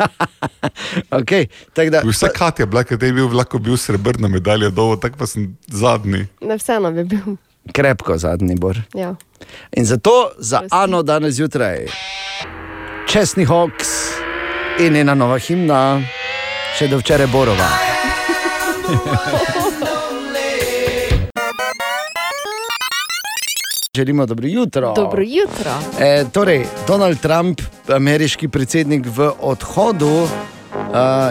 Okay, 1.12 1.48
tak 1.74 1.90
da, 1.91 2.02
Vse 2.06 2.30
Katja, 2.36 2.66
bila, 2.70 2.84
ker 2.88 3.02
je 3.02 3.12
bil 3.14 3.28
lahko 3.36 3.60
bil 3.60 3.76
srebrna 3.78 4.30
medalja 4.32 4.70
dolgo, 4.70 4.95
tako 5.02 5.18
pa 5.24 5.28
sem 5.28 5.49
zadnji. 5.68 6.28
Ne, 6.41 6.58
vseeno 6.62 6.91
bi 6.95 7.03
bil. 7.03 7.36
krepko 7.74 8.18
zadnji 8.18 8.56
bor. 8.56 8.78
Ja. 8.94 9.16
In 9.78 9.86
zato 9.86 10.32
za 10.40 10.62
Ano 10.72 11.02
danes 11.03 11.36
zjutraj, 11.36 11.86
čestni 13.10 13.45
hoks 13.45 13.90
in 14.80 14.95
ena 14.95 15.14
nova 15.16 15.38
himna, 15.40 16.02
še 16.77 16.88
do 16.88 16.98
včeraj 16.98 17.27
Borova. 17.27 17.68
Želimo 23.95 24.26
dobro 24.26 24.48
jutro. 24.48 24.93
Dobro 24.95 25.22
jutro. 25.22 25.72
E, 25.99 26.26
torej, 26.34 26.65
Donald 26.88 27.19
Trump, 27.19 27.61
ameriški 27.88 28.48
predsednik 28.48 29.06
v 29.06 29.31
odhodu, 29.39 30.23
uh, 30.23 30.30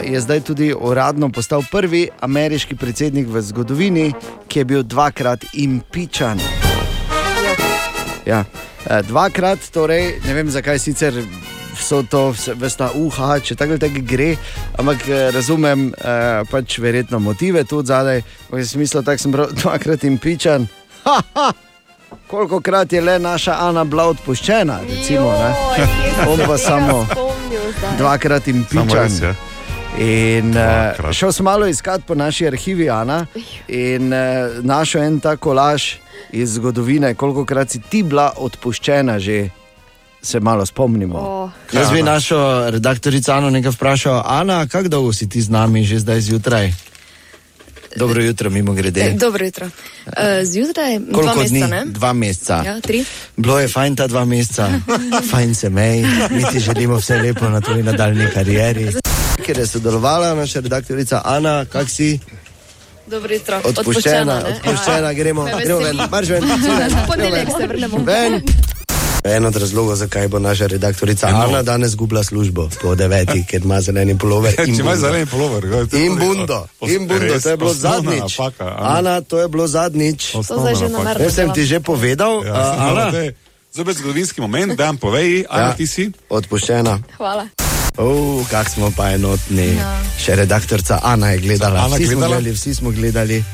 je 0.05 0.21
zdaj 0.21 0.41
tudi 0.41 0.75
uradno 0.81 1.29
postal 1.29 1.63
prvi 1.73 2.09
ameriški 2.21 2.77
predsednik 2.77 3.27
v 3.29 3.43
zgodovini, 3.43 4.13
ki 4.49 4.59
je 4.59 4.65
bil 4.65 4.83
dvakrat 4.83 5.45
impičan. 5.53 6.41
Ja, 8.27 8.45
eh, 8.87 9.03
dvakrat, 9.03 9.59
torej, 9.73 10.21
ne 10.27 10.35
vem 10.35 10.51
zakaj 10.51 10.79
sicer 10.79 11.15
so 11.77 12.03
to 12.03 12.31
vsta 12.33 12.91
uha, 12.95 13.39
če 13.41 13.55
tako 13.55 13.77
ali 13.77 13.81
tako 13.81 14.03
gre, 14.07 14.35
ampak 14.79 15.09
eh, 15.09 15.31
razumem 15.35 15.89
eh, 15.95 16.43
pač 16.51 16.79
verjetno 16.79 17.19
motive 17.19 17.65
tu 17.65 17.83
zadaj. 17.85 18.23
V 18.51 18.65
smislu, 18.65 19.03
tako 19.03 19.23
sem 19.23 19.33
prav 19.33 19.53
dvakrat 19.63 20.05
impičan. 20.05 20.67
Ha, 21.05 21.19
ha! 21.35 21.51
Koliko 22.31 22.61
krat 22.61 22.93
je 22.93 23.01
le 23.01 23.19
naša 23.19 23.57
Ana 23.61 23.85
bila 23.85 24.09
odpuščena, 24.11 24.81
recimo, 24.89 25.31
ne? 25.33 25.51
Joj, 25.79 25.87
On 26.33 26.41
pa 26.47 26.59
samo 26.59 27.07
dvakrat 27.99 28.49
impičan. 28.49 29.35
In 29.99 30.55
uh, 30.55 31.13
šel 31.13 31.33
sem 31.33 31.45
malo 31.45 31.67
iskat 31.67 32.05
po 32.07 32.15
naši 32.15 32.47
arhivi, 32.47 32.91
Ana, 32.91 33.27
in 33.69 34.13
uh, 34.13 34.63
našel 34.63 35.03
en 35.03 35.19
ta 35.21 35.37
kolaž 35.37 35.97
iz 36.33 36.55
zgodovine, 36.55 37.15
koliko 37.15 37.45
krat 37.45 37.71
si 37.71 37.81
ti 37.81 38.03
bila 38.03 38.33
odpuščena 38.37 39.19
že. 39.19 39.49
Se 40.23 40.41
malo 40.41 40.67
spomnimo. 40.67 41.19
Oh. 41.19 41.51
Jaz 41.73 41.91
bi 41.91 42.03
našo 42.03 42.71
redaktorico 42.71 43.33
Ano 43.33 43.51
nekaj 43.51 43.73
vprašal, 43.73 44.23
Ana, 44.27 44.67
kako 44.67 44.89
dolgo 44.89 45.13
si 45.13 45.29
ti 45.29 45.41
z 45.43 45.49
nami 45.49 45.85
že 45.85 45.99
zdaj 45.99 46.21
zjutraj? 46.21 46.73
Dobro 47.97 48.23
jutro, 48.23 48.51
mimo 48.51 48.73
grede. 48.73 49.01
E, 49.01 49.11
dobro 49.13 49.45
jutro. 49.45 49.67
Uh, 49.67 50.13
zjutraj 50.45 50.99
dva 50.99 51.15
Koliko 51.15 51.39
meseca, 51.39 51.67
dni? 51.67 51.71
ne? 51.71 51.83
Dva 51.87 52.13
meseca. 52.13 52.63
Ja, 52.67 52.81
tri. 52.81 53.05
Bilo 53.37 53.59
je 53.59 53.69
fajn 53.69 53.97
ta 53.97 54.07
dva 54.07 54.25
meseca, 54.25 54.69
fajn 55.31 55.55
se 55.55 55.71
mej, 55.71 56.05
mi 56.31 56.45
ti 56.53 56.61
želimo 56.61 56.97
vse 56.97 57.17
lepo 57.17 57.49
na 57.49 57.61
tvoji 57.61 57.83
nadaljni 57.83 58.27
karieri. 58.35 58.93
Ker 59.47 59.59
je 59.59 59.67
sodelovala 59.67 60.35
naša 60.35 60.61
redaktorica 60.61 61.23
Ana, 61.25 61.65
kak 61.65 61.91
si? 61.91 62.19
Dobro 63.07 63.35
jutro. 63.35 63.61
Odpuščena, 63.65 64.35
ne? 64.39 64.49
odpuščena, 64.51 65.13
gremo, 65.13 65.45
Me 65.45 65.65
gremo 65.65 65.79
ven, 65.81 65.99
marš 66.11 66.29
ven. 66.29 66.43
Ponedeljek 67.11 67.49
se 67.61 67.67
vrnemo. 67.67 67.99
Ven. 68.07 68.43
En 69.25 69.47
od 69.47 69.57
razlogov, 69.57 69.97
zakaj 69.97 70.29
bo 70.29 70.39
naša 70.39 70.67
redaktorica 70.67 71.29
Eno. 71.29 71.39
Ana 71.39 71.63
danes 71.63 71.97
gubila 71.97 72.25
službo 72.25 72.69
po 72.83 72.95
devetih, 72.95 73.47
ker 73.47 73.61
ima 73.61 73.81
zeleni 73.81 74.19
polover. 74.19 74.55
Če 74.67 74.73
bundo. 74.73 74.97
zeleni 74.97 75.27
polover, 75.27 75.63
ga, 75.63 75.87
to 75.87 75.97
je 75.97 76.07
In 76.07 76.17
bundo, 76.17 76.67
in 76.83 77.07
bundo, 77.07 77.25
res 77.25 77.43
to 77.43 77.51
je 77.51 77.57
bilo 77.57 77.75
zadnjič. 77.75 78.39
napaka, 78.39 78.77
Ana. 78.79 79.21
To 79.21 79.39
je 79.39 79.49
bilo 79.49 79.67
zadnjič. 79.67 80.35
Jaz 81.19 81.35
sem 81.35 81.53
ti 81.53 81.65
že 81.65 81.81
povedal, 81.81 82.41
Ja, 82.43 82.55
a, 82.55 82.91
Ana, 82.91 83.13
Zopet 83.73 83.97
zgodovinski 83.97 84.41
moment, 84.41 84.75
da 84.75 84.85
vam 84.85 84.97
povej, 84.97 85.45
Ana, 85.49 85.63
Ja. 85.63 85.73
ti 85.73 85.87
si. 85.87 86.11
odpuščena. 86.29 86.99
Hvala. 87.17 87.47
Oh, 87.97 88.43
kak 88.49 88.69
smo 88.69 88.91
pa 88.91 89.11
enotni. 89.11 89.77
Ja. 89.77 90.01
Še 90.17 90.35
redaktorica 90.37 90.99
Ana 91.03 91.31
je 91.31 91.39
gledala. 91.39 91.81
Ana 91.81 91.97
vsi, 91.97 92.05
Smo 92.05 92.17
gledala? 92.17 92.35
gledali 92.35 92.51
vsi 92.53 92.75
smo 92.75 92.91
gledali. 92.91 93.45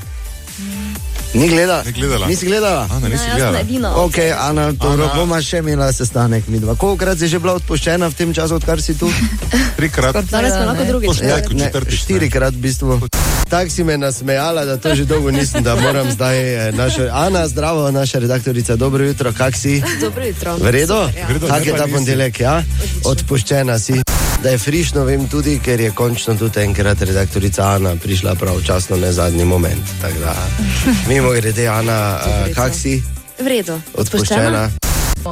Ni 1.35 1.49
gledala? 1.49 1.83
Ni 1.83 1.93
gledala. 1.93 2.27
Nisi 2.27 2.47
gledala? 2.47 2.89
Ana, 2.91 3.09
nisi 3.09 3.19
sem 3.21 3.31
gledala. 3.33 3.61
edina. 3.61 3.97
Ok, 3.97 4.15
Ana, 4.41 4.73
dobro, 4.73 5.05
Ana. 5.05 5.15
bomo 5.15 5.43
še 5.43 5.59
imela 5.59 5.93
sestanek 5.93 6.49
mi 6.49 6.59
dva. 6.59 6.75
Kolikrat 6.75 7.19
si 7.19 7.29
že 7.29 7.39
bila 7.39 7.55
odpuščena 7.55 8.09
v 8.09 8.15
tem 8.15 8.33
času, 8.33 8.55
odkar 8.55 8.81
si 8.81 8.95
tu? 8.95 9.11
Trikrat. 9.77 10.17
Danes 10.25 10.53
smo 10.53 10.65
lahko. 10.65 11.01
Poštej, 11.03 11.29
Ja, 11.29 11.37
četrtič. 11.43 12.01
štirikrat 12.01 12.55
v 12.55 12.59
bistvu. 12.59 13.01
Tako 13.47 13.71
si 13.71 13.85
me 13.85 13.95
nasmejala, 13.95 14.65
da 14.65 14.77
to 14.77 14.95
že 14.95 15.05
dolgo 15.05 15.31
nisem, 15.31 15.63
da 15.63 15.77
moram 15.77 16.11
zdaj. 16.11 16.37
eh, 16.69 16.73
Naša, 16.73 17.11
Ana, 17.13 17.47
zdravo, 17.47 17.91
naša 17.91 18.19
redaktorica, 18.19 18.77
dobro 18.77 19.05
jutro, 19.05 19.33
kak 19.33 19.55
si? 19.55 19.83
Dobro 20.01 20.25
jutro. 20.25 20.57
V 20.57 20.67
redu? 20.67 20.99
Super, 21.07 21.37
ja. 21.37 21.49
Kak 21.49 21.63
je 21.63 21.73
ta 21.75 21.87
ponedeljek, 21.87 22.41
ja? 22.41 22.63
Odpuščena 23.05 23.79
si. 23.79 24.03
Da 24.47 24.51
je 24.51 24.59
frišno, 24.59 25.05
vem 25.05 25.29
tudi, 25.29 25.59
ker 25.59 25.81
je 25.81 25.91
končno 25.91 26.35
tudi 26.39 26.61
enkrat 26.61 27.01
redaktorica 27.03 27.65
Ana 27.65 27.97
prišla 28.03 28.35
pravočasno, 28.35 28.97
ne 28.97 29.13
zadnji 29.13 29.45
moment. 29.45 29.83
Tako 30.01 30.19
da, 30.19 30.35
mimo 31.09 31.31
grede, 31.31 31.69
Ana, 31.69 32.19
uh, 32.27 32.55
kak 32.55 32.75
si? 32.75 33.03
V 33.41 33.47
redu. 33.47 33.81
Odpuščena. 33.95 34.71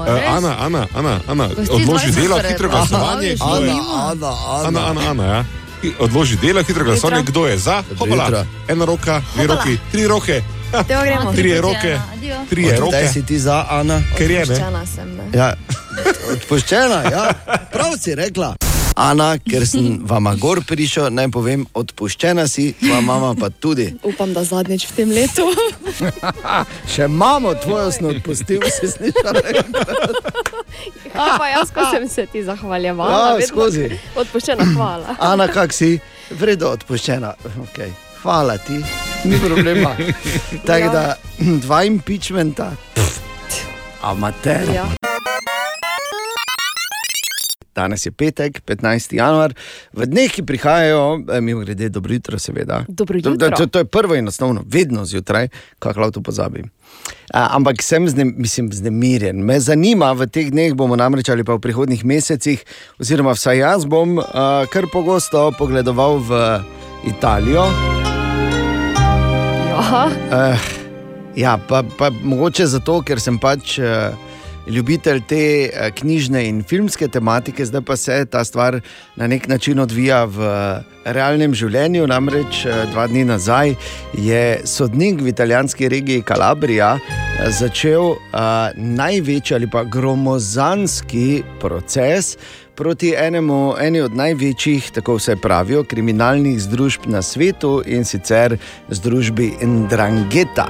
Eh, 0.08 0.26
Ana, 0.28 0.56
Ana, 0.58 0.86
Ana, 0.94 1.20
Ana, 1.28 1.48
odloži 1.70 2.10
delo, 2.10 2.40
hitro 2.48 2.68
glasovanje. 2.68 3.36
Ana, 3.40 3.78
Ana, 4.10 4.34
Ana, 4.66 4.88
Ana, 4.88 5.10
Ana, 5.10 5.24
ja. 5.24 5.44
Odloži 5.98 6.36
delo, 6.42 6.62
hitro 6.62 6.84
glasovanje, 6.84 7.22
kdo 7.22 7.46
je 7.46 7.58
za, 7.58 7.82
hopala. 7.98 8.44
Ena 8.68 8.84
roka, 8.84 9.22
dve 9.36 9.46
roki, 9.46 9.78
tri 9.92 10.06
roke, 10.06 10.42
tri 11.36 11.60
roke, 11.60 11.98
tri 12.50 12.70
roke, 12.78 13.08
si 13.12 13.22
ti 13.22 13.38
za, 13.38 13.66
Ana? 13.70 14.02
ker 14.18 14.30
je 14.30 14.38
ne. 14.38 14.42
Odpuščena 14.42 14.86
sem. 14.86 15.16
Ne? 15.16 15.30
Ja, 15.38 15.54
odpuščena, 16.34 17.02
ja. 17.14 17.30
prav 17.70 17.94
si 18.02 18.14
rekla. 18.14 18.56
Ana, 18.94 19.38
ker 19.38 19.66
sem 19.66 19.98
vama 20.10 20.34
gor 20.38 20.60
prišel, 20.66 21.10
naj 21.10 21.28
povem, 21.34 21.64
odpuščena 21.74 22.46
si, 22.50 22.70
tvoja 22.78 23.00
mama 23.02 23.32
pa 23.38 23.50
tudi. 23.50 23.88
Upam, 24.06 24.32
da 24.34 24.44
zadnjič 24.46 24.86
v 24.90 24.96
tem 24.96 25.10
letu. 25.14 25.46
Še 26.94 27.08
mamo 27.10 27.54
tvojo 27.58 27.90
sem 27.94 28.08
odpustil, 28.12 28.62
si 28.76 28.90
slišala. 28.94 29.42
Ja, 31.10 31.34
pa 31.38 31.50
jaz, 31.50 31.74
ko 31.74 31.86
sem 31.90 32.08
se 32.08 32.26
ti 32.30 32.44
zahvaljevala. 32.46 33.34
Ja, 33.40 33.46
skozi. 33.50 33.90
Odpuščena 34.14 34.70
hvala. 34.74 35.18
Ana, 35.32 35.50
kak 35.50 35.74
si? 35.74 35.96
Vredo 36.30 36.70
odpuščena. 36.78 37.34
Okay. 37.68 37.90
Hvala 38.22 38.56
ti, 38.62 38.78
ni 39.28 39.38
problema. 39.42 39.92
Tako 40.64 40.92
da, 40.94 41.06
dva 41.66 41.82
impeachmenta. 41.90 42.70
Amater. 44.04 44.70
Ja. 44.72 44.86
Danes 47.74 48.06
je 48.06 48.12
petek, 48.12 48.62
15. 48.66 49.16
januar, 49.18 49.54
v 49.92 50.06
dneh, 50.06 50.30
ki 50.30 50.46
prihajajo, 50.46 51.24
eh, 51.28 51.40
mimo 51.40 51.60
grede, 51.60 51.88
dobro 51.88 52.14
jutro, 52.14 52.38
seveda. 52.38 52.84
Dobro 52.88 53.20
To, 53.20 53.30
jutro. 53.30 53.50
to, 53.50 53.66
to 53.66 53.78
je 53.78 53.84
prvo 53.84 54.14
in 54.14 54.28
osnovno, 54.28 54.62
vedno 54.66 55.04
zjutraj, 55.04 55.48
kako 55.78 56.00
lahko 56.00 56.12
to 56.12 56.22
pozabim. 56.22 56.70
A, 57.34 57.56
ampak 57.56 57.82
sem 57.82 58.08
znem, 58.08 58.34
mislim, 58.38 58.72
znemirjen. 58.72 59.42
Me 59.44 59.60
zanima, 59.60 60.12
v 60.12 60.26
teh 60.30 60.50
dneh 60.50 60.74
bomo 60.74 60.96
namreč 60.96 61.28
ali 61.28 61.44
pa 61.44 61.58
v 61.58 61.64
prihodnih 61.64 62.04
mesecih, 62.04 62.62
oziroma 63.00 63.34
vsaj 63.34 63.58
jaz 63.58 63.84
bom 63.84 64.18
a, 64.22 64.64
kar 64.70 64.86
pogosto 64.92 65.50
pogledoval 65.58 66.22
v 66.22 66.30
Italijo. 67.10 67.66
Ja. 69.74 70.06
Uh, 70.30 70.58
ja, 71.36 71.58
pa, 71.68 71.82
pa 71.98 72.10
mogoče 72.10 72.66
zato, 72.66 73.00
ker 73.02 73.20
sem 73.20 73.38
pač 73.42 73.78
uh, 73.82 74.14
ljubitelj 74.66 75.20
te 75.28 75.44
uh, 75.68 75.88
knjižne 75.94 76.44
in 76.48 76.62
filmske 76.62 77.08
tematike, 77.08 77.66
zdaj 77.66 77.82
pa 77.82 77.96
se 77.96 78.24
ta 78.24 78.44
stvar 78.44 78.80
na 79.16 79.26
nek 79.26 79.48
način 79.48 79.78
odvija 79.78 80.24
v 80.24 80.48
realnem 81.04 81.54
življenju. 81.54 82.06
Namreč 82.06 82.64
uh, 82.66 82.84
dva 82.92 83.06
dni 83.06 83.24
nazaj 83.24 83.74
je 84.18 84.60
sodnik 84.64 85.20
v 85.20 85.32
italijanski 85.32 85.88
regiji 85.88 86.22
Kalabrija 86.22 86.98
začel 87.50 88.14
uh, 88.14 88.18
največji 88.76 89.56
ali 89.56 89.70
pa 89.70 89.84
gromozanski 89.84 91.42
proces. 91.60 92.36
Proti 92.74 93.12
enemu, 93.14 93.76
eni 93.78 94.00
od 94.02 94.16
največjih, 94.18 94.90
tako 94.96 95.14
vse 95.20 95.36
pravijo, 95.38 95.84
kriminalnih 95.86 96.58
združb 96.62 97.06
na 97.06 97.22
svetu 97.22 97.82
in 97.86 98.04
sicer 98.04 98.58
združbi 98.90 99.52
Ndrangeta. 99.62 100.66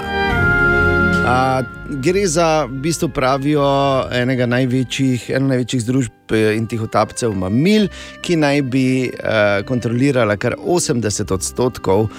A, 1.25 1.63
gre 1.89 2.27
za, 2.29 2.67
v 2.69 2.83
bistvu 2.85 3.09
pravijo, 3.09 3.65
enega 4.13 4.45
največjih, 4.45 5.31
eno 5.33 5.49
največjih 5.55 5.81
združb 5.87 6.35
eh, 6.37 6.51
in 6.59 6.67
tihotapcev 6.69 7.33
mamil, 7.33 7.87
ki 8.21 8.37
naj 8.37 8.61
bi 8.69 8.85
uh, 9.09 9.63
kontrolirala 9.65 10.37
kar 10.37 10.59
80 10.61 11.33
odstotkov 11.33 12.05
uh, 12.05 12.13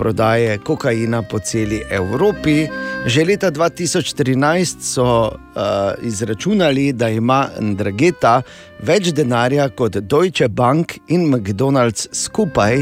prodaje 0.00 0.56
kokaina 0.64 1.20
po 1.28 1.42
celi 1.44 1.82
Evropi. 1.92 2.64
Že 3.04 3.26
leta 3.28 3.52
2013 3.52 4.80
so 4.80 5.04
uh, 5.04 5.92
izračunali, 6.00 6.94
da 6.96 7.12
ima 7.12 7.50
Drageta 7.60 8.40
več 8.80 9.12
denarja 9.12 9.68
kot 9.68 10.00
Deutsche 10.00 10.48
Bank 10.48 10.96
in 11.12 11.28
McDonald's 11.28 12.08
skupaj 12.16 12.80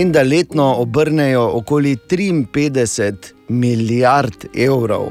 in 0.00 0.16
da 0.16 0.24
letno 0.24 0.74
obrnejo 0.80 1.44
okoli 1.60 1.96
53 2.08 3.35
milijard 3.48 4.46
evrov. 4.54 5.08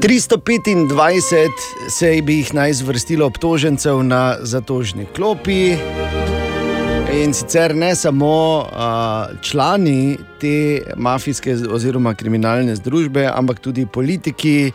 325 0.00 1.50
se 1.88 2.22
bi 2.22 2.34
jih 2.34 2.54
naj 2.54 2.72
zvrstilo 2.72 3.26
obtožencev 3.26 4.02
na 4.02 4.36
zatožni 4.42 5.06
klopi. 5.16 5.76
In 7.22 7.34
sicer 7.34 7.74
ne 7.74 7.94
samo 7.96 8.58
uh, 8.58 9.40
člani 9.42 10.18
te 10.40 10.82
mafijske 10.96 11.56
oziroma 11.70 12.14
kriminalne 12.14 12.76
združbe, 12.76 13.26
ampak 13.34 13.58
tudi 13.60 13.86
politiki, 13.86 14.72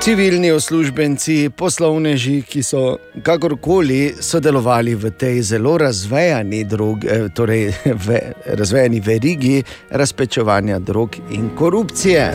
civilni 0.00 0.52
uslužbenci, 0.52 1.50
poslovneži, 1.56 2.42
ki 2.42 2.62
so 2.62 2.98
kakorkoli 3.22 4.14
sodelovali 4.20 4.94
v 4.94 5.10
tej 5.10 5.42
zelo 5.42 5.78
razvejani, 5.78 6.64
drog, 6.64 7.04
eh, 7.04 7.28
torej, 7.34 7.72
ve, 8.06 8.20
razvejani 8.46 9.00
verigi 9.00 9.62
razpečevanja 9.90 10.78
drog 10.78 11.16
in 11.30 11.50
korupcije. 11.58 12.32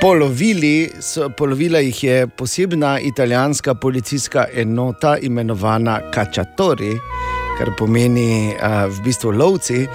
Polovili 0.00 0.90
so, 1.00 1.28
polovila 1.30 1.78
jih 1.78 2.04
je 2.04 2.26
posebna 2.26 3.00
italijanska 3.00 3.74
policijska 3.74 4.46
enota 4.54 5.16
imenovana 5.22 6.00
Cacciatori, 6.14 6.92
kar 7.58 7.70
pomeni 7.78 8.54
uh, 8.54 8.88
v 8.88 9.02
bistvu 9.04 9.30
lovci. 9.30 9.86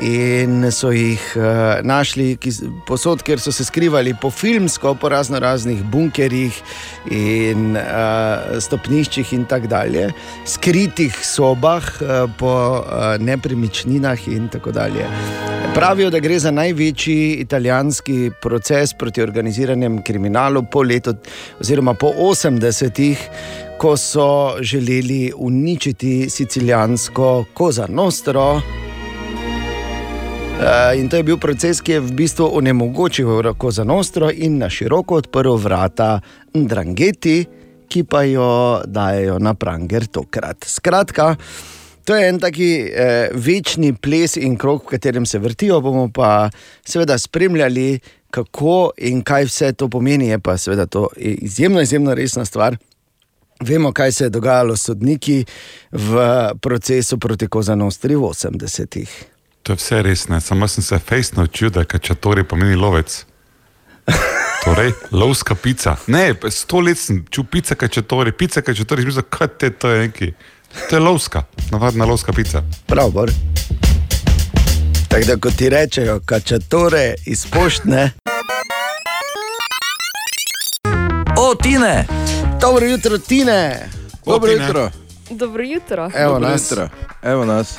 In 0.00 0.66
so 0.72 0.90
jih 0.92 1.22
uh, 1.36 1.80
našli 1.86 2.34
ki 2.36 2.50
posod, 2.86 3.22
kjer 3.24 3.40
so 3.40 3.52
se 3.52 3.64
skrivali 3.64 4.12
po 4.20 4.30
filmsko, 4.30 4.94
po 5.00 5.08
razno 5.08 5.38
raznih 5.40 5.80
bunkerjih 5.92 6.58
in 7.10 7.76
uh, 7.76 8.58
stopniščih 8.60 9.32
in 9.32 9.46
tako 9.48 9.70
dalje, 9.72 10.10
skritih 10.44 11.16
sobah 11.24 11.88
uh, 12.00 12.30
po 12.38 12.52
uh, 12.82 13.16
nepremičninah 13.18 14.28
in 14.28 14.48
tako 14.52 14.74
dalje. 14.76 15.08
Pravijo, 15.74 16.10
da 16.10 16.20
gre 16.20 16.38
za 16.38 16.50
največji 16.50 17.36
italijanski 17.40 18.30
proces 18.42 18.94
proti 18.94 19.22
organiziranem 19.22 20.02
kriminalu 20.02 20.64
po 20.72 20.82
letu, 20.82 21.14
oziroma 21.60 21.94
po 21.94 22.12
80-ih, 22.16 23.28
ko 23.78 23.96
so 23.96 24.56
želeli 24.60 25.32
uničiti 25.36 26.30
sicilijansko 26.30 27.44
Koza 27.54 27.86
Nostro. 27.88 28.60
Eh, 30.56 30.98
In 30.98 31.08
to 31.08 31.16
je 31.16 31.22
bil 31.22 31.36
proces, 31.36 31.82
ki 31.84 31.92
je 31.92 32.00
v 32.00 32.12
bistvu 32.16 32.46
onemogočil 32.56 33.52
Koza 33.60 33.84
Nostro 33.84 34.30
in 34.32 34.56
na 34.58 34.70
široko 34.72 35.20
odprl 35.20 35.52
vrata 35.60 36.20
Drangeti, 36.54 37.44
ki 37.88 38.04
pa 38.08 38.22
jo 38.24 38.80
dajo 38.86 39.36
na 39.38 39.52
pranger 39.54 40.06
tokrat. 40.08 40.64
Skratka, 40.64 41.36
to 42.08 42.16
je 42.16 42.28
en 42.28 42.40
taki 42.40 42.70
eh, 42.88 43.28
večni 43.34 43.92
ples 43.92 44.38
in 44.40 44.56
krog, 44.56 44.80
v 44.86 44.96
katerem 44.96 45.26
se 45.26 45.38
vrtijo, 45.38 45.80
bomo 45.80 46.08
pa 46.08 46.48
seveda 46.84 47.18
spremljali, 47.18 48.00
kako 48.30 48.96
in 48.96 49.20
kaj 49.22 49.44
vse 49.44 49.72
to 49.76 49.92
pomeni. 49.92 50.32
Je 50.32 50.40
pa 50.40 50.56
seveda 50.56 50.86
to 50.86 51.08
izjemno, 51.16 51.84
izjemno 51.84 52.14
resna 52.14 52.44
stvar. 52.44 52.80
Vemo, 53.60 53.92
kaj 53.92 54.12
se 54.12 54.24
je 54.24 54.30
dogajalo 54.30 54.76
s 54.76 54.88
sodniki 54.88 55.44
v 55.92 56.28
procesu 56.60 57.18
proti 57.18 57.46
Kozanostri 57.46 58.16
v 58.16 58.32
80-ih. 58.32 59.35
To 59.66 59.72
je 59.72 59.76
vse 59.76 60.02
res, 60.02 60.28
ne. 60.28 60.40
samo 60.40 60.68
sem 60.68 60.84
se 60.84 60.98
fejs 60.98 61.32
naučil, 61.32 61.70
da 61.70 61.84
kačatori 61.84 62.44
pomeni 62.44 62.76
lovec. 62.76 63.24
Torej, 64.64 64.92
lovska 65.10 65.54
pica. 65.54 65.96
Ne, 66.06 66.34
pa 66.34 66.50
sto 66.50 66.80
let 66.80 66.98
sem 66.98 67.24
čutil 67.30 67.50
pica 67.50 67.74
kačatori, 67.74 68.32
pica 68.32 68.62
kačatori, 68.62 69.02
sem 69.02 69.08
mislil, 69.08 69.24
kaj 69.30 69.48
te 69.58 69.70
to 69.70 69.90
je 69.90 69.98
neki. 70.06 70.32
To 70.90 70.96
je 70.96 71.00
lovska, 71.00 71.42
navadna 71.70 72.04
lovska 72.04 72.32
pica. 72.32 72.62
Prav, 72.86 73.10
bor. 73.10 73.30
Tako 75.08 75.24
da, 75.26 75.36
ko 75.36 75.50
ti 75.50 75.68
rečejo, 75.68 76.20
kačatore 76.24 77.14
iz 77.26 77.46
poštne. 77.46 78.12
O, 81.38 81.54
Tine! 81.54 82.06
Dobro 82.60 82.86
jutro, 82.86 83.18
Tine! 83.18 83.88
Dobro 84.26 84.50
jutro. 84.50 84.90
Dobro 85.30 85.62
jutro. 85.62 86.10
Evo 86.14 86.32
Dobro 86.32 86.48
nas. 86.48 86.70
jutro. 86.70 86.88
Evo 87.22 87.44
nas. 87.44 87.78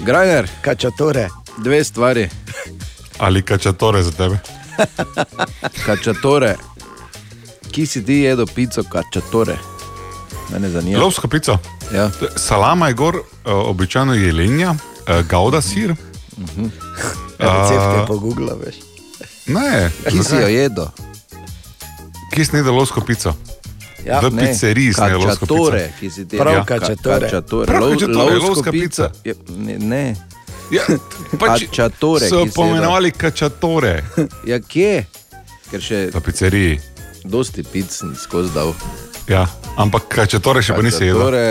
Grajner. 0.00 0.48
Kačatore. 0.60 1.28
Dve 1.58 1.84
stvari. 1.84 2.28
Ali 3.18 3.42
kačatore 3.42 4.02
za 4.02 4.10
tebe? 4.10 4.38
Kačatore. 5.86 6.56
Ki 7.70 7.86
si 7.86 8.04
ti 8.04 8.14
jedel 8.14 8.46
pico 8.46 8.82
kačatore? 8.82 9.56
Mene 10.52 10.68
zanima. 10.70 11.00
Lovska 11.00 11.28
pica. 11.28 11.58
Ja. 11.94 12.10
Salama 12.36 12.88
je 12.88 12.94
gor, 12.94 13.16
eh, 13.16 13.50
običajno 13.50 14.14
jelenja, 14.14 14.74
eh, 15.06 15.22
gauda 15.22 15.60
sir. 15.62 15.94
Mhm. 16.38 16.64
Recept 17.38 17.94
je 17.94 18.02
A, 18.02 18.04
po 18.08 18.16
Google, 18.18 18.52
veš. 18.66 18.74
Ne, 19.46 19.90
Ki 20.10 20.24
si 20.24 20.34
jo 20.36 20.48
jedel? 20.48 20.86
Ki 22.34 22.44
si 22.44 22.52
ne 22.52 22.58
jedel 22.58 22.74
lovsko 22.74 23.00
pico? 23.00 23.34
Ja, 24.04 24.20
v 24.20 24.30
ne, 24.34 24.46
pizzeriji 24.46 24.92
lovsko 24.92 25.46
pico. 25.46 25.70
Kačatore, 25.70 25.92
ki 26.00 26.10
si 26.10 26.24
ti 26.28 26.36
Prav, 26.38 26.54
Ja, 26.54 26.64
kačatore. 26.64 27.26
Kačatore. 27.26 27.66
Prav, 27.66 27.90
kačatore, 27.92 28.36
lovska 28.38 28.72
pica. 28.72 29.10
Ja, 29.24 29.34
Ne. 29.56 29.78
ne. 29.78 30.16
Ja, 30.72 30.82
pač 31.38 31.66
Kačatore, 31.68 32.28
so 32.28 32.46
pomenovali 32.54 33.10
kačatore. 33.10 34.02
Ja, 34.50 34.60
kje? 34.60 35.04
Ker 35.70 35.80
še 35.80 36.08
v 36.12 36.20
pizzeriji. 36.24 36.80
Dosti 37.24 37.64
pic 37.64 37.88
sem 37.92 38.12
skozi 38.16 38.52
dal. 38.54 38.74
Ja, 39.28 39.46
ampak 39.80 40.08
kačatore 40.12 40.60
še 40.62 40.76
pa 40.76 40.84
nisi 40.84 41.08
jedel. 41.08 41.20
Kačatore 41.20 41.46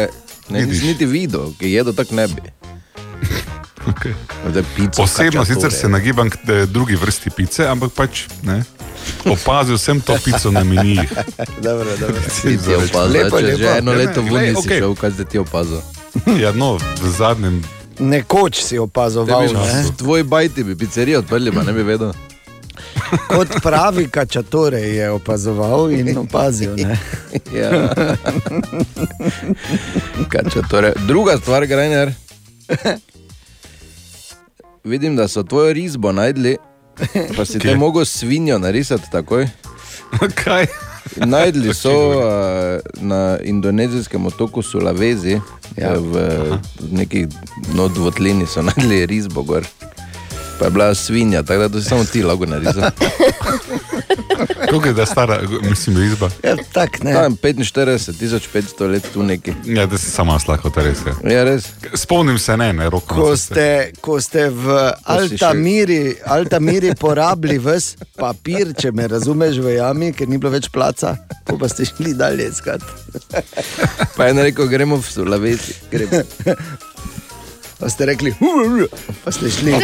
Ne, 0.51 0.65
nisem 0.67 0.91
niti 0.91 1.05
videl, 1.07 1.53
ki 1.55 1.71
jedo 1.71 1.93
tako 1.95 2.15
ne 2.19 2.27
bi. 2.27 2.41
Okay. 3.87 4.13
Pico, 4.75 5.01
Osebno 5.01 5.45
sicer 5.45 5.71
se 5.71 5.89
nagibam 5.89 6.29
k 6.29 6.35
eh, 6.47 6.65
drugi 6.65 6.95
vrsti 6.95 7.29
pice, 7.29 7.67
ampak 7.67 7.91
pač 7.91 8.23
ne. 8.43 8.63
Opazil 9.25 9.77
sem 9.77 10.01
to 10.01 10.15
pico 10.25 10.51
na 10.51 10.63
menijih. 10.63 11.11
dobro, 11.65 11.97
dobro. 11.99 12.21
Si 12.41 12.47
Lepo, 13.07 13.39
če 13.39 13.55
že 13.57 13.63
lepo. 13.63 13.77
eno 13.77 13.91
Ja, 13.91 13.97
leto 13.97 14.21
ne, 14.21 14.29
ven 14.29 14.29
glej, 14.29 14.49
nisi 14.49 14.67
okej. 14.67 14.79
šel, 14.79 14.95
kaj 14.95 15.11
zdaj 15.11 15.25
ti 15.25 15.37
opazil. 15.39 15.81
Ja, 16.43 16.51
no, 16.51 16.77
v 16.77 17.09
zadnjem. 17.17 17.63
Nekoč 17.99 18.63
si 18.63 18.77
opazoval, 18.79 19.53
ne? 19.53 19.83
Tvoj 19.97 20.23
bajti 20.23 20.63
bi 20.63 20.75
pizzerijo 20.75 21.19
odprli, 21.19 21.51
pa 21.51 21.63
ne 21.63 21.73
bi 21.73 21.83
vedel. 21.83 22.13
kot 23.27 23.47
pravi 23.61 24.07
kačatore 24.09 24.79
je 24.79 25.09
opazoval 25.11 25.91
in 25.91 26.17
opazil. 26.17 26.73
Ne? 26.75 26.97
Ja. 27.53 27.93
Kačatore. 30.29 30.93
Druga 31.05 31.37
stvar, 31.37 31.65
Grajner. 31.65 32.13
Vidim, 34.83 35.15
da 35.15 35.27
so 35.27 35.43
tvojo 35.43 35.73
risbo 35.73 36.11
najdli, 36.11 36.57
pa 37.37 37.45
si 37.45 37.59
te 37.59 37.75
mogel 37.75 38.05
svinjo 38.05 38.59
narisati 38.59 39.11
takoj. 39.11 39.47
Kaj? 40.43 40.65
Najdli 41.25 41.73
so 41.83 42.09
uh, 42.09 42.23
na 43.01 43.37
indonezijskem 43.43 44.25
otoku 44.25 44.61
Sulavezi, 44.61 45.39
Ja. 45.77 45.93
v, 45.97 46.13
v 46.79 46.91
nekih 46.91 47.27
no, 47.73 47.87
dvotlini 47.87 48.45
so 48.45 48.61
najdli 48.61 49.05
risbo 49.05 49.41
gor. 49.43 49.65
Pa 50.63 50.67
je 50.67 50.71
bila 50.71 50.95
svinja, 50.95 51.43
tako 51.43 51.59
da 51.59 51.69
to 51.69 51.81
si 51.81 51.89
samo 51.89 52.05
ti 52.05 52.23
lahko 52.23 52.45
narisal. 52.45 52.83
Koliko 54.69 54.87
je 54.87 54.93
da 54.93 55.05
stara, 55.05 55.39
mislim, 55.61 56.03
izba? 56.03 56.29
Ja, 56.43 56.55
tak, 56.73 57.03
ne. 57.03 57.13
Tam 57.13 57.35
45, 57.35 58.11
1500 58.11 58.91
let 58.91 59.03
tu 59.13 59.23
neki. 59.23 59.53
Ja, 59.65 59.85
da 59.85 59.97
si 59.97 60.11
sama 60.11 60.39
slahko, 60.39 60.69
to 60.69 60.81
res 60.81 60.97
je. 61.05 61.33
Ja, 61.33 61.43
res. 61.43 61.67
Spomnim 61.93 62.39
se 62.39 62.57
ne, 62.57 62.73
ne, 62.73 62.89
roko. 62.89 63.15
Ko 63.15 63.37
ste, 63.37 63.91
ko 64.01 64.21
ste 64.21 64.47
v 64.49 64.93
Altamiri, 65.03 66.15
Altamiri 66.25 66.95
porabili 66.95 67.57
ves 67.59 67.97
papir, 68.15 68.71
če 68.79 68.91
me 68.91 69.07
razumeš, 69.07 69.59
v 69.59 69.75
jami, 69.75 70.13
ker 70.13 70.31
ni 70.31 70.37
bilo 70.37 70.53
več 70.55 70.71
placa, 70.71 71.17
ko 71.49 71.59
pa 71.59 71.67
ste 71.67 71.85
šli 71.91 72.15
dalje 72.15 72.47
iskat. 72.55 72.87
Pa 74.15 74.31
je 74.31 74.43
rekel, 74.43 74.71
gremo 74.71 74.95
v 74.95 75.11
Sulavezi. 75.11 75.75
Gremo. 75.91 76.23
Pa 77.83 77.89
ste 77.91 78.05
rekli, 78.07 78.31
pa 79.23 79.31
ste 79.31 79.51
šli. 79.51 79.75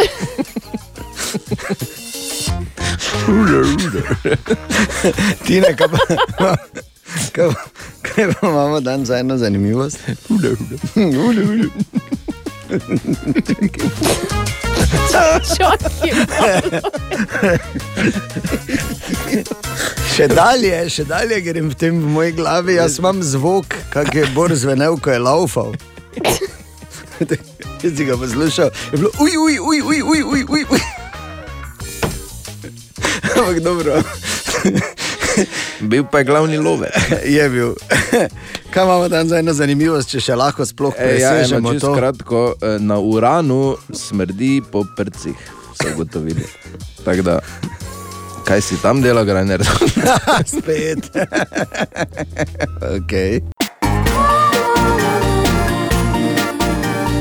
Tine, 5.43 5.75
kaj 5.75 5.87
pa, 5.91 5.99
kaj, 7.35 7.51
kaj 8.01 8.31
pa 8.39 8.47
imamo 8.47 8.79
dan 8.79 9.03
za 9.05 9.19
eno 9.19 9.37
zanimivost? 9.37 9.99
Hude, 10.27 10.55
hude. 10.55 10.79
Hude, 10.95 11.43
hude. 11.43 11.67
Še 20.15 20.31
dalje, 20.31 20.87
še 20.87 21.03
dalje 21.03 21.41
grem 21.51 21.67
v 21.67 21.75
tem 21.75 21.99
v 21.99 22.07
moji 22.15 22.31
glavi, 22.39 22.79
jaz 22.79 22.95
imam 23.03 23.19
zvok, 23.19 23.75
kak 23.91 24.15
je 24.15 24.23
bor 24.31 24.55
zvenel, 24.55 24.95
ko 25.03 25.11
je 25.11 25.19
laufal. 25.19 25.75
Če 27.81 27.89
si 27.95 28.05
ga 28.05 28.17
poslušal, 28.17 28.69
je 28.91 28.97
bilo 28.97 29.11
uj, 29.19 29.35
uj, 29.37 29.59
uj, 29.59 29.81
uj, 29.81 30.01
uj, 30.03 30.23
uj, 30.23 30.43
uj. 30.49 30.63
uj. 30.71 30.79
Ampak 33.39 33.59
dobro. 33.59 34.01
Bil 35.81 36.03
pa 36.11 36.19
je 36.19 36.23
glavni 36.25 36.57
love. 36.57 36.89
Je 37.35 37.49
bil. 37.49 37.73
Kaj 38.69 38.83
imamo 38.83 39.09
tam 39.09 39.27
za 39.27 39.39
eno 39.39 39.53
zanimivost, 39.53 40.09
če 40.11 40.19
še 40.19 40.35
lahko 40.35 40.65
sploh 40.65 40.93
E, 40.97 41.19
ja, 41.19 41.31
presežemo 41.31 41.71
čisto 41.73 41.87
to? 41.87 41.93
kratko, 41.95 42.41
eh, 42.61 42.75
na 42.79 42.99
uranu 42.99 43.77
smrdi 43.93 44.59
po 44.71 44.83
prcih, 44.97 45.37
so 45.79 45.87
ugotovili. 45.93 46.43
Tako 47.05 47.21
da, 47.21 47.39
kaj 48.43 48.61
si 48.61 48.81
tam 48.81 49.01
dela, 49.01 49.23
Grajner? 49.23 49.63
Spet. 50.51 51.07
okay. 52.81 53.39